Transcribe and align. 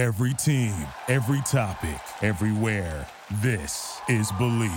Every 0.00 0.32
team, 0.32 0.72
every 1.08 1.42
topic, 1.42 2.00
everywhere. 2.22 3.06
This 3.42 4.00
is 4.08 4.32
Believe. 4.38 4.72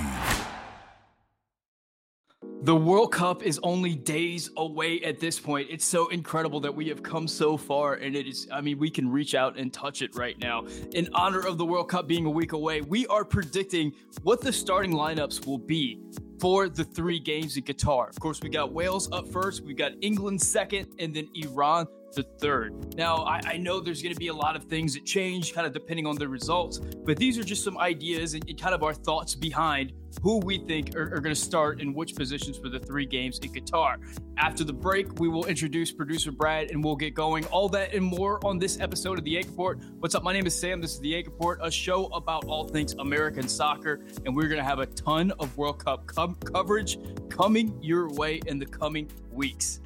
The 2.64 2.76
World 2.76 3.14
Cup 3.14 3.42
is 3.42 3.58
only 3.64 3.96
days 3.96 4.50
away 4.58 5.00
at 5.00 5.22
this 5.22 5.40
point. 5.40 5.70
It's 5.70 5.86
so 5.86 6.10
incredible 6.10 6.60
that 6.60 6.76
we 6.76 6.90
have 6.90 7.04
come 7.04 7.26
so 7.30 7.56
far, 7.56 7.94
and 7.94 8.18
it 8.18 8.28
is, 8.28 8.50
I 8.52 8.60
mean, 8.60 8.78
we 8.80 8.90
can 8.90 9.10
reach 9.10 9.34
out 9.34 9.58
and 9.58 9.72
touch 9.72 10.02
it 10.02 10.14
right 10.14 10.38
now. 10.40 10.66
In 10.92 11.08
honor 11.14 11.40
of 11.40 11.58
the 11.58 11.66
World 11.66 11.88
Cup 11.88 12.06
being 12.06 12.26
a 12.26 12.30
week 12.30 12.52
away, 12.52 12.82
we 12.82 13.08
are 13.08 13.24
predicting 13.24 13.94
what 14.24 14.42
the 14.42 14.52
starting 14.52 14.92
lineups 14.92 15.48
will 15.48 15.58
be 15.58 16.02
for 16.44 16.68
the 16.68 16.84
three 16.84 17.20
games 17.20 17.56
in 17.56 17.64
Qatar. 17.64 18.10
Of 18.10 18.20
course, 18.20 18.42
we 18.42 18.50
got 18.50 18.74
Wales 18.74 19.10
up 19.14 19.30
first, 19.30 19.64
we 19.64 19.74
got 19.74 19.94
England 20.02 20.42
second, 20.42 20.88
and 21.00 21.16
then 21.16 21.30
Iran 21.36 21.88
the 22.16 22.24
third. 22.24 22.96
Now, 22.96 23.24
I, 23.24 23.42
I 23.46 23.58
know 23.58 23.80
there's 23.80 24.02
going 24.02 24.14
to 24.14 24.20
be 24.20 24.28
a 24.28 24.34
lot 24.34 24.56
of 24.56 24.66
things 24.66 24.94
that 24.94 25.06
change 25.06 25.54
kind 25.54 25.66
of 25.66 25.74
depending 25.74 26.06
on 26.06 26.16
the 26.16 26.28
results, 26.28 26.80
but 26.80 27.18
these 27.18 27.38
are 27.38 27.44
just 27.44 27.64
some 27.64 27.78
ideas 27.78 28.34
and, 28.34 28.48
and 28.48 28.60
kind 28.60 28.76
of 28.76 28.84
our 28.84 28.94
thoughts 28.94 29.36
behind 29.36 29.94
who 30.22 30.38
we 30.40 30.60
think 30.60 30.96
are, 30.96 31.14
are 31.16 31.20
going 31.20 31.34
to 31.34 31.42
start 31.42 31.82
in 31.82 31.94
which 31.94 32.16
positions 32.16 32.58
for 32.58 32.70
the 32.70 32.80
three 32.80 33.06
games 33.06 33.40
in 33.40 33.52
Qatar. 33.52 33.96
After 34.38 34.64
the 34.64 34.74
break, 34.74 35.20
we 35.20 35.28
will 35.28 35.46
introduce 35.46 35.92
producer 35.92 36.32
Brad 36.32 36.72
and 36.72 36.84
we'll 36.84 36.96
get 36.96 37.16
going. 37.16 37.46
All 37.46 37.68
that 37.70 37.94
and 37.94 38.06
more 38.06 38.40
on 38.46 38.60
this 38.60 38.80
episode 38.80 39.18
of 39.18 39.26
The 39.26 39.32
Yank 39.32 39.48
Report. 39.48 39.80
What's 40.00 40.14
up? 40.14 40.24
My 40.24 40.34
name 40.34 40.46
is 40.46 40.58
Sam. 40.58 40.82
This 40.82 40.94
is 40.94 41.00
The 41.00 41.10
Yank 41.10 41.26
Report, 41.26 41.60
a 41.64 41.72
show 41.72 42.06
about 42.08 42.46
all 42.46 42.68
things 42.68 42.94
American 42.94 43.48
soccer, 43.48 44.06
and 44.26 44.36
we're 44.36 44.48
going 44.48 44.62
to 44.62 44.64
have 44.64 44.80
a 44.80 44.86
ton 44.86 45.32
of 45.40 45.56
World 45.58 45.84
Cup 45.84 46.06
co- 46.36 46.52
coverage 46.52 46.98
coming 47.30 47.78
your 47.82 48.10
way 48.14 48.42
in 48.48 48.60
the 48.60 48.66
coming 48.66 49.10
weeks. 49.32 49.80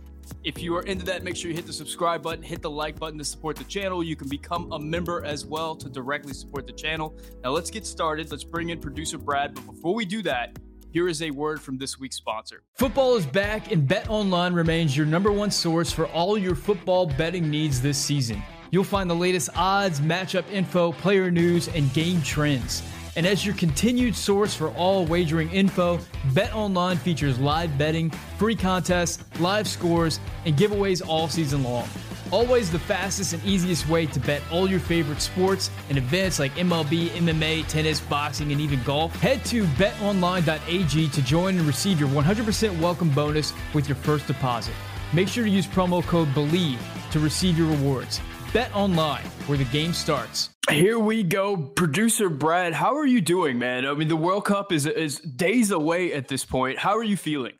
If 0.43 0.61
you 0.61 0.75
are 0.75 0.81
into 0.83 1.05
that, 1.05 1.23
make 1.23 1.35
sure 1.35 1.49
you 1.49 1.55
hit 1.55 1.65
the 1.65 1.73
subscribe 1.73 2.21
button, 2.21 2.43
hit 2.43 2.61
the 2.61 2.69
like 2.69 2.99
button 2.99 3.17
to 3.17 3.25
support 3.25 3.55
the 3.55 3.63
channel. 3.63 4.03
You 4.03 4.15
can 4.15 4.27
become 4.27 4.71
a 4.71 4.79
member 4.79 5.23
as 5.25 5.45
well 5.45 5.75
to 5.75 5.89
directly 5.89 6.33
support 6.33 6.67
the 6.67 6.73
channel. 6.73 7.17
Now, 7.43 7.51
let's 7.51 7.69
get 7.69 7.85
started. 7.85 8.29
Let's 8.31 8.43
bring 8.43 8.69
in 8.69 8.79
producer 8.79 9.17
Brad. 9.17 9.55
But 9.55 9.65
before 9.65 9.93
we 9.93 10.05
do 10.05 10.21
that, 10.23 10.57
here 10.91 11.07
is 11.07 11.21
a 11.21 11.31
word 11.31 11.61
from 11.61 11.77
this 11.77 11.99
week's 11.99 12.15
sponsor. 12.15 12.63
Football 12.75 13.15
is 13.15 13.25
back, 13.25 13.71
and 13.71 13.87
Bet 13.87 14.09
Online 14.09 14.53
remains 14.53 14.95
your 14.95 15.05
number 15.05 15.31
one 15.31 15.51
source 15.51 15.91
for 15.91 16.07
all 16.07 16.37
your 16.37 16.55
football 16.55 17.05
betting 17.05 17.49
needs 17.49 17.81
this 17.81 17.97
season. 17.97 18.41
You'll 18.71 18.83
find 18.83 19.09
the 19.09 19.15
latest 19.15 19.49
odds, 19.55 19.99
matchup 20.01 20.49
info, 20.51 20.91
player 20.93 21.31
news, 21.31 21.67
and 21.69 21.93
game 21.93 22.21
trends. 22.21 22.83
And 23.17 23.25
as 23.25 23.43
your 23.43 23.55
continued 23.55 24.15
source 24.15 24.53
for 24.53 24.69
all 24.75 25.03
wagering 25.03 25.49
info, 25.49 25.97
BetOnline 26.33 26.99
features 26.99 27.39
live 27.39 27.75
betting, 27.75 28.11
free 28.37 28.55
contests, 28.55 29.23
live 29.39 29.67
scores, 29.67 30.19
and 30.45 30.55
giveaways 30.55 31.01
all 31.05 31.27
season 31.27 31.63
long. 31.63 31.89
Always 32.31 32.69
the 32.69 32.77
fastest 32.77 33.33
and 33.33 33.43
easiest 33.43 33.89
way 33.89 34.05
to 34.05 34.19
bet 34.19 34.43
all 34.51 34.69
your 34.69 34.79
favorite 34.79 35.19
sports 35.19 35.71
and 35.89 35.97
events 35.97 36.37
like 36.37 36.53
MLB, 36.57 37.07
MMA, 37.09 37.65
tennis, 37.65 38.01
boxing, 38.01 38.51
and 38.51 38.61
even 38.61 38.83
golf. 38.83 39.15
Head 39.15 39.43
to 39.45 39.63
betonline.ag 39.63 41.09
to 41.09 41.21
join 41.23 41.57
and 41.57 41.65
receive 41.65 41.99
your 41.99 42.09
100% 42.09 42.79
welcome 42.79 43.09
bonus 43.09 43.51
with 43.73 43.89
your 43.89 43.95
first 43.95 44.27
deposit. 44.27 44.75
Make 45.11 45.27
sure 45.27 45.43
to 45.43 45.49
use 45.49 45.65
promo 45.65 46.03
code 46.03 46.31
BELIEVE 46.35 46.79
to 47.09 47.19
receive 47.19 47.57
your 47.57 47.67
rewards. 47.67 48.21
Bet 48.57 48.75
online, 48.75 49.23
where 49.45 49.55
the 49.55 49.65
game 49.65 49.93
starts. 49.93 50.49
Here 50.71 50.97
we 50.97 51.21
go, 51.21 51.55
producer 51.55 52.27
Brad. 52.27 52.73
How 52.73 52.95
are 52.95 53.05
you 53.05 53.21
doing, 53.21 53.59
man? 53.59 53.85
I 53.85 53.93
mean, 53.93 54.07
the 54.07 54.15
World 54.15 54.45
Cup 54.45 54.71
is 54.71 54.87
is 54.87 55.19
days 55.19 55.69
away 55.69 56.11
at 56.11 56.27
this 56.27 56.43
point. 56.43 56.79
How 56.79 56.97
are 56.97 57.03
you 57.03 57.17
feeling? 57.17 57.53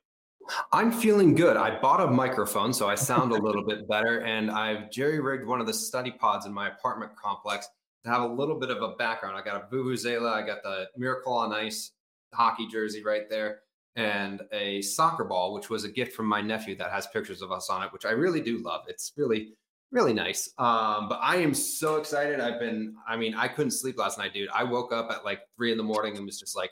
I'm 0.73 0.91
feeling 0.91 1.35
good. 1.35 1.55
I 1.55 1.79
bought 1.79 2.01
a 2.01 2.07
microphone, 2.07 2.73
so 2.73 2.89
I 2.89 2.95
sound 2.95 3.31
a 3.31 3.35
little 3.35 3.63
bit 3.63 3.87
better, 3.87 4.21
and 4.21 4.49
I've 4.49 4.89
jerry 4.89 5.19
rigged 5.19 5.45
one 5.45 5.61
of 5.61 5.67
the 5.67 5.73
study 5.75 6.09
pods 6.09 6.47
in 6.47 6.51
my 6.51 6.69
apartment 6.69 7.11
complex 7.15 7.69
to 8.03 8.09
have 8.09 8.23
a 8.23 8.33
little 8.33 8.59
bit 8.59 8.71
of 8.71 8.81
a 8.81 8.95
background. 8.95 9.37
I 9.37 9.43
got 9.43 9.63
a 9.63 9.67
vuvuzela, 9.71 10.33
I 10.33 10.43
got 10.47 10.63
the 10.63 10.87
Miracle 10.97 11.33
on 11.33 11.53
Ice 11.53 11.91
hockey 12.33 12.65
jersey 12.65 13.03
right 13.03 13.29
there, 13.29 13.59
and 13.95 14.41
a 14.51 14.81
soccer 14.81 15.25
ball, 15.25 15.53
which 15.53 15.69
was 15.69 15.83
a 15.83 15.89
gift 15.89 16.13
from 16.15 16.25
my 16.25 16.41
nephew 16.41 16.75
that 16.77 16.89
has 16.89 17.05
pictures 17.05 17.43
of 17.43 17.51
us 17.51 17.69
on 17.69 17.83
it, 17.83 17.93
which 17.93 18.07
I 18.07 18.13
really 18.13 18.41
do 18.41 18.57
love. 18.63 18.85
It's 18.87 19.13
really 19.15 19.53
really 19.91 20.13
nice. 20.13 20.53
Um, 20.57 21.09
but 21.09 21.19
I 21.21 21.37
am 21.37 21.53
so 21.53 21.95
excited. 21.95 22.39
I've 22.39 22.59
been, 22.59 22.95
I 23.07 23.15
mean, 23.15 23.33
I 23.35 23.47
couldn't 23.47 23.71
sleep 23.71 23.97
last 23.97 24.17
night, 24.17 24.33
dude. 24.33 24.49
I 24.53 24.63
woke 24.63 24.91
up 24.91 25.09
at 25.11 25.23
like 25.23 25.41
three 25.55 25.71
in 25.71 25.77
the 25.77 25.83
morning 25.83 26.17
and 26.17 26.25
was 26.25 26.39
just 26.39 26.55
like, 26.55 26.71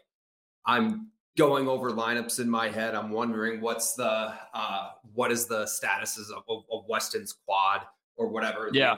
I'm 0.65 1.09
going 1.37 1.67
over 1.67 1.91
lineups 1.91 2.39
in 2.39 2.49
my 2.49 2.69
head. 2.69 2.95
I'm 2.95 3.11
wondering 3.11 3.61
what's 3.61 3.93
the, 3.93 4.33
uh, 4.53 4.89
what 5.13 5.31
is 5.31 5.45
the 5.45 5.63
statuses 5.63 6.31
of, 6.31 6.43
of, 6.49 6.63
of 6.71 6.85
Weston's 6.87 7.33
quad 7.45 7.81
or 8.17 8.27
whatever. 8.27 8.69
Yeah. 8.73 8.97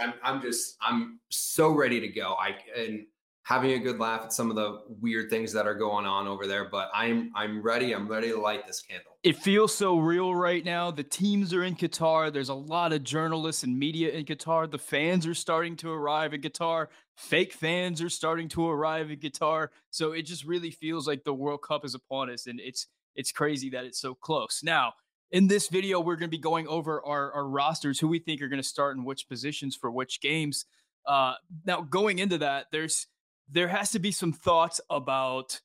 I'm, 0.00 0.14
I'm 0.22 0.42
just, 0.42 0.76
I'm 0.80 1.20
so 1.28 1.70
ready 1.70 2.00
to 2.00 2.08
go. 2.08 2.34
I, 2.34 2.56
and 2.76 3.06
having 3.46 3.70
a 3.70 3.78
good 3.78 4.00
laugh 4.00 4.22
at 4.24 4.32
some 4.32 4.50
of 4.50 4.56
the 4.56 4.80
weird 5.00 5.30
things 5.30 5.52
that 5.52 5.68
are 5.68 5.74
going 5.74 6.04
on 6.04 6.26
over 6.26 6.48
there. 6.48 6.68
But 6.68 6.90
I'm 6.92 7.30
I'm 7.36 7.62
ready. 7.62 7.94
I'm 7.94 8.08
ready 8.08 8.30
to 8.30 8.40
light 8.40 8.66
this 8.66 8.82
candle. 8.82 9.12
It 9.22 9.36
feels 9.36 9.72
so 9.72 9.98
real 9.98 10.34
right 10.34 10.64
now. 10.64 10.90
The 10.90 11.04
teams 11.04 11.54
are 11.54 11.62
in 11.62 11.76
Qatar. 11.76 12.32
There's 12.32 12.48
a 12.48 12.54
lot 12.54 12.92
of 12.92 13.04
journalists 13.04 13.62
and 13.62 13.78
media 13.78 14.10
in 14.10 14.24
Qatar. 14.24 14.68
The 14.68 14.78
fans 14.78 15.28
are 15.28 15.34
starting 15.34 15.76
to 15.76 15.92
arrive 15.92 16.34
in 16.34 16.40
Qatar. 16.40 16.88
Fake 17.14 17.52
fans 17.52 18.02
are 18.02 18.08
starting 18.08 18.48
to 18.48 18.68
arrive 18.68 19.12
in 19.12 19.20
Qatar. 19.20 19.68
So 19.90 20.10
it 20.10 20.22
just 20.22 20.44
really 20.44 20.72
feels 20.72 21.06
like 21.06 21.22
the 21.22 21.32
World 21.32 21.62
Cup 21.62 21.84
is 21.84 21.94
upon 21.94 22.30
us, 22.30 22.48
and 22.48 22.58
it's 22.58 22.88
it's 23.14 23.30
crazy 23.30 23.70
that 23.70 23.84
it's 23.84 24.00
so 24.00 24.14
close. 24.14 24.60
Now, 24.64 24.94
in 25.30 25.46
this 25.46 25.68
video, 25.68 26.00
we're 26.00 26.16
going 26.16 26.30
to 26.30 26.36
be 26.36 26.42
going 26.42 26.66
over 26.66 27.00
our, 27.06 27.32
our 27.32 27.48
rosters, 27.48 28.00
who 28.00 28.08
we 28.08 28.18
think 28.18 28.42
are 28.42 28.48
going 28.48 28.62
to 28.62 28.68
start 28.68 28.96
in 28.96 29.04
which 29.04 29.28
positions 29.28 29.76
for 29.76 29.88
which 29.88 30.20
games. 30.20 30.66
Uh, 31.06 31.34
now, 31.64 31.80
going 31.82 32.18
into 32.18 32.38
that, 32.38 32.66
there's 32.72 33.06
there 33.50 33.68
has 33.68 33.90
to 33.92 33.98
be 33.98 34.10
some 34.10 34.32
thoughts 34.32 34.80
about 34.90 35.60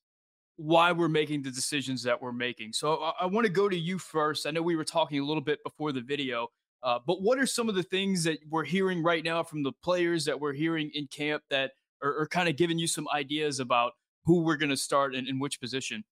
why 0.57 0.91
we're 0.91 1.09
making 1.09 1.41
the 1.41 1.51
decisions 1.51 2.03
that 2.03 2.21
we're 2.21 2.31
making. 2.31 2.73
So 2.73 2.95
I, 2.95 3.13
I 3.21 3.25
want 3.25 3.45
to 3.45 3.51
go 3.51 3.67
to 3.67 3.77
you 3.77 3.97
first. 3.97 4.45
I 4.45 4.51
know 4.51 4.61
we 4.61 4.75
were 4.75 4.83
talking 4.83 5.19
a 5.19 5.25
little 5.25 5.41
bit 5.41 5.63
before 5.63 5.91
the 5.91 6.01
video, 6.01 6.47
uh, 6.83 6.99
but 7.05 7.21
what 7.21 7.39
are 7.39 7.47
some 7.47 7.69
of 7.69 7.75
the 7.75 7.83
things 7.83 8.23
that 8.25 8.39
we're 8.49 8.63
hearing 8.63 9.01
right 9.01 9.23
now 9.23 9.43
from 9.43 9.63
the 9.63 9.71
players 9.83 10.25
that 10.25 10.39
we're 10.39 10.53
hearing 10.53 10.91
in 10.93 11.07
camp 11.07 11.43
that 11.49 11.71
are, 12.03 12.21
are 12.21 12.27
kind 12.27 12.47
of 12.47 12.55
giving 12.57 12.77
you 12.77 12.87
some 12.87 13.07
ideas 13.13 13.59
about 13.59 13.93
who 14.25 14.41
we're 14.41 14.55
going 14.55 14.69
to 14.69 14.77
start 14.77 15.15
and 15.15 15.27
in 15.27 15.39
which 15.39 15.59
position? 15.59 16.03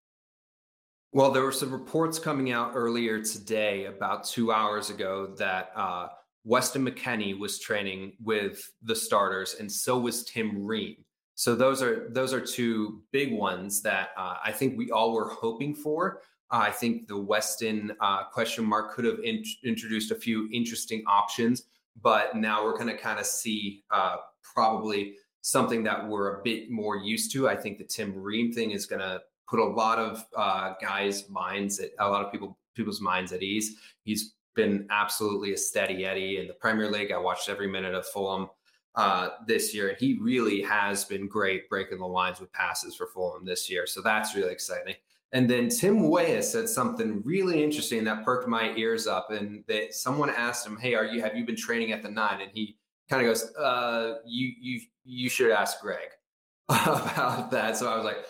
Well, 1.12 1.32
there 1.32 1.44
were 1.44 1.52
some 1.52 1.72
reports 1.72 2.20
coming 2.20 2.52
out 2.52 2.74
earlier 2.76 3.22
today, 3.24 3.86
about 3.86 4.26
two 4.26 4.52
hours 4.52 4.92
ago, 4.92 5.34
that 5.38 5.72
uh, 5.76 6.10
Weston 6.44 6.86
McKennie 6.86 7.38
was 7.38 7.60
training 7.60 8.14
with 8.24 8.62
the 8.84 8.96
starters, 8.96 9.56
and 9.60 9.72
so 9.72 9.98
was 9.98 10.24
Tim 10.24 10.66
Ream. 10.66 10.98
So 11.40 11.56
those 11.56 11.82
are 11.82 12.10
those 12.10 12.34
are 12.34 12.42
two 12.42 13.02
big 13.14 13.32
ones 13.32 13.82
that 13.84 14.10
uh, 14.18 14.36
I 14.44 14.52
think 14.52 14.78
we 14.78 14.92
all 14.92 15.14
were 15.14 15.30
hoping 15.30 15.74
for. 15.74 16.20
Uh, 16.52 16.64
I 16.64 16.70
think 16.70 17.08
the 17.08 17.18
Weston 17.18 17.94
uh, 18.02 18.26
question 18.26 18.66
mark 18.66 18.94
could 18.94 19.06
have 19.06 19.20
in- 19.24 19.46
introduced 19.64 20.12
a 20.12 20.16
few 20.16 20.50
interesting 20.52 21.02
options, 21.08 21.64
but 22.02 22.36
now 22.36 22.66
we're 22.66 22.74
going 22.74 22.88
to 22.88 22.98
kind 22.98 23.22
of 23.22 23.26
see 23.26 23.86
uh, 23.90 24.18
probably 24.44 25.14
something 25.40 25.82
that 25.86 26.06
we're 26.06 26.42
a 26.42 26.44
bit 26.44 26.70
more 26.70 26.98
used 26.98 27.32
to. 27.32 27.48
I 27.48 27.56
think 27.56 27.78
the 27.78 27.86
Tim 27.86 28.14
Ream 28.22 28.52
thing 28.52 28.72
is 28.72 28.86
going 28.86 29.00
to 29.00 29.22
put 29.50 29.62
a 29.62 29.64
lot 29.64 29.98
of 29.98 30.26
uh, 30.36 30.74
guys' 30.82 31.30
minds 31.30 31.80
at 31.80 31.92
a 32.00 32.10
lot 32.10 32.26
of 32.26 32.34
people 32.34 32.58
people's 32.76 33.00
minds 33.00 33.32
at 33.32 33.44
ease. 33.44 33.78
He's 34.04 34.34
been 34.56 34.88
absolutely 34.90 35.54
a 35.54 35.58
steady 35.58 36.04
Eddie 36.06 36.40
in 36.40 36.48
the 36.48 36.54
Premier 36.56 36.92
League. 36.92 37.14
I 37.14 37.18
watched 37.18 37.48
every 37.48 37.68
minute 37.68 37.94
of 37.94 38.06
Fulham 38.08 38.50
uh, 39.00 39.30
this 39.48 39.74
year. 39.74 39.96
He 39.98 40.20
really 40.22 40.62
has 40.62 41.06
been 41.06 41.28
great 41.28 41.70
breaking 41.70 42.00
the 42.00 42.06
lines 42.06 42.42
with 42.42 42.52
passes 42.52 42.96
for 42.96 43.08
Fulham 43.08 43.46
this 43.46 43.70
year. 43.70 43.88
So 43.88 44.02
that's 44.02 44.36
really 44.36 44.52
exciting. 44.52 44.96
And 45.32 45.50
then 45.50 45.70
Tim 45.70 46.10
Weah 46.10 46.44
said 46.44 46.68
something 46.68 47.22
really 47.24 47.64
interesting 47.64 48.04
that 48.04 48.26
perked 48.26 48.50
my 48.50 48.74
ears 48.76 49.08
up. 49.08 49.32
And 49.32 49.64
that 49.68 49.94
someone 49.94 50.30
asked 50.32 50.68
him, 50.68 50.76
"Hey, 50.76 50.96
are 50.96 51.06
you 51.06 51.22
have 51.22 51.38
you 51.38 51.46
been 51.46 51.56
training 51.56 51.94
at 51.94 52.04
the 52.04 52.10
nine? 52.10 52.42
And 52.42 52.52
he 52.52 52.78
kind 53.10 53.26
of 53.26 53.30
goes, 53.30 53.56
uh, 53.56 54.16
"You 54.26 54.52
you 54.60 54.82
you 55.06 55.30
should 55.30 55.52
ask 55.52 55.80
Greg 55.80 56.10
about 56.70 57.52
that." 57.52 57.78
So 57.78 57.90
I 57.90 57.96
was 57.96 58.04
like, 58.04 58.26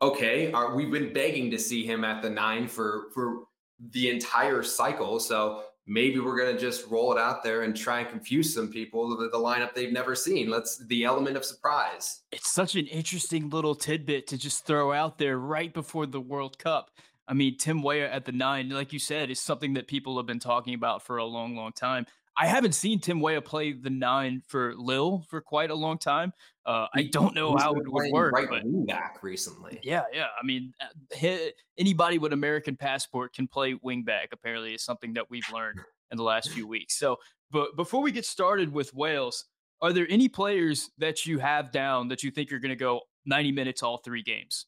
"Okay, 0.00 0.52
are, 0.52 0.74
we've 0.74 0.92
been 0.92 1.12
begging 1.12 1.50
to 1.50 1.58
see 1.58 1.84
him 1.84 2.02
at 2.02 2.22
the 2.22 2.30
nine 2.30 2.66
for 2.66 3.10
for 3.12 3.42
the 3.90 4.08
entire 4.08 4.62
cycle. 4.62 5.20
So 5.20 5.64
maybe 5.88 6.20
we're 6.20 6.36
going 6.36 6.54
to 6.54 6.60
just 6.60 6.86
roll 6.88 7.12
it 7.12 7.18
out 7.18 7.42
there 7.42 7.62
and 7.62 7.74
try 7.74 8.00
and 8.00 8.08
confuse 8.08 8.54
some 8.54 8.68
people 8.68 9.16
the, 9.16 9.28
the 9.30 9.38
lineup 9.38 9.74
they've 9.74 9.92
never 9.92 10.14
seen. 10.14 10.50
Let's 10.50 10.76
the 10.86 11.04
element 11.04 11.36
of 11.36 11.44
surprise. 11.44 12.20
It's 12.30 12.52
such 12.52 12.76
an 12.76 12.86
interesting 12.86 13.48
little 13.48 13.74
tidbit 13.74 14.26
to 14.28 14.38
just 14.38 14.66
throw 14.66 14.92
out 14.92 15.18
there 15.18 15.38
right 15.38 15.72
before 15.72 16.06
the 16.06 16.20
world 16.20 16.58
cup. 16.58 16.90
I 17.26 17.34
mean 17.34 17.58
tim 17.58 17.82
weah 17.82 18.08
at 18.10 18.24
the 18.24 18.32
nine 18.32 18.70
like 18.70 18.92
you 18.92 18.98
said 18.98 19.30
is 19.30 19.38
something 19.38 19.74
that 19.74 19.86
people 19.86 20.16
have 20.16 20.24
been 20.24 20.38
talking 20.38 20.72
about 20.72 21.02
for 21.02 21.18
a 21.18 21.24
long 21.24 21.56
long 21.56 21.72
time 21.72 22.06
I 22.40 22.46
haven't 22.46 22.72
seen 22.72 23.00
Tim 23.00 23.20
Weah 23.20 23.40
play 23.40 23.72
the 23.72 23.90
nine 23.90 24.42
for 24.46 24.74
Lille 24.76 25.24
for 25.28 25.40
quite 25.40 25.70
a 25.70 25.74
long 25.74 25.98
time. 25.98 26.32
Uh, 26.64 26.86
I 26.94 27.08
don't 27.10 27.34
know 27.34 27.56
how 27.56 27.74
it 27.74 27.82
would 27.90 28.12
work. 28.12 28.32
Right 28.32 28.48
but 28.48 28.62
wing 28.62 28.86
back 28.86 29.18
recently. 29.22 29.80
Yeah, 29.82 30.04
yeah. 30.12 30.26
I 30.40 30.46
mean, 30.46 30.72
uh, 31.20 31.36
anybody 31.76 32.18
with 32.18 32.32
American 32.32 32.76
passport 32.76 33.34
can 33.34 33.48
play 33.48 33.76
wing 33.82 34.04
back. 34.04 34.28
Apparently, 34.32 34.74
is 34.74 34.84
something 34.84 35.14
that 35.14 35.28
we've 35.28 35.50
learned 35.52 35.80
in 36.12 36.16
the 36.16 36.22
last 36.22 36.50
few 36.50 36.68
weeks. 36.68 36.96
So, 36.96 37.16
but 37.50 37.74
before 37.74 38.02
we 38.02 38.12
get 38.12 38.24
started 38.24 38.72
with 38.72 38.94
Wales, 38.94 39.44
Are 39.80 39.92
there 39.92 40.06
any 40.10 40.28
players 40.28 40.90
that 40.98 41.24
you 41.24 41.38
have 41.38 41.70
down 41.70 42.08
that 42.08 42.22
you 42.22 42.30
think 42.30 42.52
are 42.52 42.58
going 42.58 42.70
to 42.70 42.76
go 42.76 43.02
90 43.26 43.52
minutes 43.52 43.82
all 43.82 43.98
three 43.98 44.22
games? 44.22 44.66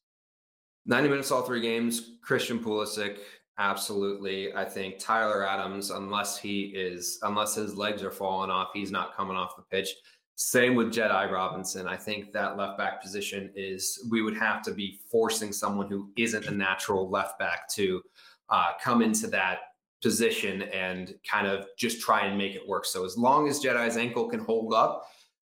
90 0.86 1.08
minutes 1.08 1.30
all 1.30 1.42
three 1.42 1.60
games. 1.60 2.12
Christian 2.22 2.58
Pulisic, 2.58 3.18
absolutely. 3.58 4.54
I 4.54 4.64
think 4.64 4.98
Tyler 4.98 5.46
Adams, 5.46 5.90
unless 5.90 6.38
he 6.38 6.72
is, 6.74 7.18
unless 7.22 7.54
his 7.54 7.74
legs 7.74 8.02
are 8.02 8.10
falling 8.10 8.50
off, 8.50 8.70
he's 8.74 8.90
not 8.90 9.16
coming 9.16 9.36
off 9.36 9.56
the 9.56 9.62
pitch. 9.62 9.94
Same 10.36 10.74
with 10.74 10.92
Jedi 10.92 11.30
Robinson. 11.30 11.86
I 11.86 11.96
think 11.96 12.32
that 12.32 12.56
left 12.56 12.78
back 12.78 13.02
position 13.02 13.50
is 13.54 14.06
we 14.10 14.22
would 14.22 14.36
have 14.38 14.62
to 14.62 14.72
be 14.72 15.00
forcing 15.10 15.52
someone 15.52 15.86
who 15.86 16.10
isn't 16.16 16.46
a 16.46 16.50
natural 16.50 17.10
left 17.10 17.38
back 17.38 17.68
to 17.72 18.00
uh, 18.48 18.72
come 18.82 19.02
into 19.02 19.26
that 19.26 19.58
position 20.02 20.62
and 20.62 21.14
kind 21.30 21.46
of 21.46 21.66
just 21.76 22.00
try 22.00 22.24
and 22.24 22.38
make 22.38 22.54
it 22.54 22.66
work. 22.66 22.86
So 22.86 23.04
as 23.04 23.18
long 23.18 23.48
as 23.48 23.62
Jedi's 23.62 23.98
ankle 23.98 24.28
can 24.28 24.40
hold 24.40 24.72
up, 24.72 25.06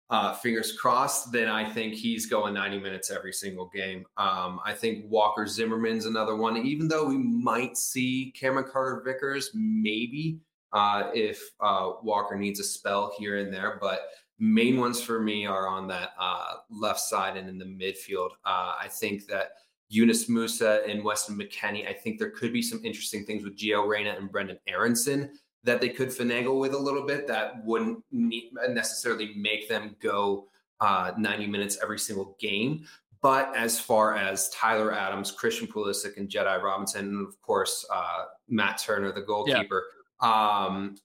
uh, 0.10 0.34
fingers 0.34 0.78
crossed, 0.78 1.31
then 1.31 1.48
I 1.48 1.68
think 1.68 1.96
he's 1.96 2.28
going 2.28 2.54
90 2.54 2.80
minutes 2.80 3.10
every 3.10 3.34
single 3.34 3.68
game. 3.74 4.06
Um, 4.18 4.60
I 4.63 4.74
think 4.74 5.06
Walker 5.10 5.48
Zimmerman's 5.48 6.06
another 6.06 6.36
one, 6.36 6.57
even 6.57 6.88
though 6.88 7.06
we 7.06 7.18
might 7.18 7.75
see 7.78 8.34
Cameron 8.40 8.69
Carter 8.72 9.02
Vickers 9.04 9.50
maybe 9.56 10.40
uh, 10.74 11.10
if 11.13 11.42
uh, 11.60 11.94
Walker 12.04 12.36
needs 12.36 12.60
a 12.60 12.63
spell 12.63 13.13
here 13.18 13.40
and 13.40 13.52
there. 13.52 13.80
But 13.81 14.02
main 14.38 14.80
ones 14.80 15.02
for 15.02 15.19
me 15.19 15.46
are 15.46 15.68
on 15.68 15.88
that 15.88 16.12
uh, 16.19 16.56
left 16.69 17.00
side 17.00 17.38
and 17.38 17.50
in 17.50 17.58
the 17.58 17.66
midfield. 17.66 18.31
Uh, 18.46 18.75
I 18.80 18.88
think 18.90 19.25
that 19.28 19.54
Yunus 19.90 20.30
Musa 20.30 20.81
and 20.88 21.04
Weston 21.04 21.38
McKennie. 21.38 21.88
I 21.88 21.94
think 21.94 22.19
there 22.19 22.31
could 22.31 22.51
be 22.51 22.62
some 22.62 22.84
interesting 22.84 23.25
things 23.25 23.44
with 23.44 23.58
Gio 23.58 23.88
Reyna 23.88 24.16
and 24.18 24.31
Brenden 24.31 24.58
Aaronson 24.68 25.31
that 25.65 25.81
they 25.81 25.89
could 25.89 26.09
finagle 26.09 26.59
with 26.59 26.73
a 26.73 26.77
little 26.77 27.03
bit 27.03 27.27
that 27.27 27.63
wouldn't 27.65 28.03
necessarily 28.12 29.33
make 29.35 29.67
them 29.67 29.95
go 30.00 30.47
uh, 30.79 31.12
90 31.17 31.47
minutes 31.47 31.77
every 31.81 32.00
single 32.00 32.38
game. 32.39 32.85
But 33.21 33.56
as 33.56 33.79
far 33.79 34.15
as 34.15 34.50
Tyler 34.50 34.94
Adams, 34.94 35.31
Christian 35.31 35.67
Pulisic, 35.67 36.17
and 36.17 36.29
Jedi 36.29 36.62
Robinson, 36.62 37.07
and 37.07 37.27
of 37.27 37.41
course 37.41 37.85
uh, 37.91 38.25
Matt 38.47 38.77
Turner, 38.77 39.12
the 39.12 39.21
goalkeeper, 39.21 39.83
yeah. 40.21 40.27
um, 40.27 40.95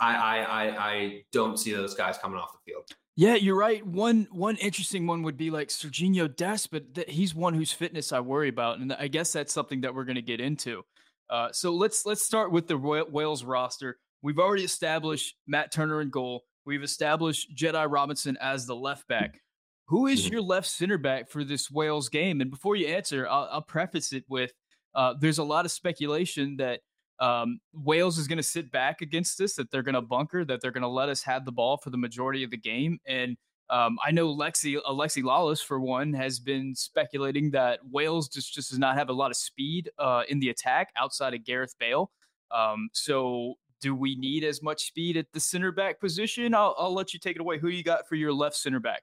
I, 0.00 0.16
I, 0.16 0.38
I 0.42 0.88
I 0.90 1.24
don't 1.32 1.56
see 1.56 1.72
those 1.72 1.94
guys 1.94 2.18
coming 2.18 2.38
off 2.38 2.52
the 2.52 2.72
field. 2.72 2.84
Yeah, 3.14 3.36
you're 3.36 3.56
right. 3.56 3.86
One 3.86 4.26
one 4.32 4.56
interesting 4.56 5.06
one 5.06 5.22
would 5.22 5.36
be 5.36 5.50
like 5.50 5.68
Serginho 5.68 6.34
Dest, 6.34 6.72
but 6.72 6.94
th- 6.94 7.10
he's 7.10 7.34
one 7.34 7.54
whose 7.54 7.72
fitness 7.72 8.12
I 8.12 8.20
worry 8.20 8.48
about, 8.48 8.80
and 8.80 8.92
I 8.92 9.06
guess 9.06 9.32
that's 9.32 9.52
something 9.52 9.82
that 9.82 9.94
we're 9.94 10.04
going 10.04 10.16
to 10.16 10.22
get 10.22 10.40
into. 10.40 10.84
Uh, 11.30 11.50
so 11.52 11.72
let's 11.74 12.06
let's 12.06 12.22
start 12.22 12.50
with 12.50 12.66
the 12.66 12.76
Wales 12.76 13.44
roster. 13.44 13.98
We've 14.22 14.38
already 14.38 14.64
established 14.64 15.36
Matt 15.46 15.72
Turner 15.72 16.00
in 16.00 16.10
goal. 16.10 16.44
We've 16.64 16.82
established 16.82 17.54
Jedi 17.56 17.86
Robinson 17.90 18.36
as 18.40 18.66
the 18.66 18.76
left 18.76 19.08
back. 19.08 19.40
Who 19.86 20.06
is 20.06 20.24
mm-hmm. 20.24 20.32
your 20.34 20.42
left 20.42 20.66
center 20.66 20.98
back 20.98 21.30
for 21.30 21.44
this 21.44 21.70
Wales 21.70 22.08
game? 22.08 22.40
And 22.40 22.50
before 22.50 22.76
you 22.76 22.88
answer, 22.88 23.26
I'll, 23.26 23.48
I'll 23.50 23.62
preface 23.62 24.12
it 24.12 24.24
with 24.28 24.52
uh, 24.94 25.14
there's 25.18 25.38
a 25.38 25.44
lot 25.44 25.64
of 25.64 25.70
speculation 25.70 26.56
that 26.56 26.80
um, 27.20 27.60
Wales 27.72 28.18
is 28.18 28.28
going 28.28 28.38
to 28.38 28.42
sit 28.42 28.70
back 28.70 29.00
against 29.00 29.40
us, 29.40 29.54
that 29.54 29.70
they're 29.70 29.82
going 29.82 29.94
to 29.94 30.02
bunker, 30.02 30.44
that 30.44 30.60
they're 30.60 30.72
going 30.72 30.82
to 30.82 30.88
let 30.88 31.08
us 31.08 31.22
have 31.22 31.44
the 31.44 31.52
ball 31.52 31.76
for 31.76 31.90
the 31.90 31.96
majority 31.96 32.44
of 32.44 32.50
the 32.50 32.56
game. 32.56 32.98
And 33.06 33.36
um, 33.70 33.98
I 34.04 34.10
know 34.10 34.34
Lexi, 34.34 34.78
Alexi 34.88 35.22
Lalas, 35.22 35.62
for 35.62 35.78
one, 35.78 36.12
has 36.14 36.38
been 36.38 36.74
speculating 36.74 37.50
that 37.52 37.80
Wales 37.90 38.28
just, 38.28 38.54
just 38.54 38.70
does 38.70 38.78
not 38.78 38.96
have 38.96 39.08
a 39.08 39.12
lot 39.12 39.30
of 39.30 39.36
speed 39.36 39.90
uh, 39.98 40.22
in 40.28 40.38
the 40.40 40.48
attack 40.48 40.90
outside 40.96 41.34
of 41.34 41.44
Gareth 41.44 41.74
Bale. 41.78 42.10
Um, 42.50 42.88
so, 42.92 43.54
do 43.80 43.94
we 43.94 44.16
need 44.16 44.44
as 44.44 44.62
much 44.62 44.86
speed 44.86 45.16
at 45.16 45.26
the 45.32 45.40
center 45.40 45.72
back 45.72 46.00
position? 46.00 46.54
I'll, 46.54 46.74
I'll 46.78 46.94
let 46.94 47.12
you 47.12 47.20
take 47.20 47.36
it 47.36 47.40
away. 47.40 47.58
Who 47.58 47.68
you 47.68 47.82
got 47.82 48.08
for 48.08 48.14
your 48.14 48.32
left 48.32 48.56
center 48.56 48.80
back? 48.80 49.02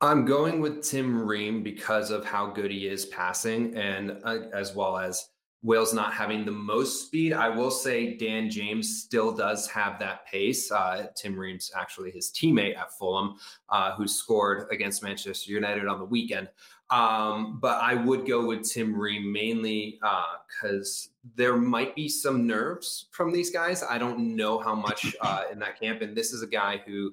I'm 0.00 0.24
going 0.24 0.60
with 0.60 0.82
Tim 0.82 1.20
Ream 1.26 1.62
because 1.62 2.10
of 2.12 2.24
how 2.24 2.46
good 2.46 2.70
he 2.70 2.86
is 2.86 3.06
passing, 3.06 3.74
and 3.76 4.18
uh, 4.22 4.38
as 4.52 4.74
well 4.74 4.96
as 4.96 5.28
Wales 5.62 5.92
not 5.92 6.12
having 6.12 6.44
the 6.44 6.52
most 6.52 7.06
speed. 7.06 7.32
I 7.32 7.48
will 7.48 7.70
say 7.70 8.16
Dan 8.16 8.48
James 8.48 9.02
still 9.02 9.32
does 9.32 9.68
have 9.68 9.98
that 9.98 10.24
pace. 10.26 10.70
Uh, 10.70 11.08
Tim 11.16 11.36
Ream's 11.36 11.72
actually 11.76 12.12
his 12.12 12.30
teammate 12.30 12.76
at 12.76 12.96
Fulham, 12.96 13.34
uh, 13.68 13.94
who 13.96 14.06
scored 14.06 14.68
against 14.70 15.02
Manchester 15.02 15.50
United 15.50 15.86
on 15.86 15.98
the 15.98 16.04
weekend. 16.04 16.48
Um, 16.90 17.58
but 17.60 17.82
I 17.82 17.94
would 17.94 18.26
go 18.26 18.46
with 18.46 18.70
Tim 18.70 18.94
Ream 18.94 19.30
mainly 19.30 20.00
because 20.00 21.10
uh, 21.12 21.28
there 21.34 21.56
might 21.56 21.94
be 21.94 22.08
some 22.08 22.46
nerves 22.46 23.06
from 23.10 23.32
these 23.32 23.50
guys. 23.50 23.82
I 23.82 23.98
don't 23.98 24.36
know 24.36 24.58
how 24.58 24.74
much 24.74 25.14
uh, 25.20 25.44
in 25.52 25.58
that 25.58 25.78
camp. 25.78 26.02
And 26.02 26.16
this 26.16 26.32
is 26.32 26.42
a 26.42 26.46
guy 26.46 26.80
who 26.86 27.12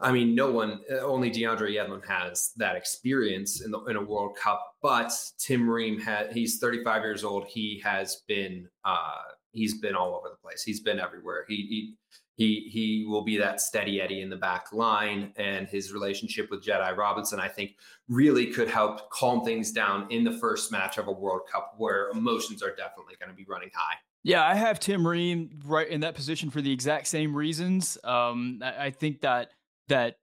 I 0.00 0.10
mean, 0.12 0.34
no 0.34 0.50
one, 0.50 0.80
uh, 0.90 0.98
only 0.98 1.30
DeAndre 1.30 1.76
Yedlin 1.76 2.04
has 2.06 2.52
that 2.56 2.76
experience 2.76 3.62
in 3.62 3.70
the 3.70 3.80
in 3.84 3.96
a 3.96 4.02
World 4.02 4.36
Cup. 4.36 4.74
But 4.82 5.12
Tim 5.38 5.68
Ream 5.68 6.00
had, 6.00 6.32
he's 6.32 6.58
35 6.58 7.02
years 7.02 7.24
old. 7.24 7.46
He 7.46 7.80
has 7.84 8.22
been, 8.26 8.68
uh, 8.84 9.22
he's 9.52 9.78
been 9.80 9.94
all 9.94 10.14
over 10.16 10.28
the 10.28 10.36
place. 10.36 10.62
He's 10.62 10.80
been 10.80 10.98
everywhere. 10.98 11.44
He, 11.48 11.56
he, 11.56 11.94
he, 12.36 12.68
he 12.68 13.06
will 13.08 13.22
be 13.22 13.36
that 13.38 13.60
steady 13.60 14.00
Eddie 14.00 14.20
in 14.20 14.28
the 14.28 14.36
back 14.36 14.72
line, 14.72 15.32
and 15.36 15.68
his 15.68 15.92
relationship 15.92 16.50
with 16.50 16.64
Jedi 16.64 16.96
Robinson, 16.96 17.38
I 17.38 17.46
think, 17.46 17.76
really 18.08 18.46
could 18.46 18.68
help 18.68 19.08
calm 19.10 19.44
things 19.44 19.70
down 19.70 20.10
in 20.10 20.24
the 20.24 20.32
first 20.38 20.72
match 20.72 20.98
of 20.98 21.06
a 21.06 21.12
World 21.12 21.42
Cup 21.50 21.74
where 21.78 22.08
emotions 22.10 22.60
are 22.60 22.74
definitely 22.74 23.14
going 23.20 23.30
to 23.30 23.36
be 23.36 23.44
running 23.48 23.70
high. 23.72 23.94
Yeah, 24.24 24.44
I 24.44 24.54
have 24.54 24.80
Tim 24.80 25.06
Ream 25.06 25.60
right 25.64 25.86
in 25.86 26.00
that 26.00 26.16
position 26.16 26.50
for 26.50 26.60
the 26.60 26.72
exact 26.72 27.06
same 27.06 27.36
reasons. 27.36 27.98
Um, 28.02 28.58
I, 28.64 28.86
I 28.86 28.90
think 28.90 29.20
that 29.20 29.50
that 29.88 30.16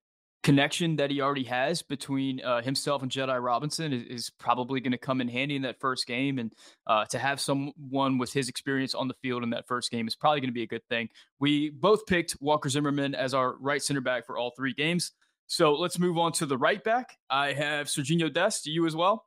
connection 0.43 0.95
that 0.95 1.11
he 1.11 1.21
already 1.21 1.43
has 1.43 1.81
between 1.81 2.41
uh, 2.41 2.61
himself 2.61 3.03
and 3.03 3.11
Jedi 3.11 3.41
Robinson 3.41 3.93
is, 3.93 4.03
is 4.03 4.29
probably 4.39 4.79
going 4.79 4.91
to 4.91 4.97
come 4.97 5.21
in 5.21 5.27
handy 5.27 5.55
in 5.55 5.61
that 5.61 5.79
first 5.79 6.07
game. 6.07 6.39
And 6.39 6.51
uh, 6.87 7.05
to 7.05 7.19
have 7.19 7.39
someone 7.39 8.17
with 8.17 8.33
his 8.33 8.49
experience 8.49 8.95
on 8.95 9.07
the 9.07 9.13
field 9.21 9.43
in 9.43 9.51
that 9.51 9.67
first 9.67 9.91
game 9.91 10.07
is 10.07 10.15
probably 10.15 10.39
going 10.39 10.49
to 10.49 10.53
be 10.53 10.63
a 10.63 10.67
good 10.67 10.85
thing. 10.89 11.09
We 11.39 11.69
both 11.69 12.05
picked 12.07 12.35
Walker 12.39 12.69
Zimmerman 12.69 13.13
as 13.13 13.33
our 13.33 13.55
right 13.59 13.81
center 13.81 14.01
back 14.01 14.25
for 14.25 14.37
all 14.37 14.51
three 14.55 14.73
games. 14.73 15.11
So 15.47 15.73
let's 15.73 15.99
move 15.99 16.17
on 16.17 16.31
to 16.33 16.45
the 16.45 16.57
right 16.57 16.83
back. 16.83 17.17
I 17.29 17.53
have 17.53 17.87
Serginho 17.87 18.33
Dest. 18.33 18.63
Do 18.63 18.71
you 18.71 18.87
as 18.87 18.95
well? 18.95 19.25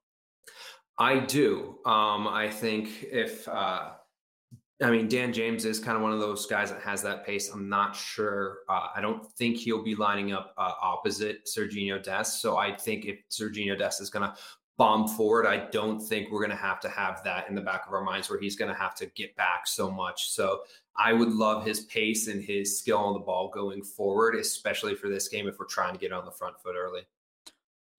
I 0.99 1.19
do. 1.19 1.79
Um, 1.85 2.27
I 2.27 2.49
think 2.51 3.05
if 3.05 3.47
uh, 3.49 3.91
I 4.83 4.91
mean, 4.91 5.07
Dan 5.07 5.33
James 5.33 5.65
is 5.65 5.79
kind 5.79 5.97
of 5.97 6.03
one 6.03 6.13
of 6.13 6.19
those 6.19 6.47
guys 6.47 6.71
that 6.73 6.83
has 6.83 7.01
that 7.03 7.25
pace. 7.25 7.49
I'm 7.51 7.69
not 7.69 7.95
sure. 7.95 8.59
Uh, 8.69 8.89
I 8.95 9.01
don't 9.01 9.25
think 9.35 9.57
he'll 9.57 9.85
be 9.85 9.95
lining 9.95 10.33
up 10.33 10.53
uh, 10.59 10.73
opposite 10.83 11.47
Serginho 11.47 12.03
Dest. 12.03 12.43
So 12.43 12.57
I 12.57 12.75
think 12.75 13.05
if 13.05 13.19
Serginho 13.31 13.79
Dest 13.79 14.01
is 14.01 14.11
going 14.11 14.29
to 14.29 14.35
bomb 14.77 15.07
forward, 15.07 15.47
I 15.47 15.69
don't 15.71 16.01
think 16.01 16.33
we're 16.33 16.41
going 16.41 16.51
to 16.51 16.57
have 16.57 16.81
to 16.81 16.89
have 16.89 17.23
that 17.23 17.49
in 17.49 17.55
the 17.55 17.61
back 17.61 17.87
of 17.87 17.93
our 17.93 18.03
minds 18.03 18.29
where 18.29 18.41
he's 18.41 18.57
going 18.57 18.73
to 18.73 18.79
have 18.79 18.97
to 18.97 19.07
get 19.15 19.37
back 19.37 19.69
so 19.69 19.89
much. 19.89 20.31
So 20.31 20.63
I 20.97 21.13
would 21.13 21.33
love 21.33 21.65
his 21.65 21.83
pace 21.83 22.27
and 22.27 22.43
his 22.43 22.79
skill 22.81 22.99
on 22.99 23.15
the 23.15 23.21
ball 23.21 23.51
going 23.55 23.85
forward, 23.85 24.35
especially 24.35 24.97
for 24.97 25.09
this 25.09 25.29
game 25.29 25.47
if 25.47 25.57
we're 25.59 25.67
trying 25.67 25.93
to 25.93 26.01
get 26.01 26.13
on 26.13 26.25
the 26.25 26.33
front 26.33 26.61
foot 26.61 26.75
early. 26.77 27.03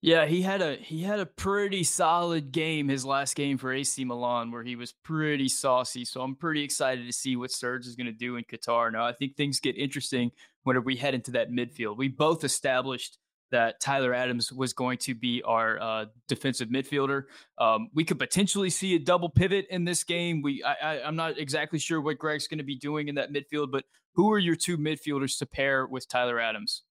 Yeah, 0.02 0.26
he 0.26 0.42
had 0.42 0.62
a 0.62 0.76
he 0.76 1.02
had 1.02 1.20
a 1.20 1.26
pretty 1.26 1.82
solid 1.82 2.52
game 2.52 2.88
his 2.88 3.04
last 3.04 3.34
game 3.34 3.58
for 3.58 3.72
AC 3.72 4.04
Milan 4.04 4.52
where 4.52 4.62
he 4.62 4.76
was 4.76 4.92
pretty 4.92 5.48
saucy. 5.48 6.04
So 6.04 6.20
I'm 6.20 6.36
pretty 6.36 6.62
excited 6.62 7.06
to 7.06 7.12
see 7.12 7.34
what 7.34 7.50
Serge 7.50 7.86
is 7.86 7.96
going 7.96 8.06
to 8.06 8.12
do 8.12 8.36
in 8.36 8.44
Qatar. 8.44 8.92
Now 8.92 9.06
I 9.06 9.12
think 9.12 9.36
things 9.36 9.58
get 9.58 9.76
interesting 9.76 10.30
whenever 10.64 10.84
we 10.84 10.96
head 10.96 11.14
into 11.14 11.32
that 11.32 11.50
midfield. 11.50 11.96
We 11.96 12.08
both 12.08 12.44
established 12.44 13.18
that 13.50 13.80
Tyler 13.80 14.12
Adams 14.12 14.52
was 14.52 14.72
going 14.72 14.98
to 14.98 15.14
be 15.14 15.42
our 15.42 15.80
uh, 15.80 16.04
defensive 16.28 16.68
midfielder. 16.68 17.22
Um, 17.58 17.88
we 17.94 18.04
could 18.04 18.18
potentially 18.18 18.70
see 18.70 18.96
a 18.96 18.98
double 18.98 19.28
pivot 19.28 19.66
in 19.70 19.84
this 19.84 20.04
game. 20.04 20.42
We 20.42 20.62
I, 20.62 20.74
I, 20.74 21.02
I'm 21.02 21.16
not 21.16 21.38
exactly 21.38 21.78
sure 21.78 22.00
what 22.00 22.18
Greg's 22.18 22.48
going 22.48 22.58
to 22.58 22.64
be 22.64 22.76
doing 22.76 23.08
in 23.08 23.14
that 23.16 23.32
midfield, 23.32 23.70
but 23.70 23.84
who 24.14 24.30
are 24.32 24.38
your 24.38 24.56
two 24.56 24.76
midfielders 24.78 25.38
to 25.38 25.46
pair 25.46 25.86
with 25.86 26.08
Tyler 26.08 26.40
Adams? 26.40 26.82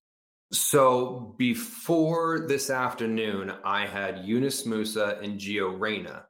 So 0.52 1.36
before 1.38 2.46
this 2.48 2.70
afternoon, 2.70 3.54
I 3.64 3.86
had 3.86 4.26
Yunus 4.26 4.66
Musa 4.66 5.20
and 5.22 5.40
Gio 5.40 5.80
Reyna 5.80 6.26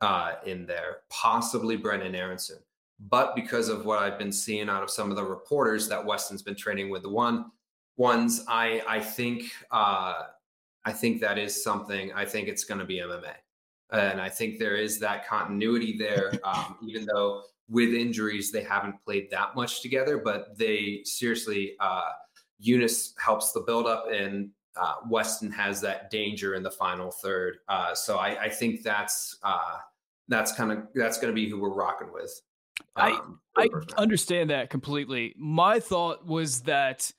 uh, 0.00 0.34
in 0.46 0.66
there, 0.66 0.98
possibly 1.10 1.76
Brenden 1.76 2.14
Aaronson. 2.14 2.58
But 3.00 3.36
because 3.36 3.68
of 3.68 3.84
what 3.84 4.00
I've 4.00 4.18
been 4.18 4.32
seeing 4.32 4.68
out 4.68 4.82
of 4.82 4.90
some 4.90 5.10
of 5.10 5.16
the 5.16 5.24
reporters 5.24 5.88
that 5.88 6.04
Weston's 6.04 6.42
been 6.42 6.56
training 6.56 6.90
with 6.90 7.02
the 7.02 7.10
one 7.10 7.46
ones, 7.96 8.44
I 8.48 8.82
I 8.88 9.00
think 9.00 9.44
uh, 9.70 10.14
I 10.84 10.92
think 10.92 11.20
that 11.20 11.38
is 11.38 11.62
something. 11.62 12.12
I 12.12 12.24
think 12.24 12.48
it's 12.48 12.64
going 12.64 12.80
to 12.80 12.84
be 12.84 12.96
MMA, 12.96 13.34
and 13.92 14.20
I 14.20 14.28
think 14.28 14.58
there 14.58 14.76
is 14.76 14.98
that 15.00 15.28
continuity 15.28 15.96
there. 15.96 16.32
Um, 16.44 16.76
even 16.82 17.06
though 17.06 17.42
with 17.68 17.90
injuries 17.90 18.50
they 18.50 18.62
haven't 18.62 18.96
played 19.04 19.30
that 19.30 19.54
much 19.54 19.82
together, 19.82 20.18
but 20.18 20.58
they 20.58 21.02
seriously. 21.04 21.74
Uh, 21.78 22.10
Yunus 22.58 23.14
helps 23.22 23.52
the 23.52 23.60
buildup, 23.60 24.06
and 24.12 24.50
uh, 24.76 24.94
Weston 25.08 25.50
has 25.52 25.80
that 25.80 26.10
danger 26.10 26.54
in 26.54 26.62
the 26.62 26.70
final 26.70 27.10
third. 27.10 27.58
Uh, 27.68 27.94
so 27.94 28.18
I, 28.18 28.44
I, 28.44 28.48
think 28.48 28.82
that's 28.82 29.36
uh, 29.42 29.78
that's 30.28 30.52
kind 30.52 30.72
of 30.72 30.78
that's 30.94 31.18
going 31.18 31.32
to 31.32 31.34
be 31.34 31.48
who 31.48 31.58
we're 31.58 31.74
rocking 31.74 32.12
with. 32.12 32.40
Um, 32.96 33.40
I 33.56 33.64
I 33.64 33.68
understand 33.96 34.50
that 34.50 34.70
completely. 34.70 35.34
My 35.36 35.80
thought 35.80 36.26
was 36.26 36.62
that 36.62 37.10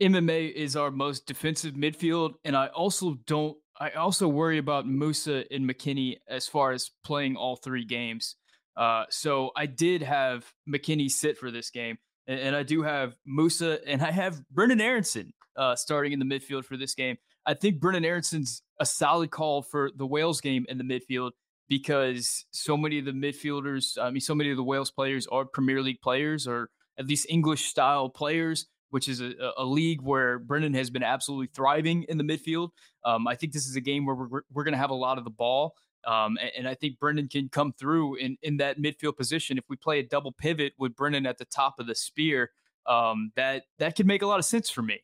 MMA 0.00 0.52
is 0.52 0.76
our 0.76 0.90
most 0.90 1.26
defensive 1.26 1.74
midfield, 1.74 2.34
and 2.44 2.56
I 2.56 2.68
also 2.68 3.14
don't. 3.26 3.56
I 3.80 3.90
also 3.90 4.26
worry 4.26 4.58
about 4.58 4.88
Musa 4.88 5.44
and 5.52 5.68
McKennie 5.68 6.16
as 6.28 6.48
far 6.48 6.72
as 6.72 6.90
playing 7.04 7.36
all 7.36 7.56
three 7.56 7.84
games. 7.84 8.36
Uh, 8.76 9.04
so 9.10 9.50
I 9.56 9.66
did 9.66 10.02
have 10.02 10.52
McKennie 10.68 11.10
sit 11.10 11.38
for 11.38 11.50
this 11.50 11.70
game, 11.70 11.98
and, 12.28 12.38
and 12.38 12.56
I 12.56 12.62
do 12.62 12.82
have 12.82 13.16
Musa 13.26 13.80
and 13.88 14.02
I 14.02 14.12
have 14.12 14.40
Brenden 14.54 14.80
Aaronson 14.80 15.32
uh, 15.56 15.74
starting 15.74 16.12
in 16.12 16.20
the 16.20 16.24
midfield 16.24 16.64
for 16.64 16.76
this 16.76 16.94
game. 16.94 17.16
I 17.44 17.54
think 17.54 17.80
Brenden 17.80 18.04
Aaronson's 18.04 18.62
a 18.78 18.86
solid 18.86 19.30
call 19.30 19.62
for 19.62 19.90
the 19.96 20.06
Wales 20.06 20.40
game 20.40 20.66
in 20.68 20.78
the 20.78 20.84
midfield 20.84 21.32
because 21.68 22.44
so 22.50 22.76
many 22.76 22.98
of 22.98 23.06
the 23.06 23.12
midfielders, 23.12 23.98
I 24.00 24.10
mean, 24.10 24.20
so 24.20 24.34
many 24.34 24.50
of 24.50 24.56
the 24.56 24.62
Wales 24.62 24.90
players 24.90 25.26
are 25.26 25.44
Premier 25.44 25.82
League 25.82 26.00
players 26.00 26.46
or 26.46 26.70
at 26.98 27.06
least 27.06 27.26
English 27.28 27.64
style 27.64 28.08
players, 28.08 28.66
which 28.90 29.08
is 29.08 29.20
a, 29.20 29.32
a 29.56 29.64
league 29.64 30.02
where 30.02 30.38
Brenden 30.38 30.74
has 30.74 30.90
been 30.90 31.02
absolutely 31.02 31.48
thriving 31.54 32.04
in 32.04 32.18
the 32.18 32.24
midfield. 32.24 32.70
Um, 33.04 33.26
I 33.26 33.34
think 33.34 33.52
this 33.52 33.66
is 33.66 33.76
a 33.76 33.80
game 33.80 34.06
where 34.06 34.16
we're, 34.16 34.42
we're 34.52 34.64
going 34.64 34.72
to 34.72 34.78
have 34.78 34.90
a 34.90 34.94
lot 34.94 35.18
of 35.18 35.24
the 35.24 35.30
ball. 35.30 35.74
Um, 36.06 36.38
and, 36.40 36.50
and, 36.58 36.68
I 36.68 36.74
think 36.74 36.98
Brenden 36.98 37.28
can 37.28 37.48
come 37.48 37.72
through 37.72 38.16
in, 38.16 38.36
in 38.42 38.56
that 38.58 38.80
midfield 38.80 39.16
position. 39.16 39.58
If 39.58 39.64
we 39.68 39.76
play 39.76 39.98
a 39.98 40.02
double 40.02 40.32
pivot 40.32 40.72
with 40.78 40.94
Brenden 40.94 41.28
at 41.28 41.38
the 41.38 41.44
top 41.44 41.74
of 41.78 41.86
the 41.86 41.94
spear, 41.94 42.50
um, 42.86 43.32
that 43.36 43.64
that 43.78 43.96
could 43.96 44.06
make 44.06 44.22
a 44.22 44.26
lot 44.26 44.38
of 44.38 44.44
sense 44.44 44.70
for 44.70 44.82
me. 44.82 45.02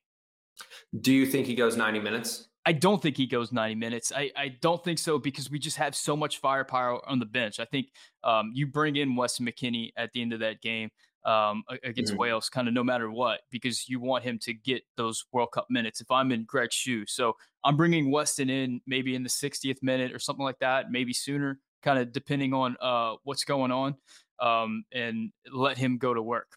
Do 1.00 1.12
you 1.12 1.26
think 1.26 1.46
he 1.46 1.54
goes 1.54 1.76
90 1.76 2.00
minutes? 2.00 2.48
I 2.66 2.72
don't 2.72 3.02
think 3.02 3.16
he 3.16 3.26
goes 3.26 3.52
90 3.52 3.74
minutes. 3.74 4.12
I, 4.14 4.30
I 4.36 4.48
don't 4.60 4.82
think 4.82 4.98
so 4.98 5.18
because 5.18 5.50
we 5.50 5.58
just 5.58 5.76
have 5.76 5.94
so 5.94 6.16
much 6.16 6.38
firepower 6.38 7.06
on 7.06 7.18
the 7.18 7.26
bench. 7.26 7.60
I 7.60 7.66
think 7.66 7.88
um, 8.22 8.52
you 8.54 8.66
bring 8.66 8.96
in 8.96 9.16
Weston 9.16 9.46
McKennie 9.46 9.90
at 9.96 10.12
the 10.12 10.22
end 10.22 10.32
of 10.32 10.40
that 10.40 10.62
game 10.62 10.90
um, 11.24 11.64
against 11.82 12.12
mm-hmm. 12.12 12.20
Wales, 12.20 12.48
kind 12.48 12.68
of 12.68 12.74
no 12.74 12.84
matter 12.84 13.10
what, 13.10 13.40
because 13.50 13.88
you 13.88 14.00
want 14.00 14.24
him 14.24 14.38
to 14.40 14.52
get 14.52 14.82
those 14.96 15.24
World 15.32 15.52
Cup 15.52 15.66
minutes. 15.70 16.00
If 16.00 16.10
I'm 16.10 16.32
in 16.32 16.44
Greg's 16.44 16.74
shoes, 16.74 17.12
so 17.12 17.36
I'm 17.64 17.76
bringing 17.76 18.10
Weston 18.10 18.50
in 18.50 18.80
maybe 18.86 19.14
in 19.14 19.22
the 19.22 19.28
60th 19.28 19.82
minute 19.82 20.12
or 20.12 20.18
something 20.18 20.44
like 20.44 20.58
that, 20.60 20.90
maybe 20.90 21.12
sooner, 21.12 21.58
kind 21.82 21.98
of 21.98 22.12
depending 22.12 22.52
on 22.52 22.76
uh, 22.80 23.14
what's 23.24 23.44
going 23.44 23.72
on, 23.72 23.94
um, 24.40 24.84
and 24.92 25.30
let 25.52 25.78
him 25.78 25.98
go 25.98 26.12
to 26.12 26.22
work. 26.22 26.48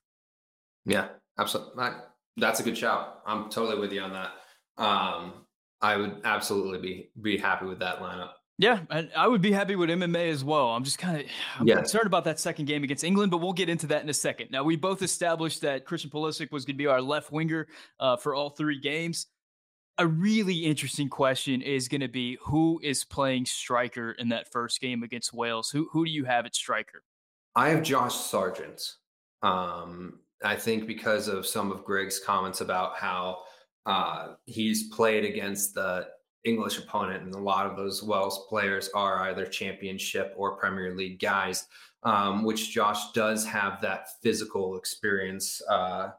Yeah, 0.85 1.09
absolutely 1.37 1.83
that's 2.37 2.59
a 2.59 2.63
good 2.63 2.77
shout. 2.77 3.21
I'm 3.25 3.49
totally 3.49 3.79
with 3.79 3.91
you 3.91 4.01
on 4.01 4.13
that. 4.13 4.31
Um, 4.81 5.33
I 5.81 5.97
would 5.97 6.21
absolutely 6.23 6.79
be 6.79 7.09
be 7.21 7.37
happy 7.37 7.65
with 7.65 7.79
that 7.79 7.99
lineup. 7.99 8.31
Yeah, 8.59 8.79
and 8.89 9.11
I 9.15 9.27
would 9.27 9.41
be 9.41 9.51
happy 9.51 9.75
with 9.75 9.89
MMA 9.89 10.31
as 10.31 10.43
well. 10.43 10.69
I'm 10.69 10.83
just 10.83 10.97
kind 10.97 11.21
of 11.21 11.27
I'm 11.59 11.67
yeah. 11.67 11.75
concerned 11.75 12.07
about 12.07 12.23
that 12.25 12.39
second 12.39 12.65
game 12.65 12.83
against 12.83 13.03
England, 13.03 13.31
but 13.31 13.37
we'll 13.37 13.53
get 13.53 13.69
into 13.69 13.87
that 13.87 14.01
in 14.01 14.09
a 14.09 14.13
second. 14.13 14.49
Now, 14.51 14.63
we 14.63 14.75
both 14.75 15.01
established 15.01 15.61
that 15.61 15.85
Christian 15.85 16.09
Pulisic 16.09 16.51
was 16.51 16.65
going 16.65 16.75
to 16.75 16.77
be 16.77 16.87
our 16.87 17.01
left 17.01 17.31
winger 17.31 17.67
uh, 17.99 18.17
for 18.17 18.33
all 18.33 18.49
three 18.49 18.79
games. 18.79 19.27
A 19.99 20.05
really 20.05 20.57
interesting 20.65 21.09
question 21.09 21.61
is 21.61 21.87
going 21.87 22.01
to 22.01 22.07
be 22.07 22.37
who 22.41 22.79
is 22.83 23.03
playing 23.03 23.45
striker 23.45 24.11
in 24.11 24.29
that 24.29 24.51
first 24.51 24.79
game 24.79 25.01
against 25.03 25.33
Wales. 25.33 25.69
Who 25.69 25.87
who 25.91 26.05
do 26.05 26.11
you 26.11 26.25
have 26.25 26.45
at 26.45 26.55
striker? 26.55 27.03
I 27.55 27.69
have 27.69 27.81
Josh 27.81 28.15
Sargent. 28.15 28.81
Um, 29.41 30.19
I 30.43 30.55
think 30.55 30.85
because 30.85 31.27
of 31.27 31.47
some 31.47 31.71
of 31.71 31.83
Greg's 31.83 32.19
comments 32.19 32.61
about 32.61 32.97
how 32.97 33.39
uh, 33.87 34.33
he's 34.45 34.89
played 34.89 35.25
against 35.25 35.73
the 35.73 36.07
English 36.47 36.77
opponent, 36.77 37.23
and 37.23 37.33
a 37.35 37.39
lot 37.39 37.65
of 37.65 37.75
those 37.75 38.01
Wales 38.01 38.45
players 38.47 38.89
are 38.95 39.19
either 39.29 39.45
championship 39.45 40.33
or 40.37 40.55
Premier 40.55 40.95
League 40.95 41.19
guys, 41.19 41.67
um, 42.03 42.43
which 42.43 42.71
Josh 42.71 43.11
does 43.11 43.45
have 43.45 43.81
that 43.81 44.07
physical 44.21 44.77
experience. 44.77 45.61
Uh, 45.69 46.09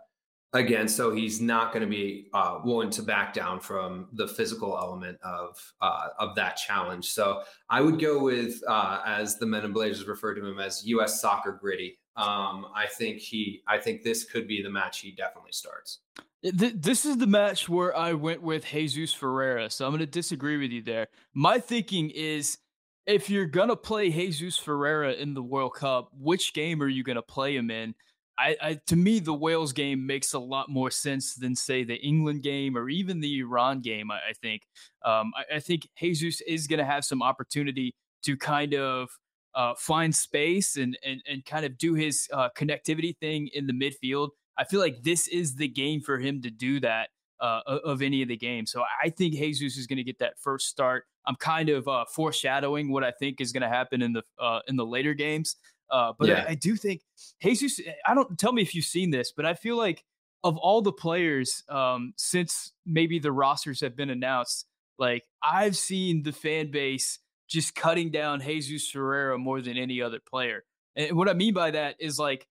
again, 0.53 0.89
so 0.89 1.15
he's 1.15 1.41
not 1.41 1.73
going 1.73 1.83
to 1.83 1.89
be 1.89 2.29
uh, 2.35 2.61
willing 2.65 2.91
to 2.91 3.03
back 3.03 3.33
down 3.33 3.61
from 3.61 4.09
the 4.13 4.29
physical 4.29 4.77
element 4.77 5.19
of 5.23 5.57
uh, 5.81 6.09
of 6.19 6.35
that 6.35 6.57
challenge. 6.57 7.07
So 7.11 7.43
I 7.71 7.81
would 7.81 8.01
go 8.01 8.23
with, 8.23 8.63
uh, 8.69 9.01
as 9.07 9.39
the 9.39 9.47
Men 9.47 9.65
in 9.65 9.73
Blazers 9.73 10.07
refer 10.07 10.35
to 10.35 10.45
him 10.45 10.59
as 10.59 10.87
U.S. 10.87 11.21
Soccer 11.21 11.53
Gritty. 11.53 11.99
Um, 12.17 12.67
I 12.75 12.87
think 12.87 13.19
he, 13.19 13.63
I 13.69 13.79
think 13.79 14.03
this 14.03 14.25
could 14.25 14.49
be 14.49 14.61
the 14.61 14.71
match 14.71 15.01
he 15.01 15.13
definitely 15.13 15.53
starts. 15.53 16.01
This 16.43 17.05
is 17.05 17.17
the 17.19 17.27
match 17.27 17.69
where 17.69 17.97
I 17.97 18.13
went 18.13 18.43
with 18.43 18.65
Jesus 18.65 19.13
Ferreira, 19.13 19.71
so 19.71 19.85
I'm 19.85 19.91
going 19.91 20.01
to 20.01 20.07
disagree 20.07 20.57
with 20.57 20.71
you 20.71 20.83
there. 20.83 21.09
My 21.35 21.59
thinking 21.59 22.11
is 22.11 22.59
if 23.07 23.29
you're 23.29 23.47
going 23.47 23.71
to 23.71 23.77
play 23.77 24.11
Jesus 24.11 24.57
Ferreira 24.57 25.15
in 25.15 25.35
the 25.35 25.43
World 25.43 25.75
Cup, 25.75 26.11
which 26.17 26.55
game 26.55 26.81
are 26.83 26.89
you 26.89 27.03
going 27.03 27.17
to 27.17 27.23
play 27.23 27.57
him 27.57 27.71
in? 27.71 27.95
I, 28.39 28.57
I, 28.63 28.81
to 28.87 28.95
me, 28.95 29.19
the 29.19 29.35
Wales 29.35 29.73
game 29.73 30.07
makes 30.07 30.33
a 30.33 30.39
lot 30.39 30.69
more 30.69 30.93
sense 30.93 31.35
than 31.35 31.57
say 31.57 31.83
the 31.83 31.97
England 31.97 32.45
game 32.45 32.77
or 32.77 32.89
even 32.89 33.19
the 33.19 33.41
Iran 33.41 33.81
game. 33.81 34.13
I, 34.13 34.19
I 34.31 34.33
think, 34.41 34.63
um, 35.05 35.33
I, 35.37 35.57
I, 35.57 35.59
think 35.59 35.89
Jesus 35.99 36.41
is 36.43 36.69
going 36.69 36.79
to 36.79 36.85
have 36.85 37.05
some 37.05 37.21
opportunity 37.21 37.97
to 38.23 38.37
kind 38.37 38.75
of 38.75 39.09
uh, 39.57 39.75
find 39.77 40.15
space 40.15 40.77
and, 40.77 40.97
and 41.05 41.21
and 41.29 41.45
kind 41.45 41.65
of 41.65 41.77
do 41.79 41.95
his 41.95 42.29
uh, 42.33 42.49
connectivity 42.57 43.17
thing 43.19 43.49
in 43.55 43.67
the 43.67 43.73
midfield. 43.73 44.29
I 44.59 44.65
feel 44.65 44.81
like 44.81 45.03
this 45.03 45.29
is 45.29 45.55
the 45.55 45.69
game 45.69 46.01
for 46.01 46.19
him 46.19 46.43
to 46.43 46.51
do 46.51 46.81
that 46.81 47.11
uh, 47.41 47.61
of 47.67 48.03
any 48.03 48.23
of 48.23 48.29
the 48.29 48.37
games. 48.37 48.71
So 48.73 48.83
I 49.03 49.11
think 49.11 49.35
Jesus 49.35 49.77
is 49.77 49.87
going 49.87 49.99
to 49.99 50.05
get 50.05 50.19
that 50.19 50.39
first 50.39 50.69
start. 50.69 51.05
I'm 51.27 51.37
kind 51.37 51.69
of 51.69 51.87
uh, 51.87 52.05
foreshadowing 52.13 52.91
what 52.91 53.05
I 53.05 53.13
think 53.13 53.41
is 53.41 53.53
going 53.53 53.63
to 53.63 53.69
happen 53.69 54.03
in 54.03 54.13
the 54.13 54.23
uh, 54.39 54.61
in 54.67 54.77
the 54.77 54.87
later 54.87 55.15
games. 55.15 55.57
Uh, 55.91 56.13
but 56.19 56.29
yeah. 56.29 56.45
I, 56.47 56.51
I, 56.51 56.55
do 56.55 56.77
think 56.77 57.03
Jesus. 57.43 57.81
I 58.07 58.15
don't 58.15 58.39
tell 58.39 58.53
me 58.53 58.61
if 58.61 58.75
you've 58.75 58.85
seen 58.85 59.11
this, 59.11 59.33
but 59.33 59.47
I 59.47 59.55
feel 59.55 59.77
like 59.77 60.05
of 60.45 60.57
all 60.59 60.83
the 60.83 60.93
players 60.93 61.63
um, 61.69 62.13
since 62.17 62.73
maybe 62.85 63.19
the 63.19 63.33
rosters 63.33 63.81
have 63.81 63.97
been 63.97 64.11
announced, 64.11 64.67
like 64.99 65.25
I've 65.43 65.77
seen 65.77 66.23
the 66.23 66.33
fan 66.33 66.71
base 66.71 67.19
just 67.49 67.75
cutting 67.75 68.11
down 68.11 68.41
Jesus 68.41 68.91
Ferreira 68.91 69.39
more 69.39 69.61
than 69.63 69.77
any 69.77 70.03
other 70.03 70.21
player. 70.21 70.65
And 70.97 71.17
what 71.17 71.29
I 71.29 71.33
mean 71.33 71.55
by 71.55 71.71
that 71.71 71.97
is 71.99 72.19
like 72.19 72.47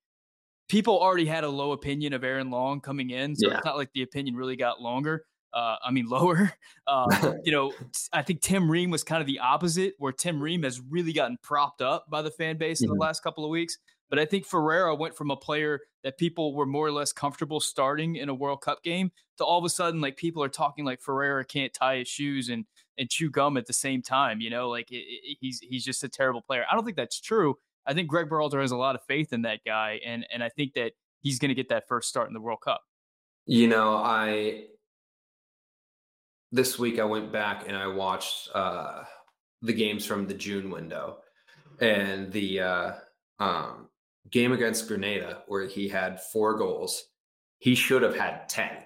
people 0.67 0.99
already 0.99 1.25
had 1.25 1.43
a 1.43 1.49
low 1.49 1.71
opinion 1.71 2.13
of 2.13 2.23
Aaron 2.23 2.49
Long 2.49 2.81
coming 2.81 3.09
in, 3.09 3.35
so 3.35 3.47
yeah. 3.47 3.57
it's 3.57 3.65
not 3.65 3.77
like 3.77 3.91
the 3.93 4.03
opinion 4.03 4.35
really 4.35 4.55
got 4.55 4.81
longer. 4.81 5.25
Uh, 5.53 5.75
I 5.83 5.91
mean, 5.91 6.05
lower. 6.09 6.53
Uh, 6.85 7.33
you 7.43 7.51
know, 7.51 7.73
I 8.13 8.21
think 8.21 8.41
Tim 8.41 8.69
Ream 8.69 8.89
was 8.89 9.03
kind 9.03 9.21
of 9.21 9.27
the 9.27 9.39
opposite, 9.39 9.93
where 9.97 10.11
Tim 10.11 10.41
Ream 10.41 10.63
has 10.63 10.81
really 10.81 11.13
gotten 11.13 11.37
propped 11.41 11.81
up 11.81 12.05
by 12.09 12.21
the 12.21 12.31
fan 12.31 12.57
base 12.57 12.77
mm-hmm. 12.77 12.85
in 12.85 12.89
the 12.89 12.93
mm-hmm. 12.95 13.01
last 13.01 13.23
couple 13.23 13.43
of 13.43 13.49
weeks. 13.49 13.77
But 14.09 14.19
I 14.19 14.25
think 14.25 14.45
Ferreira 14.45 14.95
went 14.95 15.17
from 15.17 15.31
a 15.31 15.35
player 15.35 15.81
that 16.03 16.17
people 16.17 16.55
were 16.55 16.65
more 16.65 16.87
or 16.87 16.91
less 16.91 17.11
comfortable 17.11 17.59
starting 17.59 18.15
in 18.15 18.29
a 18.29 18.33
World 18.33 18.61
Cup 18.61 18.81
game 18.81 19.11
to 19.37 19.43
all 19.43 19.59
of 19.59 19.65
a 19.65 19.69
sudden, 19.69 19.99
like 19.99 20.15
people 20.15 20.41
are 20.43 20.49
talking 20.49 20.85
like 20.85 21.01
Ferreira 21.01 21.43
can't 21.43 21.73
tie 21.73 21.97
his 21.97 22.07
shoes 22.07 22.49
and 22.49 22.65
and 22.97 23.09
chew 23.09 23.29
gum 23.29 23.57
at 23.57 23.67
the 23.67 23.73
same 23.73 24.01
time. 24.01 24.39
You 24.39 24.49
know, 24.49 24.69
like 24.69 24.91
it, 24.91 25.03
it, 25.05 25.37
he's 25.41 25.59
he's 25.59 25.83
just 25.83 26.03
a 26.03 26.09
terrible 26.09 26.41
player. 26.41 26.63
I 26.69 26.75
don't 26.75 26.85
think 26.85 26.97
that's 26.97 27.19
true. 27.19 27.55
I 27.87 27.93
think 27.93 28.09
Greg 28.09 28.27
Berhalter 28.29 28.61
has 28.61 28.71
a 28.71 28.77
lot 28.77 28.95
of 28.95 29.01
faith 29.05 29.31
in 29.31 29.43
that 29.43 29.61
guy, 29.65 29.99
and 30.05 30.25
and 30.31 30.43
I 30.43 30.49
think 30.49 30.73
that 30.73 30.91
he's 31.21 31.39
going 31.39 31.49
to 31.49 31.55
get 31.55 31.69
that 31.69 31.87
first 31.87 32.09
start 32.09 32.27
in 32.27 32.33
the 32.33 32.41
World 32.41 32.59
Cup. 32.63 32.81
You 33.45 33.67
know, 33.67 33.95
I 33.95 34.65
this 36.51 36.77
week 36.77 36.99
I 36.99 37.05
went 37.05 37.31
back 37.31 37.67
and 37.67 37.77
I 37.77 37.87
watched 37.87 38.49
uh, 38.53 39.03
the 39.61 39.73
games 39.73 40.05
from 40.05 40.27
the 40.27 40.33
June 40.33 40.69
window, 40.69 41.19
and 41.79 42.31
the 42.31 42.59
uh, 42.59 42.91
um, 43.39 43.87
game 44.31 44.51
against 44.51 44.87
Grenada 44.87 45.43
where 45.47 45.65
he 45.65 45.87
had 45.87 46.21
four 46.21 46.57
goals. 46.57 47.05
He 47.59 47.73
should 47.73 48.01
have 48.03 48.17
had 48.17 48.49
ten. 48.49 48.83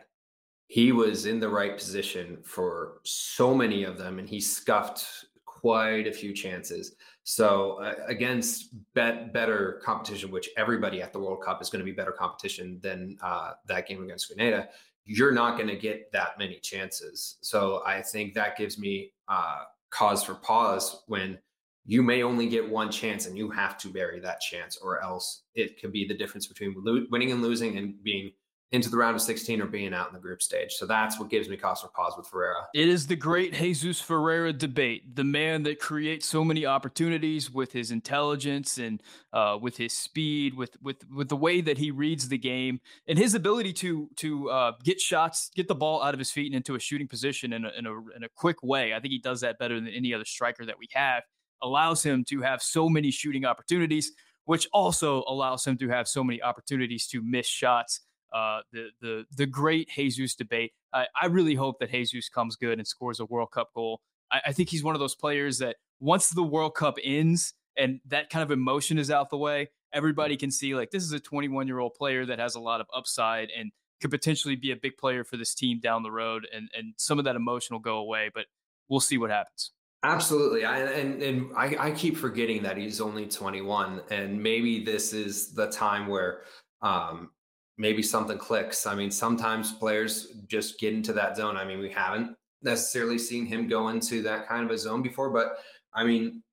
He 0.68 0.92
was 0.92 1.26
in 1.26 1.40
the 1.40 1.50
right 1.50 1.76
position 1.76 2.38
for 2.44 3.00
so 3.04 3.54
many 3.54 3.84
of 3.84 3.98
them, 3.98 4.20
and 4.20 4.30
he 4.30 4.40
scuffed 4.40 5.26
quite 5.62 6.08
a 6.08 6.12
few 6.12 6.34
chances. 6.34 6.96
So 7.24 7.84
uh, 7.84 7.94
against 8.08 8.74
bet, 8.96 9.32
better 9.32 9.80
competition, 9.86 10.32
which 10.32 10.50
everybody 10.58 11.02
at 11.02 11.14
the 11.14 11.20
World 11.20 11.44
Cup 11.44 11.62
is 11.62 11.70
going 11.70 11.80
to 11.80 11.86
be 11.86 11.92
better 11.92 12.12
competition 12.12 12.80
than 12.82 13.18
uh, 13.22 13.52
that 13.68 13.88
game 13.88 14.04
against 14.04 14.28
Grenada, 14.28 14.70
you're 15.06 15.32
not 15.32 15.58
going 15.58 15.68
to 15.70 15.76
get 15.76 16.12
that 16.12 16.40
many 16.40 16.60
chances. 16.60 17.38
So 17.42 17.84
I 17.86 18.02
think 18.02 18.34
that 18.34 18.58
gives 18.58 18.80
me 18.80 19.14
uh, 19.28 19.64
cause 19.92 20.24
for 20.24 20.36
pause 20.36 21.04
when 21.08 21.38
you 21.86 22.02
may 22.02 22.24
only 22.24 22.48
get 22.48 22.70
one 22.70 22.92
chance 22.92 23.28
and 23.28 23.38
you 23.38 23.50
have 23.52 23.78
to 23.80 23.88
bury 23.90 24.20
that 24.20 24.40
chance, 24.40 24.78
or 24.78 25.04
else 25.04 25.44
it 25.56 25.80
could 25.80 25.92
be 25.92 26.08
the 26.08 26.18
difference 26.18 26.48
between 26.48 26.76
lo- 26.78 27.06
winning 27.12 27.32
and 27.32 27.42
losing 27.42 27.78
and 27.78 28.02
being 28.04 28.32
into 28.72 28.90
the 28.90 28.96
round 28.96 29.16
of 29.16 29.22
16 29.22 29.62
or 29.62 29.66
being 29.66 29.94
out 29.94 30.08
in 30.08 30.14
the 30.14 30.20
group 30.20 30.42
stage. 30.42 30.74
So 30.74 30.86
that's 30.86 31.20
what 31.20 31.30
gives 31.30 31.50
me 31.50 31.58
cause 31.58 31.82
for 31.82 31.90
pause 31.90 32.14
with 32.16 32.28
Ferreira. 32.28 32.68
It 32.74 32.88
is 32.88 33.06
the 33.06 33.18
great 33.18 33.54
Jesus 33.54 34.00
Ferreira 34.00 34.54
debate, 34.54 35.14
the 35.16 35.26
man 35.26 35.64
that 35.64 35.80
creates 35.80 36.26
so 36.26 36.46
many 36.46 36.66
opportunities 36.66 37.52
with 37.52 37.74
his 37.74 37.92
intelligence 37.92 38.78
and 38.78 39.04
uh, 39.34 39.58
with 39.62 39.76
his 39.76 39.92
speed, 39.92 40.54
with 40.54 40.78
with 40.82 41.06
with 41.10 41.28
the 41.28 41.36
way 41.36 41.60
that 41.60 41.78
he 41.78 41.92
reads 41.92 42.30
the 42.30 42.38
game 42.38 42.80
and 43.08 43.18
his 43.18 43.34
ability 43.34 43.74
to 43.74 44.10
to 44.18 44.50
uh, 44.50 44.72
get 44.84 45.02
shots, 45.02 45.52
get 45.54 45.68
the 45.68 45.76
ball 45.76 46.02
out 46.02 46.14
of 46.14 46.20
his 46.20 46.32
feet 46.32 46.48
and 46.48 46.56
into 46.56 46.76
a 46.76 46.80
shooting 46.80 47.08
position 47.08 47.52
in 47.52 47.66
a, 47.66 47.72
in 47.78 47.86
a 47.86 47.92
in 48.16 48.24
a 48.24 48.30
quick 48.36 48.64
way. 48.64 48.94
I 48.94 49.02
think 49.02 49.12
he 49.12 49.20
does 49.20 49.42
that 49.42 49.60
better 49.60 49.76
than 49.76 49.90
any 49.90 50.14
other 50.14 50.26
striker 50.26 50.66
that 50.66 50.80
we 50.80 50.88
have. 50.94 51.24
Allows 51.62 52.04
him 52.04 52.24
to 52.30 52.42
have 52.42 52.62
so 52.62 52.88
many 52.88 53.12
shooting 53.12 53.44
opportunities, 53.44 54.14
which 54.46 54.68
also 54.74 55.24
allows 55.28 55.68
him 55.68 55.78
to 55.78 55.90
have 55.90 56.08
so 56.08 56.24
many 56.24 56.42
opportunities 56.42 57.06
to 57.08 57.22
miss 57.22 57.48
shots 57.48 58.00
uh, 58.34 58.62
the 58.72 58.90
the 59.02 59.26
the 59.36 59.46
great 59.46 59.90
Jesus 59.90 60.36
debate. 60.36 60.72
I, 60.94 61.08
I 61.20 61.28
really 61.28 61.56
hope 61.56 61.80
that 61.80 61.92
Jesus 61.92 62.30
comes 62.30 62.56
good 62.56 62.78
and 62.78 62.88
scores 62.88 63.20
a 63.20 63.26
World 63.26 63.52
Cup 63.52 63.74
goal. 63.74 64.02
I, 64.32 64.42
I 64.48 64.52
think 64.52 64.70
he's 64.70 64.84
one 64.84 64.96
of 64.96 65.00
those 65.00 65.16
players 65.16 65.60
that 65.60 65.78
once 66.00 66.30
the 66.30 66.44
World 66.44 66.76
Cup 66.76 66.98
ends 67.04 67.54
and 67.78 68.00
that 68.08 68.30
kind 68.30 68.44
of 68.44 68.52
emotion 68.52 68.98
is 68.98 69.12
out 69.12 69.30
the 69.30 69.38
way, 69.38 69.70
everybody 69.94 70.38
can 70.38 70.52
see 70.52 70.76
like 70.76 70.92
this 70.92 71.04
is 71.04 71.12
a 71.12 71.20
21 71.20 71.68
year 71.68 71.80
old 71.80 71.94
player 71.94 72.26
that 72.26 72.40
has 72.40 72.56
a 72.56 72.60
lot 72.60 72.82
of 72.82 72.88
upside 72.94 73.50
and 73.58 73.72
could 74.02 74.12
potentially 74.12 74.56
be 74.56 74.72
a 74.72 74.76
big 74.76 74.98
player 74.98 75.24
for 75.24 75.38
this 75.38 75.54
team 75.54 75.80
down 75.80 76.04
the 76.04 76.12
road. 76.12 76.48
And 76.54 76.70
and 76.78 76.94
some 76.98 77.20
of 77.20 77.26
that 77.26 77.36
emotion 77.36 77.74
will 77.74 77.82
go 77.82 77.98
away, 77.98 78.30
but 78.34 78.46
we'll 78.90 79.00
see 79.00 79.18
what 79.18 79.30
happens. 79.30 79.72
Absolutely, 80.04 80.66
I, 80.66 80.80
and 80.80 81.22
and 81.22 81.52
I, 81.56 81.76
I 81.80 81.92
keep 81.92 82.18
forgetting 82.18 82.64
that 82.64 82.76
he's 82.76 83.00
only 83.00 83.28
21, 83.28 84.02
and 84.10 84.42
maybe 84.42 84.84
this 84.84 85.14
is 85.14 85.54
the 85.54 85.68
time 85.68 86.08
where 86.08 86.42
um, 86.82 87.30
maybe 87.78 88.04
something 88.04 88.38
clicks. 88.38 88.86
I 88.86 88.96
mean, 88.96 89.12
sometimes 89.12 89.72
players 89.72 90.34
just 90.48 90.80
get 90.80 90.94
into 90.94 91.14
that 91.14 91.38
zone. 91.38 91.58
I 91.58 91.66
mean, 91.66 91.80
we 91.80 91.90
haven't 91.90 92.36
necessarily 92.62 93.18
seen 93.18 93.46
him 93.46 93.68
go 93.68 93.90
into 93.90 94.22
that 94.24 94.48
kind 94.48 94.66
of 94.66 94.72
a 94.72 94.78
zone 94.78 95.02
before, 95.02 95.30
but 95.30 95.58
I 95.94 96.04
mean, 96.04 96.44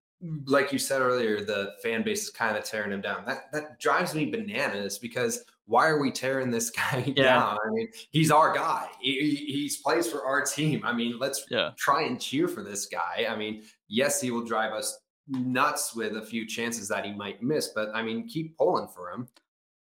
like 0.47 0.73
you 0.73 0.79
said 0.79 1.01
earlier, 1.01 1.45
the 1.45 1.75
fan 1.83 2.03
base 2.03 2.25
is 2.25 2.31
kind 2.31 2.57
of 2.57 2.65
tearing 2.65 2.91
him 2.91 3.01
down. 3.01 3.25
That 3.27 3.53
that 3.53 3.79
drives 3.79 4.15
me 4.15 4.31
bananas 4.31 4.99
because 4.99 5.45
why 5.67 5.87
are 5.87 6.01
we 6.01 6.11
tearing 6.11 6.51
this 6.51 6.71
guy 6.93 7.05
yeah. 7.17 7.25
down? 7.25 7.59
I 7.65 7.71
mean, 7.71 7.89
he's 8.11 8.31
our 8.31 8.55
guy. 8.55 8.89
He, 9.01 9.35
he's 9.35 9.77
plays 9.77 10.11
for 10.11 10.25
our 10.25 10.43
team. 10.43 10.83
I 10.85 10.93
mean, 10.93 11.19
let's 11.19 11.45
yeah. 11.51 11.71
try 11.77 12.03
and 12.05 12.21
cheer 12.21 12.49
for 12.49 12.63
this 12.63 12.87
guy. 12.87 13.27
I 13.29 13.37
mean, 13.37 13.63
yes, 13.89 14.21
he 14.21 14.31
will 14.31 14.45
drive 14.45 14.73
us 14.73 14.99
nuts 15.29 15.95
with 15.95 16.17
a 16.17 16.23
few 16.23 16.47
chances 16.47 16.89
that 16.89 17.05
he 17.05 17.13
might 17.13 17.43
miss, 17.43 17.69
but 17.69 17.91
I 17.95 18.03
mean, 18.03 18.27
keep 18.29 18.57
pulling 18.57 18.89
for 18.89 19.11
him. 19.11 19.29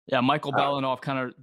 Yeah, 0.07 0.21
Michael 0.21 0.53
uh, 0.55 0.97
kind 0.97 1.19
of 1.19 1.35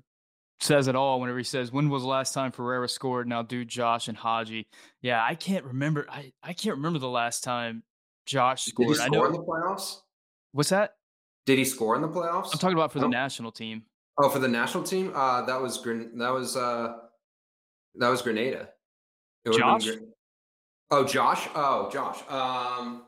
says 0.59 0.87
it 0.87 0.95
all 0.95 1.19
whenever 1.19 1.37
he 1.37 1.43
says, 1.43 1.71
"When 1.71 1.89
was 1.89 2.03
the 2.03 2.09
last 2.09 2.33
time 2.33 2.51
Ferreira 2.51 2.87
scored?" 2.87 3.27
Now, 3.27 3.41
do 3.41 3.65
Josh 3.65 4.07
and 4.07 4.17
Haji. 4.17 4.67
Yeah, 5.01 5.23
I 5.23 5.35
can't 5.35 5.65
remember. 5.65 6.05
I 6.09 6.31
I 6.43 6.53
can't 6.53 6.75
remember 6.75 6.99
the 6.99 7.09
last 7.09 7.43
time 7.43 7.83
Josh 8.25 8.65
scored. 8.65 8.89
Did 8.89 8.97
he 8.97 9.03
score 9.03 9.27
in 9.27 9.33
the 9.33 9.39
playoffs? 9.39 9.97
What's 10.51 10.69
that? 10.69 10.95
Did 11.45 11.57
he 11.57 11.65
score 11.65 11.95
in 11.95 12.01
the 12.01 12.07
playoffs? 12.07 12.49
I'm 12.53 12.59
talking 12.59 12.77
about 12.77 12.91
for 12.91 12.99
the 12.99 13.07
national 13.07 13.51
team. 13.51 13.83
Oh, 14.17 14.29
for 14.29 14.39
the 14.39 14.47
national 14.47 14.83
team, 14.83 15.11
uh, 15.15 15.43
that 15.45 15.59
was 15.59 15.81
that 15.81 16.29
was 16.31 16.55
uh, 16.55 16.93
that 17.95 18.09
was 18.09 18.21
Grenada. 18.21 18.69
Josh. 19.51 19.87
oh, 20.91 21.03
Josh. 21.03 21.47
Oh, 21.55 21.89
Josh. 21.91 22.19
Um, 22.29 23.07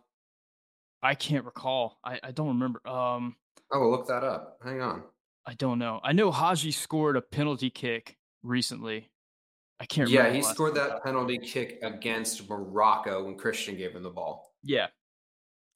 I 1.03 1.13
can't 1.13 1.45
recall. 1.45 1.99
I, 2.03 2.19
I 2.23 2.31
don't 2.31 2.47
remember. 2.47 2.85
Um, 2.87 3.35
oh, 3.71 3.89
look 3.89 4.07
that 4.07 4.23
up. 4.23 4.57
Hang 4.63 4.81
on. 4.81 5.03
I 5.45 5.53
don't 5.53 5.79
know. 5.79 5.99
I 6.03 6.13
know 6.13 6.31
Haji 6.31 6.71
scored 6.71 7.17
a 7.17 7.21
penalty 7.21 7.69
kick 7.69 8.17
recently. 8.43 9.09
I 9.79 9.85
can't. 9.85 10.09
Yeah, 10.09 10.31
he 10.31 10.41
scored 10.41 10.75
that 10.75 11.03
penalty 11.03 11.37
kick 11.37 11.79
against 11.81 12.47
Morocco 12.49 13.25
when 13.25 13.37
Christian 13.37 13.75
gave 13.75 13.93
him 13.93 14.03
the 14.03 14.09
ball. 14.09 14.53
Yeah. 14.63 14.87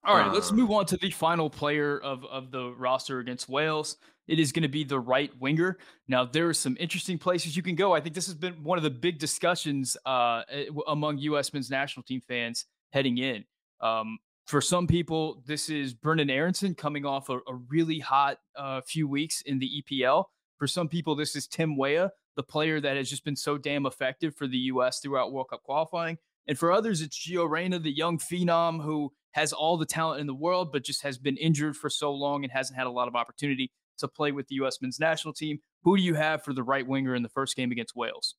All 0.06 0.16
right, 0.16 0.28
uh, 0.28 0.34
let's 0.34 0.52
move 0.52 0.72
on 0.72 0.86
to 0.86 0.98
the 0.98 1.12
final 1.12 1.50
player 1.50 2.00
of 2.00 2.24
of 2.26 2.52
the 2.52 2.74
roster 2.78 3.20
against 3.20 3.50
Wales. 3.50 3.98
It 4.28 4.40
is 4.40 4.52
going 4.52 4.64
to 4.64 4.70
be 4.70 4.84
the 4.84 5.00
right 5.00 5.32
winger. 5.40 5.78
Now, 6.08 6.26
there 6.26 6.48
are 6.48 6.54
some 6.54 6.78
interesting 6.80 7.18
places 7.18 7.56
you 7.56 7.64
can 7.64 7.76
go. 7.76 7.94
I 7.94 8.02
think 8.02 8.14
this 8.14 8.26
has 8.26 8.36
been 8.36 8.64
one 8.64 8.78
of 8.78 8.84
the 8.84 8.90
big 8.90 9.20
discussions 9.20 9.96
uh, 10.06 10.44
among 10.88 11.18
U.S. 11.20 11.54
men's 11.54 11.70
national 11.70 12.04
team 12.04 12.22
fans 12.28 12.66
heading 12.92 13.18
in. 13.18 13.46
Um, 13.82 14.18
for 14.48 14.62
some 14.62 14.88
people, 14.88 15.44
this 15.46 15.70
is 15.70 15.94
Brenden 15.94 16.32
Aaronson 16.32 16.74
coming 16.74 17.06
off 17.06 17.27
a, 17.30 17.38
a 17.38 17.56
really 17.68 18.00
hot 18.00 18.38
uh, 18.56 18.80
few 18.82 19.08
weeks 19.08 19.42
in 19.42 19.60
the 19.60 19.84
EPL. 19.84 20.24
For 20.58 20.68
some 20.68 20.88
people, 20.88 21.16
this 21.16 21.36
is 21.36 21.48
Tim 21.48 21.77
Weah, 21.77 22.12
the 22.38 22.44
player 22.44 22.80
that 22.80 22.96
has 22.96 23.10
just 23.10 23.25
been 23.25 23.36
so 23.36 23.58
damn 23.58 23.86
effective 23.86 24.36
for 24.36 24.48
the 24.48 24.58
U.S. 24.58 25.01
throughout 25.01 25.34
World 25.34 25.50
Cup 25.50 25.63
qualifying. 25.63 26.18
And 26.48 26.58
for 26.58 26.72
others, 26.72 27.01
it's 27.01 27.20
Gio 27.20 27.48
Reyna, 27.48 27.77
the 27.80 27.92
young 27.92 28.18
phenom 28.18 28.82
who 28.82 29.12
has 29.32 29.51
all 29.51 29.75
the 29.75 29.86
talent 29.86 30.22
in 30.22 30.27
the 30.27 30.34
world, 30.34 30.72
but 30.72 30.86
just 30.86 31.04
has 31.04 31.17
been 31.17 31.36
injured 31.36 31.76
for 31.76 31.89
so 31.89 32.13
long 32.13 32.45
and 32.45 32.52
hasn't 32.52 32.78
had 32.78 32.88
a 32.88 32.91
lot 32.91 33.10
of 33.10 33.15
opportunity 33.15 33.69
to 33.98 34.08
play 34.08 34.32
with 34.32 34.48
the 34.48 34.56
U.S. 34.56 34.82
men's 34.82 34.98
national 34.98 35.34
team. 35.34 35.60
Who 35.84 35.98
do 35.98 36.04
you 36.04 36.15
have 36.15 36.43
for 36.43 36.54
the 36.54 36.63
right 36.63 36.88
winger 36.88 37.15
in 37.15 37.22
the 37.22 37.30
first 37.30 37.58
game 37.58 37.72
against 37.74 37.98
Wales? 37.98 38.36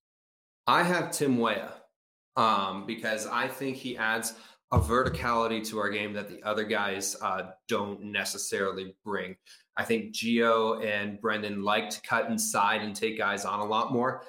I 0.66 0.84
have 0.84 1.10
Tim 1.10 1.38
Weah 1.38 1.74
um, 2.34 2.86
because 2.86 3.26
I 3.26 3.48
think 3.48 3.76
he 3.76 3.98
adds 3.98 4.34
a 4.70 4.78
verticality 4.78 5.66
to 5.68 5.78
our 5.78 5.88
game 5.88 6.12
that 6.12 6.28
the 6.28 6.42
other 6.42 6.64
guys 6.64 7.16
uh, 7.22 7.50
don't 7.68 8.02
necessarily 8.02 8.94
bring. 9.04 9.34
I 9.76 9.84
think 9.84 10.12
Gio 10.12 10.84
and 10.84 11.20
Brenden 11.20 11.62
like 11.62 11.88
to 11.90 12.00
cut 12.02 12.28
inside 12.30 12.82
and 12.82 12.94
take 12.94 13.16
guys 13.16 13.44
on 13.44 13.60
a 13.60 13.64
lot 13.64 13.92
more. 13.92 14.24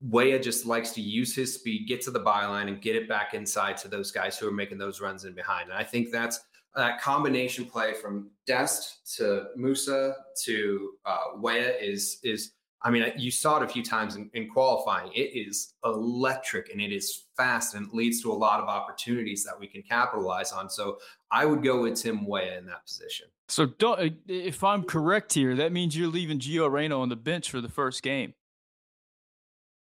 Weah 0.00 0.38
just 0.38 0.64
likes 0.64 0.92
to 0.92 1.02
use 1.02 1.34
his 1.34 1.54
speed, 1.54 1.86
get 1.86 2.00
to 2.02 2.10
the 2.10 2.20
byline, 2.20 2.68
and 2.68 2.80
get 2.80 2.96
it 2.96 3.08
back 3.08 3.34
inside 3.34 3.76
to 3.78 3.88
those 3.88 4.10
guys 4.10 4.38
who 4.38 4.48
are 4.48 4.52
making 4.52 4.78
those 4.78 5.00
runs 5.00 5.24
in 5.26 5.34
behind. 5.34 5.68
And 5.68 5.76
I 5.76 5.84
think 5.84 6.10
that's 6.10 6.40
that 6.74 7.00
combination 7.02 7.66
play 7.66 7.92
from 7.92 8.30
Dest 8.46 9.14
to 9.16 9.48
Musa 9.56 10.14
to 10.44 10.92
uh, 11.04 11.24
Weah 11.36 11.74
is 11.78 12.18
is 12.22 12.52
I 12.82 12.90
mean 12.90 13.12
you 13.16 13.30
saw 13.30 13.58
it 13.58 13.62
a 13.62 13.68
few 13.68 13.82
times 13.82 14.16
in, 14.16 14.30
in, 14.32 14.48
qualifying. 14.48 15.12
It 15.12 15.36
is 15.36 15.74
electric 15.84 16.70
and 16.72 16.80
it 16.80 16.92
is 16.92 17.26
fast 17.36 17.74
and 17.74 17.86
it 17.86 17.94
leads 17.94 18.22
to 18.22 18.32
a 18.32 18.34
lot 18.34 18.60
of 18.60 18.68
opportunities 18.68 19.44
that 19.44 19.58
we 19.58 19.66
can 19.66 19.82
capitalize 19.82 20.52
on. 20.52 20.70
So 20.70 20.98
I 21.30 21.44
would 21.44 21.62
go 21.62 21.82
with 21.82 22.00
Tim 22.00 22.26
Weah 22.26 22.58
in 22.58 22.66
that 22.66 22.84
position. 22.86 23.26
So 23.48 23.66
don't, 23.66 24.16
if 24.28 24.62
I'm 24.62 24.84
correct 24.84 25.34
here, 25.34 25.56
that 25.56 25.72
means 25.72 25.96
you're 25.96 26.08
leaving 26.08 26.38
Gio 26.38 26.70
Reyna 26.70 26.98
on 26.98 27.08
the 27.08 27.16
bench 27.16 27.50
for 27.50 27.60
the 27.60 27.68
first 27.68 28.02
game. 28.02 28.34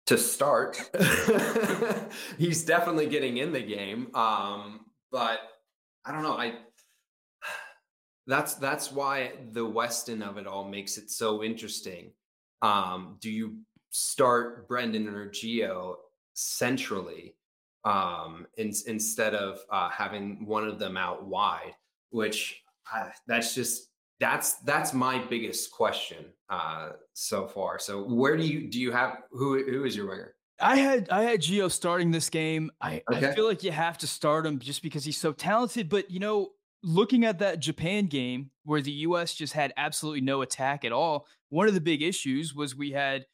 To 0.07 0.19
start, 0.19 0.91
he's 2.39 2.65
definitely 2.65 3.07
getting 3.07 3.37
in 3.37 3.53
the 3.53 3.61
game, 3.61 4.13
um, 4.15 4.81
but 5.13 5.39
I 6.05 6.11
don't 6.11 6.25
know. 6.25 6.37
I 6.37 6.55
that's 8.27 8.55
that's 8.55 8.91
why 8.91 9.33
the 9.53 9.65
Weston 9.65 10.23
of 10.23 10.37
it 10.37 10.49
all 10.49 10.65
makes 10.65 10.99
it 10.99 11.11
so 11.11 11.45
interesting. 11.45 12.11
Um, 12.63 13.17
do 13.21 13.31
you 13.31 13.59
start 13.91 14.69
Brenden 14.69 15.13
or 15.13 15.29
Gio 15.29 15.97
centrally 16.35 17.35
um, 17.85 18.47
in, 18.57 18.73
instead 18.87 19.35
of 19.35 19.61
uh, 19.71 19.91
having 19.91 20.47
one 20.47 20.67
of 20.67 20.79
them 20.79 20.97
out 20.97 21.27
wide? 21.27 21.75
Which 22.11 22.61
uh, 22.93 23.09
that's 23.27 23.55
just 23.55 23.89
that's 24.21 24.55
that's 24.61 24.93
my 24.93 25.19
biggest 25.19 25.71
question 25.71 26.27
uh, 26.51 26.91
so 27.15 27.47
far. 27.47 27.79
So 27.79 28.05
where 28.05 28.37
do 28.37 28.45
you 28.45 28.71
do 28.71 28.81
you 28.81 28.93
have 28.93 29.19
who 29.31 29.65
who 29.65 29.85
is 29.85 29.97
your 29.97 30.09
winger? 30.09 30.35
I 30.61 30.77
had 30.77 31.09
I 31.09 31.23
had 31.23 31.41
Gio 31.41 31.71
starting 31.71 32.11
this 32.11 32.29
game. 32.29 32.71
I, 32.81 33.03
okay. 33.11 33.29
I 33.31 33.35
feel 33.35 33.47
like 33.47 33.63
you 33.63 33.73
have 33.73 33.97
to 33.99 34.07
start 34.07 34.47
him 34.47 34.59
just 34.59 34.83
because 34.83 35.05
he's 35.05 35.17
so 35.17 35.33
talented. 35.33 35.89
But 35.89 36.11
you 36.11 36.21
know, 36.21 36.51
looking 36.83 37.25
at 37.25 37.39
that 37.39 37.61
Japan 37.61 38.07
game 38.07 38.51
where 38.71 38.81
the 38.81 38.93
U.S. 38.93 39.35
just 39.35 39.53
had 39.53 39.73
absolutely 39.77 40.21
no 40.21 40.43
attack 40.43 40.85
at 40.85 40.93
all, 40.93 41.27
one 41.49 41.67
of 41.67 41.75
the 41.75 41.81
big 41.81 42.03
issues 42.03 42.55
was 42.55 42.77
we 42.77 42.93
had 42.93 43.27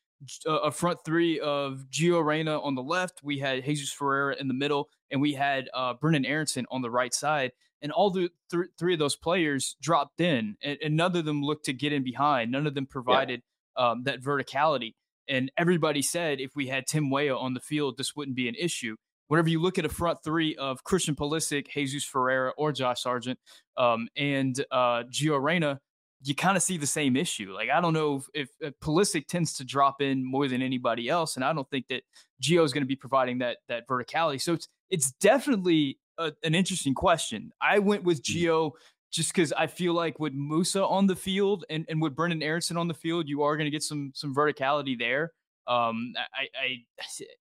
a 0.46 0.70
front 0.70 1.00
three 1.04 1.38
of 1.38 1.84
Gio 1.90 2.24
Reyna 2.24 2.58
on 2.58 2.74
the 2.74 2.82
left, 2.82 3.20
we 3.22 3.38
had 3.38 3.62
Jesus 3.62 3.92
Ferreira 3.92 4.34
in 4.40 4.48
the 4.48 4.54
middle, 4.54 4.88
and 5.10 5.20
we 5.20 5.34
had 5.34 5.68
uh, 5.74 5.92
Brenden 5.92 6.26
Aaronson 6.26 6.64
on 6.70 6.80
the 6.80 6.90
right 6.90 7.12
side. 7.12 7.52
And 7.82 7.92
all 7.92 8.08
the 8.08 8.30
th- 8.50 8.68
three 8.78 8.94
of 8.94 8.98
those 8.98 9.14
players 9.14 9.76
dropped 9.82 10.22
in, 10.22 10.56
and, 10.62 10.78
and, 10.82 10.96
none 10.96 11.14
of 11.14 11.26
them 11.26 11.42
looked 11.42 11.66
to 11.66 11.74
get 11.74 11.92
in 11.92 12.02
behind. 12.02 12.50
None 12.50 12.66
of 12.66 12.74
them 12.74 12.86
provided 12.86 13.42
yeah. 13.76 13.90
um, 13.90 14.04
that 14.04 14.22
verticality. 14.22 14.94
And 15.28 15.52
everybody 15.58 16.00
said 16.00 16.40
if 16.40 16.56
we 16.56 16.68
had 16.68 16.86
Tim 16.86 17.10
Weah 17.10 17.36
on 17.36 17.52
the 17.52 17.60
field, 17.60 17.98
this 17.98 18.16
wouldn't 18.16 18.38
be 18.38 18.48
an 18.48 18.54
issue. 18.58 18.96
Whenever 19.28 19.48
you 19.48 19.60
look 19.60 19.78
at 19.78 19.84
a 19.84 19.88
front 19.88 20.18
three 20.22 20.54
of 20.56 20.84
Christian 20.84 21.14
Pulisic, 21.14 21.68
Jesus 21.68 22.04
Ferreira, 22.04 22.52
or 22.56 22.72
Josh 22.72 23.02
Sargent, 23.02 23.38
um, 23.76 24.08
and 24.16 24.64
uh, 24.70 25.02
Gio 25.04 25.42
Reyna, 25.42 25.80
you 26.22 26.34
kind 26.34 26.56
of 26.56 26.62
see 26.62 26.76
the 26.76 26.86
same 26.86 27.16
issue. 27.16 27.52
Like 27.52 27.68
I 27.70 27.80
don't 27.80 27.92
know 27.92 28.22
if, 28.34 28.48
if, 28.60 28.78
Pulisic 28.80 29.26
tends 29.26 29.54
to 29.54 29.64
drop 29.64 30.00
in 30.00 30.24
more 30.24 30.48
than 30.48 30.62
anybody 30.62 31.08
else, 31.08 31.36
and 31.36 31.44
I 31.44 31.52
don't 31.52 31.68
think 31.70 31.86
that 31.88 32.02
Gio 32.42 32.64
is 32.64 32.72
going 32.72 32.82
to 32.82 32.88
be 32.88 32.96
providing 32.96 33.38
that 33.38 33.58
that 33.68 33.86
verticality. 33.88 34.40
So 34.40 34.54
it's 34.54 34.68
it's 34.90 35.12
definitely 35.12 35.98
a, 36.18 36.32
an 36.42 36.54
interesting 36.54 36.94
question. 36.94 37.52
I 37.60 37.78
went 37.78 38.04
with 38.04 38.22
mm. 38.22 38.36
Gio 38.36 38.72
just 39.12 39.32
because 39.32 39.52
I 39.52 39.66
feel 39.66 39.94
like 39.94 40.18
with 40.18 40.32
Musa 40.34 40.84
on 40.84 41.06
the 41.06 41.16
field 41.16 41.64
and, 41.70 41.86
and 41.88 42.02
with 42.02 42.14
Brenden 42.14 42.42
Aaronson 42.42 42.76
on 42.76 42.88
the 42.88 42.94
field, 42.94 43.28
you 43.28 43.42
are 43.42 43.56
going 43.56 43.66
to 43.66 43.70
get 43.70 43.82
some 43.82 44.12
some 44.14 44.34
verticality 44.34 44.98
there. 44.98 45.32
Um, 45.68 46.14
I, 46.34 46.84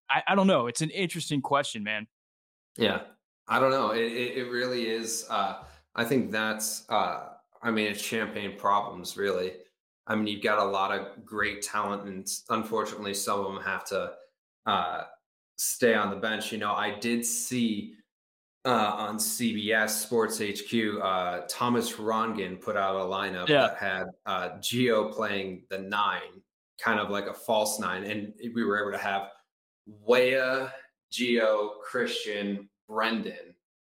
I, 0.10 0.24
I 0.28 0.36
don't 0.36 0.48
know. 0.48 0.68
It's 0.68 0.82
an 0.82 0.90
interesting 0.90 1.42
question, 1.42 1.84
man. 1.84 2.08
Yeah, 2.78 3.02
I 3.48 3.60
don't 3.60 3.72
know. 3.72 3.92
It, 3.92 4.12
it, 4.12 4.38
it 4.38 4.50
really 4.50 4.88
is. 4.88 5.26
Uh, 5.30 5.64
I 5.96 6.04
think 6.04 6.32
that's. 6.32 6.86
Uh, 6.90 7.30
I 7.62 7.72
mean, 7.72 7.88
it's 7.88 8.02
champagne 8.02 8.58
problems, 8.58 9.18
really. 9.18 9.54
I 10.08 10.16
mean, 10.16 10.28
you've 10.28 10.44
got 10.44 10.60
a 10.60 10.64
lot 10.70 10.92
of 10.92 11.26
great 11.26 11.62
talent, 11.62 12.04
and 12.04 12.28
unfortunately, 12.50 13.14
some 13.14 13.40
of 13.40 13.54
them 13.54 13.64
have 13.64 13.86
to 13.86 14.12
uh, 14.66 15.04
stay 15.58 15.96
on 15.96 16.10
the 16.10 16.16
bench. 16.16 16.52
You 16.52 16.60
know, 16.60 16.74
I 16.74 17.00
did 17.00 17.26
see 17.26 17.96
uh, 18.66 18.94
on 18.98 19.18
CBS 19.18 19.90
Sports 19.90 20.40
HQ, 20.40 21.02
uh, 21.02 21.42
Thomas 21.48 21.94
Rongen 21.94 22.60
put 22.60 22.76
out 22.76 22.96
a 22.96 23.00
lineup 23.00 23.48
yeah. 23.48 23.68
that 23.68 23.78
had 23.78 24.06
uh, 24.26 24.50
Gio 24.58 25.14
playing 25.14 25.64
the 25.70 25.78
nine 25.78 26.42
kind 26.80 27.00
of 27.00 27.10
like 27.10 27.28
a 27.28 27.34
false 27.34 27.80
nine, 27.80 28.04
and 28.04 28.34
we 28.54 28.64
were 28.64 28.82
able 28.82 28.98
to 28.98 29.04
have 29.04 29.30
Weah, 29.86 30.74
Gio, 31.12 31.80
Christian, 31.82 32.70
Brenden, 32.90 33.54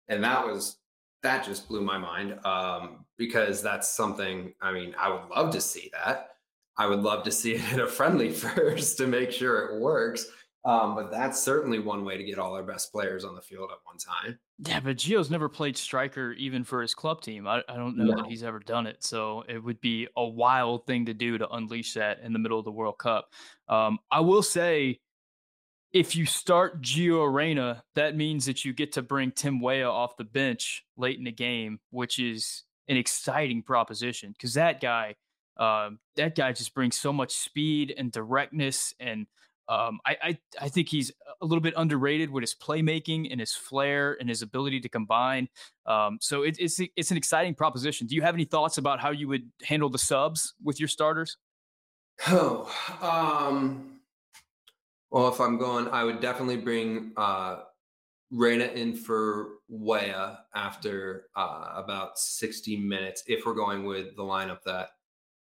and 0.08 0.24
that 0.24 0.46
was 0.46 0.78
that 1.24 1.44
just 1.44 1.68
blew 1.68 1.82
my 1.82 1.98
mind 1.98 2.40
um, 2.46 3.06
because 3.18 3.62
that's 3.62 3.90
something. 3.90 4.54
I 4.62 4.72
mean, 4.72 4.96
I 4.98 5.10
would 5.10 5.30
love 5.30 5.52
to 5.54 5.62
see 5.62 5.90
that. 5.94 6.32
I 6.78 6.88
would 6.88 7.02
love 7.02 7.24
to 7.24 7.32
see 7.32 7.54
it 7.54 7.74
in 7.74 7.80
a 7.80 7.88
friendly 7.88 8.32
first 8.32 8.98
to 8.98 9.08
make 9.08 9.32
sure 9.32 9.66
it 9.66 9.82
works. 9.82 10.28
Um, 10.66 10.96
but 10.96 11.12
that's 11.12 11.42
certainly 11.42 11.78
one 11.78 12.04
way 12.04 12.18
to 12.18 12.24
get 12.24 12.40
all 12.40 12.56
our 12.56 12.64
best 12.64 12.92
players 12.92 13.24
on 13.24 13.36
the 13.36 13.42
field 13.42 13.70
at 13.72 13.78
one 13.84 13.98
time. 13.98 14.40
Yeah, 14.58 14.80
but 14.80 14.98
Gio's 14.98 15.30
never 15.30 15.48
played 15.48 15.78
striker 15.78 16.32
even 16.34 16.64
for 16.64 16.82
his 16.82 16.96
club 16.96 17.22
team. 17.22 17.46
I, 17.46 17.62
I 17.70 17.76
don't 17.76 17.96
know 17.96 18.06
no. 18.06 18.16
that 18.16 18.26
he's 18.26 18.42
ever 18.42 18.60
done 18.60 18.88
it. 18.88 19.04
So 19.04 19.44
it 19.48 19.64
would 19.64 19.80
be 19.80 20.08
a 20.18 20.26
wild 20.26 20.88
thing 20.88 21.06
to 21.06 21.14
do 21.14 21.38
to 21.38 21.48
unleash 21.50 21.94
that 21.94 22.22
in 22.22 22.34
the 22.34 22.40
middle 22.40 22.58
of 22.58 22.66
the 22.66 22.72
World 22.72 22.98
Cup. 22.98 23.32
Um, 23.70 24.00
I 24.10 24.22
will 24.22 24.42
say, 24.42 25.02
if 25.94 26.16
you 26.16 26.26
start 26.26 26.82
Gio 26.82 27.32
Reyna, 27.32 27.84
that 27.94 28.18
means 28.18 28.48
that 28.48 28.66
you 28.66 28.74
get 28.74 28.94
to 28.94 29.04
bring 29.04 29.32
Tim 29.32 29.62
Weah 29.62 29.88
off 29.88 30.18
the 30.18 30.24
bench 30.24 30.84
late 30.98 31.20
in 31.20 31.26
the 31.26 31.32
game, 31.32 31.80
which 31.92 32.18
is 32.18 32.64
an 32.88 32.98
exciting 32.98 33.62
proposition 33.62 34.32
because 34.32 34.56
that 34.56 34.82
guy, 34.82 35.14
um, 35.58 36.00
that 36.16 36.36
guy 36.36 36.54
just 36.54 36.74
brings 36.74 36.98
so 36.98 37.14
much 37.14 37.34
speed 37.34 37.94
and 37.96 38.12
directness 38.12 38.96
and– 39.00 39.28
um, 39.68 40.00
I, 40.06 40.18
I, 40.22 40.38
I 40.62 40.70
think 40.70 40.90
he's 40.90 41.12
a 41.42 41.46
little 41.46 41.62
bit 41.62 41.74
underrated 41.78 42.30
with 42.30 42.44
his 42.44 42.54
playmaking 42.56 43.28
and 43.32 43.40
his 43.40 43.54
flair 43.54 44.18
and 44.20 44.30
his 44.30 44.42
ability 44.42 44.80
to 44.82 44.90
combine. 44.90 45.48
Um, 45.86 46.18
so 46.22 46.44
it, 46.44 46.58
it's 46.60 46.80
it's 46.96 47.12
an 47.12 47.18
exciting 47.18 47.56
proposition. 47.56 48.08
Do 48.08 48.16
you 48.16 48.22
have 48.22 48.36
any 48.36 48.46
thoughts 48.46 48.78
about 48.78 49.00
how 49.00 49.12
you 49.12 49.28
would 49.28 49.50
handle 49.64 49.90
the 49.90 49.98
subs 49.98 50.54
with 50.64 50.80
your 50.80 50.90
starters? 50.90 51.38
Oh, 52.28 52.72
um, 53.02 54.00
well, 55.12 55.28
if 55.28 55.40
I'm 55.40 55.58
going, 55.58 55.88
I 55.90 56.04
would 56.04 56.22
definitely 56.22 56.58
bring 56.58 57.12
uh, 57.18 57.62
Reyna 58.32 58.66
in 58.66 58.96
for 58.96 59.50
Weah 59.68 60.40
after 60.54 61.26
uh, 61.36 61.74
about 61.76 62.18
60 62.18 62.78
minutes 62.78 63.24
if 63.28 63.46
we're 63.46 63.54
going 63.54 63.86
with 63.86 64.16
the 64.16 64.24
lineup 64.24 64.64
that 64.66 64.90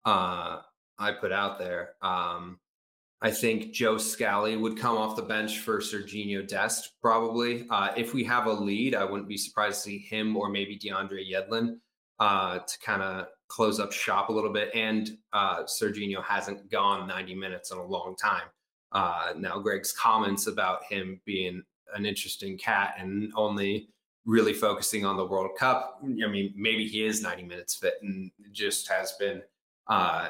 uh, 0.06 0.62
I 0.98 1.12
put 1.12 1.32
out 1.32 1.60
there. 1.60 1.96
Um, 2.02 2.60
I 3.22 3.32
think 3.32 3.74
Joe 3.74 3.98
Scally 3.98 4.56
would 4.56 4.78
come 4.78 4.98
off 4.98 5.18
the 5.18 5.22
bench 5.22 5.60
for 5.60 5.80
Serginho 5.80 6.48
Dest, 6.48 6.94
probably. 7.02 7.68
Uh, 7.70 7.90
if 7.98 8.14
we 8.14 8.24
have 8.24 8.46
a 8.46 8.52
lead, 8.52 8.96
I 8.96 9.04
wouldn't 9.04 9.28
be 9.28 9.38
surprised 9.38 9.84
to 9.84 9.90
see 9.90 9.98
him 9.98 10.38
or 10.38 10.50
maybe 10.50 10.80
DeAndre 10.80 11.30
Yedlin 11.30 11.80
uh, 12.20 12.60
to 12.60 12.80
kind 12.80 13.02
of 13.02 13.28
close 13.50 13.80
up 13.80 13.92
shop 13.92 14.30
a 14.30 14.32
little 14.32 14.54
bit. 14.54 14.70
And 14.74 15.18
uh, 15.34 15.64
Serginho 15.64 16.24
hasn't 16.24 16.72
gone 16.72 17.08
90 17.08 17.36
minutes 17.36 17.72
in 17.72 17.78
a 17.78 17.86
long 17.86 18.16
time. 18.16 18.48
Uh, 18.94 19.34
now, 19.38 19.60
Greg's 19.60 19.92
comments 19.92 20.48
about 20.48 20.84
him 20.86 21.20
being 21.26 21.62
an 21.94 22.06
interesting 22.06 22.58
cat 22.58 22.96
and 22.98 23.34
only 23.36 23.90
really 24.26 24.54
focusing 24.54 25.06
on 25.06 25.18
the 25.18 25.26
World 25.26 25.52
Cup. 25.58 26.00
I 26.04 26.28
mean, 26.28 26.54
maybe 26.56 26.88
he 26.88 27.04
is 27.04 27.22
90 27.22 27.44
minutes 27.44 27.76
fit 27.76 27.96
and 28.02 28.32
just 28.52 28.88
has 28.88 29.14
been 29.14 29.42
uh, 29.88 30.30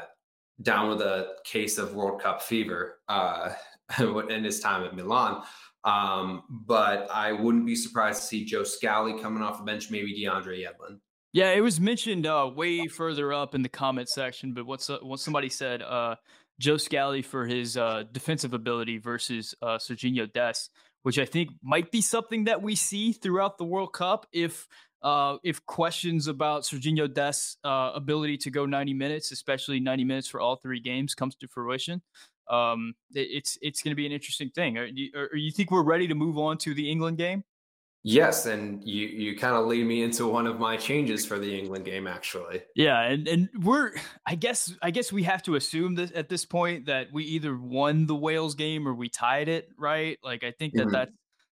down 0.62 0.89
with 0.89 1.02
a 1.02 1.36
case 1.43 1.78
of 1.78 1.95
World 1.95 2.22
Cup 2.22 2.41
fever 2.41 3.00
uh, 3.08 3.54
in 4.30 4.43
his 4.43 4.60
time 4.60 4.84
at 4.84 4.95
Milan. 4.95 5.43
Um, 5.84 6.43
but 6.50 7.10
I 7.12 7.32
wouldn't 7.32 7.65
be 7.65 7.76
surprised 7.76 8.22
to 8.22 8.28
see 8.28 8.45
Joe 8.45 8.63
Scally 8.63 9.19
coming 9.19 9.41
off 9.41 9.60
the 9.60 9.63
bench, 9.63 9.89
maybe 9.89 10.13
DeAndre 10.13 10.65
Yedlin. 10.65 11.00
Yeah, 11.32 11.52
it 11.52 11.62
was 11.62 11.80
mentioned 11.80 12.26
uh, 12.26 12.50
way 12.54 12.88
further 12.88 13.32
up 13.32 13.54
in 13.54 13.62
the 13.62 13.69
comment 13.69 14.10
section, 14.10 14.54
but 14.54 14.65
what's 14.65 14.89
uh, 14.89 14.98
what 15.02 15.19
somebody 15.19 15.48
said, 15.48 15.82
uh, 15.84 16.15
Joe 16.60 16.78
Scally 16.78 17.22
for 17.22 17.45
his 17.45 17.78
uh, 17.78 18.04
defensive 18.12 18.54
ability 18.54 18.98
versus 18.98 19.54
uh, 19.62 19.78
Serginho 19.78 20.32
Dest, 20.32 20.72
which 21.04 21.18
I 21.18 21.26
think 21.26 21.52
might 21.64 21.92
be 21.92 22.02
something 22.02 22.46
that 22.46 22.62
we 22.62 22.76
see 22.76 23.12
throughout 23.12 23.58
the 23.58 23.66
World 23.66 23.94
Cup 23.94 24.28
if 24.32 24.68
uh, 25.02 25.38
if 25.44 25.66
questions 25.66 26.28
about 26.28 26.64
Serginho 26.64 27.12
Dest's 27.12 27.58
uh, 27.64 27.92
ability 27.96 28.38
to 28.38 28.52
go 28.52 28.66
90 28.66 28.94
minutes, 28.94 29.32
especially 29.32 29.80
90 29.80 30.04
minutes 30.04 30.28
for 30.28 30.42
all 30.42 30.58
three 30.58 30.82
games, 30.82 31.16
comes 31.16 31.36
to 31.36 31.48
fruition, 31.48 32.02
um, 32.50 32.94
it, 33.14 33.28
it's 33.32 33.58
it's 33.62 33.82
going 33.82 33.92
to 33.92 33.96
be 33.96 34.06
an 34.06 34.12
interesting 34.12 34.50
thing. 34.50 34.76
You, 34.94 35.12
are 35.16 35.38
you 35.38 35.52
think 35.52 35.72
we're 35.72 35.84
ready 35.84 36.08
to 36.08 36.16
move 36.16 36.38
on 36.38 36.58
to 36.60 36.74
the 36.74 36.90
England 36.90 37.18
game? 37.18 37.44
Yes, 38.04 38.46
and 38.46 38.82
you 38.88 39.08
you 39.08 39.38
kind 39.38 39.56
of 39.56 39.66
lead 39.66 39.86
me 39.86 40.04
into 40.04 40.26
one 40.26 40.48
of 40.48 40.58
my 40.58 40.78
changes 40.78 41.26
for 41.26 41.38
the 41.38 41.58
England 41.58 41.84
game, 41.84 42.08
actually. 42.08 42.62
Yeah, 42.74 43.02
and 43.02 43.28
and 43.28 43.50
we're 43.62 43.92
I 44.26 44.36
guess 44.36 44.74
I 44.82 44.92
guess 44.92 45.12
we 45.12 45.24
have 45.24 45.44
to 45.44 45.56
assume 45.56 45.96
that 45.96 46.14
at 46.14 46.30
this 46.30 46.46
point 46.46 46.86
that 46.86 47.08
we 47.12 47.26
either 47.26 47.58
won 47.58 48.06
the 48.08 48.16
Wales 48.16 48.56
game 48.56 48.88
or 48.88 48.94
we 48.94 49.10
tied 49.10 49.50
it, 49.50 49.68
right? 49.78 50.18
Like 50.24 50.46
I 50.46 50.52
think 50.52 50.76
that 50.76 50.84
mm-hmm. 50.84 50.92
that's 50.92 51.12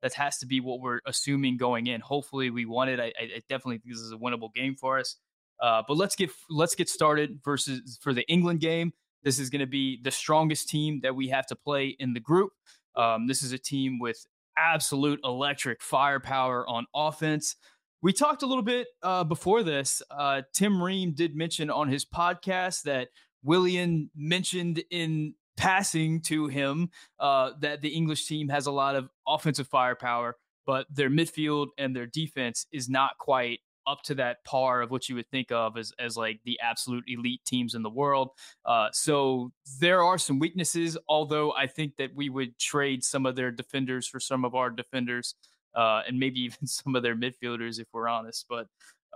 that 0.03 0.14
has 0.14 0.38
to 0.38 0.46
be 0.46 0.61
what 0.61 0.81
we're 0.81 1.00
assuming 1.07 1.59
going 1.59 1.87
in. 1.87 2.00
Hopefully, 2.00 2.48
we 2.50 2.64
won 2.64 2.88
it. 2.88 2.98
I, 2.98 3.12
I 3.18 3.40
definitely 3.48 3.79
think 3.79 3.94
this 3.94 4.00
is 4.00 4.12
a 4.12 4.16
winnable 4.16 4.53
game 4.55 4.76
for 4.76 4.98
us. 4.98 5.16
Uh, 5.61 5.83
but 5.87 5.98
let's 5.98 6.16
get 6.16 6.31
let's 6.48 6.74
get 6.74 6.88
started. 6.88 7.40
Versus 7.44 7.98
for 8.00 8.14
the 8.14 8.26
England 8.29 8.61
game, 8.61 8.92
this 9.22 9.38
is 9.38 9.50
going 9.50 9.61
to 9.61 9.66
be 9.66 10.00
the 10.03 10.11
strongest 10.11 10.70
team 10.70 11.00
that 11.03 11.14
we 11.14 11.29
have 11.29 11.46
to 11.48 11.57
play 11.57 11.94
in 11.98 12.14
the 12.14 12.20
group. 12.20 12.53
Um, 12.96 13.26
this 13.26 13.42
is 13.42 13.53
a 13.53 13.59
team 13.59 13.98
with 13.98 14.24
absolute 14.60 15.20
electric 15.24 15.82
firepower 15.82 16.68
on 16.68 16.86
offense. 16.94 17.56
We 18.02 18.12
talked 18.12 18.42
a 18.42 18.46
little 18.46 18.62
bit 18.62 18.88
uh, 19.02 19.24
before 19.24 19.62
this. 19.62 20.02
Uh, 20.10 20.42
Tim 20.52 20.82
Ream 20.82 21.12
did 21.12 21.34
mention 21.34 21.70
on 21.70 21.88
his 21.88 22.04
podcast 22.04 22.82
that 22.82 23.08
Willian 23.42 24.10
mentioned 24.14 24.82
in 24.90 25.34
passing 25.56 26.22
to 26.22 26.46
him 26.46 26.90
uh, 27.18 27.50
that 27.60 27.82
the 27.82 27.88
English 27.88 28.26
team 28.26 28.48
has 28.48 28.66
a 28.66 28.72
lot 28.72 28.96
of 28.96 29.10
offensive 29.28 29.68
firepower, 29.68 30.36
but 30.66 30.86
their 30.90 31.10
midfield 31.10 31.68
and 31.76 31.94
their 31.94 32.06
defense 32.06 32.66
is 32.72 32.88
not 32.88 33.18
quite 33.18 33.60
up 33.86 34.02
to 34.04 34.14
that 34.16 34.44
par 34.44 34.82
of 34.82 34.90
what 34.90 35.08
you 35.08 35.14
would 35.14 35.28
think 35.30 35.50
of 35.50 35.76
as, 35.76 35.92
as 35.98 36.16
like 36.16 36.40
the 36.44 36.58
absolute 36.60 37.04
elite 37.06 37.40
teams 37.44 37.74
in 37.74 37.82
the 37.82 37.90
world. 37.90 38.30
Uh, 38.64 38.88
so 38.92 39.52
there 39.80 40.02
are 40.02 40.18
some 40.18 40.38
weaknesses, 40.38 40.96
although 41.08 41.52
I 41.52 41.66
think 41.66 41.96
that 41.96 42.14
we 42.14 42.28
would 42.28 42.58
trade 42.58 43.04
some 43.04 43.26
of 43.26 43.36
their 43.36 43.50
defenders 43.50 44.06
for 44.06 44.20
some 44.20 44.44
of 44.44 44.54
our 44.54 44.70
defenders, 44.70 45.34
uh, 45.74 46.02
and 46.06 46.18
maybe 46.18 46.40
even 46.44 46.66
some 46.66 46.94
of 46.94 47.02
their 47.02 47.16
midfielders 47.16 47.80
if 47.80 47.86
we're 47.92 48.08
honest. 48.08 48.46
But 48.48 48.66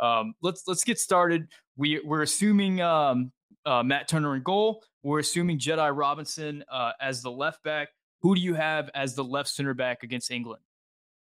um, 0.01 0.35
let's 0.43 0.65
let's 0.67 0.85
get 0.85 0.99
started. 0.99 1.49
We 1.77 2.01
we're 2.05 2.23
assuming 2.23 2.81
um, 2.81 3.33
uh, 3.67 3.83
Matt 3.83 4.09
Turner 4.09 4.37
in 4.37 4.43
goal. 4.43 4.83
We're 5.03 5.21
assuming 5.21 5.59
Jedi 5.59 5.97
Robinson 5.97 6.65
uh, 6.71 6.93
as 7.01 7.23
the 7.23 7.31
left 7.31 7.63
back. 7.63 7.89
Who 8.23 8.35
do 8.35 8.41
you 8.41 8.55
have 8.55 8.91
as 8.95 9.15
the 9.15 9.25
left 9.25 9.51
center 9.51 9.75
back 9.75 10.03
against 10.03 10.31
England? 10.31 10.63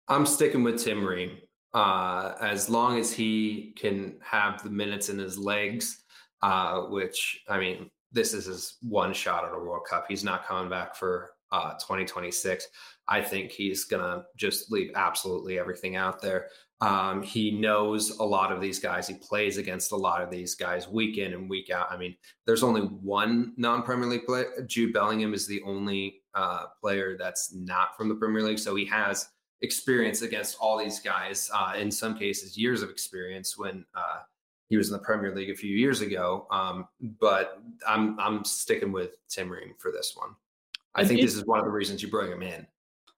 I'm 0.09 0.27
sticking 0.27 0.63
with 0.63 0.83
Tim 0.83 1.07
Ream. 1.07 1.39
Uh, 1.73 2.35
as 2.41 2.69
long 2.69 2.99
as 2.99 3.13
he 3.13 3.73
can 3.79 4.17
have 4.23 4.63
the 4.63 4.71
minutes 4.71 5.09
in 5.09 5.19
his 5.19 5.39
legs, 5.39 6.03
uh, 6.43 6.83
which 6.83 7.43
I 7.49 7.59
mean, 7.59 7.91
this 8.13 8.35
is 8.35 8.47
his 8.47 8.77
one 8.83 9.13
shot 9.13 9.45
at 9.45 9.55
a 9.55 9.59
World 9.59 9.87
Cup. 9.89 10.07
He's 10.09 10.25
not 10.25 10.45
coming 10.45 10.69
back 10.69 10.97
for 10.97 11.31
uh, 11.53 11.73
2026. 11.75 12.67
I 13.09 13.23
think 13.23 13.51
he's 13.51 13.85
gonna 13.85 14.25
just 14.37 14.73
leave 14.73 14.91
absolutely 14.95 15.59
everything 15.59 15.97
out 15.97 16.21
there. 16.21 16.49
Um, 16.81 17.23
he 17.23 17.51
knows 17.51 18.19
a 18.19 18.25
lot 18.25 18.53
of 18.53 18.61
these 18.61 18.79
guys. 18.79 19.07
He 19.07 19.15
plays 19.15 19.59
against 19.59 19.93
a 19.93 19.97
lot 19.97 20.23
of 20.23 20.31
these 20.31 20.55
guys 20.55 20.89
week 20.89 21.19
in 21.19 21.35
and 21.35 21.49
week 21.51 21.71
out. 21.71 21.93
I 21.93 21.99
mean, 21.99 22.17
there's 22.47 22.63
only 22.63 22.83
one 22.83 23.53
non-Premier 23.59 24.09
League 24.09 24.25
player. 24.25 24.65
Jude 24.67 24.95
Bellingham 24.95 25.35
is 25.35 25.47
the 25.47 25.61
only 25.63 26.23
uh, 26.35 26.67
player 26.81 27.17
that's 27.19 27.55
not 27.55 27.97
from 27.97 28.09
the 28.09 28.15
Premier 28.15 28.43
League, 28.43 28.59
so 28.59 28.75
he 28.75 28.87
has 28.87 29.29
experience 29.63 30.23
against 30.23 30.57
all 30.61 30.79
these 30.79 31.01
guys. 31.01 31.51
Uh, 31.53 31.75
in 31.77 31.91
some 31.91 32.19
cases, 32.19 32.57
years 32.57 32.83
of 32.83 32.91
experience 32.91 33.59
when 33.59 33.85
uh, 33.95 34.21
he 34.69 34.77
was 34.77 34.89
in 34.89 34.93
the 34.93 35.03
Premier 35.03 35.35
League 35.35 35.51
a 35.51 35.55
few 35.55 35.75
years 35.77 36.01
ago. 36.01 36.47
Um, 36.51 36.89
but 37.21 37.61
I'm 37.87 38.19
I'm 38.19 38.45
sticking 38.45 38.93
with 38.93 39.11
Tim 39.29 39.51
Ream 39.51 39.75
for 39.79 39.91
this 39.91 40.15
one. 40.17 40.31
I 40.95 41.05
think 41.05 41.21
this 41.21 41.35
is 41.35 41.45
one 41.45 41.59
of 41.59 41.65
the 41.65 41.71
reasons 41.71 42.03
you 42.03 42.09
bring 42.09 42.33
him 42.33 42.43
in. 42.43 42.67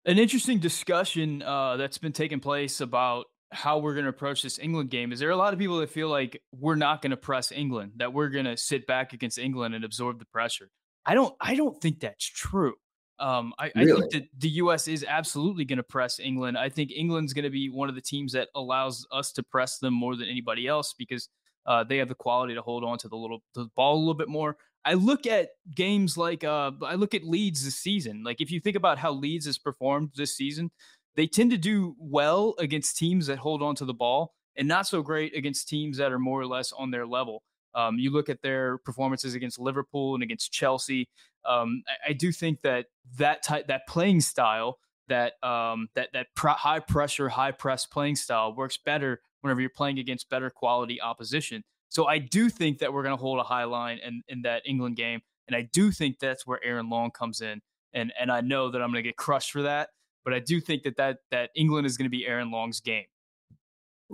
An 0.05 0.19
interesting 0.19 0.59
discussion 0.59 1.43
uh, 1.43 1.77
that's 1.77 1.97
been 1.97 2.13
taking 2.13 2.41
place 2.41 2.81
about 2.81 3.27
how 3.53 3.79
we're 3.79 3.95
going 3.95 4.05
to 4.05 4.11
approach 4.11 4.43
this 4.43 4.59
England 4.59 4.91
game. 4.91 5.13
Is 5.13 5.21
there 5.21 5.31
a 5.31 5.37
lot 5.37 5.53
of 5.53 5.59
people 5.59 5.79
that 5.79 5.91
feel 5.91 6.09
like 6.09 6.43
we're 6.53 6.75
not 6.75 7.03
going 7.03 7.11
to 7.11 7.17
press 7.17 7.53
England, 7.53 7.93
that 7.97 8.13
we're 8.13 8.29
going 8.29 8.47
to 8.47 8.57
sit 8.57 8.87
back 8.87 9.13
against 9.13 9.39
England 9.39 9.75
and 9.75 9.85
absorb 9.85 10.19
the 10.19 10.25
pressure? 10.27 10.71
I 11.05 11.15
don't. 11.15 11.35
I 11.41 11.55
don't 11.55 11.81
think 11.81 12.01
that's 12.01 12.25
true. 12.25 12.75
Um, 13.23 13.55
I, 13.57 13.71
really? 13.77 13.93
I, 13.93 13.97
think 14.01 14.13
that 14.13 14.41
the 14.41 14.49
U.S. 14.49 14.89
is 14.89 15.05
absolutely 15.09 15.65
going 15.65 15.77
to 15.77 15.85
press 15.85 16.19
England. 16.19 16.59
I 16.59 16.69
think 16.69 16.91
England's 16.91 17.33
going 17.33 17.45
to 17.45 17.51
be 17.51 17.71
one 17.71 17.89
of 17.89 17.95
the 17.95 18.01
teams 18.01 18.33
that 18.33 18.49
allows 18.57 19.07
us 19.13 19.31
to 19.33 19.45
press 19.45 19.79
them 19.79 19.95
more 19.95 20.17
than 20.17 20.29
anybody 20.29 20.67
else 20.67 20.93
because 20.99 21.29
uh, 21.65 21.85
they 21.85 21.99
have 21.99 22.09
the 22.09 22.17
quality 22.17 22.55
to 22.55 22.63
hold 22.63 22.83
on 22.83 22.99
to 22.99 23.09
the 23.09 23.17
little 23.17 23.39
the 23.55 23.69
ball 23.77 23.97
a 23.97 24.01
little 24.01 24.15
bit 24.15 24.29
more. 24.29 24.57
I 24.85 24.95
look 24.95 25.27
at 25.27 25.51
games 25.73 26.17
like 26.17 26.43
uh, 26.43 26.73
I 26.85 26.97
look 26.97 27.15
at 27.15 27.23
Leeds 27.23 27.65
this 27.65 27.77
season. 27.77 28.25
Like 28.25 28.41
if 28.41 28.51
you 28.51 28.59
think 28.59 28.75
about 28.75 28.99
how 28.99 29.13
Leeds 29.13 29.47
has 29.47 29.57
performed 29.57 30.11
this 30.17 30.37
season, 30.37 30.73
they 31.15 31.29
tend 31.29 31.53
to 31.53 31.57
do 31.57 31.95
well 32.01 32.57
against 32.59 32.99
teams 32.99 33.29
that 33.29 33.39
hold 33.39 33.63
on 33.63 33.77
to 33.77 33.85
the 33.85 33.95
ball 33.95 34.35
and 34.57 34.67
not 34.67 34.89
so 34.89 35.01
great 35.01 35.37
against 35.37 35.69
teams 35.69 35.99
that 35.99 36.11
are 36.11 36.19
more 36.19 36.41
or 36.41 36.47
less 36.47 36.73
on 36.73 36.91
their 36.91 37.07
level. 37.07 37.45
Um, 37.75 37.99
you 37.99 38.11
look 38.11 38.29
at 38.29 38.43
their 38.43 38.79
performances 38.79 39.35
against 39.35 39.59
Liverpool 39.59 40.15
and 40.15 40.23
against 40.23 40.53
Chelsea. 40.53 41.09
Um, 41.45 41.83
I, 41.89 42.11
I, 42.11 42.13
do 42.13 42.31
think 42.31 42.63
that 42.63 42.87
that 43.17 43.43
type, 43.43 43.67
that 43.69 43.87
playing 43.89 44.21
style, 44.21 44.79
that 45.09 45.43
um, 45.43 45.89
that 45.95 46.11
that 46.13 46.29
pr- 46.37 46.49
high 46.49 46.81
pressure, 46.81 47.29
high 47.29 47.51
press 47.51 47.87
playing 47.87 48.17
style 48.17 48.55
works 48.55 48.79
better 48.85 49.21
whenever 49.41 49.61
you're 49.61 49.71
playing 49.71 49.99
against 49.99 50.31
better 50.31 50.51
quality 50.51 51.01
opposition. 51.01 51.65
So 51.89 52.07
I 52.07 52.19
do 52.19 52.49
think 52.49 52.79
that 52.79 52.93
we're 52.93 53.03
going 53.03 53.17
to 53.17 53.21
hold 53.21 53.39
a 53.39 53.43
high 53.43 53.65
line 53.65 53.99
in, 53.99 54.23
in 54.29 54.43
that 54.43 54.63
England 54.65 54.97
game, 54.97 55.21
and 55.47 55.57
I 55.57 55.63
do 55.73 55.91
think 55.91 56.19
that's 56.19 56.47
where 56.47 56.63
Aaron 56.65 56.89
Long 56.89 57.11
comes 57.11 57.41
in. 57.41 57.61
And 57.93 58.13
and 58.19 58.31
I 58.31 58.41
know 58.41 58.71
that 58.71 58.81
I'm 58.81 58.89
going 58.91 59.03
to 59.03 59.09
get 59.09 59.17
crushed 59.17 59.53
for 59.53 59.63
that, 59.63 59.91
but 60.25 60.33
I 60.33 60.39
do 60.39 60.61
think 60.61 60.85
that 60.85 60.97
that 60.97 61.19
that 61.31 61.51
England 61.55 61.87
is 61.87 61.97
going 61.97 62.07
to 62.07 62.11
be 62.11 62.27
Aaron 62.27 62.51
Long's 62.51 62.81
game. 62.81 63.05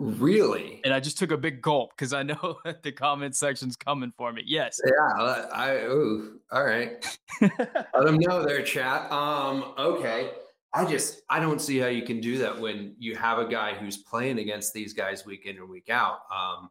Really? 0.01 0.81
And 0.85 0.95
I 0.95 1.01
just 1.01 1.19
took 1.19 1.33
a 1.33 1.37
big 1.37 1.61
gulp 1.61 1.91
because 1.91 2.13
I 2.13 2.23
know 2.23 2.61
the 2.83 2.93
comment 2.93 3.35
section's 3.35 3.75
coming 3.75 4.13
for 4.17 4.33
me. 4.33 4.43
Yes. 4.47 4.81
Yeah. 4.87 5.47
I. 5.53 5.75
Ooh. 5.87 6.39
All 6.53 6.65
right. 6.65 7.19
Let 7.41 8.05
them 8.05 8.17
know 8.21 8.45
there, 8.45 8.63
chat. 8.63 9.11
Um. 9.11 9.75
Okay. 9.77 10.31
I 10.73 10.85
just 10.85 11.23
I 11.29 11.41
don't 11.41 11.61
see 11.61 11.79
how 11.79 11.89
you 11.89 12.03
can 12.03 12.21
do 12.21 12.39
that 12.39 12.61
when 12.61 12.95
you 12.99 13.17
have 13.17 13.39
a 13.39 13.49
guy 13.49 13.75
who's 13.75 13.97
playing 13.97 14.39
against 14.39 14.73
these 14.73 14.93
guys 14.93 15.27
week 15.27 15.47
in 15.47 15.57
and 15.57 15.69
week 15.69 15.91
out. 15.91 16.21
Um, 16.33 16.71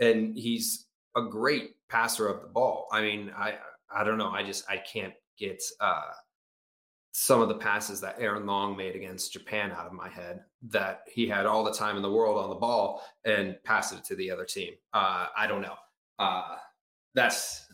and 0.00 0.36
he's 0.36 0.86
a 1.16 1.22
great 1.22 1.76
passer 1.88 2.26
of 2.26 2.42
the 2.42 2.48
ball. 2.48 2.88
I 2.90 3.02
mean, 3.02 3.30
I 3.36 3.54
I 3.94 4.02
don't 4.02 4.18
know. 4.18 4.30
I 4.30 4.42
just 4.42 4.68
I 4.68 4.78
can't 4.78 5.14
get 5.38 5.62
uh, 5.80 6.10
some 7.12 7.40
of 7.40 7.48
the 7.48 7.54
passes 7.54 8.00
that 8.00 8.16
Aaron 8.18 8.46
Long 8.46 8.76
made 8.76 8.96
against 8.96 9.32
Japan 9.32 9.70
out 9.70 9.86
of 9.86 9.92
my 9.92 10.08
head. 10.08 10.40
That 10.70 11.02
he 11.12 11.28
had 11.28 11.46
all 11.46 11.62
the 11.62 11.72
time 11.72 11.96
in 11.96 12.02
the 12.02 12.10
world 12.10 12.42
on 12.42 12.48
the 12.48 12.56
ball 12.56 13.02
and 13.24 13.56
passed 13.64 13.92
it 13.92 14.04
to 14.04 14.16
the 14.16 14.30
other 14.30 14.44
team. 14.44 14.74
Uh, 14.92 15.26
I 15.36 15.46
don't 15.46 15.60
know. 15.60 15.76
Uh, 16.18 16.56
that's 17.14 17.66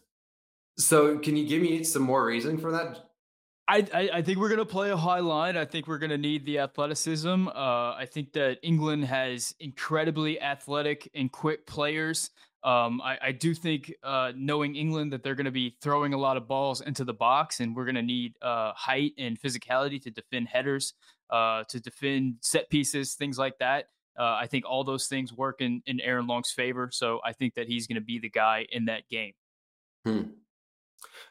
so. 0.76 1.18
Can 1.18 1.36
you 1.36 1.46
give 1.46 1.62
me 1.62 1.84
some 1.84 2.02
more 2.02 2.24
reason 2.24 2.58
for 2.58 2.72
that? 2.72 3.10
I, 3.70 3.86
I, 3.94 4.10
I 4.14 4.22
think 4.22 4.38
we're 4.38 4.48
going 4.48 4.58
to 4.58 4.64
play 4.64 4.90
a 4.90 4.96
high 4.96 5.20
line. 5.20 5.56
I 5.56 5.64
think 5.64 5.86
we're 5.86 5.98
going 5.98 6.10
to 6.10 6.18
need 6.18 6.44
the 6.44 6.58
athleticism. 6.58 7.46
Uh, 7.46 7.94
I 7.94 8.04
think 8.10 8.32
that 8.32 8.58
England 8.64 9.04
has 9.04 9.54
incredibly 9.60 10.40
athletic 10.40 11.08
and 11.14 11.30
quick 11.30 11.66
players. 11.66 12.30
Um, 12.64 13.00
I, 13.00 13.18
I, 13.22 13.32
do 13.32 13.54
think, 13.54 13.94
uh, 14.02 14.32
knowing 14.34 14.74
England, 14.74 15.12
that 15.12 15.22
they're 15.22 15.36
going 15.36 15.44
to 15.44 15.52
be 15.52 15.76
throwing 15.80 16.14
a 16.14 16.18
lot 16.18 16.36
of 16.36 16.48
balls 16.48 16.80
into 16.80 17.04
the 17.04 17.14
box, 17.14 17.60
and 17.60 17.74
we're 17.74 17.84
going 17.84 17.94
to 17.94 18.02
need 18.02 18.34
uh, 18.42 18.72
height 18.74 19.12
and 19.16 19.40
physicality 19.40 20.02
to 20.02 20.10
defend 20.10 20.48
headers, 20.48 20.92
uh, 21.30 21.64
to 21.64 21.80
defend 21.80 22.36
set 22.40 22.68
pieces, 22.70 23.14
things 23.14 23.38
like 23.38 23.58
that. 23.58 23.86
Uh, 24.18 24.36
I 24.40 24.46
think 24.46 24.64
all 24.68 24.84
those 24.84 25.06
things 25.06 25.32
work 25.32 25.60
in, 25.60 25.82
in 25.86 26.00
Aaron 26.00 26.26
Long's 26.26 26.50
favor. 26.50 26.90
So 26.92 27.20
I 27.24 27.32
think 27.32 27.54
that 27.54 27.68
he's 27.68 27.86
going 27.86 27.94
to 27.94 28.04
be 28.04 28.18
the 28.18 28.28
guy 28.28 28.66
in 28.70 28.86
that 28.86 29.08
game. 29.08 29.32
Hmm. 30.04 30.22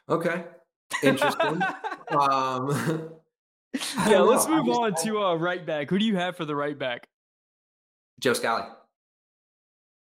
Okay. 0.08 0.44
Interesting. 1.02 1.62
um, 2.18 3.10
yeah, 4.08 4.20
let's 4.20 4.48
move 4.48 4.68
on 4.68 4.94
to 5.04 5.22
uh, 5.22 5.34
right 5.34 5.64
back. 5.64 5.90
Who 5.90 5.98
do 5.98 6.04
you 6.04 6.16
have 6.16 6.36
for 6.36 6.44
the 6.44 6.56
right 6.56 6.78
back? 6.78 7.08
Joe 8.18 8.32
Scally. 8.32 8.64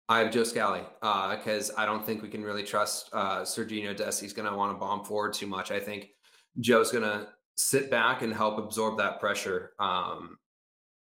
I 0.10 0.20
have 0.20 0.32
Joe 0.32 0.44
Scally 0.44 0.82
because 1.02 1.72
uh, 1.72 1.76
I 1.78 1.86
don't 1.86 2.06
think 2.06 2.22
we 2.22 2.30
can 2.30 2.44
really 2.44 2.64
trust 2.64 3.10
uh, 3.14 3.42
Serginho 3.42 3.96
Dest. 3.96 4.20
He's 4.20 4.34
going 4.34 4.50
to 4.50 4.56
want 4.56 4.74
to 4.74 4.78
bomb 4.78 5.06
forward 5.06 5.34
too 5.34 5.48
much. 5.48 5.72
I 5.72 5.80
think 5.80 6.10
Joe's 6.60 6.92
going 6.92 7.04
to 7.04 7.28
sit 7.56 7.90
back 7.92 8.22
and 8.22 8.34
help 8.34 8.58
absorb 8.58 8.98
that 8.98 9.20
pressure 9.20 9.72
um, 9.80 10.38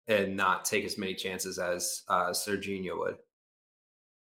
and 0.09 0.37
not 0.37 0.64
take 0.64 0.85
as 0.85 0.98
many 0.98 1.14
chances 1.14 1.59
as 1.59 2.02
uh, 2.09 2.30
Serginho 2.30 2.98
would. 2.98 3.16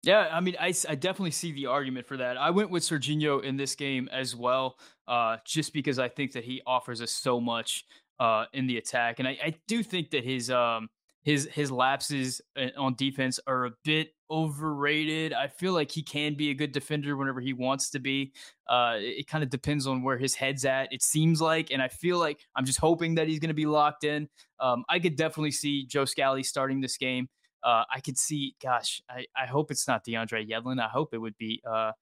Yeah, 0.02 0.28
I 0.30 0.40
mean, 0.40 0.54
I, 0.60 0.74
I 0.88 0.94
definitely 0.96 1.30
see 1.30 1.52
the 1.52 1.66
argument 1.66 2.06
for 2.06 2.18
that. 2.18 2.37
I 2.37 2.50
went 2.50 2.70
with 2.70 2.82
Serginho 2.82 3.42
in 3.42 3.56
this 3.56 3.74
game 3.74 4.08
as 4.12 4.37
well, 4.37 4.76
uh, 5.08 5.38
just 5.46 5.72
because 5.72 5.98
I 5.98 6.08
think 6.08 6.32
that 6.32 6.44
he 6.44 6.60
offers 6.66 7.00
us 7.00 7.10
so 7.10 7.40
much 7.40 7.84
uh, 8.20 8.44
in 8.52 8.66
the 8.66 8.76
attack, 8.76 9.18
and 9.18 9.26
I, 9.26 9.38
I 9.42 9.54
do 9.66 9.82
think 9.82 10.10
that 10.10 10.22
his 10.22 10.50
um, 10.50 10.88
his 11.24 11.48
his 11.52 11.70
lapses 11.70 12.40
uh, 12.56 12.68
on 12.76 12.94
defense 12.94 13.40
are 13.46 13.66
a 13.66 13.70
bit 13.82 14.10
overrated. 14.30 15.32
I 15.32 15.48
feel 15.48 15.72
like 15.72 15.90
he 15.90 16.02
can 16.02 16.34
be 16.34 16.50
a 16.50 16.54
good 16.54 16.72
defender 16.72 17.16
whenever 17.16 17.40
he 17.40 17.54
wants 17.54 17.90
to 17.90 17.98
be. 17.98 18.32
Uh, 18.68 18.96
it, 18.98 19.20
it 19.20 19.26
kind 19.26 19.42
of 19.42 19.50
depends 19.50 19.87
on 19.87 20.02
where 20.02 20.18
his 20.18 20.34
head's 20.34 20.64
at. 20.64 20.92
It 20.92 21.02
seems 21.02 21.40
like, 21.40 21.70
and 21.70 21.80
I 21.80 21.88
feel 21.88 22.18
like 22.18 22.40
I'm 22.56 22.66
just 22.66 22.78
hoping 22.78 23.14
that 23.16 23.26
he's 23.26 23.38
going 23.38 23.48
to 23.48 23.54
be 23.54 23.66
locked 23.66 24.04
in. 24.04 24.28
Um, 24.60 24.84
I 24.88 24.98
could 24.98 25.16
definitely 25.16 25.50
see 25.50 25.87
Joe 25.87 26.04
Scally 26.04 26.42
starting 26.42 26.80
this 26.80 26.98
game. 26.98 27.28
Uh, 27.62 27.84
I 27.92 28.00
could 28.00 28.18
see, 28.18 28.54
gosh, 28.62 29.00
I, 29.08 29.24
I 29.34 29.46
hope 29.46 29.70
it's 29.70 29.88
not 29.88 30.04
DeAndre 30.04 30.48
Yedlin. 30.48 30.78
I 30.78 30.88
hope 30.88 31.14
it 31.14 31.18
would 31.18 31.38
be 31.38 31.62
uh, 31.66 31.92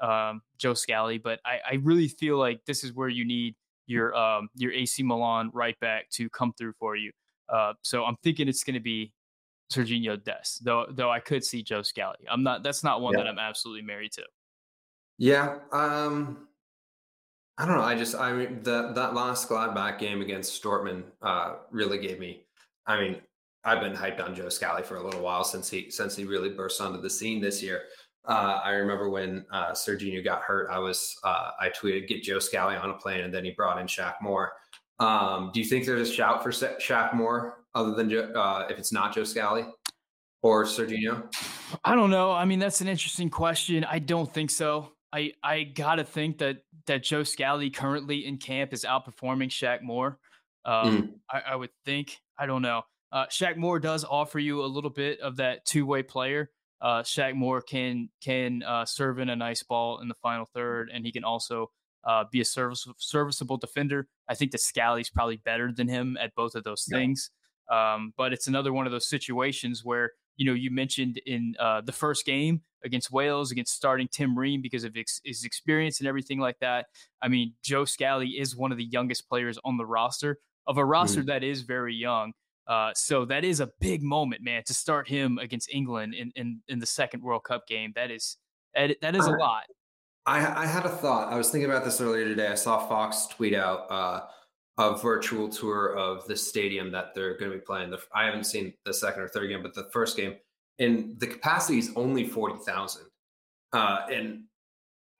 um, 0.00 0.42
Joe 0.58 0.74
Scally, 0.74 1.18
but 1.18 1.38
I, 1.46 1.60
I 1.70 1.74
really 1.82 2.08
feel 2.08 2.36
like 2.36 2.64
this 2.66 2.82
is 2.82 2.92
where 2.92 3.08
you 3.08 3.24
need 3.24 3.54
your 3.86 4.14
um, 4.16 4.48
your 4.56 4.72
AC 4.72 5.02
Milan 5.04 5.50
right 5.52 5.78
back 5.80 6.10
to 6.10 6.28
come 6.30 6.52
through 6.58 6.72
for 6.80 6.96
you. 6.96 7.12
Uh, 7.52 7.74
so 7.82 8.04
I'm 8.04 8.16
thinking 8.22 8.48
it's 8.48 8.64
going 8.64 8.74
to 8.74 8.80
be 8.80 9.12
Serginho 9.72 10.22
Des, 10.22 10.62
though. 10.62 10.86
Though 10.90 11.10
I 11.10 11.20
could 11.20 11.44
see 11.44 11.62
Joe 11.62 11.82
Scally. 11.82 12.26
I'm 12.30 12.42
not. 12.42 12.62
That's 12.62 12.82
not 12.82 13.00
one 13.00 13.12
yeah. 13.12 13.24
that 13.24 13.28
I'm 13.28 13.38
absolutely 13.38 13.82
married 13.82 14.12
to. 14.12 14.22
Yeah. 15.18 15.58
Um, 15.72 16.48
I 17.58 17.66
don't 17.66 17.76
know. 17.76 17.84
I 17.84 17.94
just 17.94 18.14
I 18.14 18.32
mean 18.32 18.62
that 18.62 18.94
that 18.94 19.14
last 19.14 19.48
Gladbach 19.48 19.98
game 19.98 20.22
against 20.22 20.62
Dortmund 20.62 21.04
uh, 21.20 21.56
really 21.70 21.98
gave 21.98 22.18
me. 22.18 22.44
I 22.86 22.98
mean, 23.00 23.16
I've 23.64 23.80
been 23.80 23.94
hyped 23.94 24.24
on 24.24 24.34
Joe 24.34 24.48
Scally 24.48 24.82
for 24.82 24.96
a 24.96 25.04
little 25.04 25.22
while 25.22 25.44
since 25.44 25.70
he 25.70 25.90
since 25.90 26.16
he 26.16 26.24
really 26.24 26.50
burst 26.50 26.80
onto 26.80 27.00
the 27.00 27.10
scene 27.10 27.40
this 27.40 27.62
year. 27.62 27.82
Uh, 28.24 28.60
I 28.64 28.70
remember 28.70 29.10
when 29.10 29.44
uh, 29.50 29.72
Serginho 29.72 30.24
got 30.24 30.42
hurt, 30.42 30.70
I 30.70 30.78
was 30.78 31.16
uh, 31.24 31.50
I 31.60 31.68
tweeted 31.68 32.08
get 32.08 32.22
Joe 32.22 32.38
Scally 32.38 32.76
on 32.76 32.90
a 32.90 32.94
plane, 32.94 33.20
and 33.20 33.34
then 33.34 33.44
he 33.44 33.50
brought 33.50 33.78
in 33.78 33.86
Shaq 33.86 34.14
Moore. 34.22 34.52
Um, 34.98 35.50
do 35.52 35.60
you 35.60 35.66
think 35.66 35.86
there's 35.86 36.08
a 36.08 36.12
shout 36.12 36.42
for 36.42 36.50
Shaq 36.50 37.14
Moore 37.14 37.64
other 37.74 37.94
than 37.94 38.12
uh, 38.12 38.66
if 38.70 38.78
it's 38.78 38.92
not 38.92 39.14
Joe 39.14 39.24
Scally 39.24 39.64
or 40.42 40.64
Serginho? 40.64 41.32
I 41.84 41.94
don't 41.94 42.10
know. 42.10 42.32
I 42.32 42.44
mean, 42.44 42.58
that's 42.58 42.80
an 42.80 42.88
interesting 42.88 43.30
question. 43.30 43.84
I 43.84 43.98
don't 43.98 44.32
think 44.32 44.50
so. 44.50 44.92
I 45.12 45.32
I 45.42 45.64
gotta 45.64 46.04
think 46.04 46.38
that 46.38 46.58
that 46.86 47.02
Joe 47.02 47.22
Scally 47.22 47.70
currently 47.70 48.26
in 48.26 48.38
camp 48.38 48.72
is 48.72 48.84
outperforming 48.84 49.48
Shaq 49.48 49.82
Moore. 49.82 50.18
Um, 50.64 51.02
mm. 51.02 51.10
I, 51.30 51.52
I 51.52 51.56
would 51.56 51.70
think. 51.84 52.18
I 52.38 52.46
don't 52.46 52.62
know. 52.62 52.82
Uh, 53.10 53.26
Shaq 53.26 53.56
Moore 53.56 53.78
does 53.78 54.04
offer 54.04 54.38
you 54.38 54.62
a 54.62 54.66
little 54.66 54.90
bit 54.90 55.20
of 55.20 55.36
that 55.36 55.64
two 55.64 55.84
way 55.84 56.02
player. 56.02 56.50
Uh, 56.80 57.02
Shaq 57.02 57.34
Moore 57.34 57.60
can 57.60 58.08
can 58.20 58.62
uh, 58.62 58.84
serve 58.84 59.18
in 59.18 59.28
a 59.28 59.36
nice 59.36 59.62
ball 59.62 60.00
in 60.00 60.08
the 60.08 60.14
final 60.14 60.46
third, 60.46 60.90
and 60.92 61.04
he 61.04 61.12
can 61.12 61.24
also 61.24 61.70
uh, 62.04 62.24
be 62.30 62.40
a 62.40 62.44
service, 62.44 62.86
serviceable 62.98 63.56
defender. 63.56 64.08
I 64.32 64.34
think 64.34 64.52
that 64.52 64.60
Scally's 64.60 65.10
probably 65.10 65.36
better 65.36 65.70
than 65.70 65.88
him 65.88 66.16
at 66.20 66.34
both 66.34 66.54
of 66.54 66.64
those 66.64 66.86
yeah. 66.90 66.98
things. 66.98 67.30
Um, 67.70 68.12
but 68.16 68.32
it's 68.32 68.48
another 68.48 68.72
one 68.72 68.86
of 68.86 68.92
those 68.92 69.08
situations 69.08 69.82
where 69.84 70.12
you 70.36 70.46
know 70.46 70.54
you 70.54 70.70
mentioned 70.70 71.20
in 71.26 71.54
uh, 71.60 71.82
the 71.82 71.92
first 71.92 72.24
game 72.24 72.62
against 72.84 73.12
Wales 73.12 73.52
against 73.52 73.74
starting 73.74 74.08
Tim 74.10 74.36
Ream 74.36 74.60
because 74.62 74.84
of 74.84 74.96
ex- 74.96 75.20
his 75.24 75.44
experience 75.44 76.00
and 76.00 76.08
everything 76.08 76.38
like 76.38 76.58
that. 76.60 76.86
I 77.20 77.28
mean, 77.28 77.54
Joe 77.62 77.84
Scally 77.84 78.30
is 78.30 78.56
one 78.56 78.72
of 78.72 78.78
the 78.78 78.84
youngest 78.84 79.28
players 79.28 79.58
on 79.64 79.76
the 79.76 79.86
roster 79.86 80.38
of 80.66 80.78
a 80.78 80.84
roster 80.84 81.22
mm. 81.22 81.26
that 81.26 81.44
is 81.44 81.62
very 81.62 81.94
young. 81.94 82.32
Uh, 82.66 82.92
so 82.94 83.24
that 83.24 83.44
is 83.44 83.60
a 83.60 83.68
big 83.80 84.02
moment, 84.02 84.42
man, 84.42 84.62
to 84.66 84.74
start 84.74 85.08
him 85.08 85.38
against 85.38 85.72
England 85.72 86.14
in, 86.14 86.32
in, 86.36 86.60
in 86.68 86.78
the 86.78 86.86
second 86.86 87.22
World 87.22 87.44
Cup 87.44 87.66
game. 87.66 87.92
That 87.94 88.10
is 88.10 88.36
that, 88.74 88.96
that 89.02 89.14
is 89.14 89.26
a 89.26 89.32
lot. 89.32 89.64
I, 90.26 90.64
I 90.64 90.66
had 90.66 90.86
a 90.86 90.88
thought. 90.88 91.32
I 91.32 91.36
was 91.36 91.50
thinking 91.50 91.70
about 91.70 91.84
this 91.84 92.00
earlier 92.00 92.24
today. 92.24 92.48
I 92.48 92.54
saw 92.54 92.86
Fox 92.86 93.26
tweet 93.26 93.54
out 93.54 93.90
uh, 93.90 94.20
a 94.78 94.96
virtual 94.96 95.48
tour 95.48 95.96
of 95.96 96.26
the 96.26 96.36
stadium 96.36 96.92
that 96.92 97.14
they're 97.14 97.36
going 97.36 97.50
to 97.50 97.58
be 97.58 97.64
playing. 97.64 97.90
The, 97.90 97.98
I 98.14 98.24
haven't 98.24 98.44
seen 98.44 98.72
the 98.84 98.94
second 98.94 99.22
or 99.22 99.28
third 99.28 99.48
game, 99.48 99.62
but 99.62 99.74
the 99.74 99.88
first 99.92 100.16
game, 100.16 100.36
and 100.78 101.18
the 101.18 101.26
capacity 101.26 101.78
is 101.78 101.92
only 101.96 102.24
forty 102.26 102.58
thousand. 102.64 103.06
Uh, 103.72 104.06
and 104.12 104.44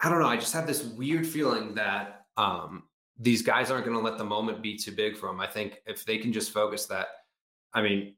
I 0.00 0.08
don't 0.08 0.20
know. 0.20 0.28
I 0.28 0.36
just 0.36 0.52
have 0.52 0.66
this 0.66 0.84
weird 0.84 1.26
feeling 1.26 1.74
that 1.74 2.26
um, 2.36 2.84
these 3.18 3.42
guys 3.42 3.70
aren't 3.70 3.84
going 3.84 3.96
to 3.96 4.02
let 4.02 4.18
the 4.18 4.24
moment 4.24 4.62
be 4.62 4.76
too 4.76 4.92
big 4.92 5.16
for 5.16 5.26
them. 5.26 5.40
I 5.40 5.46
think 5.46 5.80
if 5.86 6.04
they 6.04 6.18
can 6.18 6.32
just 6.32 6.52
focus 6.52 6.86
that 6.86 7.08
I 7.74 7.82
mean, 7.82 8.14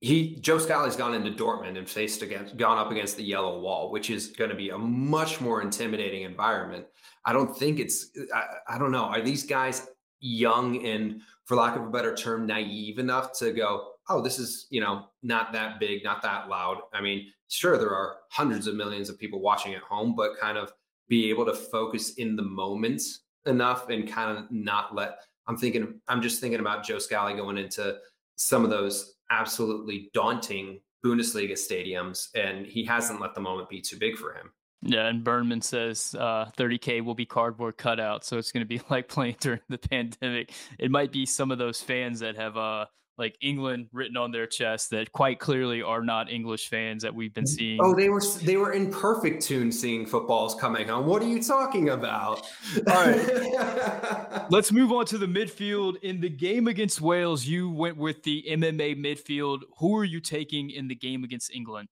he 0.00 0.36
Joe 0.36 0.58
Scally's 0.58 0.96
gone 0.96 1.14
into 1.14 1.30
Dortmund 1.30 1.76
and 1.76 1.88
faced 1.88 2.22
against 2.22 2.56
gone 2.56 2.78
up 2.78 2.90
against 2.90 3.16
the 3.16 3.24
yellow 3.24 3.60
wall, 3.60 3.90
which 3.90 4.10
is 4.10 4.28
going 4.28 4.50
to 4.50 4.56
be 4.56 4.70
a 4.70 4.78
much 4.78 5.40
more 5.40 5.62
intimidating 5.62 6.22
environment. 6.22 6.86
I 7.24 7.32
don't 7.32 7.54
think 7.56 7.78
it's 7.78 8.10
I, 8.34 8.74
I, 8.74 8.78
don't 8.78 8.92
know. 8.92 9.04
Are 9.04 9.20
these 9.20 9.44
guys 9.44 9.88
young 10.20 10.86
and 10.86 11.20
for 11.44 11.56
lack 11.56 11.76
of 11.76 11.82
a 11.82 11.90
better 11.90 12.14
term, 12.14 12.46
naive 12.46 12.98
enough 12.98 13.32
to 13.38 13.52
go, 13.52 13.92
oh, 14.08 14.22
this 14.22 14.38
is, 14.38 14.66
you 14.70 14.80
know, 14.80 15.06
not 15.22 15.52
that 15.52 15.80
big, 15.80 16.04
not 16.04 16.22
that 16.22 16.48
loud. 16.48 16.78
I 16.92 17.00
mean, 17.00 17.26
sure, 17.48 17.76
there 17.76 17.90
are 17.90 18.18
hundreds 18.30 18.66
of 18.66 18.76
millions 18.76 19.10
of 19.10 19.18
people 19.18 19.40
watching 19.40 19.74
at 19.74 19.82
home, 19.82 20.14
but 20.16 20.38
kind 20.38 20.56
of 20.56 20.72
be 21.08 21.28
able 21.28 21.44
to 21.44 21.54
focus 21.54 22.14
in 22.14 22.36
the 22.36 22.42
moment 22.42 23.02
enough 23.46 23.88
and 23.88 24.08
kind 24.08 24.38
of 24.38 24.50
not 24.50 24.94
let 24.94 25.18
I'm 25.46 25.56
thinking 25.56 26.00
I'm 26.08 26.22
just 26.22 26.40
thinking 26.40 26.60
about 26.60 26.84
Joe 26.84 26.98
Scally 26.98 27.34
going 27.34 27.58
into 27.58 27.96
some 28.36 28.64
of 28.64 28.70
those 28.70 29.14
absolutely 29.30 30.10
daunting 30.12 30.80
Bundesliga 31.04 31.52
stadiums, 31.52 32.28
and 32.34 32.66
he 32.66 32.84
hasn't 32.84 33.20
let 33.20 33.34
the 33.34 33.40
moment 33.40 33.68
be 33.68 33.80
too 33.80 33.96
big 33.98 34.16
for 34.16 34.34
him. 34.34 34.50
Yeah, 34.82 35.08
and 35.08 35.22
Burnman 35.22 35.60
says 35.60 36.14
uh, 36.18 36.46
30k 36.56 37.04
will 37.04 37.14
be 37.14 37.26
cardboard 37.26 37.76
cutout, 37.76 38.24
so 38.24 38.38
it's 38.38 38.50
going 38.50 38.66
to 38.66 38.68
be 38.68 38.80
like 38.90 39.08
playing 39.08 39.36
during 39.40 39.60
the 39.68 39.78
pandemic. 39.90 40.52
It 40.78 40.90
might 40.90 41.12
be 41.12 41.26
some 41.26 41.50
of 41.50 41.58
those 41.58 41.80
fans 41.80 42.20
that 42.20 42.36
have 42.36 42.56
uh, 42.56 42.86
like 43.20 43.36
England 43.40 43.86
written 43.92 44.16
on 44.16 44.32
their 44.32 44.46
chest 44.46 44.90
that 44.90 45.12
quite 45.12 45.38
clearly 45.38 45.82
are 45.82 46.02
not 46.02 46.30
English 46.30 46.68
fans 46.68 47.02
that 47.02 47.14
we've 47.14 47.32
been 47.32 47.44
mm-hmm. 47.44 47.54
seeing. 47.54 47.78
Oh, 47.80 47.94
they 47.94 48.08
were 48.08 48.22
they 48.42 48.56
were 48.56 48.72
in 48.72 48.90
perfect 48.90 49.42
tune 49.42 49.70
seeing 49.70 50.06
footballs 50.06 50.54
coming 50.54 50.88
home. 50.88 51.06
What 51.06 51.22
are 51.22 51.28
you 51.28 51.42
talking 51.42 51.90
about? 51.90 52.46
All 52.88 53.06
right. 53.06 54.46
Let's 54.50 54.72
move 54.72 54.90
on 54.90 55.04
to 55.06 55.18
the 55.18 55.26
midfield. 55.26 56.02
In 56.02 56.20
the 56.20 56.30
game 56.30 56.66
against 56.66 57.00
Wales, 57.00 57.44
you 57.44 57.70
went 57.70 57.96
with 57.96 58.22
the 58.24 58.44
MMA 58.48 58.96
midfield. 58.96 59.60
Who 59.78 59.96
are 59.96 60.04
you 60.04 60.20
taking 60.20 60.70
in 60.70 60.88
the 60.88 60.96
game 60.96 61.22
against 61.22 61.54
England? 61.54 61.88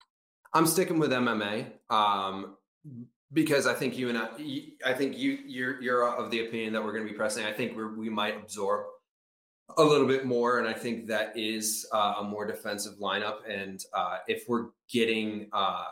I'm 0.54 0.66
sticking 0.66 0.98
with 0.98 1.10
MMA. 1.10 1.66
Um, 1.90 2.56
because 3.32 3.66
I 3.66 3.74
think 3.74 3.98
you 3.98 4.08
and 4.08 4.16
I, 4.16 4.28
I 4.84 4.94
think 4.94 5.18
you 5.18 5.38
you're 5.46 5.80
you're 5.82 6.08
of 6.08 6.30
the 6.30 6.46
opinion 6.46 6.72
that 6.72 6.82
we're 6.82 6.92
going 6.92 7.04
to 7.04 7.10
be 7.10 7.16
pressing. 7.16 7.44
I 7.44 7.52
think 7.52 7.76
we 7.76 7.84
we 7.86 8.08
might 8.08 8.36
absorb 8.36 8.86
a 9.76 9.84
little 9.84 10.06
bit 10.06 10.24
more, 10.24 10.58
and 10.58 10.66
I 10.66 10.72
think 10.72 11.06
that 11.08 11.36
is 11.36 11.86
uh, 11.92 12.14
a 12.20 12.24
more 12.24 12.46
defensive 12.46 12.94
lineup. 12.94 13.38
And 13.48 13.84
uh, 13.94 14.18
if 14.26 14.44
we're 14.48 14.68
getting 14.90 15.48
uh, 15.52 15.84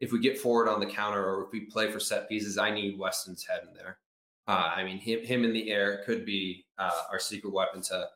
if 0.00 0.12
we 0.12 0.20
get 0.20 0.38
forward 0.38 0.68
on 0.68 0.80
the 0.80 0.86
counter 0.86 1.24
or 1.24 1.44
if 1.44 1.52
we 1.52 1.60
play 1.60 1.90
for 1.90 1.98
set 1.98 2.28
pieces, 2.28 2.56
I 2.58 2.70
need 2.70 2.98
Weston's 2.98 3.44
head 3.44 3.62
in 3.68 3.74
there. 3.74 3.98
Uh, 4.46 4.72
I 4.76 4.84
mean, 4.84 4.98
him 4.98 5.24
him 5.24 5.44
in 5.44 5.52
the 5.52 5.70
air 5.70 6.02
could 6.06 6.24
be 6.24 6.64
uh, 6.78 7.02
our 7.10 7.18
secret 7.18 7.52
weapon 7.52 7.82
to 7.82 8.06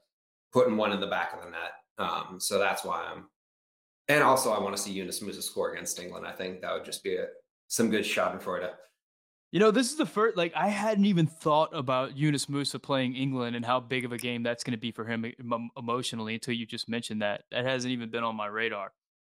putting 0.53 0.77
one 0.77 0.93
in 0.93 1.01
the 1.01 1.07
back 1.07 1.35
of 1.35 1.43
the 1.45 1.51
net. 1.51 1.73
Um, 1.99 2.39
so 2.39 2.59
that's 2.59 2.85
why 2.85 3.03
I'm. 3.13 3.27
And 4.09 4.23
also, 4.23 4.53
I 4.53 4.61
want 4.61 4.77
to 4.77 4.83
see 4.83 4.93
Yunus 4.93 5.21
Musah 5.21 5.43
score 5.43 5.73
against 5.73 5.99
England. 5.99 6.27
I 6.27 6.33
think 6.33 6.61
that 6.61 6.73
would 6.73 6.85
just 6.85 7.03
be 7.03 7.17
a, 7.17 7.27
some 7.69 7.91
good 7.91 8.05
shot 8.05 8.33
in 8.33 8.41
Florida. 8.41 8.75
You 9.53 9.61
know, 9.61 9.71
this 9.71 9.91
is 9.91 9.97
the 9.97 10.07
first, 10.07 10.35
like, 10.35 10.55
I 10.57 10.69
hadn't 10.69 11.05
even 11.05 11.27
thought 11.27 11.69
about 11.75 12.17
Yunus 12.17 12.47
Musah 12.47 12.81
playing 12.81 13.15
England 13.15 13.55
and 13.55 13.63
how 13.63 13.81
big 13.81 14.07
of 14.07 14.13
a 14.13 14.17
game 14.17 14.43
that's 14.43 14.65
going 14.65 14.73
to 14.73 14.81
be 14.81 14.91
for 14.91 15.05
him 15.05 15.31
emotionally 15.77 16.33
until 16.33 16.55
you 16.55 16.65
just 16.65 16.89
mentioned 16.89 17.21
that. 17.21 17.45
That 17.51 17.67
hasn't 17.67 17.93
even 17.93 18.09
been 18.09 18.25
on 18.25 18.35
my 18.35 18.47
radar. 18.47 18.93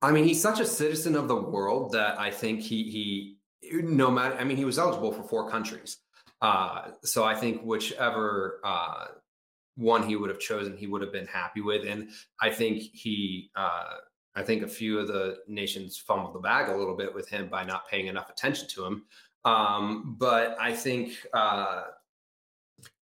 I 0.03 0.11
mean, 0.11 0.25
he's 0.25 0.39
such 0.39 0.59
a 0.59 0.65
citizen 0.65 1.15
of 1.15 1.27
the 1.27 1.35
world 1.35 1.93
that 1.93 2.19
I 2.19 2.29
think 2.29 2.59
he, 2.59 3.37
he, 3.61 3.81
no 3.81 4.11
matter, 4.11 4.35
I 4.35 4.43
mean, 4.43 4.57
he 4.57 4.65
was 4.65 4.77
eligible 4.77 5.11
for 5.11 5.23
four 5.23 5.49
countries. 5.49 5.97
Uh, 6.43 6.91
so 7.03 7.23
I 7.23 7.33
think 7.33 7.63
whichever 7.63 8.59
uh, 8.63 9.05
one 9.77 10.03
he 10.07 10.15
would 10.15 10.29
have 10.29 10.39
chosen, 10.39 10.77
he 10.77 10.85
would 10.85 11.01
have 11.01 11.11
been 11.11 11.25
happy 11.25 11.61
with. 11.61 11.87
And 11.87 12.09
I 12.39 12.51
think 12.51 12.83
he, 12.93 13.49
uh, 13.55 13.95
I 14.35 14.43
think 14.43 14.61
a 14.61 14.67
few 14.67 14.99
of 14.99 15.07
the 15.07 15.37
nations 15.47 15.97
fumbled 15.97 16.35
the 16.35 16.39
bag 16.39 16.69
a 16.69 16.75
little 16.75 16.95
bit 16.95 17.15
with 17.15 17.29
him 17.29 17.47
by 17.47 17.63
not 17.63 17.89
paying 17.89 18.07
enough 18.07 18.29
attention 18.29 18.67
to 18.69 18.85
him. 18.85 19.05
Um, 19.45 20.15
but 20.17 20.55
I 20.59 20.73
think 20.73 21.17
uh, 21.33 21.83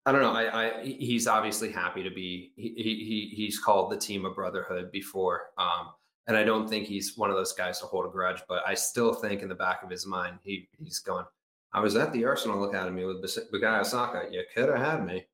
I 0.09 0.13
don't 0.13 0.23
know. 0.23 0.33
I, 0.33 0.65
I, 0.65 0.85
he's 0.85 1.27
obviously 1.27 1.71
happy 1.71 2.03
to 2.03 2.11
be. 2.11 2.53
He, 2.57 2.73
he 2.77 3.33
he's 3.37 3.59
called 3.59 3.93
the 3.93 3.97
team 3.99 4.25
a 4.25 4.31
brotherhood 4.31 4.91
before, 4.91 5.51
um, 5.59 5.91
and 6.27 6.37
I 6.37 6.45
don't 6.45 6.67
think 6.67 6.87
he's 6.87 7.17
one 7.17 7.29
of 7.29 7.37
those 7.37 7.53
guys 7.53 7.79
to 7.81 7.87
hold 7.87 8.07
a 8.07 8.09
grudge. 8.09 8.41
But 8.49 8.63
I 8.67 8.73
still 8.73 9.13
think 9.13 9.43
in 9.43 9.51
the 9.51 9.55
back 9.55 9.83
of 9.83 9.91
his 9.91 10.07
mind, 10.07 10.39
he 10.43 10.69
he's 10.83 11.01
going. 11.01 11.27
I 11.75 11.81
was 11.81 11.95
at 11.97 12.11
the 12.15 12.25
Arsenal 12.25 12.65
Academy 12.65 13.05
with 13.05 13.23
Bukayo. 13.23 14.33
You 14.33 14.45
could 14.55 14.71
have 14.71 14.79
had 14.79 15.05
me. 15.05 15.27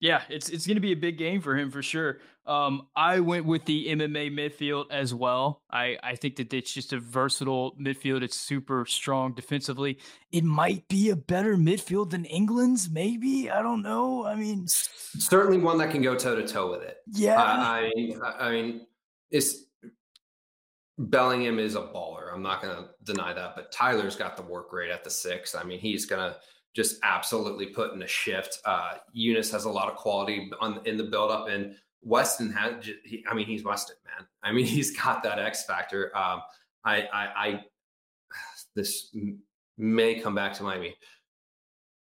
Yeah, 0.00 0.22
it's 0.28 0.50
it's 0.50 0.66
going 0.66 0.76
to 0.76 0.80
be 0.80 0.92
a 0.92 0.96
big 0.96 1.16
game 1.16 1.40
for 1.40 1.56
him 1.56 1.70
for 1.70 1.82
sure. 1.82 2.18
Um, 2.46 2.88
I 2.94 3.20
went 3.20 3.46
with 3.46 3.64
the 3.64 3.88
MMA 3.88 4.30
midfield 4.30 4.86
as 4.90 5.14
well. 5.14 5.62
I 5.70 5.96
I 6.02 6.16
think 6.16 6.36
that 6.36 6.52
it's 6.52 6.72
just 6.72 6.92
a 6.92 7.00
versatile 7.00 7.74
midfield. 7.80 8.22
It's 8.22 8.36
super 8.36 8.84
strong 8.86 9.32
defensively. 9.32 9.98
It 10.32 10.44
might 10.44 10.86
be 10.88 11.08
a 11.08 11.16
better 11.16 11.56
midfield 11.56 12.10
than 12.10 12.26
England's. 12.26 12.90
Maybe 12.90 13.50
I 13.50 13.62
don't 13.62 13.82
know. 13.82 14.26
I 14.26 14.34
mean, 14.34 14.66
certainly 14.68 15.58
one 15.58 15.78
that 15.78 15.90
can 15.90 16.02
go 16.02 16.14
toe 16.14 16.36
to 16.36 16.46
toe 16.46 16.70
with 16.70 16.82
it. 16.82 16.98
Yeah, 17.12 17.40
I 17.40 17.90
I 18.38 18.50
mean, 18.50 18.86
it's 19.30 19.64
Bellingham 20.98 21.58
is 21.58 21.74
a 21.74 21.80
baller. 21.80 22.32
I'm 22.32 22.42
not 22.42 22.62
going 22.62 22.76
to 22.76 22.88
deny 23.04 23.32
that, 23.32 23.54
but 23.54 23.70
Tyler's 23.70 24.16
got 24.16 24.36
the 24.36 24.42
work 24.42 24.72
rate 24.72 24.90
at 24.90 25.04
the 25.04 25.10
six. 25.10 25.54
I 25.54 25.62
mean, 25.62 25.78
he's 25.78 26.06
going 26.06 26.32
to 26.32 26.36
just 26.76 26.98
absolutely 27.02 27.66
put 27.66 27.94
in 27.94 28.02
a 28.02 28.06
shift. 28.06 28.60
Uh, 28.66 28.98
Yunus 29.14 29.50
has 29.50 29.64
a 29.64 29.70
lot 29.70 29.88
of 29.88 29.96
quality 29.96 30.50
on 30.60 30.80
in 30.84 30.98
the 30.98 31.04
buildup, 31.04 31.48
and 31.48 31.74
Weston. 32.02 32.54
He, 33.02 33.24
I 33.28 33.34
mean, 33.34 33.46
he's 33.46 33.64
Weston, 33.64 33.96
man. 34.04 34.28
I 34.42 34.52
mean, 34.52 34.66
he's 34.76 34.96
got 34.96 35.22
that 35.22 35.38
X 35.38 35.64
factor. 35.64 36.16
Um, 36.16 36.42
I, 36.84 37.02
I, 37.12 37.28
I, 37.36 37.60
this 38.76 39.16
may 39.78 40.20
come 40.20 40.34
back 40.34 40.52
to 40.54 40.62
Miami, 40.62 40.94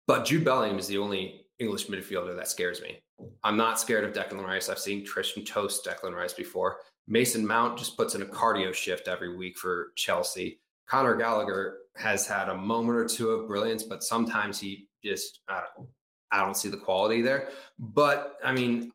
but 0.08 0.25
Jude 0.25 0.43
Bellingham 0.43 0.80
is 0.80 0.88
the 0.88 0.97
only 0.97 1.45
English 1.60 1.86
midfielder 1.88 2.36
that 2.36 2.47
scares 2.47 2.82
me. 2.82 2.97
I'm 3.43 3.56
not 3.56 3.80
scared 3.80 4.04
of 4.04 4.13
Declan 4.13 4.43
Rice. 4.43 4.67
I've 4.67 4.80
seen 4.80 5.06
Tristan 5.06 5.45
toast 5.45 5.86
Declan 5.86 6.13
Rice 6.13 6.34
before. 6.34 6.78
Mason 7.08 7.45
Mount 7.45 7.78
just 7.78 7.95
puts 7.95 8.15
in 8.15 8.23
a 8.23 8.25
cardio 8.25 8.73
shift 8.73 9.08
every 9.08 9.38
week 9.38 9.58
for 9.58 9.91
Chelsea. 9.95 10.60
Conor 10.88 11.15
Gallagher 11.15 11.78
has 11.98 12.28
had 12.28 12.50
a 12.50 12.56
moment 12.56 12.98
or 12.98 13.06
two 13.08 13.30
of 13.30 13.48
brilliance, 13.48 13.84
but 13.84 14.04
sometimes 14.04 14.60
he 14.60 14.88
just 15.04 15.42
I 15.50 15.64
don't, 15.76 15.88
I 16.32 16.42
don't 16.44 16.58
see 16.58 16.70
the 16.70 16.78
quality 16.78 17.22
there. 17.22 17.50
But 17.80 18.38
I 18.44 18.52
mean, 18.52 18.92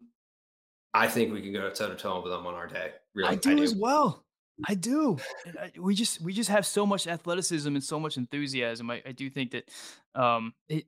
I 0.93 1.09
think 1.09 1.33
we 1.33 1.41
can 1.41 1.53
go 1.53 1.71
toe 1.71 1.89
to 1.89 1.95
toe 1.95 2.21
with 2.23 2.33
them 2.33 2.47
on 2.47 2.55
our 2.55 2.67
day. 2.67 2.93
Really, 3.15 3.31
I 3.31 3.35
do, 3.37 3.53
I 3.53 3.55
do. 3.55 3.63
as 3.63 3.75
well. 3.75 4.25
I 4.69 4.75
do. 4.75 5.17
I, 5.59 5.73
we 5.79 5.95
just 5.95 6.21
we 6.21 6.33
just 6.33 6.51
have 6.51 6.67
so 6.67 6.85
much 6.85 7.07
athleticism 7.07 7.75
and 7.75 7.83
so 7.83 7.99
much 7.99 8.17
enthusiasm. 8.17 8.91
I, 8.91 9.03
I 9.07 9.13
do 9.13 9.31
think 9.31 9.53
that 9.53 9.69
um 10.15 10.53
it 10.69 10.85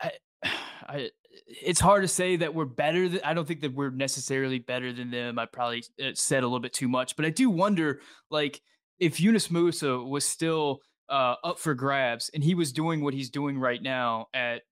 I, 0.00 0.10
I 0.42 1.10
it's 1.46 1.80
hard 1.80 2.02
to 2.02 2.08
say 2.08 2.36
that 2.36 2.54
we're 2.54 2.64
better 2.64 3.08
than 3.08 3.20
I 3.24 3.34
don't 3.34 3.46
think 3.46 3.60
that 3.60 3.74
we're 3.74 3.90
necessarily 3.90 4.58
better 4.58 4.92
than 4.92 5.10
them. 5.10 5.38
I 5.38 5.46
probably 5.46 5.84
uh, 6.02 6.10
said 6.14 6.42
a 6.42 6.46
little 6.46 6.60
bit 6.60 6.72
too 6.72 6.88
much, 6.88 7.16
but 7.16 7.24
I 7.24 7.30
do 7.30 7.50
wonder 7.50 8.00
like 8.30 8.60
if 8.98 9.20
Yunus 9.20 9.48
Musah 9.48 10.08
was 10.08 10.24
still 10.24 10.80
uh, 11.12 11.36
up 11.44 11.58
for 11.58 11.74
grabs 11.74 12.30
and 12.32 12.42
he 12.42 12.54
was 12.54 12.72
doing 12.72 13.04
what 13.04 13.12
he's 13.12 13.28
doing 13.28 13.58
right 13.58 13.82
now 13.82 14.28
at 14.32 14.62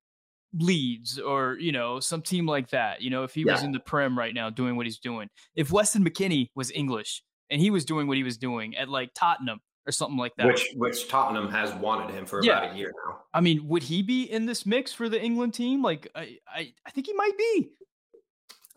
Leeds 0.55 1.18
or 1.18 1.57
you 1.61 1.70
know 1.70 2.00
some 2.00 2.22
team 2.22 2.46
like 2.46 2.70
that, 2.70 3.03
you 3.03 3.11
know, 3.11 3.22
if 3.22 3.35
he 3.35 3.42
yeah. 3.42 3.53
was 3.53 3.62
in 3.62 3.72
the 3.72 3.79
Prem 3.79 4.18
right 4.18 4.35
now 4.35 4.50
doing 4.50 4.74
what 4.74 4.87
he's 4.87 4.98
doing, 4.98 5.29
if 5.55 5.70
Weston 5.70 6.05
McKennie 6.05 6.48
was 6.55 6.70
English 6.72 7.22
and 7.50 7.61
he 7.61 7.70
was 7.70 7.85
doing 7.85 8.09
what 8.09 8.16
he 8.16 8.24
was 8.24 8.38
doing 8.38 8.74
at 8.76 8.88
like 8.88 9.11
Tottenham 9.14 9.61
or 9.87 9.92
something 9.92 10.16
like 10.16 10.33
that, 10.37 10.46
which 10.46 10.66
which 10.74 11.09
Tottenham 11.09 11.50
has 11.50 11.72
wanted 11.74 12.12
him 12.12 12.26
for 12.26 12.42
yeah. 12.42 12.62
about 12.62 12.74
a 12.74 12.79
year 12.79 12.92
now. 13.07 13.18
I 13.35 13.40
mean, 13.40 13.68
would 13.68 13.83
he 13.83 14.03
be 14.03 14.24
in 14.24 14.46
this 14.46 14.64
mix 14.64 14.92
for 14.92 15.09
the 15.09 15.22
England 15.22 15.55
team? 15.55 15.83
Like, 15.83 16.09
I 16.14 16.38
I, 16.48 16.72
I 16.87 16.90
think 16.90 17.07
he 17.07 17.12
might 17.12 17.37
be. 17.37 17.70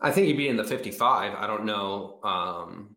I 0.00 0.10
think 0.10 0.26
he'd 0.26 0.36
be 0.36 0.48
in 0.48 0.56
the 0.56 0.64
55. 0.64 1.34
I 1.34 1.46
don't 1.46 1.64
know. 1.64 2.20
Um, 2.22 2.96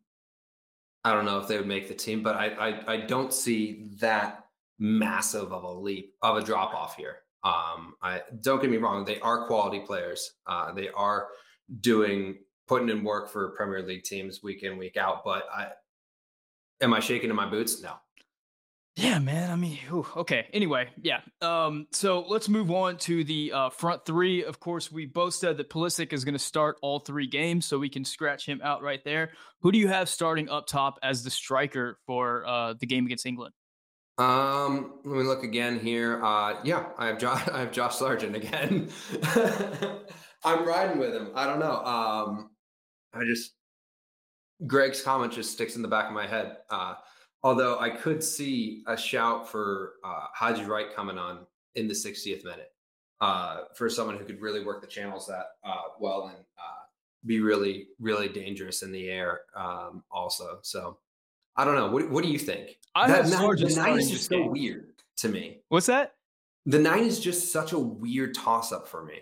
I 1.06 1.14
don't 1.14 1.26
know 1.26 1.40
if 1.40 1.48
they 1.48 1.58
would 1.58 1.68
make 1.68 1.88
the 1.88 1.94
team, 1.94 2.22
but 2.22 2.36
I, 2.36 2.48
I, 2.48 2.94
I 2.94 2.98
don't 2.98 3.32
see 3.32 3.86
that 4.00 4.47
massive 4.80 5.52
of 5.52 5.64
a 5.64 5.72
leap 5.72 6.14
of 6.22 6.38
a 6.38 6.42
drop 6.42 6.74
off 6.74 6.96
here. 6.96 7.18
Um, 7.44 7.94
I 8.02 8.22
don't 8.42 8.62
get 8.62 8.70
me 8.70 8.78
wrong; 8.78 9.06
they 9.06 9.20
are 9.20 9.48
quality 9.48 9.80
players. 9.80 10.34
Uh, 10.46 10.74
they 10.74 10.90
are 10.90 11.28
doing 11.82 12.40
putting 12.68 12.90
in 12.90 13.04
work 13.04 13.30
for 13.30 13.50
Premier 13.52 13.82
League 13.82 14.04
teams 14.04 14.44
week 14.44 14.64
in 14.64 14.78
week 14.78 14.98
out. 14.98 15.24
But 15.24 15.44
I 15.54 15.68
am 16.82 16.94
I 16.94 17.00
shaking 17.00 17.30
in 17.30 17.36
my 17.36 17.50
boots? 17.50 17.82
No, 17.82 17.94
yeah, 18.98 19.20
man. 19.20 19.52
I 19.52 19.56
mean, 19.56 19.78
whew, 19.88 20.08
okay. 20.16 20.48
Anyway, 20.54 20.90
yeah. 21.04 21.20
Um, 21.40 21.86
so 21.92 22.26
let's 22.28 22.50
move 22.50 22.72
on 22.72 22.98
to 22.98 23.24
the 23.24 23.52
uh, 23.54 23.70
front 23.70 24.04
three. 24.08 24.44
Of 24.44 24.60
course, 24.60 24.92
we 24.92 25.06
both 25.06 25.36
said 25.36 25.58
that 25.58 25.70
Pulisic 25.70 26.14
is 26.14 26.26
going 26.26 26.34
to 26.34 26.40
start 26.40 26.78
all 26.82 27.00
three 27.00 27.28
games, 27.28 27.68
so 27.68 27.78
we 27.78 27.90
can 27.90 28.04
scratch 28.04 28.48
him 28.48 28.60
out 28.64 28.82
right 28.82 29.04
there. 29.04 29.34
Who 29.62 29.72
do 29.72 29.78
you 29.78 29.88
have 29.88 30.10
starting 30.10 30.50
up 30.50 30.66
top 30.66 30.98
as 31.04 31.24
the 31.24 31.30
striker 31.30 32.00
for 32.08 32.44
uh, 32.48 32.74
the 32.80 32.88
game 32.88 33.06
against 33.06 33.28
England? 33.28 33.54
Um, 34.18 35.00
let 35.04 35.18
me 35.18 35.24
look 35.24 35.44
again 35.44 35.80
here. 35.80 36.24
Uh, 36.24 36.60
yeah, 36.64 36.88
I 36.98 37.08
have 37.08 37.20
Josh. 37.20 37.48
I 37.54 37.60
have 37.60 37.72
Josh 37.72 37.96
Sargent 37.96 38.36
again. 38.36 38.90
I'm 40.44 40.68
riding 40.68 41.00
with 41.00 41.14
him. 41.14 41.32
I 41.36 41.46
don't 41.46 41.60
know. 41.60 41.84
Um, 41.84 42.52
I 43.14 43.24
just 43.26 43.54
Greg's 44.66 45.02
comment 45.02 45.34
just 45.34 45.52
sticks 45.52 45.76
in 45.76 45.82
the 45.82 45.88
back 45.88 46.08
of 46.08 46.14
my 46.14 46.28
head. 46.28 46.58
Uh, 46.70 46.96
Although 47.44 47.80
I 47.80 47.90
could 47.92 48.24
see 48.24 48.84
a 48.88 48.98
shout 48.98 49.48
for 49.50 49.94
uh, 50.04 50.26
Haji 50.34 50.66
Wright 50.66 50.94
coming 50.96 51.18
on 51.18 51.46
in 51.76 51.88
the 51.88 51.94
60th 51.94 52.44
minute 52.44 52.72
uh, 53.22 53.60
for 53.76 53.90
someone 53.90 54.18
who 54.18 54.26
could 54.26 54.42
really 54.42 54.66
work 54.66 54.82
the 54.82 54.88
channels 54.88 55.28
that 55.28 55.46
uh, 55.64 55.84
well 56.00 56.28
and 56.28 56.44
uh, 56.58 56.84
be 57.26 57.40
really, 57.40 57.88
really 58.00 58.28
dangerous 58.28 58.82
in 58.82 58.92
the 58.92 59.10
air 59.10 59.42
um, 59.56 60.04
also. 60.12 60.60
So 60.64 60.98
I 61.58 61.66
don't 61.66 61.76
know. 61.76 61.90
What, 61.90 62.10
what 62.10 62.24
do 62.24 62.30
you 62.30 62.40
think? 62.40 62.78
I 62.96 63.08
that, 63.08 63.30
nine, 63.30 63.56
the 63.56 63.76
nine 63.76 64.00
is 64.00 64.10
just 64.10 64.30
so 64.30 64.48
weird 64.48 64.94
to 65.18 65.30
me. 65.30 65.60
What's 65.70 65.88
that? 65.88 66.14
The 66.66 66.80
nine 66.80 67.04
is 67.04 67.20
just 67.20 67.52
such 67.52 67.72
a 67.72 67.80
weird 67.80 68.36
toss 68.36 68.72
up 68.72 68.88
for 68.88 69.04
me. 69.04 69.22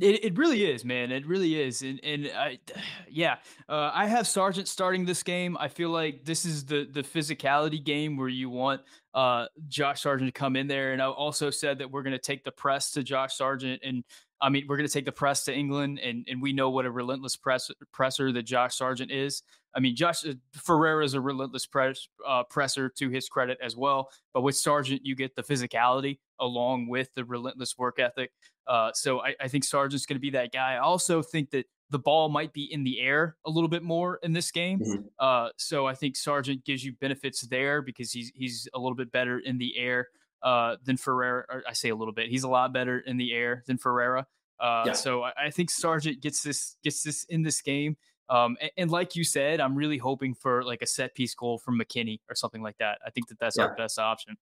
It, 0.00 0.24
it 0.24 0.38
really 0.38 0.64
is, 0.64 0.84
man. 0.84 1.12
It 1.12 1.24
really 1.24 1.60
is, 1.60 1.82
and 1.82 2.00
and 2.02 2.30
I, 2.34 2.58
yeah, 3.08 3.36
uh, 3.68 3.92
I 3.94 4.06
have 4.06 4.26
Sargent 4.26 4.66
starting 4.66 5.04
this 5.04 5.22
game. 5.22 5.56
I 5.58 5.68
feel 5.68 5.90
like 5.90 6.24
this 6.24 6.44
is 6.44 6.64
the 6.64 6.88
the 6.90 7.02
physicality 7.02 7.82
game 7.82 8.16
where 8.16 8.28
you 8.28 8.50
want 8.50 8.80
uh, 9.14 9.46
Josh 9.68 10.02
Sargent 10.02 10.28
to 10.28 10.32
come 10.32 10.56
in 10.56 10.66
there. 10.66 10.92
And 10.92 11.00
I 11.00 11.06
also 11.06 11.50
said 11.50 11.78
that 11.78 11.90
we're 11.90 12.02
going 12.02 12.12
to 12.12 12.18
take 12.18 12.42
the 12.42 12.50
press 12.50 12.90
to 12.92 13.04
Josh 13.04 13.36
Sargent, 13.36 13.82
and 13.84 14.02
I 14.44 14.50
mean 14.50 14.66
we're 14.68 14.76
going 14.76 14.86
to 14.86 14.92
take 14.92 15.06
the 15.06 15.12
press 15.12 15.44
to 15.44 15.54
England, 15.54 15.98
and 16.00 16.26
and 16.28 16.40
we 16.42 16.52
know 16.52 16.68
what 16.68 16.84
a 16.84 16.90
relentless 16.90 17.34
press, 17.34 17.70
presser 17.92 18.30
that 18.32 18.42
Josh 18.42 18.76
Sargent 18.76 19.10
is. 19.10 19.42
I 19.74 19.80
mean, 19.80 19.96
Josh 19.96 20.24
uh, 20.26 20.34
Ferreira 20.52 21.02
is 21.02 21.14
a 21.14 21.20
relentless 21.20 21.66
press, 21.66 22.06
uh, 22.26 22.44
presser 22.44 22.90
to 22.90 23.08
his 23.08 23.28
credit 23.28 23.58
as 23.62 23.74
well. 23.74 24.10
But 24.34 24.42
with 24.42 24.54
Sargent, 24.54 25.00
you 25.04 25.16
get 25.16 25.34
the 25.34 25.42
physicality 25.42 26.18
along 26.38 26.88
with 26.88 27.08
the 27.14 27.24
relentless 27.24 27.76
work 27.78 27.98
ethic. 27.98 28.32
Uh, 28.66 28.90
so 28.94 29.20
I, 29.20 29.34
I, 29.40 29.48
think 29.48 29.64
Sargent's 29.64 30.06
going 30.06 30.16
to 30.16 30.20
be 30.20 30.30
that 30.30 30.52
guy. 30.52 30.74
I 30.74 30.78
also 30.78 31.22
think 31.22 31.50
that 31.50 31.66
the 31.90 31.98
ball 31.98 32.28
might 32.28 32.52
be 32.52 32.72
in 32.72 32.84
the 32.84 33.00
air 33.00 33.36
a 33.46 33.50
little 33.50 33.68
bit 33.68 33.82
more 33.82 34.18
in 34.22 34.32
this 34.32 34.50
game. 34.50 34.80
Mm-hmm. 34.80 35.02
Uh, 35.18 35.50
so 35.56 35.86
I 35.86 35.94
think 35.94 36.16
Sargent 36.16 36.64
gives 36.64 36.84
you 36.84 36.92
benefits 36.94 37.42
there 37.42 37.82
because 37.82 38.12
he's 38.12 38.30
he's 38.34 38.68
a 38.74 38.78
little 38.78 38.96
bit 38.96 39.10
better 39.10 39.38
in 39.38 39.58
the 39.58 39.76
air 39.76 40.08
uh, 40.44 40.76
than 40.84 40.96
Ferreira. 40.96 41.44
Or 41.48 41.62
I 41.68 41.72
say 41.72 41.88
a 41.88 41.96
little 41.96 42.14
bit. 42.14 42.28
He's 42.28 42.44
a 42.44 42.48
lot 42.48 42.72
better 42.72 42.98
in 43.00 43.16
the 43.16 43.32
air 43.32 43.64
than 43.66 43.78
Ferreira. 43.78 44.26
Uh, 44.60 44.84
yeah. 44.86 44.92
So 44.92 45.24
I, 45.24 45.32
I, 45.46 45.50
think 45.50 45.70
Sargent 45.70 46.22
gets 46.22 46.42
this 46.42 46.76
gets 46.84 47.02
this 47.02 47.24
in 47.24 47.42
this 47.42 47.60
game. 47.60 47.96
Um, 48.28 48.56
and, 48.60 48.70
and, 48.76 48.90
like 48.90 49.16
you 49.16 49.24
said, 49.24 49.60
I'm 49.60 49.74
really 49.74 49.98
hoping 49.98 50.34
for 50.34 50.62
like 50.62 50.80
a 50.80 50.86
set 50.86 51.14
piece 51.14 51.34
goal 51.34 51.58
from 51.58 51.78
McKennie 51.78 52.20
or 52.30 52.36
something 52.36 52.62
like 52.62 52.78
that. 52.78 52.98
I 53.04 53.10
think 53.10 53.28
that 53.28 53.38
that's 53.38 53.58
yeah. 53.58 53.64
our 53.64 53.74
best 53.74 53.98
option. 53.98 54.36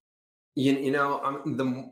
You, 0.54 0.74
you 0.74 0.90
know, 0.90 1.20
um, 1.24 1.56
the 1.56 1.90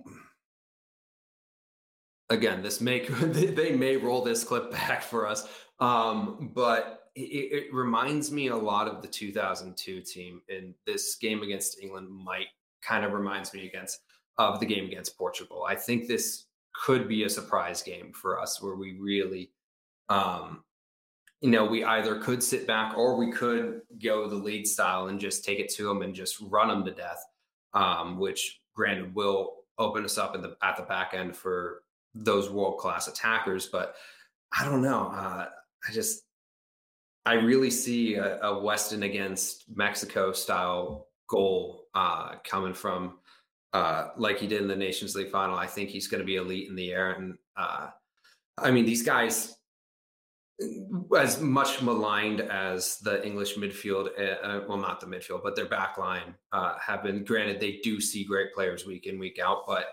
again, 2.29 2.63
this 2.63 2.81
may 2.81 3.01
they 3.09 3.73
may 3.73 3.97
roll 3.97 4.23
this 4.23 4.45
clip 4.45 4.71
back 4.71 5.03
for 5.03 5.27
us, 5.27 5.49
um, 5.81 6.53
but 6.55 7.05
it, 7.17 7.21
it, 7.21 7.75
reminds 7.75 8.31
me 8.31 8.49
a 8.49 8.57
lot 8.57 8.87
of 8.87 9.03
the 9.03 9.09
2002 9.09 10.01
team, 10.03 10.43
and 10.49 10.75
this 10.87 11.17
game 11.17 11.43
against 11.43 11.83
England 11.83 12.09
might 12.09 12.47
kind 12.83 13.05
of 13.05 13.13
reminds 13.13 13.53
me 13.55 13.67
against 13.67 14.01
of 14.39 14.61
the 14.61 14.67
game 14.67 14.87
against 14.87 15.17
Portugal. 15.19 15.65
I 15.69 15.75
think 15.75 16.09
this 16.09 16.47
could 16.73 17.09
be 17.09 17.25
a 17.25 17.29
surprise 17.29 17.83
game 17.83 18.13
for 18.13 18.41
us, 18.41 18.63
where 18.63 18.75
we 18.75 18.99
really, 18.99 19.51
um, 20.09 20.65
you 21.41 21.51
know, 21.51 21.65
we 21.65 21.85
either 21.85 22.19
could 22.21 22.43
sit 22.43 22.67
back 22.67 22.97
or 22.97 23.17
we 23.17 23.31
could 23.33 23.83
go 24.03 24.29
the 24.29 24.37
lead 24.37 24.67
style 24.67 25.09
and 25.09 25.21
just 25.21 25.45
take 25.45 25.59
it 25.59 25.69
to 25.75 25.85
them 25.85 26.03
and 26.03 26.15
just 26.15 26.41
run 26.41 26.69
them 26.69 26.85
to 26.85 26.91
death, 26.93 27.25
um, 27.75 28.19
which 28.19 28.61
granted 28.75 29.15
will 29.15 29.57
open 29.79 30.05
us 30.05 30.19
up 30.19 30.33
the 30.35 30.57
at 30.63 30.77
the 30.77 30.83
back 30.85 31.13
end 31.15 31.37
for 31.37 31.83
those 32.15 32.51
world 32.51 32.79
class 32.79 33.09
attackers. 33.09 33.67
But 33.67 33.95
I 34.59 34.65
don't 34.65 34.83
know. 34.83 35.09
Uh, 35.15 35.49
I 35.89 35.93
just 35.93 36.23
I 37.27 37.35
really 37.35 37.71
see 37.71 38.15
a, 38.15 38.41
a, 38.41 38.59
Weston 38.59 39.03
against 39.03 39.65
Mexico 39.75 40.33
style 40.33 41.09
goal 41.29 41.80
uh, 41.95 42.37
coming 42.45 42.75
from 42.75 43.19
uh, 43.73 44.09
like 44.17 44.39
he 44.39 44.47
did 44.47 44.63
in 44.63 44.69
the 44.69 44.77
Nations 44.77 45.15
League 45.15 45.31
final. 45.31 45.57
I 45.57 45.67
think 45.67 45.91
he's 45.91 46.09
going 46.09 46.21
to 46.21 46.27
be 46.27 46.37
elite 46.37 46.69
in 46.69 46.75
the 46.75 46.93
air, 46.93 47.13
and 47.13 47.37
uh, 47.57 47.89
I 48.59 48.71
mean 48.71 48.85
these 48.85 49.03
guys. 49.03 49.57
As 51.17 51.41
much 51.41 51.81
maligned 51.81 52.43
as 52.43 52.99
the 52.99 53.25
English 53.25 53.57
midfield, 53.57 54.11
uh, 54.19 54.47
uh, 54.47 54.65
well, 54.69 54.77
not 54.77 55.01
the 55.01 55.07
midfield, 55.07 55.43
but 55.43 55.57
their 55.57 55.65
back 55.65 55.97
line 55.97 56.35
uh, 56.53 56.75
have 56.79 57.03
been. 57.03 57.25
Granted, 57.25 57.61
they 57.61 57.81
do 57.83 57.99
see 57.99 58.25
great 58.25 58.53
players 58.53 58.85
week 58.85 59.07
in, 59.07 59.19
week 59.19 59.39
out, 59.43 59.67
but 59.67 59.87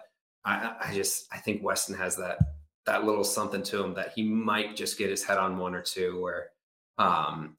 I, 0.43 0.75
I 0.81 0.93
just 0.93 1.27
I 1.31 1.37
think 1.37 1.63
Weston 1.63 1.95
has 1.95 2.15
that 2.17 2.39
that 2.85 3.03
little 3.03 3.23
something 3.23 3.61
to 3.63 3.83
him 3.83 3.93
that 3.93 4.13
he 4.15 4.23
might 4.23 4.75
just 4.75 4.97
get 4.97 5.09
his 5.09 5.23
head 5.23 5.37
on 5.37 5.57
one 5.57 5.75
or 5.75 5.81
two 5.81 6.21
where 6.21 6.47
um 6.97 7.57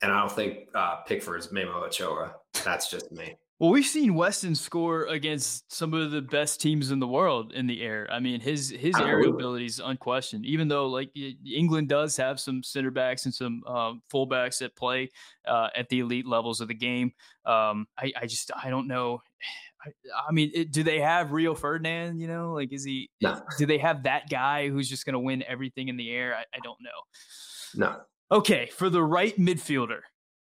and 0.00 0.10
I 0.10 0.20
don't 0.20 0.32
think 0.32 0.68
uh 0.74 1.02
Pickford's 1.02 1.52
Memo 1.52 1.84
Ochoa. 1.84 2.36
That's 2.64 2.88
just 2.88 3.10
me. 3.10 3.36
Well, 3.62 3.70
we've 3.70 3.86
seen 3.86 4.16
Weston 4.16 4.56
score 4.56 5.04
against 5.04 5.72
some 5.72 5.94
of 5.94 6.10
the 6.10 6.20
best 6.20 6.60
teams 6.60 6.90
in 6.90 6.98
the 6.98 7.06
world 7.06 7.52
in 7.52 7.68
the 7.68 7.80
air. 7.80 8.08
I 8.10 8.18
mean, 8.18 8.40
his 8.40 8.70
his 8.70 8.96
aerial 8.98 9.32
ability 9.32 9.66
is 9.66 9.78
unquestioned. 9.78 10.44
Even 10.44 10.66
though 10.66 10.88
like 10.88 11.12
England 11.46 11.88
does 11.88 12.16
have 12.16 12.40
some 12.40 12.64
center 12.64 12.90
backs 12.90 13.24
and 13.24 13.32
some 13.32 13.62
um, 13.68 14.02
fullbacks 14.12 14.58
that 14.58 14.74
play 14.74 15.10
uh, 15.46 15.68
at 15.76 15.88
the 15.90 16.00
elite 16.00 16.26
levels 16.26 16.60
of 16.60 16.66
the 16.66 16.74
game, 16.74 17.12
um, 17.46 17.86
I, 17.96 18.12
I 18.22 18.26
just 18.26 18.50
I 18.60 18.68
don't 18.68 18.88
know. 18.88 19.22
I, 19.86 19.90
I 20.28 20.32
mean, 20.32 20.50
it, 20.52 20.72
do 20.72 20.82
they 20.82 20.98
have 20.98 21.30
Rio 21.30 21.54
Ferdinand? 21.54 22.18
You 22.18 22.26
know, 22.26 22.54
like 22.54 22.72
is 22.72 22.82
he? 22.82 23.10
No. 23.20 23.40
Do 23.58 23.66
they 23.66 23.78
have 23.78 24.02
that 24.02 24.28
guy 24.28 24.70
who's 24.70 24.88
just 24.88 25.06
going 25.06 25.14
to 25.14 25.20
win 25.20 25.44
everything 25.46 25.86
in 25.86 25.96
the 25.96 26.10
air? 26.10 26.34
I, 26.34 26.40
I, 26.52 26.58
don't 26.64 26.78
know. 26.82 27.86
No. 27.86 28.00
Okay, 28.32 28.70
for 28.74 28.90
the 28.90 29.04
right 29.04 29.36
midfielder, 29.38 30.00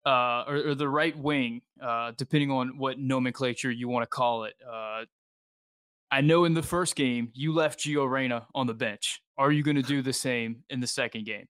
uh, 0.05 0.43
or, 0.47 0.69
or, 0.69 0.75
the 0.75 0.87
right 0.87 1.17
wing, 1.17 1.61
uh, 1.81 2.11
depending 2.17 2.51
on 2.51 2.77
what 2.77 2.99
nomenclature 2.99 3.71
you 3.71 3.87
want 3.87 4.03
to 4.03 4.07
call 4.07 4.43
it. 4.43 4.53
Uh, 4.65 5.05
I 6.11 6.21
know 6.21 6.45
in 6.45 6.53
the 6.53 6.63
first 6.63 6.95
game 6.95 7.31
you 7.33 7.53
left 7.53 7.79
Gio 7.79 8.09
Reyna 8.09 8.45
on 8.53 8.67
the 8.67 8.73
bench. 8.73 9.21
Are 9.37 9.51
you 9.51 9.63
going 9.63 9.75
to 9.75 9.81
do 9.81 10.01
the 10.01 10.13
same 10.13 10.63
in 10.69 10.79
the 10.79 10.87
second 10.87 11.25
game? 11.25 11.47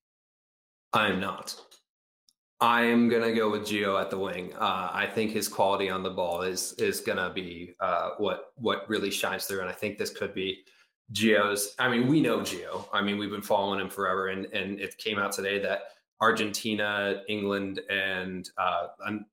I 0.93 1.07
am 1.07 1.19
not. 1.19 1.55
I 2.61 2.83
am 2.83 3.09
gonna 3.09 3.33
go 3.33 3.51
with 3.51 3.63
Gio 3.63 3.99
at 3.99 4.09
the 4.09 4.17
wing. 4.17 4.53
Uh, 4.55 4.89
I 4.93 5.07
think 5.13 5.31
his 5.31 5.49
quality 5.49 5.89
on 5.89 6.03
the 6.03 6.09
ball 6.09 6.41
is 6.41 6.71
is 6.73 7.01
gonna 7.01 7.31
be 7.33 7.75
uh, 7.81 8.11
what 8.17 8.53
what 8.55 8.87
really 8.89 9.11
shines 9.11 9.45
through, 9.45 9.59
and 9.59 9.69
I 9.69 9.73
think 9.73 9.97
this 9.97 10.09
could 10.09 10.33
be 10.33 10.63
Gio's. 11.11 11.75
I 11.79 11.89
mean, 11.89 12.07
we 12.07 12.21
know 12.21 12.39
Gio. 12.39 12.87
I 12.93 13.01
mean, 13.01 13.17
we've 13.17 13.29
been 13.29 13.41
following 13.41 13.81
him 13.81 13.89
forever, 13.89 14.29
and 14.29 14.45
and 14.47 14.79
it 14.79 14.97
came 14.97 15.19
out 15.19 15.33
today 15.33 15.59
that 15.59 15.81
Argentina, 16.22 17.22
England, 17.28 17.82
and 17.89 18.49
uh, 18.57 18.88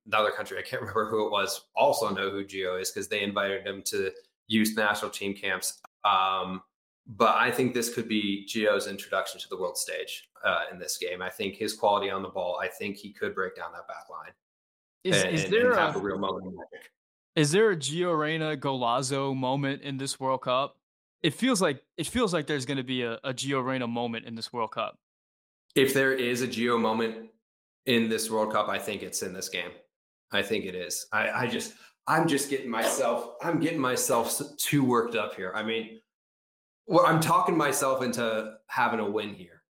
another 0.07 0.31
country 0.31 0.59
I 0.59 0.63
can't 0.63 0.83
remember 0.83 1.09
who 1.09 1.27
it 1.27 1.31
was 1.31 1.69
also 1.75 2.11
know 2.11 2.31
who 2.31 2.45
Gio 2.45 2.81
is 2.81 2.91
because 2.91 3.09
they 3.09 3.23
invited 3.23 3.67
him 3.67 3.83
to 3.87 4.11
youth 4.49 4.75
national 4.77 5.11
team 5.11 5.35
camps. 5.35 5.81
Um, 6.05 6.63
but 7.07 7.35
I 7.37 7.51
think 7.51 7.75
this 7.75 7.93
could 7.93 8.09
be 8.09 8.47
Gio's 8.49 8.87
introduction 8.87 9.41
to 9.41 9.49
the 9.49 9.57
world 9.57 9.77
stage 9.77 10.29
uh, 10.45 10.65
in 10.73 10.79
this 10.79 10.99
game. 10.99 11.23
I 11.23 11.31
think 11.31 11.57
his 11.57 11.75
quality 11.75 12.11
on 12.11 12.23
the 12.23 12.29
ball. 12.29 12.59
I 12.63 12.69
think 12.69 12.97
he 12.97 13.13
could 13.13 13.35
break 13.35 13.57
down 13.57 13.73
that 13.73 13.89
back 13.89 14.09
line. 14.11 14.33
Is, 15.05 15.23
and, 15.23 15.35
is 15.35 15.51
there 15.51 15.73
a, 15.73 15.93
a, 15.93 15.99
real 15.99 16.19
moment? 16.19 16.55
Is 17.35 17.51
there 17.51 17.71
a 17.71 17.77
Gio 17.77 18.17
Reyna 18.17 18.57
Golazo 18.57 19.35
moment 19.35 19.83
in 19.83 19.97
this 19.97 20.21
World 20.21 20.43
Cup? 20.43 20.77
It 21.23 21.35
feels 21.35 21.61
like 21.61 21.83
it 21.97 22.07
feels 22.07 22.33
like 22.33 22.47
there's 22.47 22.67
going 22.67 22.77
to 22.77 22.85
be 22.85 23.03
a, 23.03 23.15
a 23.25 23.33
Gio 23.33 23.65
Reyna 23.65 23.87
moment 23.87 24.27
in 24.27 24.35
this 24.35 24.53
World 24.53 24.73
Cup. 24.73 24.99
If 25.75 25.95
there 25.95 26.13
is 26.13 26.43
a 26.43 26.49
Gio 26.49 26.81
moment 26.81 27.31
in 27.87 28.09
this 28.09 28.31
World 28.31 28.53
Cup, 28.53 28.69
I 28.69 28.79
think 28.79 29.03
it's 29.03 29.23
in 29.23 29.33
this 29.33 29.49
game. 29.49 29.71
I 30.33 30.43
think 30.43 30.65
it 30.65 30.75
is. 30.75 31.07
I, 31.13 31.31
I 31.31 31.47
just 31.47 31.75
I'm 32.07 32.27
just 32.27 32.51
getting 32.51 32.71
myself 32.71 33.35
I'm 33.43 33.61
getting 33.61 33.81
myself 33.81 34.41
too 34.59 34.85
worked 34.85 35.15
up 35.15 35.35
here. 35.35 35.53
I 35.55 35.63
mean, 35.63 36.01
well, 36.87 37.07
I'm 37.07 37.21
talking 37.21 37.57
myself 37.57 38.03
into 38.03 38.55
having 38.67 39.01
a 39.01 39.09
win 39.09 39.35
here. 39.35 39.63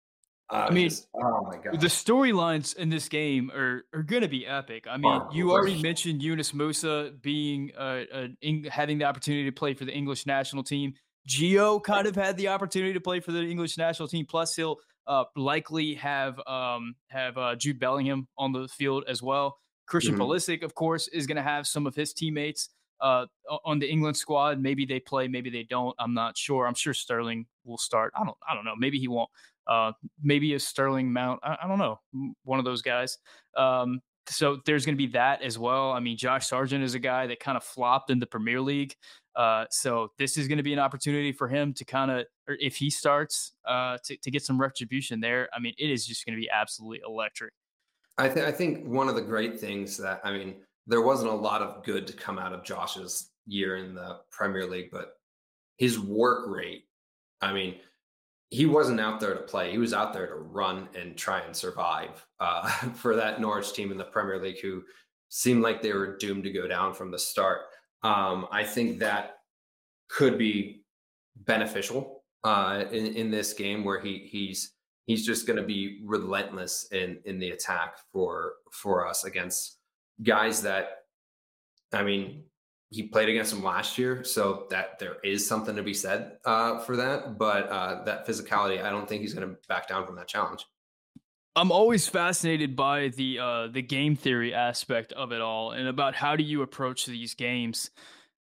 Uh, 0.50 0.66
I 0.68 0.70
mean, 0.70 0.90
just, 0.90 1.08
oh 1.14 1.46
my 1.50 1.56
god, 1.56 1.80
the 1.80 1.86
storylines 1.86 2.76
in 2.76 2.90
this 2.90 3.08
game 3.08 3.50
are 3.52 3.84
are 3.94 4.02
going 4.02 4.22
to 4.22 4.28
be 4.28 4.46
epic. 4.46 4.86
I 4.88 4.98
mean, 4.98 5.22
you 5.32 5.50
already 5.50 5.80
mentioned 5.80 6.22
Yunus 6.22 6.52
Musah 6.52 7.20
being 7.22 7.72
uh, 7.76 8.02
uh, 8.12 8.26
having 8.70 8.98
the 8.98 9.04
opportunity 9.04 9.44
to 9.44 9.52
play 9.52 9.72
for 9.72 9.84
the 9.84 9.92
English 9.92 10.26
national 10.26 10.62
team. 10.62 10.94
Gio 11.28 11.82
kind 11.82 12.06
of 12.06 12.16
had 12.16 12.36
the 12.36 12.48
opportunity 12.48 12.92
to 12.92 13.00
play 13.00 13.20
for 13.20 13.32
the 13.32 13.42
English 13.42 13.78
national 13.78 14.08
team. 14.08 14.26
Plus, 14.26 14.54
he'll 14.54 14.78
uh, 15.06 15.24
likely 15.36 15.94
have 15.94 16.38
um, 16.46 16.94
have 17.08 17.36
uh, 17.38 17.54
Jude 17.56 17.78
Bellingham 17.78 18.28
on 18.38 18.52
the 18.52 18.68
field 18.68 19.04
as 19.08 19.22
well. 19.22 19.56
Christian 19.86 20.14
mm-hmm. 20.14 20.22
Pulisic, 20.22 20.62
of 20.62 20.74
course, 20.74 21.08
is 21.08 21.26
going 21.26 21.36
to 21.36 21.42
have 21.42 21.66
some 21.66 21.86
of 21.86 21.94
his 21.94 22.12
teammates 22.12 22.70
uh, 23.00 23.26
on 23.64 23.78
the 23.78 23.90
England 23.90 24.16
squad. 24.16 24.60
Maybe 24.60 24.86
they 24.86 25.00
play, 25.00 25.28
maybe 25.28 25.50
they 25.50 25.64
don't. 25.64 25.94
I'm 25.98 26.14
not 26.14 26.36
sure. 26.36 26.66
I'm 26.66 26.74
sure 26.74 26.94
Sterling 26.94 27.46
will 27.64 27.78
start. 27.78 28.12
I 28.16 28.24
don't. 28.24 28.36
I 28.48 28.54
don't 28.54 28.64
know. 28.64 28.76
Maybe 28.78 28.98
he 28.98 29.08
won't. 29.08 29.30
Uh, 29.66 29.92
maybe 30.22 30.54
a 30.54 30.58
Sterling 30.58 31.12
Mount. 31.12 31.40
I, 31.42 31.56
I, 31.62 31.68
don't 31.68 31.78
know. 31.78 32.00
One 32.44 32.58
of 32.58 32.64
those 32.64 32.82
guys. 32.82 33.18
Um, 33.56 34.00
so 34.28 34.60
there's 34.66 34.84
going 34.84 34.96
to 34.96 34.98
be 35.06 35.12
that 35.12 35.42
as 35.42 35.58
well. 35.58 35.92
I 35.92 36.00
mean, 36.00 36.16
Josh 36.16 36.48
Sargent 36.48 36.82
is 36.82 36.94
a 36.94 36.98
guy 36.98 37.26
that 37.26 37.40
kind 37.40 37.56
of 37.56 37.64
flopped 37.64 38.10
in 38.10 38.18
the 38.18 38.26
Premier 38.26 38.60
League. 38.60 38.94
Uh, 39.34 39.64
so 39.70 40.08
this 40.18 40.36
is 40.36 40.48
going 40.48 40.58
to 40.58 40.62
be 40.62 40.72
an 40.72 40.78
opportunity 40.78 41.32
for 41.32 41.48
him 41.48 41.72
to 41.74 41.84
kind 41.84 42.10
of, 42.10 42.26
or 42.52 42.58
if 42.60 42.76
he 42.76 42.90
starts, 42.90 43.52
uh, 43.66 43.98
to, 44.04 44.16
to 44.16 44.30
get 44.30 44.42
some 44.42 44.60
retribution 44.60 45.20
there. 45.20 45.48
I 45.54 45.58
mean, 45.58 45.74
it 45.78 45.90
is 45.90 46.06
just 46.06 46.24
going 46.26 46.36
to 46.36 46.40
be 46.40 46.50
absolutely 46.50 47.00
electric. 47.06 47.52
I, 48.18 48.26
I 48.26 48.52
think 48.52 48.86
one 48.86 49.08
of 49.08 49.14
the 49.14 49.22
great 49.22 49.58
things 49.58 49.96
that 49.98 50.20
I 50.24 50.32
mean, 50.32 50.56
there 50.86 51.02
wasn't 51.02 51.30
a 51.30 51.34
lot 51.34 51.62
of 51.62 51.84
good 51.84 52.06
to 52.08 52.12
come 52.12 52.38
out 52.38 52.52
of 52.52 52.64
Josh's 52.64 53.30
year 53.46 53.76
in 53.76 53.94
the 53.94 54.18
Premier 54.30 54.66
League, 54.66 54.90
but 54.90 55.14
his 55.78 55.98
work 55.98 56.44
rate, 56.46 56.84
I 57.40 57.52
mean, 57.52 57.76
he 58.50 58.66
wasn't 58.66 59.00
out 59.00 59.18
there 59.18 59.34
to 59.34 59.40
play. 59.40 59.70
He 59.70 59.78
was 59.78 59.94
out 59.94 60.12
there 60.12 60.26
to 60.26 60.34
run 60.34 60.88
and 60.94 61.16
try 61.16 61.40
and 61.40 61.56
survive 61.56 62.24
uh, 62.38 62.68
for 62.94 63.16
that 63.16 63.40
Norwich 63.40 63.72
team 63.72 63.90
in 63.90 63.96
the 63.96 64.04
Premier 64.04 64.40
League 64.40 64.60
who 64.60 64.82
seemed 65.30 65.62
like 65.62 65.80
they 65.80 65.94
were 65.94 66.18
doomed 66.18 66.44
to 66.44 66.52
go 66.52 66.68
down 66.68 66.92
from 66.92 67.10
the 67.10 67.18
start. 67.18 67.62
Um, 68.02 68.46
I 68.52 68.64
think 68.64 68.98
that 68.98 69.38
could 70.08 70.36
be 70.36 70.82
beneficial 71.36 72.21
uh, 72.44 72.84
in 72.90 73.06
in 73.06 73.30
this 73.30 73.52
game 73.52 73.84
where 73.84 74.00
he 74.00 74.28
he's 74.30 74.72
he's 75.06 75.24
just 75.26 75.46
going 75.46 75.58
to 75.58 75.62
be 75.62 76.00
relentless 76.04 76.88
in 76.92 77.18
in 77.24 77.38
the 77.38 77.50
attack 77.50 77.98
for 78.12 78.54
for 78.72 79.06
us 79.06 79.24
against 79.24 79.78
guys 80.22 80.62
that 80.62 81.04
I 81.92 82.02
mean 82.02 82.44
he 82.92 83.04
played 83.04 83.30
against 83.30 83.52
them 83.52 83.64
last 83.64 83.96
year, 83.96 84.22
so 84.22 84.66
that 84.70 84.98
there 84.98 85.16
is 85.24 85.46
something 85.46 85.74
to 85.76 85.82
be 85.82 85.94
said 85.94 86.36
uh, 86.44 86.78
for 86.80 86.96
that. 86.96 87.38
But 87.38 87.68
uh, 87.70 88.04
that 88.04 88.26
physicality, 88.26 88.84
I 88.84 88.90
don't 88.90 89.08
think 89.08 89.22
he's 89.22 89.32
going 89.32 89.48
to 89.48 89.56
back 89.66 89.88
down 89.88 90.04
from 90.04 90.16
that 90.16 90.28
challenge. 90.28 90.66
I'm 91.56 91.72
always 91.72 92.06
fascinated 92.06 92.76
by 92.76 93.08
the 93.08 93.38
uh, 93.38 93.66
the 93.68 93.82
game 93.82 94.14
theory 94.14 94.52
aspect 94.52 95.12
of 95.14 95.32
it 95.32 95.40
all, 95.40 95.72
and 95.72 95.88
about 95.88 96.14
how 96.14 96.36
do 96.36 96.44
you 96.44 96.62
approach 96.62 97.06
these 97.06 97.34
games. 97.34 97.90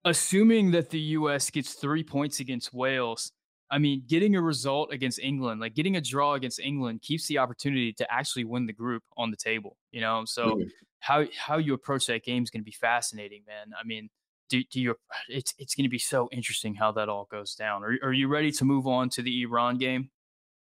Assuming 0.04 0.72
that 0.72 0.90
the 0.90 0.98
U.S. 0.98 1.48
gets 1.50 1.74
three 1.74 2.02
points 2.02 2.40
against 2.40 2.74
Wales, 2.74 3.30
I 3.72 3.78
mean, 3.78 4.02
getting 4.06 4.36
a 4.36 4.42
result 4.42 4.92
against 4.92 5.18
England, 5.18 5.60
like 5.60 5.74
getting 5.74 5.96
a 5.96 6.00
draw 6.00 6.34
against 6.34 6.60
England, 6.60 7.00
keeps 7.00 7.26
the 7.26 7.38
opportunity 7.38 7.94
to 7.94 8.12
actually 8.12 8.44
win 8.44 8.66
the 8.66 8.72
group 8.74 9.02
on 9.16 9.30
the 9.30 9.36
table. 9.36 9.78
You 9.90 10.02
know, 10.02 10.24
so 10.26 10.46
mm-hmm. 10.46 10.68
how 11.00 11.24
how 11.36 11.56
you 11.56 11.72
approach 11.72 12.06
that 12.06 12.22
game 12.22 12.42
is 12.42 12.50
going 12.50 12.60
to 12.60 12.64
be 12.64 12.76
fascinating, 12.78 13.44
man. 13.46 13.72
I 13.78 13.84
mean, 13.84 14.10
do, 14.50 14.62
do 14.70 14.78
you? 14.78 14.94
It's 15.28 15.54
it's 15.58 15.74
going 15.74 15.84
to 15.84 15.90
be 15.90 15.98
so 15.98 16.28
interesting 16.30 16.74
how 16.74 16.92
that 16.92 17.08
all 17.08 17.26
goes 17.30 17.54
down. 17.54 17.82
Are 17.82 17.96
are 18.02 18.12
you 18.12 18.28
ready 18.28 18.52
to 18.52 18.64
move 18.66 18.86
on 18.86 19.08
to 19.10 19.22
the 19.22 19.42
Iran 19.42 19.78
game? 19.78 20.10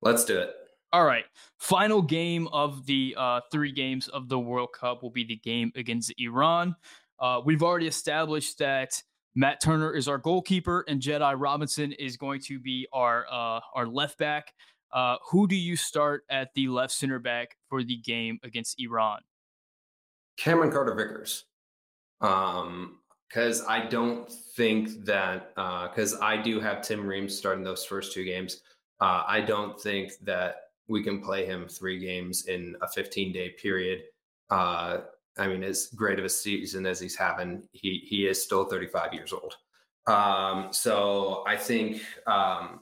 Let's 0.01 0.24
do 0.24 0.39
it. 0.39 0.56
All 0.93 1.04
right. 1.04 1.26
Final 1.58 2.01
game 2.01 2.47
of 2.54 2.86
the 2.86 3.16
uh, 3.18 3.41
three 3.51 3.72
games 3.72 4.08
of 4.08 4.30
the 4.30 4.39
World 4.39 4.70
Cup 4.80 5.01
will 5.01 5.10
be 5.10 5.26
the 5.26 5.38
game 5.38 5.72
against 5.76 6.14
Iran. 6.20 6.76
Uh, 7.20 7.41
we've 7.43 7.64
already 7.64 7.88
established 7.88 8.60
that 8.60 9.01
Matt 9.36 9.61
Turner 9.61 9.93
is 9.93 10.07
our 10.07 10.17
goalkeeper 10.17 10.86
and 10.88 11.01
Jedi 11.01 11.34
Robinson 11.38 11.91
is 11.93 12.17
going 12.17 12.41
to 12.41 12.59
be 12.59 12.88
our 12.93 13.25
uh, 13.31 13.59
our 13.73 13.88
left 13.88 14.17
back. 14.17 14.53
Uh, 14.91 15.17
who 15.29 15.47
do 15.47 15.55
you 15.55 15.75
start 15.75 16.23
at 16.29 16.53
the 16.53 16.67
left 16.67 16.93
center 16.93 17.17
back 17.17 17.57
for 17.67 17.84
the 17.84 17.97
game 17.97 18.39
against 18.43 18.79
Iran? 18.79 19.21
Cameron 20.38 20.71
Carter 20.71 20.93
Vickers. 20.93 21.45
Um, 22.21 22.99
because 23.27 23.65
I 23.65 23.88
don't 23.88 24.31
think 24.55 25.05
that 25.05 25.55
because 25.55 26.13
uh, 26.13 26.19
I 26.21 26.38
do 26.38 26.59
have 26.59 26.84
Tim 26.84 27.07
Reams 27.07 27.36
starting 27.36 27.63
those 27.63 27.84
first 27.84 28.13
two 28.13 28.23
games. 28.23 28.61
Uh, 29.01 29.23
I 29.27 29.41
don't 29.41 29.79
think 29.81 30.13
that 30.21 30.55
we 30.88 31.03
can 31.03 31.19
play 31.19 31.43
him 31.45 31.67
three 31.67 31.97
games 31.97 32.45
in 32.45 32.75
a 32.84 32.88
15 32.88 33.34
day 33.34 33.49
period. 33.59 34.03
I 35.38 35.47
mean, 35.47 35.63
as 35.63 35.88
great 35.88 36.19
of 36.19 36.25
a 36.25 36.29
season 36.29 36.86
as 36.86 36.99
he's 36.99 37.15
having, 37.15 37.67
he 37.71 38.03
he 38.07 38.27
is 38.27 38.41
still 38.41 38.65
35 38.65 39.13
years 39.13 39.34
old. 39.34 39.55
Um, 40.05 40.71
so 40.71 41.43
I 41.47 41.55
think 41.55 42.01
um, 42.27 42.81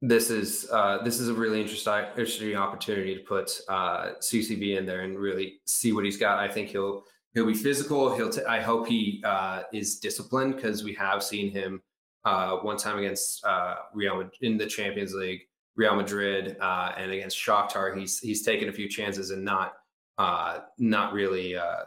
this 0.00 0.30
is 0.30 0.68
uh, 0.72 0.98
this 1.04 1.20
is 1.20 1.28
a 1.28 1.34
really 1.34 1.60
interesting 1.60 2.56
opportunity 2.56 3.14
to 3.14 3.22
put 3.22 3.60
uh, 3.68 4.12
CCV 4.20 4.76
in 4.76 4.84
there 4.84 5.02
and 5.02 5.18
really 5.18 5.60
see 5.64 5.92
what 5.92 6.04
he's 6.04 6.16
got. 6.16 6.38
I 6.38 6.48
think 6.48 6.70
he'll 6.70 7.04
he'll 7.34 7.46
be 7.46 7.54
physical. 7.54 8.14
He'll. 8.14 8.30
T- 8.30 8.44
I 8.44 8.60
hope 8.60 8.88
he 8.88 9.22
uh, 9.24 9.62
is 9.72 10.00
disciplined 10.00 10.56
because 10.56 10.82
we 10.82 10.94
have 10.94 11.22
seen 11.22 11.52
him 11.52 11.80
uh, 12.24 12.56
one 12.56 12.76
time 12.76 12.98
against 12.98 13.44
uh, 13.44 13.76
Real 13.94 14.28
in 14.40 14.58
the 14.58 14.66
Champions 14.66 15.14
League, 15.14 15.42
Real 15.76 15.94
Madrid, 15.94 16.56
uh, 16.60 16.92
and 16.96 17.12
against 17.12 17.38
Shakhtar. 17.38 17.96
He's 17.96 18.18
he's 18.18 18.42
taken 18.42 18.68
a 18.68 18.72
few 18.72 18.88
chances 18.88 19.30
and 19.30 19.44
not 19.44 19.74
uh, 20.18 20.60
not 20.78 21.12
really. 21.12 21.56
Uh, 21.56 21.84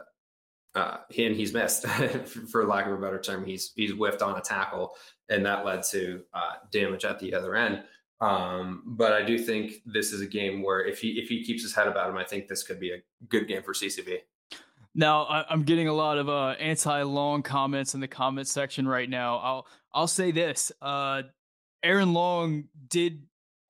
uh, 0.74 0.98
and 1.16 1.34
he's 1.34 1.54
missed, 1.54 1.86
for 2.50 2.66
lack 2.66 2.86
of 2.86 2.92
a 2.92 2.98
better 2.98 3.18
term. 3.18 3.44
He's 3.44 3.72
he's 3.74 3.92
whiffed 3.92 4.20
on 4.22 4.36
a 4.36 4.42
tackle, 4.42 4.94
and 5.30 5.44
that 5.46 5.64
led 5.64 5.82
to 5.84 6.22
uh, 6.34 6.52
damage 6.70 7.04
at 7.04 7.18
the 7.18 7.34
other 7.34 7.56
end. 7.56 7.82
Um, 8.20 8.82
but 8.86 9.12
I 9.12 9.22
do 9.22 9.38
think 9.38 9.74
this 9.86 10.12
is 10.12 10.20
a 10.20 10.26
game 10.26 10.62
where 10.62 10.84
if 10.84 11.00
he 11.00 11.12
if 11.12 11.28
he 11.28 11.44
keeps 11.44 11.62
his 11.62 11.74
head 11.74 11.88
about 11.88 12.10
him, 12.10 12.16
I 12.16 12.24
think 12.24 12.48
this 12.48 12.62
could 12.62 12.78
be 12.78 12.92
a 12.92 12.98
good 13.28 13.48
game 13.48 13.62
for 13.62 13.72
CCV. 13.72 14.18
Now 14.94 15.24
I, 15.24 15.52
am 15.52 15.64
getting 15.64 15.88
a 15.88 15.92
lot 15.92 16.16
of 16.16 16.28
uh, 16.28 16.54
anti-Long 16.58 17.42
comments 17.42 17.94
in 17.94 18.00
the 18.00 18.08
comment 18.08 18.48
section 18.48 18.88
right 18.88 19.08
now. 19.08 19.36
I'll 19.36 19.66
I'll 19.92 20.06
say 20.06 20.30
this: 20.30 20.72
uh, 20.80 21.22
Aaron 21.82 22.14
Long 22.14 22.64
did 22.88 23.22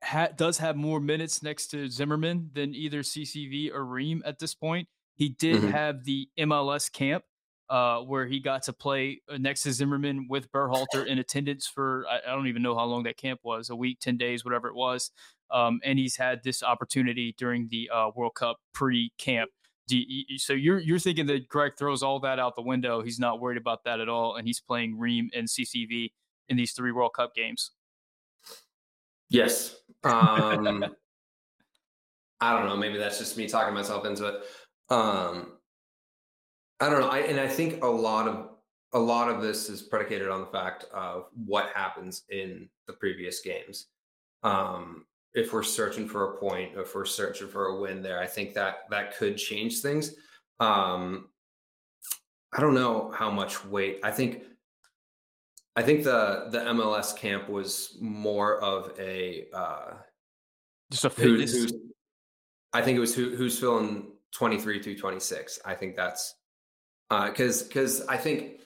ha- 0.06 0.28
does 0.36 0.58
have 0.58 0.76
more 0.76 1.00
minutes 1.00 1.42
next 1.42 1.68
to 1.68 1.88
Zimmerman 1.88 2.50
than 2.54 2.74
either 2.74 3.02
CCV 3.02 3.72
or 3.72 3.84
Ream 3.84 4.22
at 4.24 4.38
this 4.38 4.54
point. 4.54 4.88
He 5.14 5.30
did 5.30 5.56
mm-hmm. 5.56 5.70
have 5.70 6.04
the 6.04 6.28
MLS 6.38 6.92
camp 6.92 7.24
uh, 7.68 8.00
where 8.00 8.26
he 8.26 8.38
got 8.38 8.62
to 8.64 8.72
play 8.72 9.20
uh, 9.28 9.38
next 9.38 9.62
to 9.62 9.72
Zimmerman 9.72 10.26
with 10.28 10.52
Berhalter 10.52 11.04
in 11.06 11.18
attendance 11.18 11.66
for 11.66 12.04
I, 12.08 12.30
I, 12.30 12.34
don't 12.34 12.46
even 12.46 12.62
know 12.62 12.76
how 12.76 12.84
long 12.84 13.02
that 13.04 13.16
camp 13.16 13.40
was 13.42 13.70
a 13.70 13.76
week, 13.76 13.98
ten 14.00 14.16
days, 14.16 14.44
whatever 14.44 14.68
it 14.68 14.74
was. 14.74 15.10
Um, 15.50 15.80
and 15.84 15.98
he's 15.98 16.16
had 16.16 16.42
this 16.44 16.62
opportunity 16.62 17.34
during 17.36 17.68
the 17.68 17.90
uh, 17.92 18.10
World 18.14 18.34
Cup 18.34 18.58
pre-camp 18.72 19.50
you, 19.88 20.38
so 20.38 20.52
you're 20.52 20.80
you're 20.80 20.98
thinking 20.98 21.26
that 21.26 21.48
Greg 21.48 21.72
throws 21.78 22.02
all 22.02 22.18
that 22.20 22.38
out 22.38 22.56
the 22.56 22.62
window. 22.62 23.02
He's 23.02 23.18
not 23.18 23.40
worried 23.40 23.58
about 23.58 23.84
that 23.84 24.00
at 24.00 24.08
all, 24.08 24.34
and 24.36 24.46
he's 24.46 24.60
playing 24.60 24.98
Ream 24.98 25.30
and 25.34 25.46
CCV 25.46 26.10
in 26.48 26.56
these 26.56 26.72
three 26.72 26.92
World 26.92 27.12
Cup 27.14 27.34
games. 27.34 27.70
Yes. 29.28 29.76
Um, 30.06 30.84
I 32.40 32.52
don't 32.52 32.66
know. 32.66 32.76
Maybe 32.76 32.98
that's 32.98 33.18
just 33.18 33.36
me 33.36 33.48
talking 33.48 33.74
myself 33.74 34.04
into 34.04 34.26
it. 34.26 34.34
Um, 34.90 35.52
I 36.80 36.90
don't 36.90 37.00
know. 37.00 37.08
I, 37.08 37.20
and 37.20 37.40
I 37.40 37.48
think 37.48 37.82
a 37.82 37.88
lot 37.88 38.28
of 38.28 38.50
a 38.92 38.98
lot 38.98 39.28
of 39.28 39.42
this 39.42 39.68
is 39.68 39.82
predicated 39.82 40.28
on 40.28 40.40
the 40.40 40.46
fact 40.46 40.84
of 40.92 41.26
what 41.44 41.70
happens 41.74 42.22
in 42.30 42.68
the 42.86 42.92
previous 42.92 43.40
games. 43.40 43.86
Um, 44.42 45.06
if 45.34 45.52
we're 45.52 45.62
searching 45.62 46.08
for 46.08 46.32
a 46.34 46.36
point, 46.38 46.72
if 46.76 46.94
we're 46.94 47.04
searching 47.04 47.48
for 47.48 47.66
a 47.66 47.80
win 47.80 48.02
there, 48.02 48.20
I 48.20 48.26
think 48.26 48.54
that 48.54 48.88
that 48.90 49.16
could 49.16 49.36
change 49.36 49.80
things. 49.80 50.14
Um, 50.60 51.28
I 52.56 52.60
don't 52.60 52.74
know 52.74 53.12
how 53.14 53.30
much 53.30 53.64
weight. 53.66 54.00
I 54.02 54.10
think 54.10 54.44
I 55.76 55.82
think 55.82 56.04
the 56.04 56.46
the 56.50 56.60
MLS 56.60 57.14
camp 57.16 57.48
was 57.48 57.96
more 58.00 58.58
of 58.62 58.98
a 58.98 59.46
uh, 59.52 59.92
just 60.90 61.04
a 61.04 61.10
fitness. 61.10 61.52
Who, 61.52 61.66
I 62.72 62.80
think 62.80 62.96
it 62.96 63.00
was 63.00 63.14
who, 63.14 63.36
who's 63.36 63.58
filling 63.58 64.12
twenty 64.32 64.58
three 64.58 64.82
through 64.82 64.96
twenty 64.96 65.20
six. 65.20 65.58
I 65.64 65.74
think 65.74 65.94
that's 65.94 66.34
because 67.10 67.62
uh, 67.62 67.66
because 67.68 68.06
I 68.06 68.16
think 68.16 68.60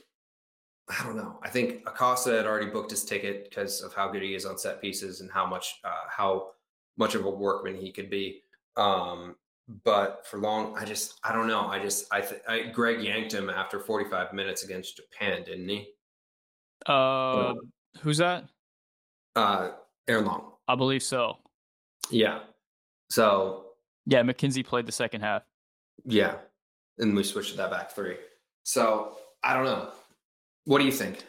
I 0.88 1.04
don't 1.04 1.16
know. 1.16 1.38
I 1.42 1.48
think 1.48 1.82
Acosta 1.86 2.30
had 2.30 2.46
already 2.46 2.70
booked 2.70 2.92
his 2.92 3.04
ticket 3.04 3.48
because 3.48 3.82
of 3.82 3.92
how 3.92 4.08
good 4.08 4.22
he 4.22 4.34
is 4.34 4.46
on 4.46 4.56
set 4.56 4.80
pieces 4.80 5.20
and 5.20 5.30
how 5.30 5.46
much 5.46 5.80
uh, 5.84 6.08
how 6.08 6.50
much 6.96 7.16
of 7.16 7.24
a 7.24 7.30
workman 7.30 7.74
he 7.74 7.90
could 7.90 8.08
be. 8.08 8.42
Um, 8.76 9.34
but 9.84 10.26
for 10.26 10.38
long, 10.38 10.76
I 10.76 10.84
just 10.84 11.18
I 11.24 11.32
don't 11.32 11.48
know. 11.48 11.66
I 11.66 11.80
just 11.80 12.06
I, 12.12 12.20
th- 12.20 12.42
I 12.48 12.62
Greg 12.72 13.02
yanked 13.02 13.32
him 13.32 13.50
after 13.50 13.80
45 13.80 14.32
minutes 14.32 14.62
against 14.64 14.96
Japan, 14.96 15.42
didn't 15.44 15.68
he? 15.68 15.88
Uh, 16.86 17.54
who's 18.00 18.18
that? 18.18 18.44
Uh, 19.36 19.70
Aaron 20.08 20.24
Long. 20.24 20.52
I 20.68 20.74
believe 20.74 21.02
so. 21.02 21.38
Yeah. 22.10 22.40
So. 23.10 23.66
Yeah, 24.06 24.22
McKenzie 24.22 24.64
played 24.64 24.86
the 24.86 24.92
second 24.92 25.20
half. 25.20 25.42
Yeah, 26.04 26.36
and 26.98 27.14
we 27.14 27.22
switched 27.22 27.50
to 27.52 27.56
that 27.58 27.70
back 27.70 27.90
three. 27.92 28.16
So 28.64 29.16
I 29.44 29.54
don't 29.54 29.64
know. 29.64 29.90
What 30.64 30.78
do 30.78 30.84
you 30.84 30.92
think? 30.92 31.24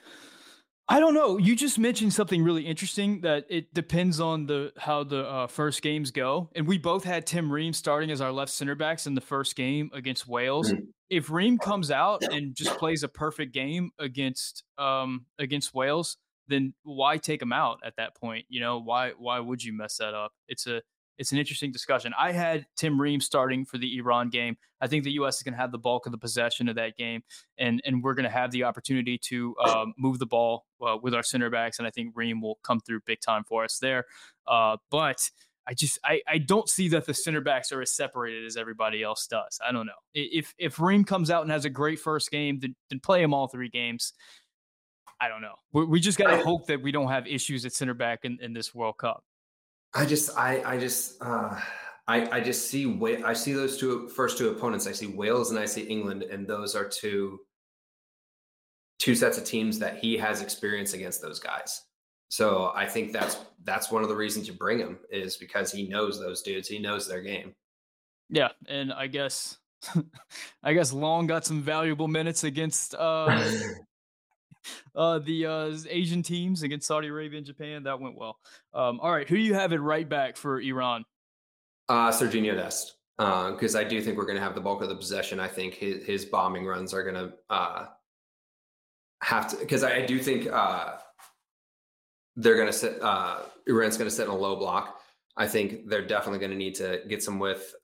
I 0.92 1.00
don't 1.00 1.14
know. 1.14 1.38
You 1.38 1.56
just 1.56 1.80
mentioned 1.80 2.14
something 2.14 2.44
really 2.44 2.66
interesting 2.66 3.22
that 3.22 3.46
it 3.50 3.74
depends 3.74 4.20
on 4.20 4.46
the 4.46 4.74
how 4.78 5.06
the 5.06 5.26
uh, 5.26 5.48
first 5.48 5.82
games 5.82 6.12
go, 6.12 6.50
and 6.54 6.68
we 6.68 6.78
both 6.78 7.06
had 7.06 7.26
Tim 7.26 7.50
Ream 7.50 7.72
starting 7.72 8.12
as 8.12 8.20
our 8.20 8.32
left 8.32 8.52
center 8.52 8.76
backs 8.76 9.08
in 9.08 9.16
the 9.16 9.22
first 9.22 9.56
game 9.56 9.90
against 9.94 10.28
Wales. 10.28 10.74
Mm-hmm. 10.74 10.84
If 11.10 11.30
Ream 11.30 11.58
comes 11.58 11.92
out 11.92 12.24
and 12.24 12.54
just 12.56 12.78
plays 12.78 13.04
a 13.04 13.08
perfect 13.08 13.54
game 13.54 13.92
against 14.00 14.64
um, 14.78 15.26
against 15.40 15.74
Wales, 15.74 16.18
then 16.50 16.74
why 16.84 17.18
take 17.18 17.42
him 17.42 17.54
out 17.54 17.80
at 17.86 17.96
that 17.96 18.18
point? 18.18 18.46
You 18.50 18.60
know 18.60 18.80
why 18.80 19.12
why 19.18 19.40
would 19.40 19.64
you 19.64 19.72
mess 19.72 19.96
that 19.98 20.14
up? 20.14 20.34
It's 20.50 20.68
a 20.68 20.82
it's 21.18 21.32
an 21.32 21.38
interesting 21.38 21.72
discussion. 21.72 22.14
I 22.18 22.32
had 22.32 22.66
Tim 22.76 23.00
Ream 23.00 23.22
starting 23.22 23.66
for 23.66 23.78
the 23.78 23.98
Iran 23.98 24.30
game. 24.30 24.58
I 24.80 24.88
think 24.88 25.04
the 25.04 25.12
U.S. 25.14 25.38
is 25.38 25.44
going 25.44 25.54
to 25.54 25.60
have 25.60 25.72
the 25.72 25.78
bulk 25.78 26.06
of 26.06 26.12
the 26.12 26.18
possession 26.18 26.68
of 26.68 26.76
that 26.76 26.98
game, 26.98 27.22
and 27.58 27.82
and 27.86 28.04
we're 28.04 28.16
going 28.16 28.26
to 28.26 28.30
have 28.30 28.52
the 28.52 28.64
opportunity 28.64 29.18
to 29.26 29.56
um, 29.66 29.94
move 29.98 30.20
the 30.20 30.26
ball 30.26 30.66
uh, 30.86 30.98
with 31.02 31.14
our 31.14 31.24
center 31.24 31.50
backs, 31.50 31.80
and 31.80 31.88
I 31.88 31.92
think 31.92 32.14
Ream 32.16 32.42
will 32.42 32.60
come 32.64 32.80
through 32.80 33.02
big 33.06 33.22
time 33.22 33.44
for 33.44 33.64
us 33.64 33.78
there. 33.80 34.06
Uh, 34.48 34.78
but 34.90 35.30
I 35.68 35.74
just 35.74 36.00
I, 36.04 36.22
I 36.28 36.38
don't 36.40 36.68
see 36.68 36.90
that 36.90 37.06
the 37.06 37.14
center 37.14 37.42
backs 37.42 37.72
are 37.72 37.82
as 37.82 37.94
separated 37.96 38.46
as 38.46 38.58
everybody 38.58 39.04
else 39.04 39.28
does. 39.28 39.60
I 39.66 39.72
don't 39.72 39.86
know 39.86 39.94
if 40.14 40.54
if 40.58 40.80
Ream 40.80 41.04
comes 41.04 41.30
out 41.30 41.44
and 41.44 41.52
has 41.52 41.66
a 41.66 41.70
great 41.70 42.00
first 42.00 42.32
game, 42.32 42.60
then, 42.60 42.76
then 42.90 43.00
play 43.00 43.22
him 43.22 43.34
all 43.34 43.48
three 43.48 43.70
games. 43.70 44.14
I 45.22 45.30
don't 45.30 45.42
know. 45.42 45.54
We, 45.72 45.86
we 45.86 46.00
just 46.00 46.18
got 46.18 46.36
to 46.36 46.44
hope 46.44 46.66
that 46.66 46.82
we 46.82 46.92
don't 46.92 47.10
have 47.10 47.28
issues 47.28 47.64
at 47.66 47.74
center 47.74 47.94
back 47.94 48.22
in, 48.24 48.40
in 48.42 48.54
this 48.54 48.74
World 48.74 48.98
Cup. 48.98 49.24
I 49.94 50.06
just, 50.06 50.38
I, 50.38 50.62
I 50.66 50.78
just, 50.78 51.22
uh, 51.22 51.60
I, 52.08 52.38
I 52.38 52.42
just 52.42 52.70
see, 52.70 53.00
I 53.24 53.34
see 53.34 53.54
those 53.54 53.78
two 53.78 54.08
first 54.10 54.38
two 54.38 54.50
opponents. 54.50 54.88
I 54.88 54.92
see 54.92 55.08
Wales 55.08 55.52
and 55.52 55.60
I 55.60 55.66
see 55.66 55.82
England, 55.84 56.24
and 56.24 56.48
those 56.48 56.76
are 56.76 56.88
two, 56.88 57.40
two 59.00 59.16
sets 59.16 59.38
of 59.38 59.46
teams 59.46 59.80
that 59.80 59.98
he 59.98 60.18
has 60.18 60.42
experience 60.42 60.94
against 60.94 61.22
those 61.22 61.40
guys. 61.40 61.82
So 62.32 62.72
I 62.74 62.86
think 62.86 63.12
that's 63.12 63.38
that's 63.66 63.92
one 63.92 64.04
of 64.04 64.10
the 64.10 64.16
reasons 64.16 64.48
you 64.48 64.54
bring 64.54 64.80
him 64.80 65.00
is 65.12 65.36
because 65.36 65.70
he 65.72 65.88
knows 65.90 66.18
those 66.18 66.42
dudes. 66.42 66.68
He 66.68 66.80
knows 66.80 67.08
their 67.08 67.22
game. 67.22 67.54
Yeah, 68.30 68.50
and 68.68 68.94
I 68.94 69.08
guess 69.08 69.58
I 70.64 70.74
guess 70.74 70.94
Long 70.94 71.28
got 71.28 71.46
some 71.46 71.62
valuable 71.62 72.08
minutes 72.08 72.46
against 72.46 72.96
uh 72.96 73.44
uh 74.96 75.20
the 75.20 75.46
uh 75.46 75.78
Asian 75.90 76.24
teams 76.24 76.64
against 76.64 76.88
Saudi 76.88 77.08
Arabia 77.08 77.38
and 77.38 77.48
Japan. 77.48 77.84
That 77.84 78.00
went 78.00 78.18
well. 78.18 78.40
Um 78.74 79.00
all 79.00 79.12
right, 79.12 79.28
who 79.28 79.36
do 79.36 79.42
you 79.42 79.54
have 79.54 79.74
it 79.74 79.80
right 79.80 80.08
back 80.08 80.38
for 80.38 80.60
Iran? 80.60 81.06
Uh 81.90 82.12
Sergiño 82.12 82.56
Dest. 82.56 82.96
because 83.18 83.76
uh, 83.76 83.80
I 83.80 83.84
do 83.84 84.02
think 84.02 84.18
we're 84.18 84.26
going 84.26 84.38
to 84.38 84.44
have 84.44 84.56
the 84.56 84.62
bulk 84.62 84.82
of 84.82 84.90
the 84.90 84.96
possession. 84.96 85.40
I 85.40 85.48
think 85.48 85.76
his, 85.76 86.04
his 86.06 86.26
bombing 86.26 86.66
runs 86.66 86.94
are 86.94 87.04
going 87.04 87.16
to 87.16 87.34
uh, 87.50 87.86
have 89.22 89.48
to 89.50 89.58
because 89.58 89.84
I, 89.84 89.98
I, 89.98 90.06
do 90.06 90.18
think 90.18 90.48
uh, 90.52 90.94
they're 92.36 92.56
going 92.56 92.68
to 92.68 92.74
sit. 92.74 93.02
Uh, 93.02 93.42
Iran's 93.68 93.98
going 93.98 94.10
to 94.10 94.16
sit 94.16 94.24
in 94.24 94.32
a 94.32 94.36
low 94.36 94.56
block. 94.56 94.98
I 95.38 95.48
think 95.48 95.88
they're 95.88 96.06
definitely 96.06 96.40
going 96.40 96.52
to 96.52 96.58
need 96.58 96.76
to 96.76 97.02
get 97.08 97.24
some 97.24 97.40
width 97.40 97.76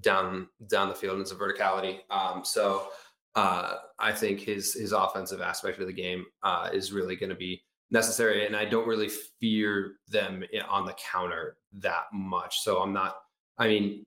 down 0.00 0.48
down 0.68 0.88
the 0.88 0.94
field 0.94 1.18
and 1.18 1.26
some 1.26 1.38
verticality. 1.38 2.00
Um, 2.10 2.44
so 2.44 2.88
uh, 3.34 3.76
I 3.98 4.12
think 4.12 4.40
his 4.40 4.74
his 4.74 4.92
offensive 4.92 5.40
aspect 5.40 5.78
of 5.80 5.86
the 5.86 5.92
game 5.92 6.26
uh, 6.42 6.70
is 6.72 6.92
really 6.92 7.16
going 7.16 7.30
to 7.30 7.36
be 7.36 7.62
necessary, 7.90 8.46
and 8.46 8.56
I 8.56 8.64
don't 8.64 8.86
really 8.86 9.10
fear 9.40 9.96
them 10.08 10.44
on 10.68 10.84
the 10.84 10.94
counter 10.94 11.56
that 11.74 12.04
much. 12.12 12.60
So 12.60 12.80
I'm 12.80 12.92
not. 12.92 13.16
I 13.58 13.68
mean, 13.68 14.06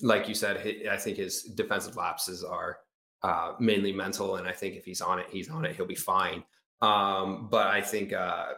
like 0.00 0.28
you 0.28 0.34
said, 0.34 0.56
I 0.90 0.96
think 0.96 1.16
his 1.16 1.42
defensive 1.42 1.96
lapses 1.96 2.42
are 2.44 2.78
uh, 3.22 3.52
mainly 3.60 3.92
mental, 3.92 4.36
and 4.36 4.48
I 4.48 4.52
think 4.52 4.76
if 4.76 4.84
he's 4.84 5.00
on 5.00 5.18
it, 5.18 5.26
he's 5.30 5.50
on 5.50 5.64
it. 5.64 5.76
He'll 5.76 5.86
be 5.86 5.94
fine. 5.94 6.42
Um, 6.80 7.48
but 7.50 7.68
I 7.68 7.80
think 7.80 8.12
uh, 8.12 8.54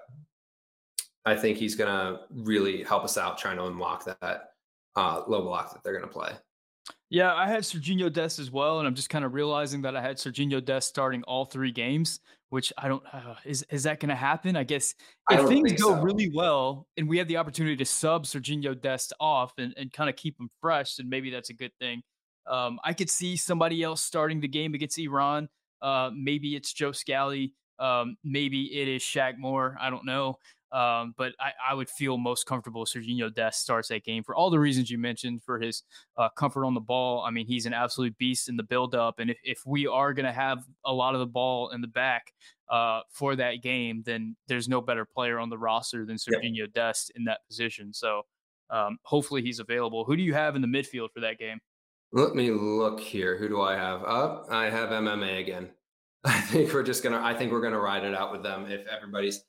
I 1.25 1.37
think 1.37 1.59
he's 1.59 1.75
going 1.75 1.91
to 1.91 2.21
really 2.31 2.83
help 2.83 3.05
us 3.05 3.19
out 3.19 3.39
trying 3.39 3.57
to 3.57 3.65
unlock 3.65 4.05
that 4.05 4.51
uh, 4.97 5.23
low 5.27 5.43
block 5.43 5.73
that 5.73 5.83
they're 5.83 5.99
going 5.99 6.09
to 6.09 6.13
play. 6.13 6.33
Yeah, 7.11 7.35
I 7.35 7.47
had 7.47 7.63
Sergiño 7.63 8.13
Dest 8.13 8.39
as 8.39 8.51
well, 8.51 8.79
and 8.79 8.89
I'm 8.89 8.95
just 8.95 9.11
kind 9.11 9.25
of 9.25 9.35
realizing 9.35 9.83
that 9.83 9.95
I 9.95 10.01
had 10.01 10.17
Sergiño 10.17 10.65
Dest 10.65 10.89
starting 10.89 11.23
all 11.25 11.45
three 11.45 11.71
games, 11.71 12.21
which 12.49 12.73
I 12.79 12.89
don't. 12.89 13.03
Uh, 13.13 13.35
is 13.45 13.65
is 13.71 13.85
that 13.85 14.01
going 14.01 14.09
to 14.09 14.15
happen? 14.17 14.57
I 14.57 14.65
guess 14.65 14.95
if 15.31 15.41
I 15.41 15.47
things 15.47 15.73
go 15.75 15.91
so. 15.91 16.03
really 16.03 16.33
well, 16.35 16.87
and 16.97 17.09
we 17.09 17.19
have 17.19 17.29
the 17.29 17.37
opportunity 17.37 17.77
to 17.77 17.85
sub 17.85 18.25
Sergiño 18.25 18.81
Dest 18.81 19.13
off 19.21 19.53
and, 19.59 19.75
and 19.77 19.93
kind 19.93 20.09
of 20.09 20.17
keep 20.17 20.41
him 20.41 20.49
fresh, 20.61 20.97
then 20.97 21.09
maybe 21.09 21.31
that's 21.31 21.51
a 21.51 21.55
good 21.55 21.73
thing. 21.79 22.03
Um, 22.47 22.79
I 22.85 22.93
could 22.93 23.11
see 23.11 23.37
somebody 23.37 23.83
else 23.83 24.03
starting 24.03 24.41
the 24.41 24.49
game 24.49 24.75
against 24.75 24.99
Iran. 24.99 25.49
Uh, 25.81 26.11
maybe 26.15 26.57
it's 26.57 26.73
Joe 26.73 26.93
Scally. 26.93 27.55
Um, 27.79 28.17
maybe 28.25 28.81
it 28.81 28.89
is 28.89 29.03
Shaq 29.03 29.39
Moore. 29.39 29.77
I 29.81 29.91
don't 29.91 30.07
know. 30.07 30.39
Um, 30.75 31.15
but 31.17 31.35
I, 31.39 31.53
I, 31.71 31.75
would 31.75 31.89
feel 31.89 32.19
most 32.19 32.47
comfortable 32.47 32.85
Sergiño 32.85 33.33
Dest 33.33 33.61
starts 33.61 33.91
that 33.91 34.03
game 34.03 34.25
for 34.25 34.35
all 34.35 34.51
the 34.51 34.59
reasons 34.59 34.91
you 34.91 34.99
mentioned 34.99 35.45
for 35.45 35.61
his 35.61 35.85
uh, 36.17 36.29
comfort 36.37 36.65
on 36.65 36.75
the 36.75 36.81
ball. 36.81 37.23
I 37.25 37.31
mean, 37.31 37.47
he's 37.47 37.65
an 37.65 37.73
absolute 37.73 38.19
beast 38.19 38.49
in 38.49 38.57
the 38.57 38.65
buildup. 38.65 39.21
And 39.21 39.31
if, 39.31 39.39
if 39.45 39.61
we 39.65 39.87
are 39.87 40.13
going 40.13 40.27
to 40.27 40.33
have 40.33 40.65
a 40.85 40.93
lot 40.93 41.15
of 41.15 41.21
the 41.21 41.27
ball 41.27 41.71
in 41.71 41.81
the 41.81 41.87
back 41.87 42.33
uh, 42.69 43.03
for 43.09 43.37
that 43.37 43.63
game, 43.63 44.03
then 44.05 44.35
there's 44.49 44.69
no 44.69 44.81
better 44.81 45.05
player 45.05 45.39
on 45.39 45.49
the 45.49 45.57
roster 45.57 46.05
than 46.05 46.17
Sergiño 46.17 46.57
yep. 46.57 46.73
Dest 46.73 47.13
in 47.15 47.23
that 47.27 47.47
position. 47.47 47.95
So 47.95 48.23
um, 48.69 48.99
hopefully 49.05 49.43
he's 49.43 49.61
available. 49.61 50.05
Who 50.05 50.17
do 50.17 50.25
you 50.25 50.35
have 50.35 50.57
in 50.57 50.63
the 50.63 50.67
midfield 50.67 51.13
for 51.15 51.21
that 51.21 51.39
game? 51.39 51.61
Let 52.11 52.35
me 52.35 52.51
look 52.51 52.99
here. 52.99 53.39
Who 53.39 53.49
do 53.49 53.63
I 53.63 53.77
have? 53.77 54.03
Up, 54.03 54.49
uh, 54.51 54.57
I 54.57 54.71
have 54.71 54.91
MMA 54.91 55.39
again. 55.41 55.71
I 56.25 56.41
think 56.41 56.73
we're 56.73 56.83
just 56.83 57.03
gonna. 57.03 57.21
I 57.23 57.35
think 57.35 57.53
we're 57.53 57.61
gonna 57.61 57.79
ride 57.79 58.05
it 58.05 58.15
out 58.15 58.33
with 58.33 58.43
them 58.43 58.67
if 58.71 58.87
everybody's 58.87 59.45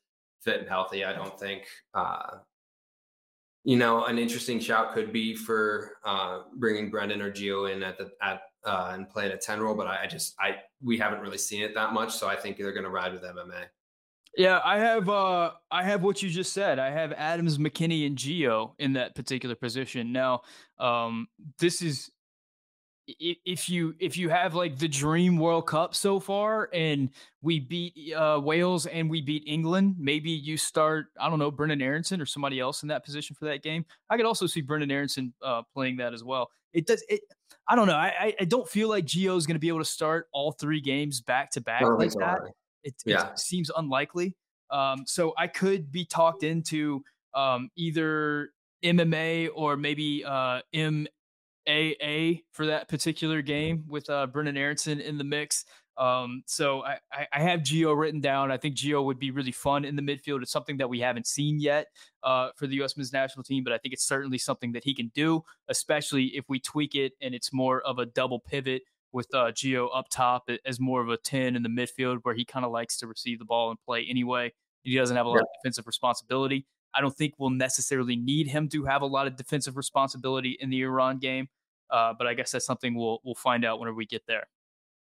fit 0.45 0.59
and 0.61 0.69
healthy. 0.69 1.03
I 1.03 1.11
don't 1.11 1.37
think, 1.37 1.63
uh, 1.93 2.37
you 3.63 3.75
know, 3.75 4.05
an 4.05 4.17
interesting 4.19 4.59
shout 4.59 4.93
could 4.93 5.11
be 5.11 5.35
for 5.35 5.97
uh, 6.05 6.41
bringing 6.55 6.91
Brenden 6.91 7.21
or 7.21 7.31
Gio 7.31 7.73
in 7.73 7.83
at 7.83 7.97
the 7.97 8.11
at 8.21 8.41
uh, 8.63 8.91
and 8.93 9.09
playing 9.09 9.31
a 9.31 9.37
ten 9.37 9.59
role, 9.59 9.75
but 9.75 9.87
I, 9.87 10.03
I, 10.03 10.07
just 10.07 10.35
I 10.39 10.57
we 10.83 10.97
haven't 10.97 11.19
really 11.19 11.37
seen 11.37 11.63
it 11.63 11.73
that 11.75 11.91
much, 11.91 12.13
so 12.13 12.27
I 12.27 12.35
think 12.35 12.57
they're 12.57 12.71
going 12.71 12.83
to 12.83 12.89
ride 12.89 13.11
with 13.11 13.23
MMA. 13.23 13.65
Yeah, 14.37 14.59
I 14.63 14.79
have 14.79 15.07
uh 15.07 15.51
I 15.71 15.83
have 15.83 16.03
what 16.03 16.21
you 16.21 16.29
just 16.29 16.53
said. 16.53 16.77
I 16.77 16.91
have 16.91 17.13
Adams, 17.13 17.57
McKennie, 17.57 18.05
and 18.05 18.17
Gio 18.17 18.73
in 18.79 18.93
that 18.93 19.15
particular 19.15 19.55
position. 19.55 20.11
Now, 20.11 20.41
um, 20.77 21.27
this 21.59 21.81
is 21.81 22.11
if 23.07 23.69
you 23.69 23.93
if 23.99 24.17
you 24.17 24.29
have 24.29 24.55
like 24.55 24.77
the 24.77 24.87
dream 24.87 25.37
World 25.37 25.67
Cup 25.67 25.93
so 25.93 26.19
far, 26.19 26.69
and 26.73 27.09
we 27.41 27.59
beat 27.59 28.13
uh, 28.13 28.39
Wales 28.43 28.85
and 28.87 29.09
we 29.09 29.21
beat 29.21 29.43
England, 29.45 29.95
maybe 29.99 30.31
you 30.31 30.57
start 30.57 31.07
I 31.19 31.29
don't 31.29 31.39
know 31.39 31.51
Brenden 31.51 31.81
Aaronson 31.81 32.19
or 32.19 32.25
somebody 32.25 32.59
else 32.59 32.83
in 32.83 32.89
that 32.89 33.05
position 33.05 33.35
for 33.35 33.45
that 33.45 33.61
game. 33.61 33.85
I 34.09 34.17
could 34.17 34.25
also 34.25 34.47
see 34.47 34.61
Brenden 34.61 34.91
Aaronson 34.91 35.33
uh, 35.43 35.61
playing 35.73 35.97
that 35.97 36.13
as 36.13 36.23
well. 36.23 36.49
It 36.73 36.87
does 36.87 37.03
it. 37.07 37.21
I 37.67 37.75
don't 37.75 37.87
know. 37.87 37.95
I 37.95 38.33
I 38.39 38.45
don't 38.45 38.67
feel 38.67 38.89
like 38.89 39.05
Gio 39.05 39.37
is 39.37 39.45
going 39.45 39.55
to 39.55 39.59
be 39.59 39.67
able 39.67 39.79
to 39.79 39.85
start 39.85 40.27
all 40.33 40.51
three 40.51 40.81
games 40.81 41.21
back 41.21 41.51
to 41.51 41.61
back 41.61 41.81
like 41.81 42.11
that. 42.13 42.39
It, 42.83 42.93
yeah. 43.05 43.31
it, 43.31 43.39
seems 43.39 43.71
unlikely. 43.75 44.35
Um, 44.69 45.03
so 45.05 45.33
I 45.37 45.47
could 45.47 45.91
be 45.91 46.05
talked 46.05 46.43
into 46.43 47.03
um, 47.33 47.69
either 47.75 48.49
MMA 48.83 49.49
or 49.55 49.77
maybe 49.77 50.23
uh, 50.23 50.61
M 50.73 51.07
AA 51.67 52.41
for 52.51 52.65
that 52.67 52.87
particular 52.87 53.41
game 53.41 53.83
with 53.87 54.09
uh, 54.09 54.27
Brenden 54.27 54.57
Aaronson 54.57 54.99
in 54.99 55.17
the 55.17 55.23
mix. 55.23 55.65
Um, 55.97 56.43
so 56.45 56.83
I, 56.83 56.99
I 57.31 57.41
have 57.41 57.61
Gio 57.61 57.97
written 57.97 58.19
down. 58.19 58.51
I 58.51 58.57
think 58.57 58.75
Gio 58.75 59.03
would 59.05 59.19
be 59.19 59.31
really 59.31 59.51
fun 59.51 59.85
in 59.85 59.95
the 59.95 60.01
midfield. 60.01 60.41
It's 60.41 60.51
something 60.51 60.77
that 60.77 60.89
we 60.89 60.99
haven't 60.99 61.25
seen 61.25 61.59
yet 61.59 61.87
uh, 62.23 62.49
for 62.57 62.67
the 62.67 62.75
U.S. 62.75 62.97
men's 62.97 63.13
national 63.13 63.43
team, 63.43 63.63
but 63.63 63.71
I 63.71 63.77
think 63.77 63.93
it's 63.93 64.05
certainly 64.05 64.37
something 64.37 64.73
that 64.73 64.83
he 64.83 64.93
can 64.93 65.11
do, 65.15 65.43
especially 65.69 66.25
if 66.35 66.45
we 66.49 66.59
tweak 66.59 66.95
it 66.95 67.13
and 67.21 67.33
it's 67.33 67.53
more 67.53 67.81
of 67.81 67.99
a 67.99 68.05
double 68.05 68.39
pivot 68.39 68.83
with 69.13 69.33
uh, 69.33 69.51
Gio 69.51 69.87
up 69.95 70.07
top 70.09 70.49
as 70.65 70.79
more 70.79 71.01
of 71.01 71.09
a 71.09 71.17
10 71.17 71.55
in 71.55 71.63
the 71.63 71.69
midfield 71.69 72.19
where 72.23 72.35
he 72.35 72.43
kind 72.43 72.65
of 72.65 72.71
likes 72.71 72.97
to 72.97 73.07
receive 73.07 73.39
the 73.39 73.45
ball 73.45 73.69
and 73.69 73.79
play 73.79 74.05
anyway. 74.09 74.51
He 74.83 74.95
doesn't 74.97 75.15
have 75.15 75.25
a 75.25 75.29
lot 75.29 75.35
yeah. 75.35 75.41
of 75.41 75.47
defensive 75.63 75.87
responsibility. 75.87 76.67
I 76.95 77.01
don't 77.01 77.15
think 77.15 77.33
we'll 77.37 77.49
necessarily 77.49 78.15
need 78.15 78.47
him 78.47 78.69
to 78.69 78.85
have 78.85 79.01
a 79.01 79.05
lot 79.05 79.27
of 79.27 79.35
defensive 79.35 79.77
responsibility 79.77 80.57
in 80.59 80.69
the 80.69 80.81
Iran 80.81 81.19
game. 81.19 81.49
Uh, 81.89 82.13
but 82.17 82.27
I 82.27 82.33
guess 82.33 82.51
that's 82.51 82.65
something 82.65 82.95
we'll 82.95 83.19
we'll 83.23 83.35
find 83.35 83.63
out 83.63 83.79
whenever 83.79 83.95
we 83.95 84.05
get 84.05 84.23
there. 84.27 84.47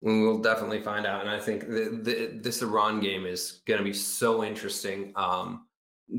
We'll 0.02 0.40
definitely 0.40 0.82
find 0.82 1.06
out, 1.06 1.22
and 1.22 1.30
I 1.30 1.40
think 1.40 1.68
the, 1.68 2.00
the, 2.02 2.40
this 2.42 2.62
Iran 2.62 3.00
game 3.00 3.26
is 3.26 3.62
going 3.66 3.80
to 3.80 3.84
be 3.84 3.94
so 3.94 4.44
interesting. 4.44 5.14
Um, 5.16 5.68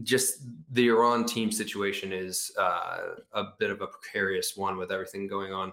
just 0.02 0.42
the 0.72 0.88
Iran 0.88 1.24
team 1.24 1.52
situation 1.52 2.12
is 2.12 2.50
uh, 2.58 2.98
a 3.32 3.44
bit 3.58 3.70
of 3.70 3.82
a 3.82 3.86
precarious 3.86 4.56
one 4.56 4.76
with 4.76 4.90
everything 4.90 5.26
going 5.28 5.52
on. 5.52 5.72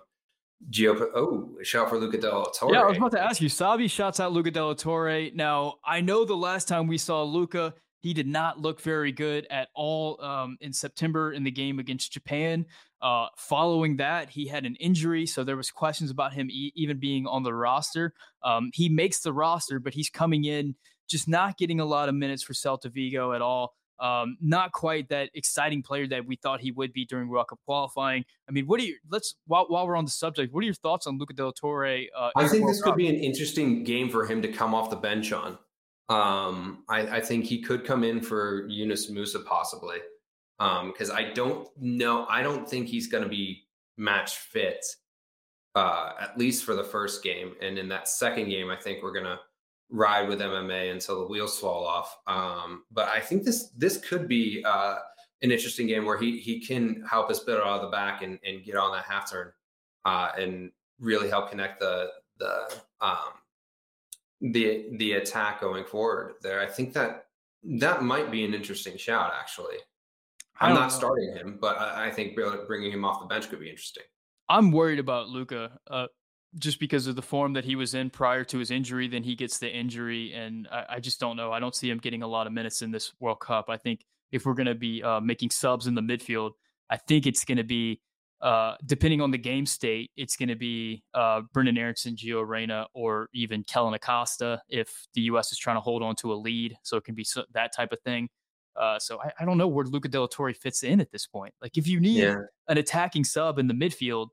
Gio, 0.70 1.10
oh, 1.16 1.58
shout 1.64 1.90
for 1.90 1.98
Luca 1.98 2.18
de 2.18 2.30
la 2.30 2.46
Torre. 2.46 2.74
Yeah, 2.74 2.82
I 2.82 2.86
was 2.86 2.98
about 2.98 3.12
to 3.12 3.22
ask 3.22 3.42
you. 3.42 3.50
Savi 3.50 3.90
shouts 3.90 4.20
out 4.20 4.32
Luca 4.32 4.52
de 4.52 4.64
la 4.64 4.74
Torre. 4.74 5.30
Now, 5.34 5.76
I 5.84 6.00
know 6.02 6.24
the 6.24 6.36
last 6.36 6.68
time 6.68 6.88
we 6.88 6.98
saw 6.98 7.24
Luca, 7.24 7.74
he 8.04 8.14
did 8.14 8.28
not 8.28 8.60
look 8.60 8.82
very 8.82 9.14
good 9.14 9.48
at 9.50 9.70
all 9.74 10.22
um, 10.22 10.58
in 10.60 10.74
September 10.74 11.32
in 11.32 11.46
the 11.46 11.52
game 11.52 11.80
against 11.80 12.12
Japan. 12.12 12.66
Uh, 13.02 13.28
following 13.38 13.96
that, 13.98 14.30
he 14.30 14.46
had 14.46 14.66
an 14.66 14.76
injury, 14.76 15.26
so 15.26 15.46
there 15.46 15.56
was 15.56 15.72
questions 15.72 16.12
about 16.12 16.34
him 16.34 16.50
e- 16.52 16.74
even 16.76 17.00
being 17.00 17.26
on 17.26 17.44
the 17.44 17.54
roster. 17.54 18.14
Um, 18.44 18.72
he 18.74 18.90
makes 18.90 19.22
the 19.22 19.32
roster, 19.32 19.80
but 19.80 19.94
he's 19.94 20.10
coming 20.10 20.44
in 20.44 20.76
just 21.10 21.30
not 21.30 21.58
getting 21.58 21.80
a 21.80 21.86
lot 21.86 22.10
of 22.10 22.16
minutes 22.16 22.44
for 22.44 22.52
Celta 22.52 22.92
Vigo 22.92 23.32
at 23.32 23.42
all. 23.42 23.74
Um, 24.00 24.38
not 24.42 24.74
quite 24.74 25.08
that 25.10 25.30
exciting 25.34 25.82
player 25.82 26.06
that 26.08 26.26
we 26.26 26.36
thought 26.36 26.60
he 26.60 26.72
would 26.72 26.92
be 26.92 27.06
during 27.06 27.30
World 27.30 27.48
Cup 27.48 27.60
qualifying. 27.66 28.26
I 28.50 28.52
mean, 28.52 28.66
what 28.66 28.82
do 28.82 28.86
you? 28.86 28.98
Let's 29.10 29.36
while, 29.48 29.66
while 29.70 29.88
we're 29.88 29.96
on 29.96 30.04
the 30.04 30.12
subject, 30.12 30.54
what 30.54 30.62
are 30.62 30.66
your 30.66 30.74
thoughts 30.74 31.08
on 31.08 31.18
Luca 31.18 31.34
Del 31.34 31.54
Torre? 31.54 32.00
Uh, 32.18 32.32
I 32.36 32.50
think 32.50 32.68
this 32.68 32.82
could 32.82 32.98
be 32.98 33.08
an 33.08 33.16
interesting 33.16 33.86
game 33.86 34.10
for 34.10 34.26
him 34.26 34.42
to 34.42 34.52
come 34.52 34.76
off 34.76 34.90
the 34.90 34.98
bench 34.98 35.32
on. 35.32 35.58
Um, 36.10 36.84
I, 36.90 37.18
I, 37.18 37.22
think 37.22 37.46
he 37.46 37.62
could 37.62 37.86
come 37.86 38.04
in 38.04 38.22
for 38.22 38.68
Yunus 38.68 39.10
Musah 39.10 39.46
possibly, 39.46 40.00
because 40.60 41.10
um, 41.10 41.16
I 41.16 41.32
don't 41.34 41.70
know. 41.80 42.26
I 42.30 42.44
don't 42.44 42.70
think 42.70 42.88
he's 42.88 43.08
going 43.08 43.24
to 43.24 43.30
be 43.30 43.64
match 43.98 44.36
fit, 44.38 44.86
uh, 45.76 46.12
at 46.20 46.38
least 46.38 46.66
for 46.66 46.76
the 46.76 46.84
first 46.84 47.24
game. 47.24 47.54
And 47.62 47.78
in 47.78 47.88
that 47.88 48.10
second 48.10 48.50
game, 48.50 48.70
I 48.70 48.76
think 48.76 49.02
we're 49.02 49.14
going 49.14 49.26
to 49.26 49.40
ride 49.90 50.28
with 50.28 50.40
MMA 50.40 50.92
until 50.92 51.20
the 51.20 51.28
wheels 51.28 51.58
fall 51.60 51.86
off. 51.86 52.18
Um, 52.28 52.84
but 52.92 53.08
I 53.08 53.20
think 53.20 53.44
this 53.44 53.70
this 53.78 53.98
could 53.98 54.28
be 54.28 54.64
uh, 54.66 54.96
an 55.42 55.52
interesting 55.52 55.88
game 55.88 56.06
where 56.06 56.18
he 56.18 56.40
he 56.40 56.60
can 56.60 57.04
help 57.10 57.30
us 57.30 57.40
build 57.40 57.62
out 57.62 57.80
of 57.80 57.82
the 57.82 57.96
back 57.96 58.24
and, 58.24 58.40
and 58.44 58.64
get 58.64 58.76
on 58.76 58.92
that 58.92 59.06
half 59.06 59.30
turn 59.30 59.52
uh, 60.06 60.32
and 60.38 60.72
really 61.00 61.30
help 61.30 61.50
connect 61.50 61.80
the 61.80 62.10
the 62.40 62.74
um, 63.02 63.34
the 64.44 64.86
the 64.98 65.14
attack 65.14 65.62
going 65.62 65.86
forward 65.86 66.34
there. 66.42 66.60
I 66.60 66.68
think 66.68 66.94
that 66.94 67.26
that 67.64 68.04
might 68.04 68.30
be 68.30 68.44
an 68.44 68.54
interesting 68.54 68.98
shout. 68.98 69.32
Actually, 69.40 69.78
I'm 70.60 70.76
not 70.76 70.90
know. 70.92 70.98
starting 70.98 71.34
him, 71.34 71.58
but 71.60 71.78
I, 71.78 72.08
I, 72.08 72.12
think 72.12 72.36
bringing 72.36 72.92
him 72.92 73.06
off 73.06 73.22
the 73.22 73.26
bench 73.26 73.50
could 73.50 73.60
be 73.60 73.70
interesting. 73.70 74.04
I'm 74.50 74.72
worried 74.72 75.00
about 75.00 75.30
Luca. 75.30 75.80
Uh, 75.90 76.08
just 76.60 76.80
because 76.80 77.08
of 77.08 77.16
the 77.16 77.22
form 77.22 77.54
that 77.54 77.66
he 77.66 77.76
was 77.76 77.94
in 77.94 78.10
prior 78.10 78.44
to 78.44 78.58
his 78.60 78.70
injury. 78.70 79.08
Then 79.08 79.24
he 79.24 79.36
gets 79.36 79.58
the 79.58 79.70
injury, 79.70 80.34
and 80.34 80.68
I, 80.72 80.86
I 80.90 81.00
just 81.00 81.20
don't 81.20 81.36
know. 81.36 81.52
I 81.52 81.60
don't 81.60 81.76
see 81.76 81.90
him 81.90 81.98
getting 81.98 82.22
a 82.22 82.28
lot 82.28 82.48
of 82.48 82.54
minutes 82.54 82.82
in 82.82 82.92
this 82.92 83.12
World 83.20 83.40
Cup. 83.40 83.70
I 83.70 83.78
think 83.78 84.06
if 84.32 84.46
we're 84.46 84.54
going 84.54 84.68
to 84.68 84.76
be 84.76 85.02
uh, 85.02 85.20
making 85.20 85.50
subs 85.50 85.88
in 85.88 85.96
the 85.96 86.02
midfield, 86.02 86.52
I 86.90 86.98
think 86.98 87.26
it's 87.26 87.44
going 87.44 87.58
to 87.58 87.64
be 87.64 88.02
uh, 88.44 88.76
depending 88.86 89.22
on 89.22 89.32
the 89.32 89.38
game 89.38 89.66
state, 89.66 90.12
it's 90.18 90.36
going 90.36 90.50
to 90.50 90.56
be 90.56 91.02
uh, 91.14 91.42
Brenden 91.56 91.80
Aaronson, 91.80 92.18
Gio 92.18 92.46
Reyna, 92.46 92.86
or 92.94 93.30
even 93.34 93.64
Kellyn 93.64 93.94
Acosta 93.94 94.62
if 94.68 95.08
the 95.14 95.22
U.S. 95.22 95.54
is 95.54 95.58
trying 95.58 95.78
to 95.78 95.82
hold 95.82 96.04
on 96.04 96.14
to 96.18 96.34
a 96.34 96.36
lead. 96.36 96.78
So 96.84 96.98
it 96.98 97.06
can 97.06 97.16
be 97.16 97.24
so, 97.24 97.46
that 97.54 97.74
type 97.74 97.94
of 97.94 98.02
thing. 98.02 98.28
Uh, 98.76 99.00
so 99.00 99.22
I, 99.22 99.32
I, 99.40 99.46
don't 99.46 99.58
know 99.58 99.68
where 99.68 99.86
Luca 99.86 100.10
de 100.10 100.20
la 100.20 100.28
Torre 100.28 100.54
fits 100.54 100.84
in 100.84 101.00
at 101.00 101.12
this 101.12 101.26
point. 101.26 101.54
Like 101.62 101.78
if 101.78 101.88
you 101.88 102.02
need 102.02 102.24
yeah. 102.24 102.36
an 102.68 102.78
attacking 102.78 103.24
sub 103.24 103.60
in 103.60 103.68
the 103.68 103.74
midfield, 103.74 104.30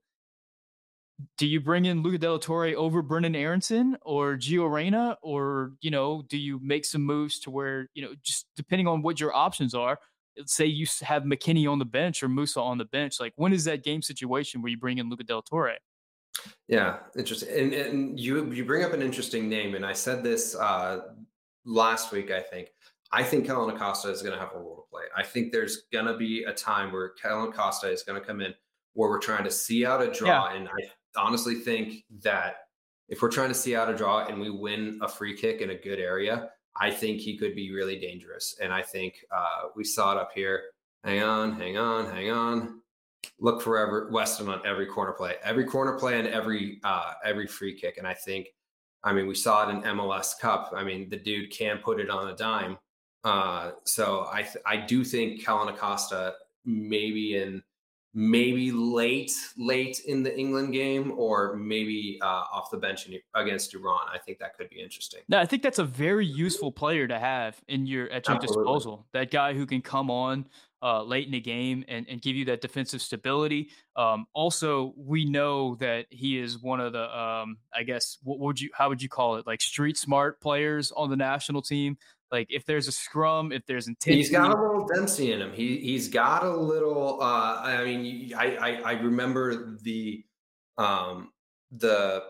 do 1.36 1.46
you 1.46 1.60
bring 1.60 1.84
in 1.84 2.02
Luca 2.02 2.18
de 2.18 2.32
la 2.32 2.38
Torre 2.38 2.74
over 2.76 3.02
Brenden 3.02 3.36
Aaronson 3.36 3.96
or 4.02 4.36
Gio 4.36 4.68
Reyna, 4.68 5.18
or 5.22 5.72
you 5.82 5.90
know, 5.90 6.22
do 6.28 6.38
you 6.38 6.58
make 6.62 6.84
some 6.86 7.02
moves 7.02 7.38
to 7.40 7.50
where 7.50 7.88
you 7.94 8.02
know, 8.02 8.14
just 8.22 8.46
depending 8.56 8.88
on 8.88 9.02
what 9.02 9.20
your 9.20 9.36
options 9.36 9.74
are, 9.74 9.98
say 10.46 10.66
you 10.66 10.86
have 11.02 11.24
McKennie 11.24 11.70
on 11.70 11.78
the 11.78 11.84
bench 11.84 12.22
or 12.22 12.28
Musah 12.28 12.62
on 12.62 12.78
the 12.78 12.84
bench, 12.84 13.20
like 13.20 13.32
when 13.36 13.52
is 13.52 13.64
that 13.64 13.84
game 13.84 14.02
situation 14.02 14.62
where 14.62 14.70
you 14.70 14.78
bring 14.78 14.98
in 14.98 15.08
Luca 15.08 15.24
Del 15.24 15.42
Torre? 15.42 15.76
Yeah, 16.68 16.98
interesting. 17.16 17.48
And, 17.48 17.72
and 17.74 18.20
you 18.20 18.50
you 18.52 18.64
bring 18.64 18.84
up 18.84 18.92
an 18.92 19.02
interesting 19.02 19.48
name, 19.48 19.74
and 19.74 19.84
I 19.84 19.92
said 19.92 20.22
this 20.22 20.54
uh, 20.54 21.00
last 21.64 22.12
week. 22.12 22.30
I 22.30 22.40
think 22.40 22.68
I 23.12 23.22
think 23.22 23.46
Kellyn 23.46 23.74
Acosta 23.74 24.08
is 24.10 24.22
going 24.22 24.34
to 24.34 24.40
have 24.40 24.54
a 24.54 24.58
role 24.58 24.76
to 24.76 24.90
play. 24.90 25.02
I 25.16 25.22
think 25.22 25.52
there's 25.52 25.82
going 25.92 26.06
to 26.06 26.16
be 26.16 26.44
a 26.44 26.52
time 26.52 26.92
where 26.92 27.10
Kellyn 27.10 27.48
Acosta 27.48 27.90
is 27.90 28.02
going 28.02 28.20
to 28.20 28.26
come 28.26 28.40
in 28.40 28.54
where 28.94 29.10
we're 29.10 29.18
trying 29.18 29.44
to 29.44 29.50
see 29.50 29.84
out 29.84 30.02
a 30.02 30.10
draw, 30.10 30.50
yeah. 30.50 30.56
and 30.56 30.68
I 30.68 31.20
honestly 31.20 31.56
think 31.56 32.04
that 32.22 32.56
if 33.08 33.20
we're 33.20 33.30
trying 33.30 33.48
to 33.48 33.54
see 33.54 33.74
out 33.74 33.90
a 33.90 33.96
draw 33.96 34.26
and 34.26 34.40
we 34.40 34.50
win 34.50 34.98
a 35.02 35.08
free 35.08 35.36
kick 35.36 35.60
in 35.60 35.70
a 35.70 35.74
good 35.74 35.98
area, 35.98 36.50
I 36.76 36.90
think 36.90 37.20
he 37.20 37.36
could 37.36 37.54
be 37.54 37.72
really 37.72 37.98
dangerous. 37.98 38.56
And 38.60 38.72
I 38.72 38.82
think 38.82 39.24
uh, 39.34 39.68
we 39.76 39.84
saw 39.84 40.12
it 40.12 40.18
up 40.18 40.30
here. 40.34 40.62
Hang 41.04 41.22
on, 41.22 41.52
hang 41.52 41.78
on, 41.78 42.06
hang 42.06 42.30
on. 42.30 42.80
Look 43.38 43.62
forever 43.62 44.08
Weston 44.12 44.48
on 44.48 44.60
every 44.66 44.86
corner 44.86 45.12
play, 45.12 45.34
every 45.42 45.64
corner 45.64 45.98
play, 45.98 46.18
and 46.18 46.28
every 46.28 46.80
uh, 46.84 47.12
every 47.24 47.46
free 47.46 47.74
kick. 47.74 47.98
And 47.98 48.06
I 48.06 48.14
think, 48.14 48.48
I 49.04 49.12
mean, 49.12 49.26
we 49.26 49.34
saw 49.34 49.68
it 49.68 49.72
in 49.74 49.82
MLS 49.82 50.38
Cup. 50.38 50.72
I 50.74 50.82
mean, 50.84 51.08
the 51.08 51.16
dude 51.16 51.50
can 51.50 51.78
put 51.78 52.00
it 52.00 52.10
on 52.10 52.28
a 52.28 52.36
dime. 52.36 52.78
Uh, 53.24 53.72
so 53.84 54.26
I 54.32 54.42
th- 54.42 54.64
I 54.64 54.76
do 54.76 55.04
think 55.04 55.44
Kellyn 55.44 55.68
Acosta 55.68 56.34
maybe 56.64 57.36
in 57.36 57.62
maybe 58.12 58.72
late 58.72 59.32
late 59.56 60.00
in 60.06 60.22
the 60.22 60.36
England 60.36 60.72
game 60.72 61.12
or 61.16 61.54
maybe 61.56 62.18
uh, 62.22 62.44
off 62.52 62.70
the 62.70 62.76
bench 62.76 63.06
in, 63.06 63.18
against 63.34 63.74
Iran. 63.74 64.00
I 64.12 64.18
think 64.18 64.38
that 64.38 64.56
could 64.56 64.68
be 64.68 64.80
interesting. 64.80 65.20
No, 65.28 65.38
I 65.38 65.46
think 65.46 65.62
that's 65.62 65.78
a 65.78 65.84
very 65.84 66.26
useful 66.26 66.72
player 66.72 67.06
to 67.06 67.18
have 67.18 67.60
in 67.68 67.86
your 67.86 68.10
at 68.10 68.26
your 68.26 68.36
Absolutely. 68.36 68.64
disposal. 68.64 69.06
That 69.12 69.30
guy 69.30 69.54
who 69.54 69.66
can 69.66 69.80
come 69.80 70.10
on 70.10 70.46
uh, 70.82 71.02
late 71.02 71.26
in 71.26 71.32
the 71.32 71.40
game 71.40 71.84
and, 71.88 72.06
and 72.08 72.20
give 72.22 72.36
you 72.36 72.46
that 72.46 72.60
defensive 72.60 73.02
stability. 73.02 73.70
Um, 73.96 74.26
also, 74.32 74.94
we 74.96 75.24
know 75.24 75.74
that 75.76 76.06
he 76.10 76.38
is 76.38 76.58
one 76.58 76.80
of 76.80 76.92
the 76.92 77.16
um, 77.16 77.58
I 77.74 77.82
guess 77.82 78.18
what 78.22 78.38
would 78.40 78.60
you 78.60 78.70
how 78.72 78.88
would 78.88 79.02
you 79.02 79.08
call 79.08 79.36
it 79.36 79.46
like 79.46 79.60
street 79.60 79.96
smart 79.96 80.40
players 80.40 80.90
on 80.92 81.10
the 81.10 81.16
national 81.16 81.62
team. 81.62 81.96
Like 82.30 82.46
if 82.50 82.64
there's 82.64 82.86
a 82.86 82.92
scrum, 82.92 83.50
if 83.50 83.66
there's 83.66 83.88
intensity, 83.88 84.16
he's 84.16 84.30
got 84.30 84.56
a 84.56 84.60
little 84.60 84.86
Dempsey 84.86 85.32
in 85.32 85.40
him. 85.40 85.52
He 85.52 85.78
he's 85.78 86.08
got 86.08 86.44
a 86.44 86.56
little. 86.56 87.20
Uh, 87.20 87.60
I 87.62 87.84
mean, 87.84 88.32
I, 88.36 88.56
I, 88.56 88.80
I 88.84 88.92
remember 88.92 89.76
the 89.82 90.24
um 90.78 91.32
the 91.72 92.22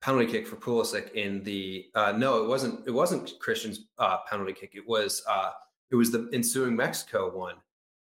penalty 0.00 0.26
kick 0.26 0.46
for 0.46 0.56
Pulisic 0.56 1.12
in 1.12 1.42
the 1.42 1.86
uh, 1.94 2.12
no, 2.12 2.42
it 2.42 2.48
wasn't 2.48 2.86
it 2.86 2.92
wasn't 2.92 3.32
Christian's 3.40 3.86
uh, 3.98 4.18
penalty 4.30 4.52
kick. 4.52 4.72
It 4.74 4.86
was 4.86 5.22
uh, 5.28 5.50
it 5.90 5.96
was 5.96 6.10
the 6.10 6.28
ensuing 6.32 6.76
Mexico 6.76 7.36
one, 7.36 7.56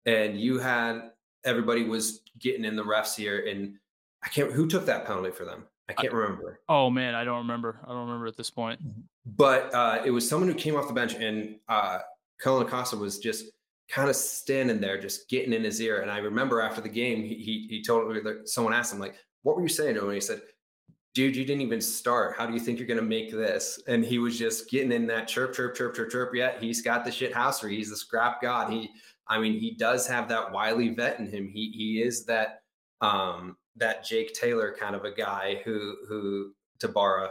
and 0.04 0.38
you 0.38 0.58
had 0.58 1.10
everybody 1.44 1.84
was 1.84 2.20
getting 2.38 2.64
in 2.64 2.76
the 2.76 2.84
refs 2.84 3.16
here, 3.16 3.46
and 3.46 3.76
I 4.22 4.28
can't 4.28 4.52
who 4.52 4.66
took 4.66 4.86
that 4.86 5.06
penalty 5.06 5.30
for 5.30 5.44
them. 5.44 5.64
I 5.88 5.92
can't 5.92 6.12
I, 6.12 6.16
remember. 6.16 6.60
Oh 6.68 6.90
man, 6.90 7.14
I 7.14 7.24
don't 7.24 7.38
remember. 7.38 7.80
I 7.84 7.88
don't 7.88 8.06
remember 8.06 8.26
at 8.26 8.36
this 8.36 8.50
point. 8.50 8.80
But 9.26 9.74
uh, 9.74 10.02
it 10.04 10.10
was 10.12 10.28
someone 10.28 10.48
who 10.48 10.54
came 10.54 10.76
off 10.76 10.86
the 10.86 10.94
bench, 10.94 11.14
and 11.14 11.56
uh, 11.68 11.98
Kellyn 12.40 12.66
Acosta 12.66 12.96
was 12.96 13.18
just 13.18 13.46
kind 13.88 14.08
of 14.08 14.14
standing 14.14 14.80
there, 14.80 15.00
just 15.00 15.28
getting 15.28 15.52
in 15.52 15.64
his 15.64 15.80
ear. 15.80 16.00
And 16.00 16.10
I 16.10 16.18
remember 16.18 16.60
after 16.60 16.80
the 16.80 16.88
game, 16.88 17.22
he 17.22 17.66
he, 17.68 17.82
told 17.82 18.14
someone 18.44 18.72
asked 18.72 18.92
him 18.92 19.00
like, 19.00 19.16
"What 19.42 19.56
were 19.56 19.62
you 19.62 19.68
saying 19.68 19.94
to 19.94 20.00
him?" 20.00 20.06
And 20.06 20.14
he 20.14 20.20
said, 20.20 20.42
"Dude, 21.14 21.34
you 21.34 21.44
didn't 21.44 21.62
even 21.62 21.80
start. 21.80 22.36
How 22.36 22.46
do 22.46 22.52
you 22.54 22.60
think 22.60 22.78
you're 22.78 22.86
going 22.86 23.00
to 23.00 23.04
make 23.04 23.32
this?" 23.32 23.82
And 23.88 24.04
he 24.04 24.18
was 24.18 24.38
just 24.38 24.70
getting 24.70 24.92
in 24.92 25.08
that 25.08 25.26
chirp, 25.26 25.54
chirp, 25.54 25.74
chirp, 25.74 25.96
chirp, 25.96 26.10
chirp. 26.10 26.30
Yeah, 26.32 26.52
he's 26.60 26.82
got 26.82 27.04
the 27.04 27.10
shit 27.10 27.34
housery. 27.34 27.72
He's 27.72 27.90
the 27.90 27.96
scrap 27.96 28.40
god. 28.40 28.72
He, 28.72 28.90
I 29.26 29.40
mean, 29.40 29.58
he 29.58 29.74
does 29.74 30.06
have 30.06 30.28
that 30.28 30.52
wily 30.52 30.90
vet 30.90 31.18
in 31.18 31.26
him. 31.26 31.48
He 31.48 31.72
he 31.74 32.02
is 32.02 32.24
that 32.26 32.62
um 33.00 33.56
that 33.74 34.04
Jake 34.04 34.34
Taylor 34.34 34.74
kind 34.78 34.94
of 34.94 35.04
a 35.04 35.12
guy 35.12 35.62
who 35.64 35.96
who 36.08 36.52
to 36.78 36.86
borrow 36.88 37.28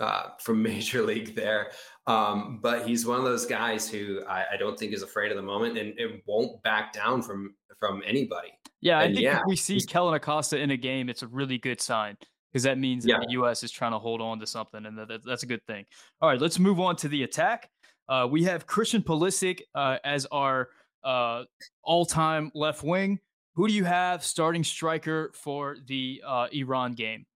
uh, 0.00 0.30
from 0.38 0.62
Major 0.70 1.02
League 1.02 1.34
there. 1.34 1.70
Um, 2.06 2.58
but 2.62 2.86
he's 2.86 3.06
one 3.06 3.18
of 3.18 3.24
those 3.24 3.46
guys 3.46 3.88
who 3.88 4.24
I, 4.28 4.44
I, 4.54 4.56
don't 4.56 4.76
think 4.76 4.92
is 4.92 5.02
afraid 5.02 5.30
of 5.30 5.36
the 5.36 5.42
moment 5.42 5.78
and 5.78 5.96
it 5.96 6.22
won't 6.26 6.60
back 6.62 6.92
down 6.92 7.22
from 7.22 7.54
from 7.78 8.02
anybody. 8.04 8.48
Yeah, 8.80 9.00
and 9.00 9.12
I 9.12 9.14
think 9.14 9.24
yeah, 9.24 9.38
if 9.38 9.42
we 9.46 9.56
see 9.56 9.80
Kellyn 9.80 10.14
Acosta 10.14 10.58
in 10.58 10.70
a 10.70 10.76
game, 10.76 11.08
it's 11.08 11.22
a 11.22 11.28
really 11.28 11.58
good 11.58 11.80
sign 11.80 12.16
because 12.50 12.62
that 12.64 12.78
means 12.78 13.06
yeah. 13.06 13.18
that 13.18 13.26
the 13.26 13.32
U.S. 13.32 13.62
is 13.62 13.70
trying 13.70 13.92
to 13.92 13.98
hold 13.98 14.20
on 14.20 14.40
to 14.40 14.46
something, 14.46 14.86
and 14.86 14.98
that, 14.98 15.20
that's 15.24 15.42
a 15.42 15.46
good 15.46 15.64
thing. 15.66 15.84
All 16.20 16.28
right, 16.28 16.40
let's 16.40 16.58
move 16.58 16.80
on 16.80 16.96
to 16.96 17.08
the 17.08 17.22
attack. 17.22 17.68
Uh, 18.08 18.26
we 18.28 18.42
have 18.44 18.66
Christian 18.66 19.02
Pulisic 19.02 19.60
uh, 19.74 19.98
as 20.04 20.26
our 20.26 20.68
uh, 21.04 21.44
all-time 21.82 22.50
left 22.54 22.82
wing. 22.82 23.18
Who 23.54 23.68
do 23.68 23.74
you 23.74 23.84
have 23.84 24.24
starting 24.24 24.64
striker 24.64 25.30
for 25.34 25.76
the 25.86 26.22
uh, 26.26 26.48
Iran 26.52 26.92
game? 26.92 27.26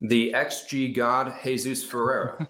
The 0.00 0.32
XG 0.32 0.94
god 0.94 1.34
Jesus 1.44 1.84
Ferreira. 1.84 2.48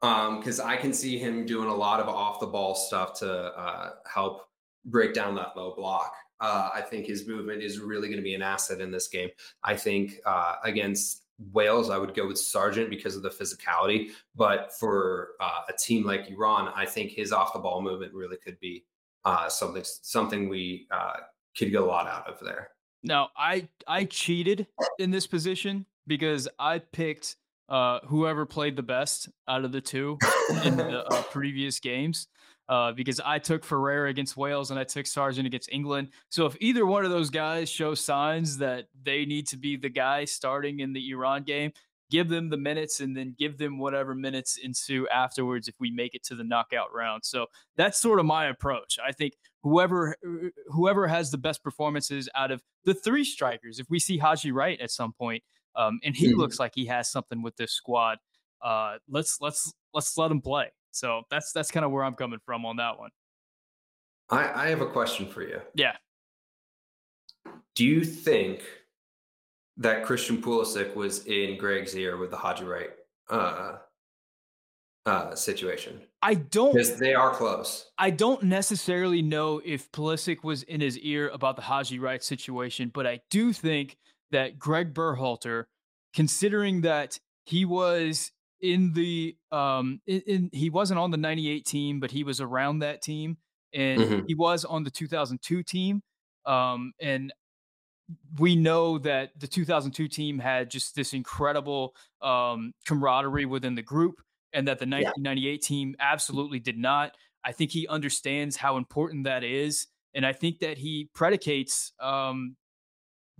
because 0.00 0.60
um, 0.60 0.68
I 0.68 0.76
can 0.76 0.92
see 0.92 1.18
him 1.18 1.44
doing 1.44 1.68
a 1.68 1.74
lot 1.74 2.00
of 2.00 2.08
off 2.08 2.40
the 2.40 2.46
ball 2.46 2.74
stuff 2.74 3.18
to 3.20 3.32
uh, 3.32 3.90
help 4.12 4.48
break 4.84 5.14
down 5.14 5.34
that 5.36 5.56
low 5.56 5.74
block. 5.74 6.14
Uh, 6.40 6.70
I 6.72 6.80
think 6.80 7.06
his 7.06 7.26
movement 7.26 7.62
is 7.62 7.80
really 7.80 8.08
going 8.08 8.18
to 8.18 8.24
be 8.24 8.34
an 8.34 8.42
asset 8.42 8.80
in 8.80 8.90
this 8.90 9.08
game. 9.08 9.28
I 9.62 9.76
think 9.76 10.20
uh, 10.24 10.56
against 10.64 11.24
Wales, 11.52 11.90
I 11.90 11.98
would 11.98 12.14
go 12.14 12.26
with 12.26 12.38
Sargent 12.38 12.88
because 12.88 13.16
of 13.16 13.22
the 13.22 13.30
physicality. 13.30 14.10
But 14.34 14.72
for 14.78 15.30
uh, 15.40 15.62
a 15.68 15.72
team 15.72 16.04
like 16.04 16.30
Iran, 16.30 16.72
I 16.74 16.86
think 16.86 17.10
his 17.10 17.32
off 17.32 17.52
the 17.52 17.58
ball 17.58 17.82
movement 17.82 18.14
really 18.14 18.36
could 18.36 18.58
be 18.60 18.84
uh, 19.24 19.48
something 19.48 19.82
something 19.84 20.48
we 20.48 20.86
uh, 20.90 21.16
could 21.56 21.70
get 21.70 21.82
a 21.82 21.84
lot 21.84 22.06
out 22.06 22.26
of 22.26 22.38
there. 22.40 22.70
Now, 23.02 23.30
I 23.36 23.68
I 23.86 24.04
cheated 24.04 24.66
in 24.98 25.10
this 25.10 25.26
position 25.26 25.86
because 26.06 26.48
I 26.58 26.78
picked 26.78 27.36
uh, 27.68 28.00
whoever 28.06 28.46
played 28.46 28.76
the 28.76 28.82
best 28.82 29.28
out 29.48 29.64
of 29.64 29.72
the 29.72 29.80
two 29.80 30.18
in 30.64 30.76
the 30.76 31.04
uh, 31.06 31.22
previous 31.30 31.80
games. 31.80 32.28
Uh, 32.68 32.92
because 32.92 33.20
I 33.24 33.40
took 33.40 33.64
Ferrer 33.64 34.06
against 34.06 34.36
Wales 34.36 34.70
and 34.70 34.78
I 34.78 34.84
took 34.84 35.04
Sargent 35.04 35.44
against 35.44 35.68
England. 35.72 36.10
So 36.28 36.46
if 36.46 36.56
either 36.60 36.86
one 36.86 37.04
of 37.04 37.10
those 37.10 37.28
guys 37.28 37.68
show 37.68 37.96
signs 37.96 38.58
that 38.58 38.84
they 39.02 39.24
need 39.24 39.48
to 39.48 39.56
be 39.56 39.76
the 39.76 39.88
guy 39.88 40.24
starting 40.24 40.78
in 40.78 40.92
the 40.92 41.10
Iran 41.10 41.42
game, 41.42 41.72
give 42.10 42.28
them 42.28 42.48
the 42.48 42.56
minutes 42.56 43.00
and 43.00 43.16
then 43.16 43.34
give 43.38 43.56
them 43.58 43.78
whatever 43.78 44.14
minutes 44.14 44.56
ensue 44.56 45.08
afterwards 45.08 45.68
if 45.68 45.74
we 45.80 45.90
make 45.90 46.14
it 46.14 46.22
to 46.24 46.34
the 46.34 46.44
knockout 46.44 46.94
round. 46.94 47.24
So 47.24 47.46
that's 47.76 48.00
sort 48.00 48.20
of 48.20 48.26
my 48.26 48.46
approach. 48.46 48.98
I 49.04 49.10
think 49.12 49.34
whoever 49.62 50.16
whoever 50.68 51.06
has 51.06 51.30
the 51.30 51.38
best 51.38 51.62
performances 51.62 52.28
out 52.34 52.50
of 52.50 52.62
the 52.84 52.94
three 52.94 53.24
strikers, 53.24 53.78
if 53.78 53.86
we 53.88 53.98
see 53.98 54.18
Haji 54.18 54.52
Wright 54.52 54.80
at 54.80 54.90
some 54.90 55.12
point, 55.12 55.42
um, 55.76 56.00
and 56.04 56.16
he 56.16 56.28
mm-hmm. 56.28 56.40
looks 56.40 56.58
like 56.58 56.72
he 56.74 56.86
has 56.86 57.10
something 57.10 57.42
with 57.42 57.56
this 57.56 57.72
squad, 57.72 58.18
uh, 58.62 58.96
let's 59.08 59.40
let's 59.40 59.72
let's 59.94 60.16
let 60.16 60.30
him 60.30 60.40
play. 60.40 60.72
So 60.90 61.22
that's 61.30 61.52
that's 61.52 61.70
kind 61.70 61.84
of 61.84 61.92
where 61.92 62.04
I'm 62.04 62.14
coming 62.14 62.40
from 62.44 62.66
on 62.66 62.76
that 62.76 62.98
one. 62.98 63.10
I, 64.28 64.64
I 64.64 64.68
have 64.68 64.80
a 64.80 64.86
question 64.86 65.26
for 65.26 65.42
you. 65.42 65.60
Yeah. 65.74 65.96
Do 67.74 67.84
you 67.84 68.04
think 68.04 68.62
that 69.76 70.04
Christian 70.04 70.40
Pulisic 70.40 70.94
was 70.94 71.26
in 71.26 71.56
Greg's 71.56 71.96
ear 71.96 72.16
with 72.16 72.30
the 72.30 72.36
Haji 72.36 72.64
Wright 72.64 72.90
uh, 73.28 73.78
uh, 75.06 75.34
situation? 75.34 76.00
I 76.22 76.34
don't 76.34 76.72
because 76.72 76.98
they 76.98 77.14
are 77.14 77.32
close. 77.32 77.90
I 77.98 78.10
don't 78.10 78.42
necessarily 78.44 79.22
know 79.22 79.60
if 79.64 79.90
Pulisic 79.90 80.44
was 80.44 80.62
in 80.64 80.80
his 80.80 80.98
ear 80.98 81.28
about 81.30 81.56
the 81.56 81.62
Haji 81.62 81.98
Wright 81.98 82.22
situation, 82.22 82.90
but 82.92 83.06
I 83.06 83.20
do 83.30 83.52
think 83.52 83.96
that 84.30 84.58
Greg 84.58 84.94
Berhalter, 84.94 85.64
considering 86.14 86.82
that 86.82 87.18
he 87.44 87.64
was 87.64 88.32
in 88.60 88.92
the 88.92 89.36
um 89.50 90.00
in, 90.06 90.20
in, 90.26 90.50
he 90.52 90.68
wasn't 90.68 91.00
on 91.00 91.10
the 91.10 91.16
98 91.16 91.64
team 91.64 91.98
but 91.98 92.10
he 92.10 92.22
was 92.24 92.42
around 92.42 92.80
that 92.80 93.00
team 93.00 93.38
and 93.72 94.00
mm-hmm. 94.02 94.26
he 94.26 94.34
was 94.34 94.66
on 94.66 94.84
the 94.84 94.90
2002 94.90 95.62
team 95.62 96.02
um 96.44 96.92
and 97.00 97.32
we 98.38 98.56
know 98.56 98.98
that 98.98 99.30
the 99.38 99.46
2002 99.46 100.08
team 100.08 100.38
had 100.38 100.70
just 100.70 100.94
this 100.94 101.12
incredible 101.12 101.94
um, 102.22 102.72
camaraderie 102.86 103.46
within 103.46 103.74
the 103.74 103.82
group, 103.82 104.20
and 104.52 104.66
that 104.68 104.78
the 104.78 104.86
1998 104.86 105.50
yeah. 105.50 105.58
team 105.66 105.94
absolutely 106.00 106.58
did 106.58 106.78
not. 106.78 107.14
I 107.44 107.52
think 107.52 107.70
he 107.70 107.86
understands 107.88 108.56
how 108.56 108.76
important 108.76 109.24
that 109.24 109.44
is, 109.44 109.86
and 110.14 110.26
I 110.26 110.32
think 110.32 110.60
that 110.60 110.78
he 110.78 111.08
predicates 111.14 111.92
um, 112.00 112.56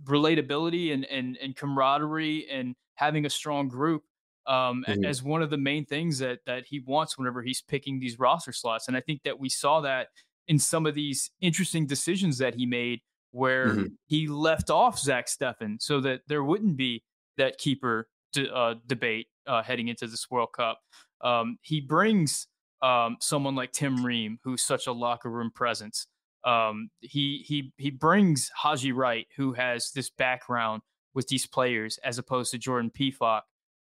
relatability 0.03 0.93
and, 0.93 1.05
and 1.05 1.37
and 1.37 1.55
camaraderie 1.55 2.47
and 2.49 2.75
having 2.95 3.25
a 3.25 3.29
strong 3.29 3.67
group 3.67 4.03
um, 4.47 4.83
mm-hmm. 4.87 5.05
as 5.05 5.23
one 5.23 5.41
of 5.41 5.49
the 5.49 5.57
main 5.57 5.85
things 5.85 6.19
that 6.19 6.39
that 6.45 6.65
he 6.67 6.79
wants 6.79 7.17
whenever 7.17 7.41
he's 7.41 7.61
picking 7.61 7.99
these 7.99 8.19
roster 8.19 8.53
slots. 8.53 8.87
And 8.87 8.97
I 8.97 9.01
think 9.01 9.23
that 9.23 9.39
we 9.39 9.49
saw 9.49 9.81
that 9.81 10.07
in 10.47 10.59
some 10.59 10.85
of 10.85 10.95
these 10.95 11.31
interesting 11.39 11.85
decisions 11.85 12.37
that 12.39 12.55
he 12.55 12.65
made 12.65 12.99
where 13.31 13.67
mm-hmm. 13.67 13.85
he 14.07 14.27
left 14.27 14.69
off 14.69 14.99
Zach 14.99 15.27
Steffen 15.27 15.81
so 15.81 16.01
that 16.01 16.21
there 16.27 16.43
wouldn't 16.43 16.75
be 16.75 17.03
that 17.37 17.57
keeper 17.57 18.09
de- 18.33 18.53
uh, 18.53 18.75
debate 18.87 19.27
uh, 19.47 19.63
heading 19.63 19.87
into 19.87 20.07
this 20.07 20.29
World 20.29 20.49
Cup. 20.55 20.79
Um, 21.21 21.57
he 21.61 21.79
brings 21.79 22.47
um, 22.81 23.17
someone 23.19 23.55
like 23.55 23.71
Tim 23.71 24.05
Ream, 24.05 24.39
who's 24.43 24.63
such 24.63 24.87
a 24.87 24.91
locker 24.91 25.29
room 25.29 25.51
presence. 25.53 26.07
Um, 26.43 26.89
he 27.01 27.43
he 27.45 27.73
he 27.77 27.91
brings 27.91 28.49
Haji 28.55 28.91
Wright, 28.91 29.27
who 29.37 29.53
has 29.53 29.91
this 29.93 30.09
background 30.09 30.81
with 31.13 31.27
these 31.27 31.45
players, 31.45 31.99
as 32.03 32.17
opposed 32.17 32.51
to 32.51 32.57
Jordan 32.57 32.91
Pefok. 32.91 33.41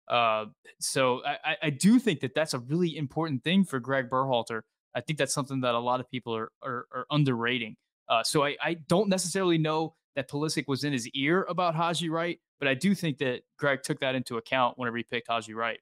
Uh, 0.09 0.47
so 0.81 1.23
I, 1.25 1.57
I 1.65 1.71
do 1.71 1.99
think 1.99 2.21
that 2.21 2.35
that's 2.35 2.55
a 2.55 2.61
really 2.61 2.97
important 2.97 3.43
thing 3.43 3.65
for 3.65 3.81
Greg 3.81 4.09
Berhalter. 4.09 4.63
I 4.95 5.01
think 5.01 5.19
that's 5.19 5.35
something 5.35 5.61
that 5.61 5.75
a 5.75 5.81
lot 5.81 6.01
of 6.01 6.11
people 6.11 6.35
are 6.35 6.51
are, 6.63 6.87
are 6.95 7.07
underrating. 7.11 7.77
Uh, 8.09 8.23
so 8.23 8.45
I, 8.45 8.57
I 8.63 8.75
don't 8.89 9.09
necessarily 9.09 9.59
know 9.59 9.95
that 10.15 10.31
Pulisic 10.31 10.65
was 10.69 10.85
in 10.85 10.93
his 10.93 11.09
ear 11.09 11.45
about 11.49 11.75
Haji 11.75 12.09
Wright, 12.09 12.39
but 12.59 12.69
I 12.69 12.75
do 12.75 12.95
think 12.95 13.19
that 13.19 13.43
Greg 13.59 13.83
took 13.83 14.01
that 14.01 14.15
into 14.15 14.37
account 14.37 14.79
whenever 14.79 14.97
he 14.97 15.03
picked 15.03 15.29
Haji 15.29 15.55
Wright. 15.55 15.81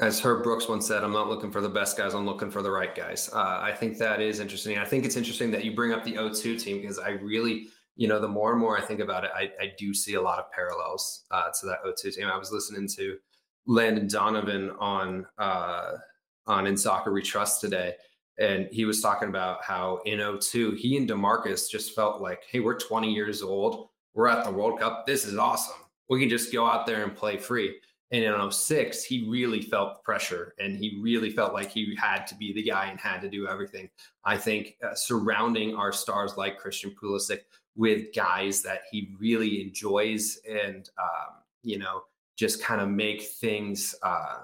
As 0.00 0.20
Herb 0.20 0.44
Brooks 0.44 0.68
once 0.68 0.86
said, 0.86 1.02
I'm 1.02 1.12
not 1.12 1.28
looking 1.28 1.50
for 1.50 1.60
the 1.60 1.68
best 1.68 1.96
guys, 1.96 2.14
I'm 2.14 2.24
looking 2.24 2.52
for 2.52 2.62
the 2.62 2.70
right 2.70 2.94
guys. 2.94 3.28
Uh, 3.32 3.58
I 3.60 3.72
think 3.72 3.98
that 3.98 4.20
is 4.20 4.38
interesting. 4.38 4.78
I 4.78 4.84
think 4.84 5.04
it's 5.04 5.16
interesting 5.16 5.50
that 5.50 5.64
you 5.64 5.74
bring 5.74 5.92
up 5.92 6.04
the 6.04 6.14
O2 6.14 6.62
team 6.62 6.80
because 6.80 7.00
I 7.00 7.10
really, 7.10 7.66
you 7.96 8.06
know, 8.06 8.20
the 8.20 8.28
more 8.28 8.52
and 8.52 8.60
more 8.60 8.78
I 8.78 8.80
think 8.80 9.00
about 9.00 9.24
it, 9.24 9.32
I, 9.34 9.50
I 9.60 9.72
do 9.76 9.92
see 9.92 10.14
a 10.14 10.20
lot 10.20 10.38
of 10.38 10.52
parallels 10.52 11.24
uh, 11.32 11.50
to 11.60 11.66
that 11.66 11.82
O2 11.84 12.14
team. 12.14 12.26
I 12.26 12.38
was 12.38 12.52
listening 12.52 12.86
to 12.96 13.16
Landon 13.66 14.06
Donovan 14.06 14.70
on 14.78 15.26
uh, 15.36 15.94
on 16.46 16.68
In 16.68 16.76
Soccer 16.76 17.12
We 17.12 17.20
Trust 17.20 17.60
today, 17.60 17.94
and 18.38 18.68
he 18.70 18.84
was 18.84 19.00
talking 19.00 19.28
about 19.28 19.64
how 19.64 20.00
in 20.06 20.20
O2 20.20 20.76
he 20.76 20.96
and 20.96 21.08
DaMarcus 21.08 21.68
just 21.68 21.96
felt 21.96 22.22
like, 22.22 22.44
hey, 22.48 22.60
we're 22.60 22.78
20 22.78 23.12
years 23.12 23.42
old. 23.42 23.88
We're 24.14 24.28
at 24.28 24.44
the 24.44 24.52
World 24.52 24.78
Cup. 24.78 25.06
This 25.08 25.24
is 25.24 25.36
awesome. 25.36 25.76
We 26.08 26.20
can 26.20 26.28
just 26.28 26.52
go 26.52 26.66
out 26.66 26.86
there 26.86 27.02
and 27.02 27.16
play 27.16 27.36
free. 27.36 27.80
And 28.10 28.24
in 28.24 28.50
06, 28.50 29.04
he 29.04 29.28
really 29.28 29.60
felt 29.60 30.02
pressure 30.02 30.54
and 30.58 30.76
he 30.76 30.98
really 31.02 31.30
felt 31.30 31.52
like 31.52 31.70
he 31.70 31.94
had 31.96 32.26
to 32.28 32.34
be 32.36 32.52
the 32.52 32.62
guy 32.62 32.86
and 32.86 32.98
had 32.98 33.20
to 33.20 33.28
do 33.28 33.46
everything. 33.46 33.90
I 34.24 34.38
think 34.38 34.76
uh, 34.82 34.94
surrounding 34.94 35.74
our 35.74 35.92
stars 35.92 36.36
like 36.36 36.58
Christian 36.58 36.94
Pulisic 37.00 37.40
with 37.76 38.14
guys 38.14 38.62
that 38.62 38.82
he 38.90 39.14
really 39.18 39.60
enjoys 39.60 40.40
and, 40.48 40.88
um, 40.98 41.34
you 41.62 41.78
know, 41.78 42.02
just 42.36 42.62
kind 42.62 42.80
of 42.80 42.88
make 42.88 43.22
things 43.22 43.94
uh, 44.02 44.38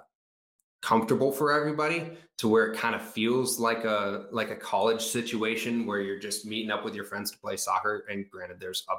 comfortable 0.82 1.32
for 1.32 1.50
everybody 1.50 2.10
to 2.36 2.48
where 2.48 2.66
it 2.66 2.76
kind 2.76 2.94
of 2.94 3.00
feels 3.00 3.58
like 3.58 3.84
a 3.84 4.26
like 4.32 4.50
a 4.50 4.56
college 4.56 5.00
situation 5.00 5.86
where 5.86 6.00
you're 6.00 6.18
just 6.18 6.44
meeting 6.44 6.70
up 6.70 6.84
with 6.84 6.94
your 6.94 7.04
friends 7.04 7.30
to 7.30 7.38
play 7.38 7.56
soccer 7.56 8.04
and 8.10 8.28
granted 8.30 8.60
there's 8.60 8.84
a 8.90 8.94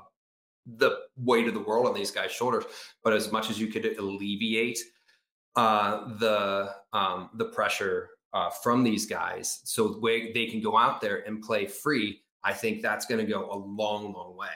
the 0.65 0.97
weight 1.17 1.47
of 1.47 1.53
the 1.53 1.59
world 1.59 1.85
on 1.87 1.93
these 1.93 2.11
guys 2.11 2.31
shoulders 2.31 2.65
but 3.03 3.13
as 3.13 3.31
much 3.31 3.49
as 3.49 3.59
you 3.59 3.67
could 3.67 3.85
alleviate 3.97 4.79
uh, 5.55 6.13
the 6.17 6.73
um, 6.91 7.29
the 7.35 7.45
pressure 7.45 8.09
uh, 8.33 8.49
from 8.49 8.83
these 8.83 9.05
guys 9.05 9.61
so 9.63 9.99
they 10.01 10.47
can 10.47 10.61
go 10.61 10.77
out 10.77 10.99
there 10.99 11.25
and 11.27 11.41
play 11.41 11.65
free 11.65 12.21
i 12.43 12.51
think 12.51 12.81
that's 12.81 13.05
going 13.05 13.23
to 13.23 13.31
go 13.31 13.49
a 13.51 13.57
long 13.57 14.11
long 14.11 14.35
way 14.35 14.47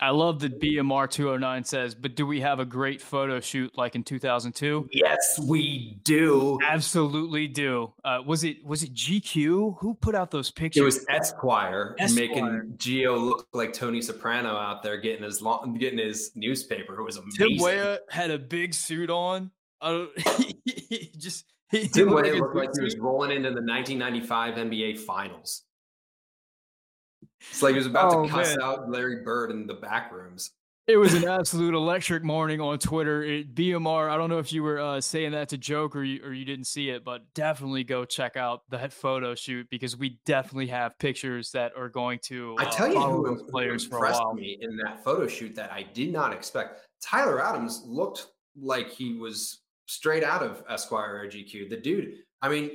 I 0.00 0.10
love 0.10 0.40
that 0.40 0.58
BMR 0.58 1.10
209 1.10 1.64
says, 1.64 1.94
but 1.94 2.16
do 2.16 2.26
we 2.26 2.40
have 2.40 2.58
a 2.58 2.64
great 2.64 3.02
photo 3.02 3.38
shoot 3.38 3.76
like 3.76 3.94
in 3.94 4.02
2002? 4.02 4.88
Yes, 4.92 5.38
we 5.46 5.98
do. 6.04 6.58
Absolutely 6.66 7.46
do. 7.46 7.92
Uh, 8.02 8.20
was 8.24 8.42
it 8.42 8.64
was 8.64 8.82
it 8.82 8.94
GQ 8.94 9.78
who 9.78 9.94
put 9.94 10.14
out 10.14 10.30
those 10.30 10.50
pictures? 10.50 10.80
It 10.80 10.84
was 10.84 11.06
Esquire, 11.10 11.94
Esquire. 11.98 12.28
making 12.28 12.74
Gio 12.78 13.20
look 13.20 13.46
like 13.52 13.74
Tony 13.74 14.00
Soprano 14.00 14.56
out 14.56 14.82
there 14.82 14.96
getting 14.96 15.22
his 15.22 15.42
long, 15.42 15.74
getting 15.74 15.98
his 15.98 16.32
newspaper. 16.34 16.98
It 16.98 17.04
was 17.04 17.18
amazing. 17.18 17.58
Tim 17.58 17.62
Weah 17.62 17.98
had 18.08 18.30
a 18.30 18.38
big 18.38 18.72
suit 18.72 19.10
on. 19.10 19.50
Uh, 19.82 20.06
he 20.64 21.12
just 21.18 21.44
he 21.70 21.88
Tim 21.88 22.10
Weah 22.10 22.34
looked 22.34 22.56
like 22.56 22.70
he 22.74 22.82
was 22.82 22.96
rolling 22.98 23.32
into 23.32 23.50
the 23.50 23.62
1995 23.62 24.54
NBA 24.54 24.98
Finals. 25.00 25.64
It's 27.50 27.62
like 27.62 27.72
he 27.72 27.78
was 27.78 27.86
about 27.86 28.14
oh, 28.14 28.24
to 28.24 28.28
cuss 28.28 28.56
man. 28.56 28.62
out 28.62 28.90
Larry 28.90 29.22
Bird 29.22 29.50
in 29.50 29.66
the 29.66 29.74
back 29.74 30.12
rooms. 30.12 30.50
It 30.86 30.96
was 30.96 31.14
an 31.14 31.28
absolute 31.28 31.74
electric 31.74 32.24
morning 32.24 32.60
on 32.60 32.78
Twitter. 32.80 33.22
It, 33.22 33.54
BMR, 33.54 34.10
I 34.10 34.16
don't 34.16 34.28
know 34.28 34.38
if 34.38 34.52
you 34.52 34.64
were 34.64 34.80
uh, 34.80 35.00
saying 35.00 35.32
that 35.32 35.50
to 35.50 35.58
joke 35.58 35.94
or 35.94 36.02
you, 36.02 36.20
or 36.24 36.32
you 36.32 36.44
didn't 36.44 36.64
see 36.64 36.90
it, 36.90 37.04
but 37.04 37.22
definitely 37.32 37.84
go 37.84 38.04
check 38.04 38.36
out 38.36 38.62
that 38.70 38.92
photo 38.92 39.36
shoot 39.36 39.68
because 39.70 39.96
we 39.96 40.18
definitely 40.26 40.66
have 40.66 40.98
pictures 40.98 41.52
that 41.52 41.72
are 41.76 41.88
going 41.88 42.18
to. 42.24 42.56
Uh, 42.58 42.62
I 42.62 42.70
tell 42.70 42.92
you 42.92 43.00
who, 43.00 43.44
players 43.44 43.84
who 43.84 43.94
impressed 43.94 44.22
me 44.34 44.58
in 44.60 44.76
that 44.78 45.04
photo 45.04 45.28
shoot 45.28 45.54
that 45.54 45.70
I 45.70 45.84
did 45.84 46.12
not 46.12 46.32
expect. 46.32 46.80
Tyler 47.00 47.40
Adams 47.40 47.84
looked 47.86 48.26
like 48.60 48.90
he 48.90 49.14
was 49.14 49.60
straight 49.86 50.24
out 50.24 50.42
of 50.42 50.64
Esquire 50.68 51.22
or 51.22 51.26
GQ. 51.26 51.70
The 51.70 51.76
dude, 51.76 52.14
I 52.42 52.48
mean, 52.48 52.70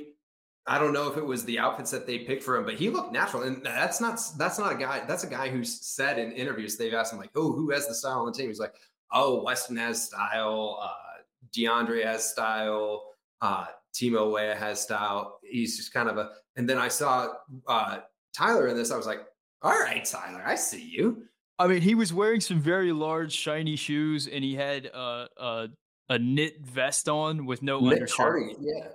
I 0.68 0.78
don't 0.78 0.92
know 0.92 1.08
if 1.08 1.16
it 1.16 1.24
was 1.24 1.44
the 1.44 1.60
outfits 1.60 1.92
that 1.92 2.06
they 2.06 2.18
picked 2.18 2.42
for 2.42 2.56
him, 2.56 2.64
but 2.64 2.74
he 2.74 2.90
looked 2.90 3.12
natural. 3.12 3.44
And 3.44 3.64
that's 3.64 4.00
not 4.00 4.20
that's 4.36 4.58
not 4.58 4.72
a 4.72 4.76
guy. 4.76 5.04
That's 5.06 5.22
a 5.22 5.28
guy 5.28 5.48
who's 5.48 5.86
said 5.86 6.18
in 6.18 6.32
interviews 6.32 6.76
they've 6.76 6.92
asked 6.92 7.12
him 7.12 7.20
like, 7.20 7.30
"Oh, 7.36 7.52
who 7.52 7.70
has 7.70 7.86
the 7.86 7.94
style 7.94 8.20
on 8.20 8.26
the 8.26 8.32
team?" 8.32 8.48
He's 8.48 8.58
like, 8.58 8.74
"Oh, 9.12 9.44
Weston 9.44 9.76
has 9.76 10.02
style. 10.02 10.80
Uh, 10.82 11.22
DeAndre 11.56 12.04
has 12.04 12.28
style. 12.28 13.12
Uh, 13.40 13.66
Timo 13.94 14.32
Weah 14.32 14.56
has 14.56 14.80
style." 14.80 15.38
He's 15.44 15.76
just 15.76 15.92
kind 15.92 16.08
of 16.08 16.18
a. 16.18 16.30
And 16.56 16.68
then 16.68 16.78
I 16.78 16.88
saw 16.88 17.28
uh, 17.68 17.98
Tyler 18.36 18.66
in 18.66 18.76
this. 18.76 18.90
I 18.90 18.96
was 18.96 19.06
like, 19.06 19.20
"All 19.62 19.70
right, 19.70 20.04
Tyler, 20.04 20.42
I 20.44 20.56
see 20.56 20.82
you." 20.82 21.22
I 21.60 21.68
mean, 21.68 21.80
he 21.80 21.94
was 21.94 22.12
wearing 22.12 22.40
some 22.40 22.60
very 22.60 22.92
large, 22.92 23.32
shiny 23.32 23.76
shoes, 23.76 24.26
and 24.26 24.42
he 24.42 24.56
had 24.56 24.90
uh, 24.92 25.26
uh, 25.38 25.68
a 26.08 26.18
knit 26.18 26.60
vest 26.60 27.08
on 27.08 27.46
with 27.46 27.62
no 27.62 27.78
knit 27.80 27.94
undershirt. 27.94 28.42
Yeah. 28.60 28.88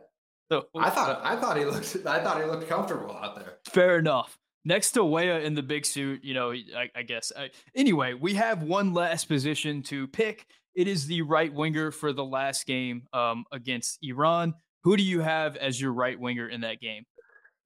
So 0.52 0.68
I 0.78 0.90
thought 0.90 1.22
I 1.24 1.38
thought 1.38 1.56
he 1.56 1.64
looked 1.64 1.96
I 2.06 2.22
thought 2.22 2.42
he 2.42 2.46
looked 2.46 2.68
comfortable 2.68 3.16
out 3.16 3.36
there. 3.36 3.60
Fair 3.70 4.00
enough. 4.00 4.38
Next 4.66 4.92
to 4.92 5.04
Weah 5.04 5.40
in 5.40 5.56
the 5.56 5.64
big 5.64 5.86
suit, 5.86 6.24
you 6.24 6.34
know, 6.34 6.52
I, 6.52 6.90
I 6.94 7.04
guess. 7.04 7.32
I, 7.36 7.50
anyway, 7.74 8.14
we 8.14 8.36
have 8.36 8.62
one 8.62 8.94
last 8.94 9.26
position 9.26 9.82
to 9.84 10.08
pick. 10.08 10.46
It 10.76 10.88
is 10.88 11.08
the 11.08 11.24
right 11.24 11.52
winger 11.52 11.90
for 11.90 12.14
the 12.14 12.24
last 12.24 12.68
game 12.68 13.04
um, 13.12 13.46
against 13.52 13.98
Iran. 14.04 14.54
Who 14.84 14.98
do 14.98 15.04
you 15.04 15.22
have 15.22 15.56
as 15.56 15.82
your 15.82 15.94
right 15.94 16.20
winger 16.20 16.48
in 16.48 16.62
that 16.62 16.80
game? 16.80 17.06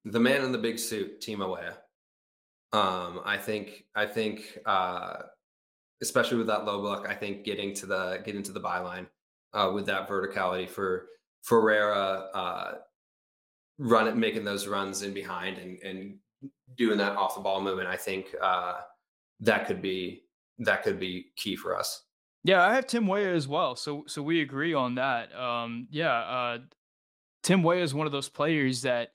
The 0.06 0.20
man 0.20 0.44
in 0.44 0.52
the 0.52 0.58
big 0.58 0.80
suit, 0.80 1.20
Timo 1.22 1.52
Weah. 1.52 1.78
Um, 2.72 3.22
I 3.26 3.38
think 3.38 3.86
I 3.96 4.06
think 4.06 4.60
uh, 4.66 5.24
especially 6.04 6.38
with 6.38 6.48
that 6.48 6.66
low 6.66 6.82
block, 6.82 7.08
I 7.10 7.16
think 7.16 7.44
getting 7.46 7.74
to 7.76 7.88
the 7.88 8.22
getting 8.24 8.44
to 8.44 8.52
the 8.52 8.62
byline 8.62 9.08
uh, 9.54 9.72
with 9.74 9.88
that 9.88 10.08
verticality 10.08 10.70
for 10.70 11.08
Ferreira 11.46 12.28
uh, 12.34 12.74
run 13.78 14.20
making 14.20 14.44
those 14.44 14.68
runs 14.68 15.04
in 15.04 15.14
behind 15.14 15.60
and, 15.60 15.78
and 15.84 16.16
doing 16.76 16.98
that 16.98 17.16
off 17.16 17.36
the 17.36 17.42
ball 17.42 17.62
movement, 17.62 17.88
I 17.88 17.96
think 17.96 18.36
uh, 18.42 18.80
that 19.42 19.68
could 19.68 19.82
be 19.82 20.24
that 20.60 20.84
could 20.84 21.00
be 21.00 21.28
key 21.36 21.56
for 21.56 21.78
us. 21.78 22.02
Yeah, 22.44 22.66
I 22.66 22.74
have 22.76 22.88
Tim 22.88 23.08
Weah 23.08 23.34
as 23.34 23.48
well. 23.48 23.76
So 23.76 24.04
so 24.08 24.24
we 24.24 24.42
agree 24.42 24.74
on 24.74 24.96
that. 24.96 25.36
Um, 25.36 25.88
yeah, 25.92 26.18
uh, 26.18 26.58
Tim 27.44 27.62
Weah 27.62 27.84
is 27.84 27.94
one 27.94 28.08
of 28.08 28.12
those 28.12 28.30
players 28.30 28.82
that 28.82 29.10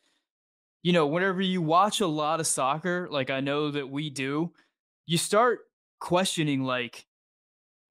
you 0.82 0.92
know 0.92 1.08
whenever 1.08 1.40
you 1.40 1.60
watch 1.60 2.00
a 2.00 2.06
lot 2.06 2.38
of 2.38 2.46
soccer, 2.46 3.08
like 3.10 3.30
I 3.30 3.40
know 3.40 3.72
that 3.72 3.88
we 3.88 4.08
do, 4.08 4.52
you 5.06 5.18
start 5.18 5.60
questioning 6.00 6.62
like 6.62 7.06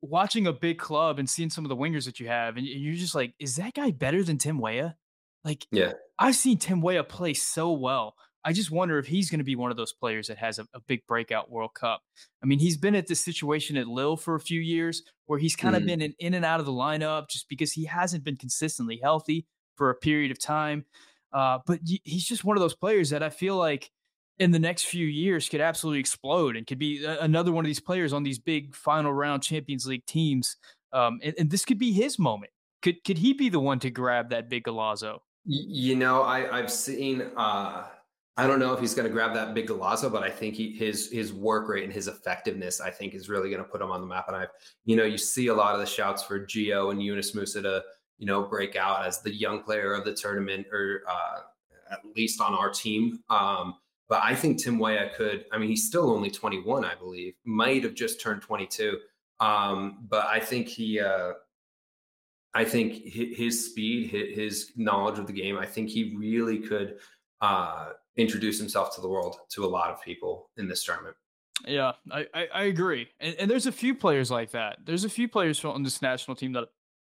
watching 0.02 0.48
a 0.48 0.54
big 0.54 0.80
club 0.80 1.20
and 1.20 1.30
seeing 1.30 1.50
some 1.50 1.66
of 1.66 1.70
the 1.70 1.76
wingers 1.76 2.06
that 2.06 2.20
you 2.20 2.28
have, 2.28 2.58
and 2.58 2.66
you're 2.66 2.96
just 2.96 3.16
like, 3.16 3.34
is 3.40 3.56
that 3.58 3.74
guy 3.74 3.92
better 3.92 4.24
than 4.24 4.38
Tim 4.38 4.60
Weah? 4.60 4.96
Like, 5.44 5.66
yeah, 5.72 5.94
I've 6.18 6.36
seen 6.36 6.58
Tim 6.58 6.82
Weah 6.82 7.04
play 7.04 7.34
so 7.34 7.72
well. 7.72 8.16
I 8.44 8.54
just 8.54 8.72
wonder 8.72 8.98
if 8.98 9.08
he's 9.08 9.30
going 9.30 9.40
to 9.40 9.46
be 9.46 9.56
one 9.56 9.72
of 9.72 9.78
those 9.78 9.94
players 9.94 10.28
that 10.28 10.38
has 10.38 10.60
a, 10.60 10.68
a, 10.74 10.80
big 10.80 11.06
breakout 11.08 11.52
World 11.52 11.74
Cup. 11.74 12.02
I 12.42 12.46
mean, 12.46 12.60
he's 12.60 12.78
been 12.78 12.96
at 12.96 13.08
this 13.08 13.20
situation 13.20 13.76
at 13.76 13.88
Lille 13.88 14.16
for 14.16 14.36
a 14.36 14.40
few 14.40 14.62
years 14.62 15.04
where 15.26 15.40
he's 15.40 15.58
kind 15.58 15.76
of 15.76 15.84
mm. 15.84 15.88
been 15.88 16.02
in, 16.02 16.14
in 16.20 16.34
and 16.34 16.46
out 16.46 16.62
of 16.62 16.66
the 16.66 16.72
lineup 16.72 17.30
just 17.30 17.50
because 17.50 17.74
he 17.74 17.84
hasn't 17.86 18.24
been 18.24 18.38
consistently 18.38 19.00
healthy 19.04 19.46
for 19.76 19.90
a 19.90 19.96
period 19.96 20.32
of 20.32 20.40
time. 20.40 20.86
Uh, 21.34 21.60
but 21.66 21.80
he's 21.84 22.26
just 22.26 22.44
one 22.44 22.56
of 22.56 22.62
those 22.62 22.76
players 22.76 23.10
that 23.10 23.22
I 23.22 23.30
feel 23.30 23.58
like 23.58 23.92
in 24.40 24.52
the 24.52 24.60
next 24.60 24.86
few 24.86 25.06
years 25.06 25.50
could 25.50 25.62
absolutely 25.62 26.00
explode 26.00 26.56
and 26.56 26.66
could 26.66 26.80
be 26.80 27.06
another 27.06 27.52
one 27.52 27.66
of 27.66 27.68
these 27.68 27.80
players 27.80 28.14
on 28.14 28.24
these 28.24 28.40
big 28.40 28.74
final 28.74 29.14
round 29.14 29.44
Champions 29.44 29.86
League 29.86 30.06
teams. 30.06 30.56
Um, 30.94 31.20
and, 31.22 31.36
and, 31.38 31.52
this 31.52 31.66
could 31.66 31.78
be 31.78 31.92
his 31.92 32.18
moment. 32.18 32.52
Could 32.82 33.04
could 33.04 33.18
he 33.18 33.34
be 33.34 33.50
the 33.50 33.60
one 33.60 33.80
to 33.80 33.92
grab 33.92 34.30
that 34.32 34.50
big 34.50 34.64
Golazo? 34.64 35.20
You 35.46 35.96
know, 35.96 36.24
I, 36.24 36.58
I've 36.58 36.72
seen. 36.72 37.30
Uh, 37.38 37.84
I 38.38 38.48
don't 38.48 38.60
know 38.60 38.72
if 38.74 38.80
he's 38.80 38.96
going 38.96 39.08
to 39.08 39.14
grab 39.14 39.34
that 39.34 39.54
big 39.54 39.68
Golazo, 39.68 40.10
but 40.10 40.24
I 40.24 40.30
think 40.30 40.56
he, 40.56 40.72
his 40.72 41.12
his 41.12 41.34
work 41.34 41.68
rate 41.68 41.84
and 41.84 41.92
his 41.92 42.08
effectiveness, 42.08 42.80
I 42.80 42.90
think, 42.90 43.14
is 43.14 43.30
really 43.30 43.50
going 43.50 43.62
to 43.62 43.70
put 43.70 43.82
him 43.82 43.92
on 43.92 44.00
the 44.00 44.08
map. 44.08 44.26
And 44.30 44.38
I've, 44.38 44.50
you 44.86 44.96
know, 44.96 45.04
you 45.04 45.18
see 45.18 45.48
a 45.48 45.54
lot 45.54 45.76
of 45.76 45.82
the 45.82 45.86
shouts 45.86 46.24
for 46.24 46.46
Gio 46.46 46.92
and 46.92 47.04
Yunus 47.04 47.36
Musah 47.36 47.62
to, 47.64 47.84
you 48.18 48.26
know, 48.26 48.44
break 48.44 48.78
out 48.78 49.06
as 49.06 49.22
the 49.22 49.34
young 49.34 49.62
player 49.62 49.94
of 49.94 50.06
the 50.06 50.14
tournament, 50.14 50.68
or 50.72 51.04
uh, 51.08 51.40
at 51.92 52.00
least 52.16 52.40
on 52.40 52.56
our 52.56 52.70
team. 52.72 53.20
Um, 53.30 53.76
but 54.10 54.22
I 54.24 54.34
think 54.34 54.58
Tim 54.58 54.80
Weah 54.80 55.12
could. 55.16 55.46
I 55.52 55.60
mean, 55.60 55.70
he's 55.70 55.86
still 55.86 56.10
only 56.10 56.32
21, 56.32 56.84
I 56.84 56.96
believe. 56.96 57.36
Might 57.46 57.84
have 57.84 57.94
just 57.94 58.20
turned 58.20 58.42
22. 58.42 58.98
Um, 59.40 60.00
but 60.10 60.26
I 60.26 60.40
think 60.40 60.68
he. 60.68 61.00
Uh, 61.00 61.34
I 62.56 62.66
think 62.66 63.04
his 63.06 63.70
speed, 63.70 64.10
his 64.10 64.72
knowledge 64.76 65.20
of 65.20 65.28
the 65.28 65.34
game, 65.34 65.60
I 65.60 65.68
think 65.68 65.88
he 65.88 66.16
really 66.18 66.58
could 66.58 66.98
uh, 67.42 67.90
introduce 68.18 68.58
himself 68.58 68.96
to 68.96 69.02
the 69.02 69.08
world 69.08 69.38
to 69.50 69.66
a 69.66 69.68
lot 69.68 69.92
of 69.92 70.02
people 70.02 70.50
in 70.58 70.68
this 70.68 70.84
tournament. 70.84 71.16
Yeah, 71.68 71.92
I, 72.12 72.26
I, 72.34 72.48
I 72.54 72.64
agree. 72.64 73.08
And, 73.20 73.36
and, 73.36 73.52
there's 73.52 73.68
a 73.68 73.72
few 73.72 73.94
players 73.94 74.32
like 74.32 74.52
that. 74.52 74.78
There's 74.84 75.04
a 75.04 75.10
few 75.10 75.28
players 75.28 75.64
on 75.64 75.84
this 75.84 76.02
national 76.02 76.36
team 76.36 76.54
that 76.54 76.70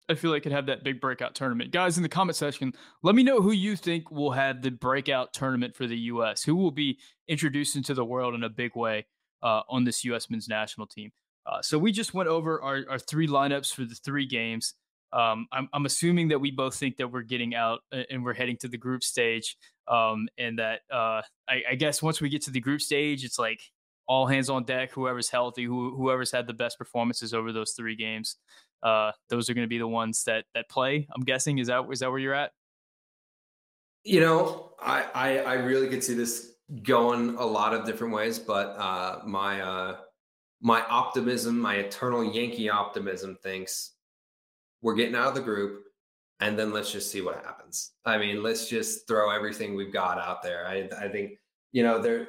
I 0.08 0.14
feel 0.14 0.30
like 0.30 0.42
could 0.42 0.52
have 0.52 0.66
that 0.66 0.84
big 0.84 1.00
breakout 1.00 1.34
tournament. 1.34 1.70
Guys, 1.70 1.96
in 1.96 2.02
the 2.02 2.08
comment 2.08 2.36
section, 2.36 2.72
let 3.02 3.14
me 3.14 3.22
know 3.22 3.40
who 3.40 3.52
you 3.52 3.74
think 3.74 4.10
will 4.10 4.32
have 4.32 4.60
the 4.60 4.70
breakout 4.70 5.32
tournament 5.32 5.74
for 5.74 5.86
the 5.86 5.96
U.S. 5.96 6.42
Who 6.42 6.56
will 6.56 6.70
be 6.70 6.98
introduced 7.26 7.76
into 7.76 7.94
the 7.94 8.04
world 8.04 8.34
in 8.34 8.42
a 8.42 8.50
big 8.50 8.76
way 8.76 9.06
uh, 9.42 9.62
on 9.68 9.84
this 9.84 10.04
U.S. 10.04 10.28
men's 10.28 10.48
national 10.48 10.86
team. 10.86 11.10
Uh, 11.46 11.62
so 11.62 11.78
we 11.78 11.92
just 11.92 12.14
went 12.14 12.28
over 12.28 12.60
our, 12.62 12.84
our 12.88 12.98
three 12.98 13.28
lineups 13.28 13.72
for 13.72 13.84
the 13.84 13.94
three 13.94 14.26
games. 14.26 14.74
Um, 15.12 15.46
I'm, 15.52 15.68
I'm, 15.72 15.86
assuming 15.86 16.28
that 16.28 16.40
we 16.40 16.50
both 16.50 16.74
think 16.74 16.96
that 16.96 17.12
we're 17.12 17.22
getting 17.22 17.54
out 17.54 17.80
and 18.10 18.24
we're 18.24 18.34
heading 18.34 18.56
to 18.58 18.68
the 18.68 18.78
group 18.78 19.04
stage. 19.04 19.56
Um, 19.86 20.28
and 20.38 20.58
that 20.58 20.80
uh, 20.90 21.22
I, 21.48 21.62
I, 21.70 21.74
guess 21.76 22.02
once 22.02 22.20
we 22.20 22.30
get 22.30 22.42
to 22.46 22.50
the 22.50 22.58
group 22.58 22.80
stage, 22.80 23.22
it's 23.22 23.38
like 23.38 23.60
all 24.08 24.26
hands 24.26 24.50
on 24.50 24.64
deck. 24.64 24.90
Whoever's 24.92 25.28
healthy, 25.28 25.64
who, 25.64 25.94
whoever's 25.94 26.32
had 26.32 26.46
the 26.46 26.54
best 26.54 26.78
performances 26.78 27.32
over 27.32 27.52
those 27.52 27.72
three 27.72 27.94
games, 27.94 28.36
uh, 28.84 29.12
those 29.30 29.50
are 29.50 29.54
going 29.54 29.64
to 29.64 29.68
be 29.68 29.78
the 29.78 29.88
ones 29.88 30.22
that 30.24 30.44
that 30.54 30.68
play. 30.68 31.08
I'm 31.14 31.22
guessing 31.22 31.58
is 31.58 31.66
that 31.68 31.84
is 31.90 32.00
that 32.00 32.10
where 32.10 32.20
you're 32.20 32.34
at? 32.34 32.52
You 34.04 34.20
know, 34.20 34.72
I, 34.80 35.06
I, 35.14 35.38
I 35.38 35.54
really 35.54 35.88
could 35.88 36.04
see 36.04 36.12
this 36.12 36.52
going 36.82 37.36
a 37.36 37.44
lot 37.44 37.72
of 37.72 37.86
different 37.86 38.12
ways, 38.12 38.38
but 38.38 38.76
uh, 38.78 39.20
my 39.24 39.62
uh, 39.62 39.96
my 40.60 40.82
optimism, 40.82 41.58
my 41.58 41.76
eternal 41.76 42.22
Yankee 42.22 42.68
optimism, 42.68 43.36
thinks 43.42 43.92
we're 44.82 44.94
getting 44.94 45.14
out 45.14 45.28
of 45.28 45.34
the 45.34 45.40
group 45.40 45.84
and 46.40 46.58
then 46.58 46.72
let's 46.72 46.92
just 46.92 47.10
see 47.10 47.22
what 47.22 47.36
happens. 47.36 47.92
I 48.04 48.18
mean, 48.18 48.42
let's 48.42 48.68
just 48.68 49.08
throw 49.08 49.30
everything 49.30 49.74
we've 49.74 49.92
got 49.92 50.18
out 50.18 50.42
there. 50.42 50.66
I, 50.66 50.88
I 51.00 51.08
think, 51.08 51.38
you 51.72 51.82
know, 51.82 52.00
there, 52.00 52.28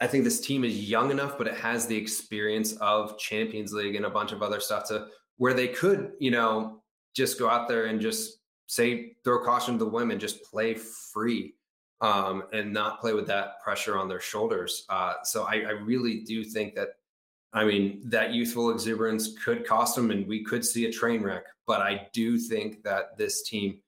I 0.00 0.06
think 0.06 0.24
this 0.24 0.40
team 0.40 0.64
is 0.64 0.90
young 0.90 1.10
enough, 1.10 1.38
but 1.38 1.46
it 1.46 1.54
has 1.54 1.86
the 1.86 1.96
experience 1.96 2.72
of 2.78 3.18
Champions 3.18 3.72
League 3.72 3.94
and 3.94 4.06
a 4.06 4.10
bunch 4.10 4.32
of 4.32 4.42
other 4.42 4.58
stuff 4.58 4.88
to 4.88 5.06
where 5.36 5.54
they 5.54 5.68
could, 5.68 6.12
you 6.18 6.30
know, 6.30 6.82
just 7.14 7.38
go 7.38 7.48
out 7.48 7.68
there 7.68 7.86
and 7.86 8.00
just 8.00 8.38
say, 8.66 9.16
throw 9.24 9.44
caution 9.44 9.78
to 9.78 9.84
the 9.84 9.90
women, 9.90 10.18
just 10.18 10.42
play 10.44 10.74
free 10.74 11.54
um, 12.00 12.44
and 12.52 12.72
not 12.72 13.00
play 13.00 13.12
with 13.12 13.26
that 13.26 13.60
pressure 13.62 13.96
on 13.96 14.08
their 14.08 14.20
shoulders. 14.20 14.84
Uh, 14.88 15.14
so 15.22 15.44
I, 15.44 15.54
I 15.60 15.70
really 15.70 16.20
do 16.20 16.44
think 16.44 16.74
that 16.74 16.90
I 17.56 17.64
mean, 17.64 18.02
that 18.04 18.34
youthful 18.34 18.70
exuberance 18.70 19.34
could 19.42 19.66
cost 19.66 19.96
them, 19.96 20.10
and 20.10 20.26
we 20.26 20.44
could 20.44 20.62
see 20.62 20.84
a 20.84 20.92
train 20.92 21.22
wreck. 21.22 21.44
But 21.66 21.80
I 21.80 22.08
do 22.12 22.38
think 22.38 22.82
that 22.82 23.16
this 23.16 23.42
team 23.44 23.78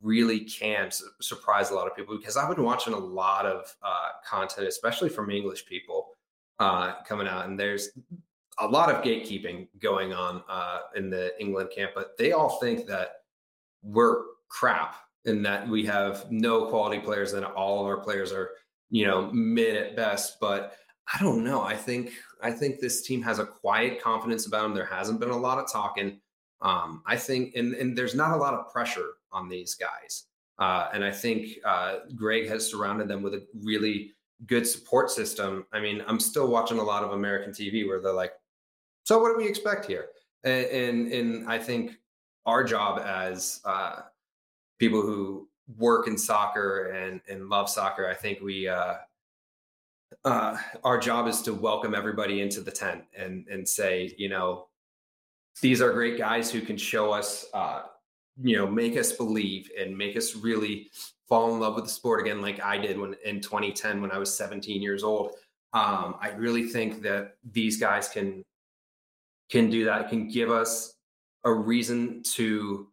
really 0.00 0.40
can 0.40 0.90
su- 0.90 1.04
surprise 1.20 1.70
a 1.70 1.74
lot 1.74 1.86
of 1.86 1.94
people 1.94 2.16
because 2.16 2.38
I've 2.38 2.54
been 2.54 2.64
watching 2.64 2.94
a 2.94 2.98
lot 2.98 3.44
of 3.44 3.76
uh, 3.82 4.08
content, 4.26 4.66
especially 4.66 5.10
from 5.10 5.30
English 5.30 5.66
people 5.66 6.16
uh, 6.58 6.94
coming 7.06 7.26
out, 7.26 7.46
and 7.46 7.60
there's 7.60 7.90
a 8.60 8.66
lot 8.66 8.90
of 8.90 9.02
gatekeeping 9.02 9.68
going 9.80 10.12
on 10.12 10.42
uh, 10.48 10.80
in 10.94 11.10
the 11.10 11.32
England 11.40 11.70
camp, 11.74 11.92
but 11.94 12.16
they 12.18 12.32
all 12.32 12.60
think 12.60 12.86
that 12.86 13.22
we're 13.82 14.22
crap 14.48 14.96
and 15.24 15.44
that 15.44 15.68
we 15.68 15.84
have 15.86 16.30
no 16.30 16.66
quality 16.66 16.98
players 16.98 17.32
and 17.32 17.44
all 17.44 17.80
of 17.80 17.86
our 17.86 17.98
players 17.98 18.32
are, 18.32 18.50
you 18.90 19.06
know, 19.06 19.30
mid 19.32 19.76
at 19.76 19.96
best. 19.96 20.38
But 20.40 20.74
I 21.12 21.18
don't 21.22 21.42
know. 21.42 21.62
I 21.62 21.74
think 21.74 22.12
I 22.42 22.50
think 22.50 22.80
this 22.80 23.02
team 23.02 23.22
has 23.22 23.38
a 23.38 23.46
quiet 23.46 24.02
confidence 24.02 24.46
about 24.46 24.62
them. 24.62 24.74
There 24.74 24.84
hasn't 24.84 25.20
been 25.20 25.30
a 25.30 25.36
lot 25.36 25.58
of 25.58 25.70
talking. 25.70 26.20
Um, 26.62 27.02
I 27.06 27.16
think, 27.16 27.54
and, 27.56 27.74
and 27.74 27.96
there's 27.96 28.14
not 28.14 28.32
a 28.32 28.36
lot 28.36 28.54
of 28.54 28.70
pressure 28.70 29.08
on 29.32 29.48
these 29.48 29.74
guys. 29.74 30.24
Uh, 30.58 30.88
and 30.92 31.02
I 31.02 31.10
think 31.10 31.48
uh, 31.64 32.00
Greg 32.14 32.48
has 32.48 32.70
surrounded 32.70 33.08
them 33.08 33.22
with 33.22 33.32
a 33.32 33.46
really 33.62 34.12
good 34.46 34.66
support 34.66 35.10
system. 35.10 35.64
I 35.72 35.80
mean, 35.80 36.02
I'm 36.06 36.20
still 36.20 36.48
watching 36.48 36.78
a 36.78 36.82
lot 36.82 37.02
of 37.02 37.12
American 37.12 37.52
TV 37.52 37.86
where 37.86 38.00
they're 38.00 38.12
like, 38.12 38.32
"So 39.10 39.18
what 39.18 39.32
do 39.32 39.36
we 39.36 39.48
expect 39.48 39.86
here?" 39.86 40.10
And 40.44 41.10
and, 41.12 41.48
I 41.48 41.58
think 41.58 41.96
our 42.46 42.62
job 42.62 43.00
as 43.00 43.60
uh, 43.64 44.02
people 44.78 45.02
who 45.02 45.48
work 45.76 46.06
in 46.06 46.16
soccer 46.16 46.92
and 46.92 47.20
and 47.28 47.48
love 47.48 47.68
soccer, 47.68 48.08
I 48.08 48.14
think 48.14 48.40
we 48.40 48.68
uh, 48.68 48.94
uh, 50.24 50.56
our 50.84 50.96
job 50.96 51.26
is 51.26 51.42
to 51.42 51.52
welcome 51.52 51.92
everybody 51.92 52.40
into 52.40 52.60
the 52.60 52.70
tent 52.70 53.02
and 53.18 53.48
and 53.48 53.68
say, 53.68 54.14
you 54.16 54.28
know, 54.28 54.68
these 55.60 55.82
are 55.82 55.92
great 55.92 56.16
guys 56.16 56.48
who 56.52 56.60
can 56.60 56.76
show 56.76 57.10
us, 57.10 57.46
uh, 57.52 57.82
you 58.40 58.56
know, 58.56 58.66
make 58.68 58.96
us 58.96 59.10
believe 59.10 59.72
and 59.76 59.98
make 59.98 60.16
us 60.16 60.36
really 60.36 60.88
fall 61.28 61.52
in 61.52 61.58
love 61.58 61.74
with 61.74 61.86
the 61.86 61.90
sport 61.90 62.20
again, 62.20 62.40
like 62.40 62.60
I 62.60 62.78
did 62.78 62.96
when 62.96 63.16
in 63.24 63.40
2010 63.40 64.00
when 64.00 64.12
I 64.12 64.18
was 64.18 64.32
17 64.32 64.80
years 64.80 65.02
old. 65.02 65.32
Um, 65.72 66.14
I 66.20 66.30
really 66.36 66.68
think 66.68 67.02
that 67.02 67.38
these 67.52 67.76
guys 67.76 68.08
can 68.08 68.44
can 69.50 69.70
do 69.70 69.84
that. 69.84 70.08
Can 70.08 70.28
give 70.28 70.50
us 70.50 70.94
a 71.44 71.52
reason 71.52 72.22
to 72.34 72.88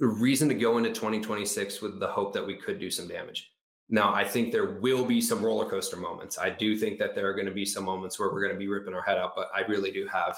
a 0.00 0.06
reason 0.06 0.48
to 0.48 0.54
go 0.54 0.78
into 0.78 0.90
2026 0.90 1.80
with 1.80 1.98
the 2.00 2.06
hope 2.06 2.32
that 2.34 2.46
we 2.46 2.54
could 2.54 2.78
do 2.78 2.90
some 2.90 3.08
damage. 3.08 3.52
Now, 3.88 4.12
I 4.12 4.24
think 4.24 4.52
there 4.52 4.78
will 4.80 5.04
be 5.04 5.20
some 5.20 5.44
roller 5.44 5.68
coaster 5.70 5.96
moments. 5.96 6.38
I 6.38 6.50
do 6.50 6.76
think 6.76 6.98
that 6.98 7.14
there 7.14 7.28
are 7.28 7.34
going 7.34 7.46
to 7.46 7.52
be 7.52 7.64
some 7.64 7.84
moments 7.84 8.18
where 8.18 8.30
we're 8.30 8.42
going 8.42 8.52
to 8.52 8.58
be 8.58 8.68
ripping 8.68 8.94
our 8.94 9.02
head 9.02 9.16
out, 9.16 9.32
but 9.36 9.48
I 9.54 9.60
really 9.60 9.92
do 9.92 10.06
have, 10.08 10.36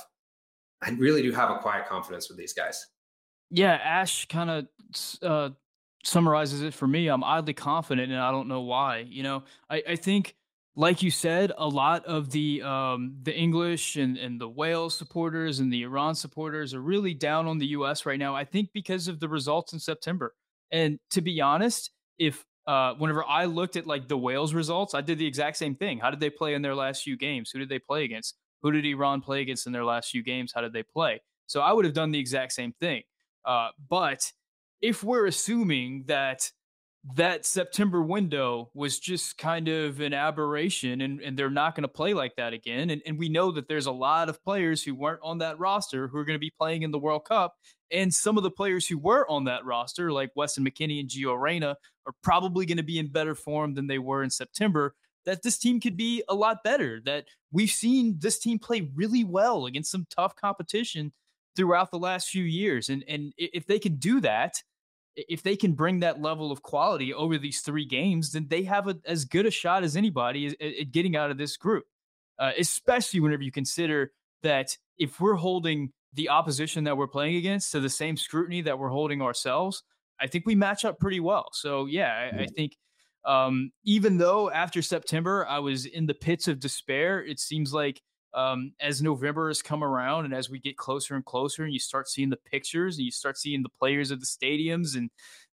I 0.83 0.91
really 0.91 1.23
do 1.23 1.33
have 1.33 1.51
a 1.51 1.59
quiet 1.59 1.89
confidence 1.89 2.29
with 2.29 2.39
these 2.39 2.53
guys. 2.53 2.87
Yeah, 3.51 3.73
Ash 3.83 4.27
kind 4.27 4.51
of 4.51 4.67
uh, 5.23 5.51
summarizes 6.05 6.61
it 6.63 6.75
for 6.75 6.87
me. 6.87 7.09
I'm 7.09 7.25
oddly 7.25 7.55
confident, 7.55 8.13
and 8.13 8.21
I 8.21 8.31
don't 8.31 8.49
know 8.49 8.61
why. 8.61 9.07
You 9.09 9.23
know, 9.23 9.45
I, 9.71 9.83
I 9.89 9.97
think, 9.97 10.37
like 10.79 11.03
you 11.03 11.11
said, 11.11 11.51
a 11.59 11.67
lot 11.67 12.07
of 12.07 12.31
the 12.31 12.63
um, 12.63 13.17
the 13.25 13.37
English 13.37 13.97
and, 13.97 14.17
and 14.17 14.41
the 14.41 14.49
Wales 14.49 14.97
supporters 14.97 15.59
and 15.59 15.73
the 15.73 15.83
Iran 15.83 16.15
supporters 16.15 16.73
are 16.73 16.81
really 16.81 17.15
down 17.15 17.49
on 17.49 17.59
the 17.59 17.67
U.S. 17.79 18.07
right 18.07 18.19
now. 18.19 18.37
I 18.37 18.45
think 18.45 18.71
because 18.73 19.09
of 19.09 19.19
the 19.19 19.29
results 19.29 19.73
in 19.73 19.81
September. 19.81 20.37
And 20.71 21.01
to 21.11 21.21
be 21.21 21.41
honest, 21.41 21.91
if 22.17 22.45
uh, 22.69 22.95
whenever 22.95 23.25
I 23.25 23.47
looked 23.47 23.75
at 23.75 23.89
like 23.89 24.07
the 24.07 24.17
Wales 24.17 24.55
results, 24.55 24.95
I 24.95 25.01
did 25.01 25.19
the 25.19 25.27
exact 25.27 25.57
same 25.57 25.75
thing. 25.75 25.99
How 25.99 26.11
did 26.11 26.21
they 26.21 26.31
play 26.31 26.55
in 26.55 26.63
their 26.63 26.77
last 26.77 27.03
few 27.03 27.17
games? 27.17 27.51
Who 27.51 27.59
did 27.59 27.69
they 27.69 27.81
play 27.81 28.05
against? 28.05 28.37
Who 28.63 28.71
did 28.71 28.87
Iran 28.87 29.21
play 29.21 29.41
against 29.41 29.67
in 29.67 29.73
their 29.73 29.85
last 29.85 30.13
few 30.13 30.23
games? 30.23 30.53
How 30.55 30.61
did 30.61 30.73
they 30.73 30.85
play? 30.85 31.21
So 31.47 31.61
I 31.61 31.73
would 31.73 31.87
have 31.87 31.95
done 31.95 32.13
the 32.13 32.21
exact 32.21 32.53
same 32.53 32.73
thing. 32.79 33.03
Uh, 33.45 33.71
but 33.89 34.31
if 34.81 35.03
we're 35.03 35.27
assuming 35.27 36.05
that 36.07 36.49
that 37.15 37.47
September 37.47 38.03
window 38.03 38.71
was 38.75 38.99
just 38.99 39.39
kind 39.39 39.69
of 39.69 40.01
an 40.01 40.13
aberration 40.13 41.01
and, 41.01 41.21
and 41.21 41.39
they're 41.39 41.49
not 41.49 41.75
going 41.75 41.83
to 41.83 41.89
play 41.89 42.13
like 42.13 42.37
that 42.37 42.53
again. 42.53 42.91
And, 42.91 43.01
and 43.07 43.19
we 43.19 43.29
know 43.29 43.51
that 43.53 43.69
there's 43.69 43.87
a 43.87 43.93
lot 43.93 44.29
of 44.29 44.43
players 44.43 44.83
who 44.83 44.95
weren't 44.95 45.21
on 45.23 45.39
that 45.39 45.59
roster 45.59 46.09
who 46.09 46.19
are 46.19 46.25
going 46.25 46.35
to 46.35 46.41
be 46.41 46.53
playing 46.59 46.83
in 46.83 46.91
the 46.91 46.99
World 46.99 47.25
Cup. 47.25 47.55
And 47.91 48.13
some 48.13 48.37
of 48.37 48.43
the 48.43 48.51
players 48.51 48.87
who 48.87 48.99
were 48.99 49.29
on 49.31 49.45
that 49.45 49.65
roster, 49.65 50.13
like 50.13 50.31
Weston 50.35 50.65
McKennie 50.65 51.01
and 51.01 51.09
Gio 51.09 51.41
Reyna, 51.41 51.77
are 52.07 52.15
probably 52.23 52.67
going 52.67 52.77
to 52.77 52.83
be 52.83 52.99
in 52.99 53.11
better 53.11 53.35
form 53.35 53.75
than 53.75 53.87
they 53.87 53.99
were 53.99 54.23
in 54.23 54.31
September. 54.31 54.95
That 55.25 55.43
this 55.43 55.59
team 55.59 55.81
could 55.81 55.97
be 55.97 56.23
a 56.29 56.35
lot 56.35 56.63
better. 56.63 57.01
That 57.05 57.27
we've 57.53 57.71
seen 57.71 58.17
this 58.19 58.39
team 58.39 58.59
play 58.59 58.91
really 58.95 59.25
well 59.25 59.67
against 59.67 59.91
some 59.91 60.07
tough 60.11 60.37
competition 60.37 61.13
throughout 61.57 61.91
the 61.91 61.99
last 61.99 62.29
few 62.29 62.45
years. 62.45 62.89
And 62.89 63.05
and 63.09 63.33
if 63.39 63.67
they 63.67 63.79
can 63.79 63.97
do 63.97 64.21
that, 64.21 64.63
if 65.29 65.43
they 65.43 65.57
can 65.57 65.73
bring 65.73 66.01
that 66.01 66.23
level 66.23 66.53
of 66.53 66.63
quality 66.63 67.13
over 67.13 67.39
these 67.39 67.61
three 67.61 67.85
games, 67.85 68.33
then 68.33 68.47
they 68.49 68.63
have 68.63 68.89
a, 68.89 68.97
as 69.05 69.25
good 69.25 69.47
a 69.47 69.51
shot 69.51 69.83
as 69.83 69.97
anybody 69.97 70.47
at, 70.47 70.61
at 70.61 70.93
getting 70.93 71.17
out 71.17 71.31
of 71.31 71.39
this 71.39 71.57
group. 71.57 71.85
Uh, 72.39 72.53
especially 72.59 73.21
whenever 73.21 73.43
you 73.43 73.51
consider 73.53 74.13
that 74.43 74.77
if 74.97 75.21
we're 75.21 75.35
holding 75.35 75.93
the 76.15 76.29
opposition 76.29 76.85
that 76.85 76.97
we're 76.97 77.09
playing 77.09 77.37
against 77.37 77.73
to 77.73 77.81
the 77.81 77.91
same 77.91 78.17
scrutiny 78.17 78.63
that 78.63 78.79
we're 78.79 78.89
holding 78.89 79.21
ourselves, 79.21 79.83
I 80.21 80.29
think 80.29 80.47
we 80.47 80.55
match 80.55 80.85
up 80.85 80.99
pretty 81.01 81.21
well. 81.21 81.49
So 81.53 81.87
yeah, 81.87 82.31
I, 82.33 82.43
I 82.43 82.47
think 82.47 82.77
Um, 83.25 83.73
even 83.85 84.17
though 84.17 84.51
after 84.51 84.81
September 84.81 85.45
I 85.47 85.59
was 85.59 85.85
in 85.85 86.07
the 86.07 86.15
pits 86.15 86.49
of 86.49 86.61
despair, 86.61 87.23
it 87.23 87.39
seems 87.41 87.75
like 87.75 88.01
um, 88.35 88.73
as 88.81 89.03
November 89.03 89.49
has 89.49 89.63
come 89.63 89.83
around 89.83 90.25
and 90.25 90.35
as 90.35 90.51
we 90.51 90.59
get 90.59 90.77
closer 90.77 91.15
and 91.15 91.25
closer, 91.25 91.65
and 91.65 91.73
you 91.73 91.79
start 91.79 92.09
seeing 92.09 92.31
the 92.31 92.37
pictures 92.37 92.97
and 92.97 93.05
you 93.05 93.11
start 93.11 93.39
seeing 93.39 93.63
the 93.63 93.69
players 93.69 94.11
of 94.11 94.21
the 94.21 94.27
stadiums 94.27 94.97
and 94.97 95.11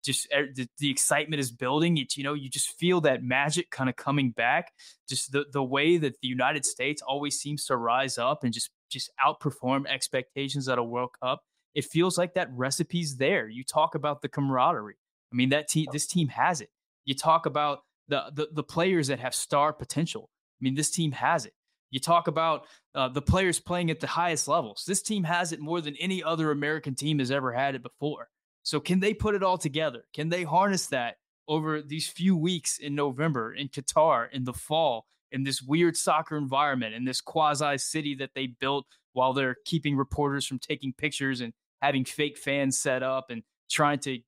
just 0.04 0.28
the, 0.30 0.68
the 0.78 0.90
excitement 0.90 1.40
is 1.40 1.50
building. 1.50 1.96
It, 1.96 2.16
you 2.16 2.24
know, 2.24 2.34
you 2.34 2.48
just 2.48 2.78
feel 2.78 3.00
that 3.02 3.22
magic 3.22 3.70
kind 3.70 3.88
of 3.88 3.96
coming 3.96 4.30
back. 4.30 4.72
Just 5.08 5.32
the 5.32 5.44
the 5.52 5.62
way 5.62 5.96
that 5.98 6.20
the 6.20 6.28
United 6.28 6.64
States 6.64 7.02
always 7.02 7.38
seems 7.38 7.64
to 7.66 7.76
rise 7.76 8.18
up 8.18 8.44
and 8.44 8.52
just 8.52 8.70
just 8.90 9.10
outperform 9.24 9.86
expectations 9.86 10.68
at 10.68 10.78
a 10.78 10.82
World 10.82 11.10
Cup. 11.22 11.40
It 11.74 11.84
feels 11.84 12.18
like 12.18 12.34
that 12.34 12.50
recipe's 12.52 13.16
there. 13.16 13.48
You 13.48 13.64
talk 13.64 13.94
about 13.94 14.20
the 14.20 14.28
camaraderie. 14.28 14.98
I 15.32 15.36
mean, 15.36 15.48
that 15.50 15.68
team, 15.68 15.86
this 15.90 16.06
team 16.06 16.28
has 16.28 16.60
it. 16.60 16.68
You 17.04 17.14
talk 17.14 17.46
about 17.46 17.80
the, 18.08 18.24
the 18.34 18.48
the 18.52 18.62
players 18.62 19.06
that 19.06 19.20
have 19.20 19.34
star 19.34 19.72
potential. 19.72 20.28
I 20.60 20.64
mean, 20.64 20.74
this 20.74 20.90
team 20.90 21.12
has 21.12 21.46
it. 21.46 21.54
You 21.92 22.00
talk 22.00 22.26
about 22.26 22.66
uh, 22.94 23.08
the 23.08 23.22
players 23.22 23.60
playing 23.60 23.90
at 23.90 24.00
the 24.00 24.08
highest 24.08 24.48
levels. 24.48 24.84
This 24.86 25.02
team 25.02 25.22
has 25.24 25.52
it 25.52 25.60
more 25.60 25.80
than 25.80 25.94
any 26.00 26.24
other 26.24 26.50
American 26.50 26.96
team 26.96 27.20
has 27.20 27.30
ever 27.30 27.52
had 27.52 27.76
it 27.76 27.82
before. 27.82 28.28
So, 28.64 28.80
can 28.80 28.98
they 28.98 29.14
put 29.14 29.34
it 29.34 29.42
all 29.42 29.58
together? 29.58 30.04
Can 30.14 30.30
they 30.30 30.42
harness 30.42 30.86
that 30.86 31.18
over 31.46 31.82
these 31.82 32.08
few 32.08 32.36
weeks 32.36 32.78
in 32.78 32.94
November 32.94 33.52
in 33.52 33.68
Qatar 33.68 34.28
in 34.32 34.44
the 34.44 34.52
fall 34.52 35.06
in 35.30 35.44
this 35.44 35.62
weird 35.62 35.96
soccer 35.96 36.36
environment 36.36 36.94
in 36.94 37.04
this 37.04 37.20
quasi 37.20 37.78
city 37.78 38.14
that 38.14 38.30
they 38.34 38.46
built 38.46 38.86
while 39.12 39.32
they're 39.32 39.56
keeping 39.64 39.96
reporters 39.96 40.46
from 40.46 40.58
taking 40.58 40.92
pictures 40.92 41.40
and 41.40 41.52
having 41.80 42.04
fake 42.04 42.38
fans 42.38 42.78
set 42.78 43.02
up 43.02 43.26
and 43.28 43.42
trying 43.70 43.98
to 43.98 44.18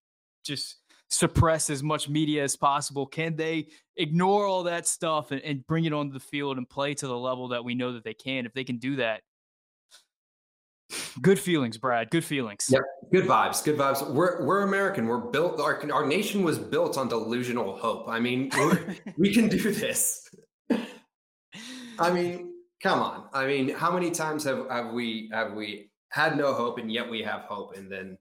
just 0.44 0.76
suppress 1.14 1.70
as 1.70 1.82
much 1.82 2.08
media 2.08 2.42
as 2.42 2.56
possible? 2.56 3.06
Can 3.06 3.36
they 3.36 3.68
ignore 3.96 4.46
all 4.46 4.64
that 4.64 4.86
stuff 4.86 5.30
and, 5.30 5.40
and 5.42 5.66
bring 5.66 5.84
it 5.84 5.92
onto 5.92 6.12
the 6.12 6.20
field 6.20 6.58
and 6.58 6.68
play 6.68 6.94
to 6.94 7.06
the 7.06 7.16
level 7.16 7.48
that 7.48 7.64
we 7.64 7.74
know 7.74 7.92
that 7.92 8.04
they 8.04 8.14
can? 8.14 8.46
If 8.46 8.52
they 8.52 8.64
can 8.64 8.78
do 8.78 8.96
that, 8.96 9.22
good 11.20 11.38
feelings, 11.38 11.78
Brad. 11.78 12.10
Good 12.10 12.24
feelings. 12.24 12.66
Yep. 12.70 12.82
Good 13.12 13.24
vibes. 13.24 13.64
Good 13.64 13.78
vibes. 13.78 14.08
We're 14.10 14.44
we're 14.44 14.62
American. 14.62 15.06
We're 15.06 15.18
built. 15.18 15.60
Our 15.60 15.90
our 15.92 16.06
nation 16.06 16.42
was 16.42 16.58
built 16.58 16.98
on 16.98 17.08
delusional 17.08 17.76
hope. 17.76 18.08
I 18.08 18.20
mean, 18.20 18.50
we 19.18 19.32
can 19.32 19.48
do 19.48 19.72
this. 19.72 20.28
I 21.98 22.10
mean, 22.10 22.52
come 22.82 23.00
on. 23.00 23.28
I 23.32 23.46
mean, 23.46 23.70
how 23.70 23.92
many 23.92 24.10
times 24.10 24.44
have 24.44 24.68
have 24.70 24.92
we 24.92 25.30
have 25.32 25.52
we 25.52 25.90
had 26.10 26.36
no 26.36 26.52
hope 26.52 26.78
and 26.78 26.92
yet 26.92 27.10
we 27.10 27.22
have 27.22 27.42
hope 27.42 27.76
and 27.76 27.90
then 27.90 28.16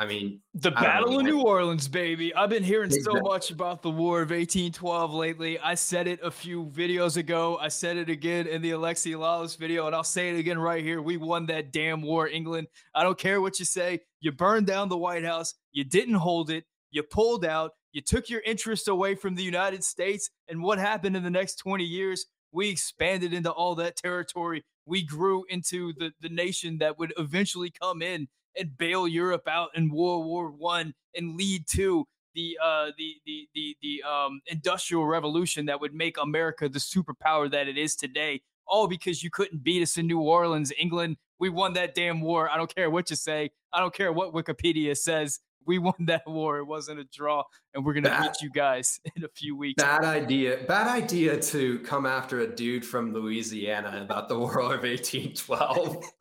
I 0.00 0.06
mean, 0.06 0.40
the 0.54 0.72
I 0.76 0.80
Battle 0.80 1.18
of 1.18 1.24
New 1.24 1.42
Orleans, 1.42 1.88
baby. 1.88 2.32
I've 2.32 2.50
been 2.50 2.62
hearing 2.62 2.90
so 2.90 3.14
much 3.14 3.50
about 3.50 3.82
the 3.82 3.90
War 3.90 4.22
of 4.22 4.30
1812 4.30 5.12
lately. 5.12 5.58
I 5.58 5.74
said 5.74 6.06
it 6.06 6.20
a 6.22 6.30
few 6.30 6.66
videos 6.66 7.16
ago. 7.16 7.58
I 7.60 7.66
said 7.66 7.96
it 7.96 8.08
again 8.08 8.46
in 8.46 8.62
the 8.62 8.70
Alexi 8.70 9.14
Lalas 9.14 9.58
video, 9.58 9.86
and 9.88 9.96
I'll 9.96 10.04
say 10.04 10.30
it 10.30 10.38
again 10.38 10.56
right 10.56 10.84
here. 10.84 11.02
We 11.02 11.16
won 11.16 11.46
that 11.46 11.72
damn 11.72 12.00
war, 12.00 12.28
England. 12.28 12.68
I 12.94 13.02
don't 13.02 13.18
care 13.18 13.40
what 13.40 13.58
you 13.58 13.64
say. 13.64 14.02
You 14.20 14.30
burned 14.30 14.68
down 14.68 14.88
the 14.88 14.96
White 14.96 15.24
House. 15.24 15.54
You 15.72 15.82
didn't 15.82 16.14
hold 16.14 16.50
it. 16.50 16.64
You 16.92 17.02
pulled 17.02 17.44
out. 17.44 17.72
You 17.90 18.00
took 18.00 18.30
your 18.30 18.42
interest 18.46 18.86
away 18.86 19.16
from 19.16 19.34
the 19.34 19.42
United 19.42 19.82
States. 19.82 20.30
And 20.46 20.62
what 20.62 20.78
happened 20.78 21.16
in 21.16 21.24
the 21.24 21.30
next 21.30 21.56
20 21.56 21.82
years? 21.82 22.26
We 22.52 22.68
expanded 22.68 23.32
into 23.32 23.50
all 23.50 23.74
that 23.74 23.96
territory. 23.96 24.64
We 24.86 25.04
grew 25.04 25.44
into 25.48 25.92
the, 25.98 26.12
the 26.20 26.28
nation 26.28 26.78
that 26.78 27.00
would 27.00 27.12
eventually 27.18 27.72
come 27.82 28.00
in 28.00 28.28
and 28.58 28.76
bail 28.76 29.06
Europe 29.06 29.46
out 29.48 29.70
in 29.74 29.90
World 29.90 30.26
War 30.26 30.50
One 30.50 30.94
and 31.14 31.36
lead 31.36 31.66
to 31.74 32.06
the 32.34 32.58
uh, 32.62 32.86
the 32.96 33.16
the 33.26 33.48
the 33.54 33.76
the 33.82 34.02
um, 34.08 34.40
industrial 34.46 35.06
revolution 35.06 35.66
that 35.66 35.80
would 35.80 35.94
make 35.94 36.16
America 36.20 36.68
the 36.68 36.78
superpower 36.78 37.50
that 37.50 37.68
it 37.68 37.76
is 37.76 37.96
today. 37.96 38.42
All 38.66 38.86
because 38.86 39.22
you 39.22 39.30
couldn't 39.30 39.64
beat 39.64 39.82
us 39.82 39.96
in 39.96 40.06
New 40.06 40.20
Orleans, 40.20 40.72
England. 40.78 41.16
We 41.40 41.48
won 41.48 41.72
that 41.72 41.94
damn 41.94 42.20
war. 42.20 42.50
I 42.50 42.56
don't 42.56 42.72
care 42.72 42.90
what 42.90 43.10
you 43.10 43.16
say. 43.16 43.50
I 43.72 43.80
don't 43.80 43.94
care 43.94 44.12
what 44.12 44.34
Wikipedia 44.34 44.96
says. 44.96 45.40
We 45.66 45.78
won 45.88 45.94
that 46.00 46.22
war. 46.26 46.58
It 46.58 46.64
wasn't 46.64 47.00
a 47.00 47.04
draw, 47.04 47.44
and 47.74 47.84
we're 47.84 47.94
gonna 47.94 48.20
beat 48.22 48.40
you 48.40 48.50
guys 48.50 49.00
in 49.16 49.24
a 49.24 49.28
few 49.28 49.56
weeks. 49.56 49.82
Bad 49.82 50.04
idea. 50.04 50.58
Bad 50.66 50.86
idea 50.86 51.40
to 51.40 51.78
come 51.80 52.06
after 52.06 52.40
a 52.40 52.46
dude 52.46 52.84
from 52.84 53.12
Louisiana 53.12 54.00
about 54.02 54.28
the 54.28 54.38
War 54.38 54.60
of 54.60 54.82
1812. 54.82 56.04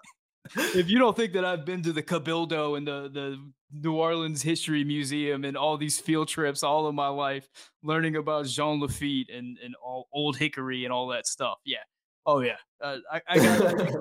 if 0.55 0.89
you 0.89 0.99
don't 0.99 1.15
think 1.15 1.33
that 1.33 1.45
I've 1.45 1.65
been 1.65 1.83
to 1.83 1.93
the 1.93 2.03
Cabildo 2.03 2.77
and 2.77 2.87
the 2.87 3.09
the 3.11 3.51
New 3.71 3.95
Orleans 3.95 4.41
History 4.41 4.83
Museum 4.83 5.43
and 5.43 5.57
all 5.57 5.77
these 5.77 5.99
field 5.99 6.27
trips 6.27 6.63
all 6.63 6.87
of 6.87 6.95
my 6.95 7.09
life, 7.09 7.47
learning 7.83 8.15
about 8.15 8.45
Jean 8.45 8.79
Lafitte 8.79 9.29
and 9.29 9.57
and 9.63 9.75
all 9.83 10.07
Old 10.13 10.37
Hickory 10.37 10.83
and 10.83 10.93
all 10.93 11.07
that 11.07 11.27
stuff, 11.27 11.57
yeah, 11.65 11.77
oh 12.25 12.39
yeah, 12.39 12.57
uh, 12.81 12.97
I, 13.11 13.21
I 13.27 13.37
got. 13.37 13.93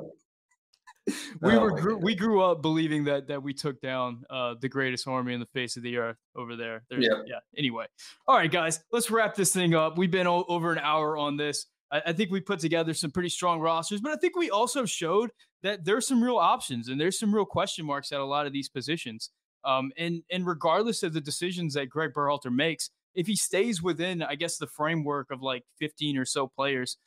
we 1.40 1.52
oh 1.52 1.60
were 1.60 1.70
grew, 1.70 1.96
we 1.96 2.14
grew 2.14 2.42
up 2.42 2.62
believing 2.62 3.04
that 3.04 3.28
that 3.28 3.42
we 3.42 3.54
took 3.54 3.80
down 3.80 4.24
uh, 4.28 4.54
the 4.60 4.68
greatest 4.68 5.06
army 5.06 5.34
in 5.34 5.40
the 5.40 5.46
face 5.46 5.76
of 5.76 5.82
the 5.82 5.96
earth 5.98 6.16
over 6.34 6.56
there. 6.56 6.84
yeah. 6.90 7.22
Yeah. 7.26 7.38
Anyway, 7.56 7.86
all 8.26 8.36
right, 8.36 8.50
guys, 8.50 8.80
let's 8.90 9.10
wrap 9.10 9.34
this 9.34 9.52
thing 9.52 9.74
up. 9.74 9.96
We've 9.96 10.10
been 10.10 10.26
over 10.26 10.72
an 10.72 10.78
hour 10.78 11.16
on 11.16 11.36
this. 11.36 11.66
I, 11.90 12.12
think 12.12 12.30
we 12.30 12.40
put 12.40 12.58
together 12.58 12.94
some 12.94 13.10
pretty 13.10 13.28
strong 13.28 13.60
rosters, 13.60 14.00
but 14.00 14.12
I 14.12 14.16
think 14.16 14.36
we 14.36 14.50
also 14.50 14.84
showed 14.84 15.30
that 15.62 15.84
there's 15.84 16.06
some 16.06 16.22
real 16.22 16.36
options 16.36 16.88
and 16.88 17.00
there's 17.00 17.18
some 17.18 17.34
real 17.34 17.44
question 17.44 17.86
marks 17.86 18.10
at 18.12 18.20
a 18.20 18.24
lot 18.24 18.46
of 18.46 18.52
these 18.52 18.68
positions. 18.68 19.30
Um, 19.64 19.92
and 19.96 20.22
and 20.30 20.46
regardless 20.46 21.02
of 21.02 21.12
the 21.12 21.20
decisions 21.20 21.74
that 21.74 21.88
Greg 21.88 22.12
Berhalter 22.12 22.52
makes, 22.52 22.90
if 23.14 23.26
he 23.26 23.34
stays 23.34 23.82
within, 23.82 24.22
I 24.22 24.34
guess, 24.34 24.58
the 24.58 24.66
framework 24.66 25.30
of 25.30 25.42
like 25.42 25.64
15 25.80 26.18
or 26.18 26.24
so 26.24 26.46
players, 26.46 26.98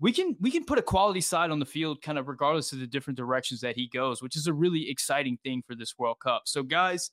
we 0.00 0.12
can 0.12 0.36
we 0.40 0.50
can 0.50 0.64
put 0.64 0.78
a 0.78 0.82
quality 0.82 1.20
side 1.20 1.50
on 1.50 1.60
the 1.60 1.66
field, 1.66 2.02
kind 2.02 2.18
of 2.18 2.28
regardless 2.28 2.72
of 2.72 2.80
the 2.80 2.86
different 2.86 3.16
directions 3.16 3.60
that 3.60 3.76
he 3.76 3.88
goes, 3.88 4.22
which 4.22 4.36
is 4.36 4.46
a 4.46 4.52
really 4.52 4.90
exciting 4.90 5.38
thing 5.42 5.62
for 5.66 5.74
this 5.74 5.94
World 5.98 6.18
Cup. 6.22 6.42
So, 6.46 6.62
guys, 6.62 7.10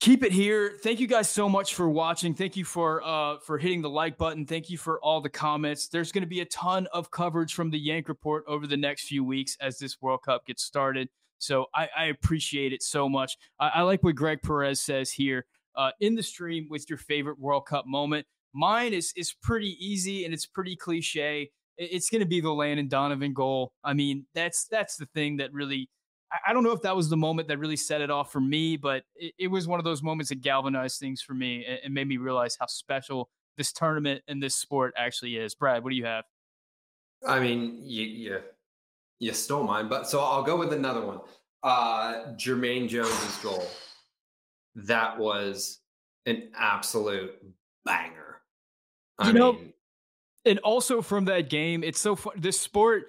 keep 0.00 0.22
it 0.22 0.32
here. 0.32 0.78
Thank 0.82 1.00
you 1.00 1.06
guys 1.06 1.28
so 1.28 1.48
much 1.48 1.74
for 1.74 1.88
watching. 1.88 2.34
Thank 2.34 2.56
you 2.56 2.64
for 2.64 3.02
uh 3.04 3.38
for 3.38 3.58
hitting 3.58 3.82
the 3.82 3.90
like 3.90 4.16
button. 4.16 4.46
Thank 4.46 4.70
you 4.70 4.78
for 4.78 5.00
all 5.00 5.20
the 5.20 5.28
comments. 5.28 5.88
There's 5.88 6.12
going 6.12 6.22
to 6.22 6.28
be 6.28 6.40
a 6.40 6.46
ton 6.46 6.86
of 6.92 7.10
coverage 7.10 7.54
from 7.54 7.70
the 7.70 7.78
Yank 7.78 8.08
Report 8.08 8.44
over 8.46 8.66
the 8.66 8.76
next 8.76 9.08
few 9.08 9.24
weeks 9.24 9.56
as 9.60 9.78
this 9.78 10.00
World 10.00 10.22
Cup 10.24 10.46
gets 10.46 10.62
started. 10.62 11.08
So 11.38 11.66
I, 11.74 11.88
I 11.96 12.04
appreciate 12.06 12.72
it 12.72 12.82
so 12.82 13.08
much. 13.08 13.36
I, 13.60 13.68
I, 13.68 13.82
like 13.82 14.02
what 14.02 14.16
Greg 14.16 14.42
Perez 14.42 14.80
says 14.80 15.12
here 15.12 15.46
uh, 15.76 15.92
in 16.00 16.16
the 16.16 16.22
stream 16.22 16.66
with 16.68 16.90
your 16.90 16.98
favorite 16.98 17.38
World 17.38 17.66
Cup 17.66 17.86
moment. 17.86 18.26
Mine 18.52 18.92
is 18.92 19.12
is 19.16 19.34
pretty 19.42 19.76
easy 19.78 20.24
and 20.24 20.34
it's 20.34 20.46
pretty 20.46 20.74
cliche. 20.74 21.50
It's 21.76 22.10
going 22.10 22.20
to 22.20 22.26
be 22.26 22.40
the 22.40 22.50
Landon 22.50 22.88
Donovan 22.88 23.32
goal. 23.32 23.72
I 23.84 23.94
mean, 23.94 24.26
that's 24.34 24.66
that's 24.66 24.96
the 24.96 25.06
thing 25.06 25.36
that 25.36 25.52
really 25.52 25.88
I 26.46 26.52
don't 26.52 26.62
know 26.62 26.72
if 26.72 26.82
that 26.82 26.94
was 26.94 27.08
the 27.08 27.16
moment 27.16 27.48
that 27.48 27.58
really 27.58 27.76
set 27.76 28.00
it 28.00 28.10
off 28.10 28.30
for 28.30 28.40
me, 28.40 28.76
but 28.76 29.04
it, 29.16 29.34
it 29.38 29.46
was 29.48 29.66
one 29.66 29.78
of 29.78 29.84
those 29.84 30.02
moments 30.02 30.28
that 30.28 30.42
galvanized 30.42 31.00
things 31.00 31.22
for 31.22 31.34
me 31.34 31.64
and, 31.66 31.78
and, 31.84 31.94
made 31.94 32.06
me 32.06 32.18
realize 32.18 32.56
how 32.60 32.66
special 32.66 33.30
this 33.56 33.72
tournament 33.72 34.22
and 34.28 34.42
this 34.42 34.54
sport 34.54 34.92
actually 34.96 35.36
is. 35.36 35.54
Brad, 35.54 35.82
what 35.82 35.90
do 35.90 35.96
you 35.96 36.04
have? 36.04 36.24
I 37.26 37.40
mean, 37.40 37.80
you 37.82 38.04
you, 38.04 38.40
you 39.18 39.32
stole 39.32 39.64
mine, 39.64 39.88
but 39.88 40.06
so 40.06 40.20
I'll 40.20 40.42
go 40.42 40.56
with 40.56 40.72
another 40.72 41.04
one. 41.04 41.20
Uh, 41.62 42.34
Jermaine 42.34 42.88
Jones's 42.88 43.36
goal. 43.38 43.66
That 44.74 45.18
was 45.18 45.80
an 46.26 46.50
absolute 46.56 47.32
banger. 47.84 48.40
I 49.18 49.28
you 49.28 49.32
know, 49.32 49.52
mean, 49.54 49.72
and 50.44 50.58
also 50.60 51.02
from 51.02 51.24
that 51.24 51.50
game, 51.50 51.82
it's 51.82 52.00
so 52.00 52.14
fun. 52.14 52.34
This 52.36 52.60
sport, 52.60 53.06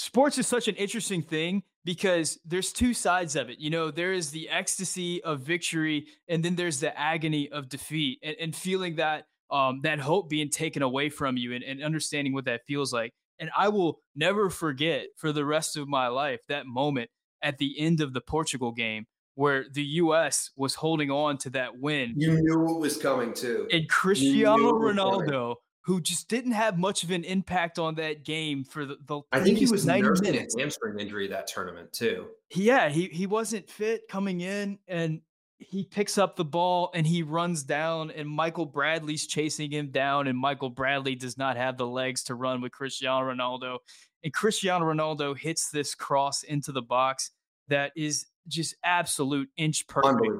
sports 0.00 0.38
is 0.38 0.46
such 0.46 0.68
an 0.68 0.74
interesting 0.76 1.22
thing 1.22 1.62
because 1.84 2.38
there's 2.44 2.72
two 2.72 2.94
sides 2.94 3.36
of 3.36 3.50
it. 3.50 3.58
You 3.58 3.70
know, 3.70 3.90
there 3.90 4.12
is 4.12 4.30
the 4.30 4.48
ecstasy 4.48 5.22
of 5.22 5.40
victory, 5.40 6.06
and 6.28 6.44
then 6.44 6.56
there's 6.56 6.80
the 6.80 6.98
agony 6.98 7.48
of 7.50 7.68
defeat, 7.68 8.18
and, 8.22 8.36
and 8.40 8.56
feeling 8.56 8.96
that 8.96 9.24
um, 9.50 9.80
that 9.82 9.98
hope 9.98 10.30
being 10.30 10.48
taken 10.48 10.82
away 10.82 11.08
from 11.08 11.36
you, 11.36 11.54
and, 11.54 11.64
and 11.64 11.82
understanding 11.82 12.32
what 12.32 12.44
that 12.46 12.62
feels 12.66 12.92
like. 12.92 13.12
And 13.38 13.50
I 13.56 13.68
will 13.68 14.00
never 14.14 14.50
forget 14.50 15.06
for 15.16 15.32
the 15.32 15.44
rest 15.44 15.76
of 15.76 15.88
my 15.88 16.08
life 16.08 16.40
that 16.48 16.66
moment 16.66 17.10
at 17.42 17.58
the 17.58 17.78
end 17.78 18.00
of 18.00 18.12
the 18.12 18.20
Portugal 18.20 18.70
game 18.70 19.06
where 19.34 19.64
the 19.72 19.82
U.S. 19.82 20.50
was 20.56 20.74
holding 20.74 21.10
on 21.10 21.38
to 21.38 21.50
that 21.50 21.78
win. 21.78 22.12
You 22.16 22.32
knew 22.32 22.76
it 22.76 22.78
was 22.78 22.98
coming 22.98 23.32
too. 23.32 23.66
And 23.72 23.88
Cristiano 23.88 24.72
Ronaldo 24.72 25.54
who 25.82 26.00
just 26.00 26.28
didn't 26.28 26.52
have 26.52 26.78
much 26.78 27.02
of 27.04 27.10
an 27.10 27.24
impact 27.24 27.78
on 27.78 27.94
that 27.96 28.24
game 28.24 28.64
for 28.64 28.84
the. 28.84 28.96
the 29.06 29.20
I 29.32 29.40
think 29.40 29.58
he 29.58 29.66
was 29.66 29.86
nursing 29.86 30.32
minutes. 30.32 30.54
a 30.56 30.60
hamstring 30.60 30.98
injury 30.98 31.26
that 31.28 31.46
tournament 31.46 31.92
too. 31.92 32.26
Yeah, 32.54 32.88
he 32.88 33.06
he 33.06 33.26
wasn't 33.26 33.68
fit 33.68 34.02
coming 34.08 34.40
in, 34.40 34.78
and 34.88 35.20
he 35.58 35.84
picks 35.84 36.16
up 36.18 36.36
the 36.36 36.44
ball 36.44 36.90
and 36.94 37.06
he 37.06 37.22
runs 37.22 37.62
down, 37.62 38.10
and 38.10 38.28
Michael 38.28 38.66
Bradley's 38.66 39.26
chasing 39.26 39.70
him 39.70 39.90
down, 39.90 40.26
and 40.26 40.38
Michael 40.38 40.70
Bradley 40.70 41.14
does 41.14 41.36
not 41.36 41.56
have 41.56 41.76
the 41.76 41.86
legs 41.86 42.24
to 42.24 42.34
run 42.34 42.60
with 42.60 42.72
Cristiano 42.72 43.30
Ronaldo, 43.30 43.78
and 44.24 44.32
Cristiano 44.32 44.84
Ronaldo 44.86 45.36
hits 45.36 45.70
this 45.70 45.94
cross 45.94 46.42
into 46.42 46.72
the 46.72 46.82
box 46.82 47.30
that 47.68 47.92
is 47.96 48.26
just 48.48 48.74
absolute 48.84 49.48
inch 49.56 49.86
perfect. 49.86 50.32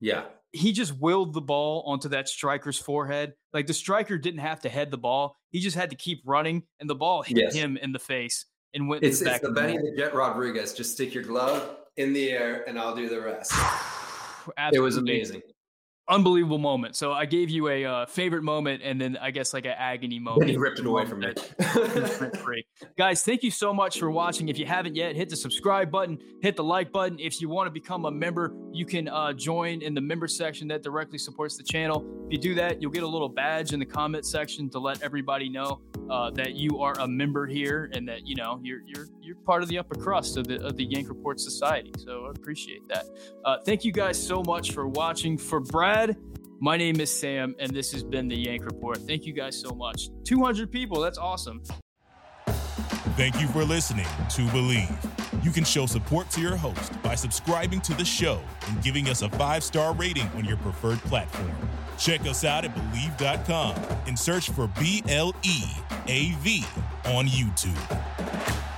Yeah. 0.00 0.24
he 0.52 0.72
just 0.72 0.98
willed 0.98 1.34
the 1.34 1.40
ball 1.40 1.82
onto 1.86 2.08
that 2.10 2.28
striker's 2.28 2.78
forehead. 2.78 3.34
Like 3.52 3.66
the 3.66 3.74
striker 3.74 4.18
didn't 4.18 4.40
have 4.40 4.60
to 4.60 4.68
head 4.68 4.90
the 4.90 4.98
ball; 4.98 5.36
he 5.50 5.60
just 5.60 5.76
had 5.76 5.90
to 5.90 5.96
keep 5.96 6.22
running, 6.24 6.62
and 6.80 6.88
the 6.88 6.94
ball 6.94 7.22
hit 7.22 7.36
yes. 7.36 7.54
him 7.54 7.76
in 7.76 7.92
the 7.92 7.98
face 7.98 8.46
and 8.74 8.88
went. 8.88 9.02
It's, 9.02 9.20
it's 9.20 9.40
the 9.40 9.50
Benny 9.50 9.76
the 9.76 9.94
Jet 9.96 10.14
Rodriguez. 10.14 10.72
Just 10.72 10.92
stick 10.92 11.14
your 11.14 11.24
glove 11.24 11.76
in 11.96 12.12
the 12.12 12.30
air, 12.30 12.64
and 12.68 12.78
I'll 12.78 12.94
do 12.94 13.08
the 13.08 13.20
rest. 13.20 13.52
it 14.72 14.80
was 14.80 14.96
amazing 14.96 15.42
unbelievable 16.10 16.58
moment. 16.58 16.96
So 16.96 17.12
I 17.12 17.24
gave 17.24 17.48
you 17.48 17.68
a 17.68 17.84
uh, 17.84 18.06
favorite 18.06 18.42
moment, 18.42 18.82
and 18.84 19.00
then 19.00 19.16
I 19.16 19.30
guess 19.30 19.54
like 19.54 19.64
an 19.64 19.74
agony 19.78 20.18
moment. 20.18 20.40
Then 20.40 20.48
he 20.48 20.56
ripped 20.56 20.80
it 20.80 20.86
away 20.86 21.06
from 21.06 21.20
me. 21.20 21.32
Guys, 22.98 23.22
thank 23.22 23.42
you 23.42 23.50
so 23.50 23.72
much 23.72 23.98
for 23.98 24.10
watching. 24.10 24.48
If 24.48 24.58
you 24.58 24.66
haven't 24.66 24.96
yet, 24.96 25.14
hit 25.14 25.28
the 25.28 25.36
subscribe 25.36 25.90
button, 25.90 26.18
hit 26.42 26.56
the 26.56 26.64
like 26.64 26.92
button. 26.92 27.18
If 27.20 27.40
you 27.40 27.48
want 27.48 27.66
to 27.66 27.70
become 27.70 28.04
a 28.06 28.10
member, 28.10 28.52
you 28.72 28.84
can 28.84 29.08
uh, 29.08 29.32
join 29.32 29.82
in 29.82 29.94
the 29.94 30.00
member 30.00 30.26
section 30.26 30.68
that 30.68 30.82
directly 30.82 31.18
supports 31.18 31.56
the 31.56 31.62
channel. 31.62 32.04
If 32.26 32.32
you 32.32 32.38
do 32.38 32.54
that, 32.54 32.80
you'll 32.80 32.90
get 32.90 33.02
a 33.02 33.08
little 33.08 33.28
badge 33.28 33.72
in 33.72 33.80
the 33.80 33.86
comment 33.86 34.24
section 34.24 34.70
to 34.70 34.78
let 34.78 35.02
everybody 35.02 35.48
know 35.48 35.80
uh, 36.08 36.30
that 36.30 36.54
you 36.54 36.80
are 36.80 36.98
a 37.00 37.06
member 37.06 37.46
here 37.46 37.90
and 37.92 38.08
that 38.08 38.26
you 38.26 38.34
know 38.36 38.58
you're 38.62 38.80
you're 38.86 39.06
you're 39.20 39.36
part 39.36 39.62
of 39.62 39.68
the 39.68 39.78
upper 39.78 39.94
crust 39.94 40.36
of 40.36 40.46
the 40.46 40.64
of 40.64 40.76
the 40.76 40.84
Yank 40.84 41.08
Report 41.08 41.38
Society. 41.38 41.92
So 41.98 42.26
I 42.26 42.30
appreciate 42.30 42.86
that. 42.88 43.04
Uh, 43.44 43.58
thank 43.64 43.84
you 43.84 43.92
guys 43.92 44.20
so 44.20 44.42
much 44.42 44.72
for 44.72 44.88
watching. 44.88 45.36
For 45.36 45.60
Brad, 45.60 45.99
my 46.60 46.76
name 46.76 47.00
is 47.00 47.10
Sam, 47.10 47.54
and 47.58 47.70
this 47.72 47.92
has 47.92 48.02
been 48.02 48.28
the 48.28 48.36
Yank 48.36 48.64
Report. 48.64 48.98
Thank 48.98 49.24
you 49.24 49.32
guys 49.32 49.60
so 49.60 49.70
much. 49.70 50.08
200 50.24 50.70
people, 50.70 51.00
that's 51.00 51.18
awesome. 51.18 51.62
Thank 53.16 53.40
you 53.40 53.48
for 53.48 53.64
listening 53.64 54.06
to 54.30 54.42
Bleav. 54.48 55.44
You 55.44 55.50
can 55.50 55.64
show 55.64 55.86
support 55.86 56.30
to 56.30 56.40
your 56.40 56.56
host 56.56 57.02
by 57.02 57.14
subscribing 57.14 57.80
to 57.82 57.94
the 57.94 58.04
show 58.04 58.40
and 58.68 58.82
giving 58.82 59.08
us 59.08 59.22
a 59.22 59.30
five 59.30 59.62
star 59.62 59.94
rating 59.94 60.26
on 60.36 60.44
your 60.44 60.56
preferred 60.58 60.98
platform. 61.00 61.52
Check 61.98 62.22
us 62.22 62.44
out 62.44 62.64
at 62.64 62.74
Bleav.com 62.74 63.74
and 64.06 64.18
search 64.18 64.50
for 64.50 64.68
B 64.78 65.02
L 65.08 65.34
E 65.42 65.64
A 66.06 66.30
V 66.40 66.64
on 67.06 67.26
YouTube. 67.26 68.69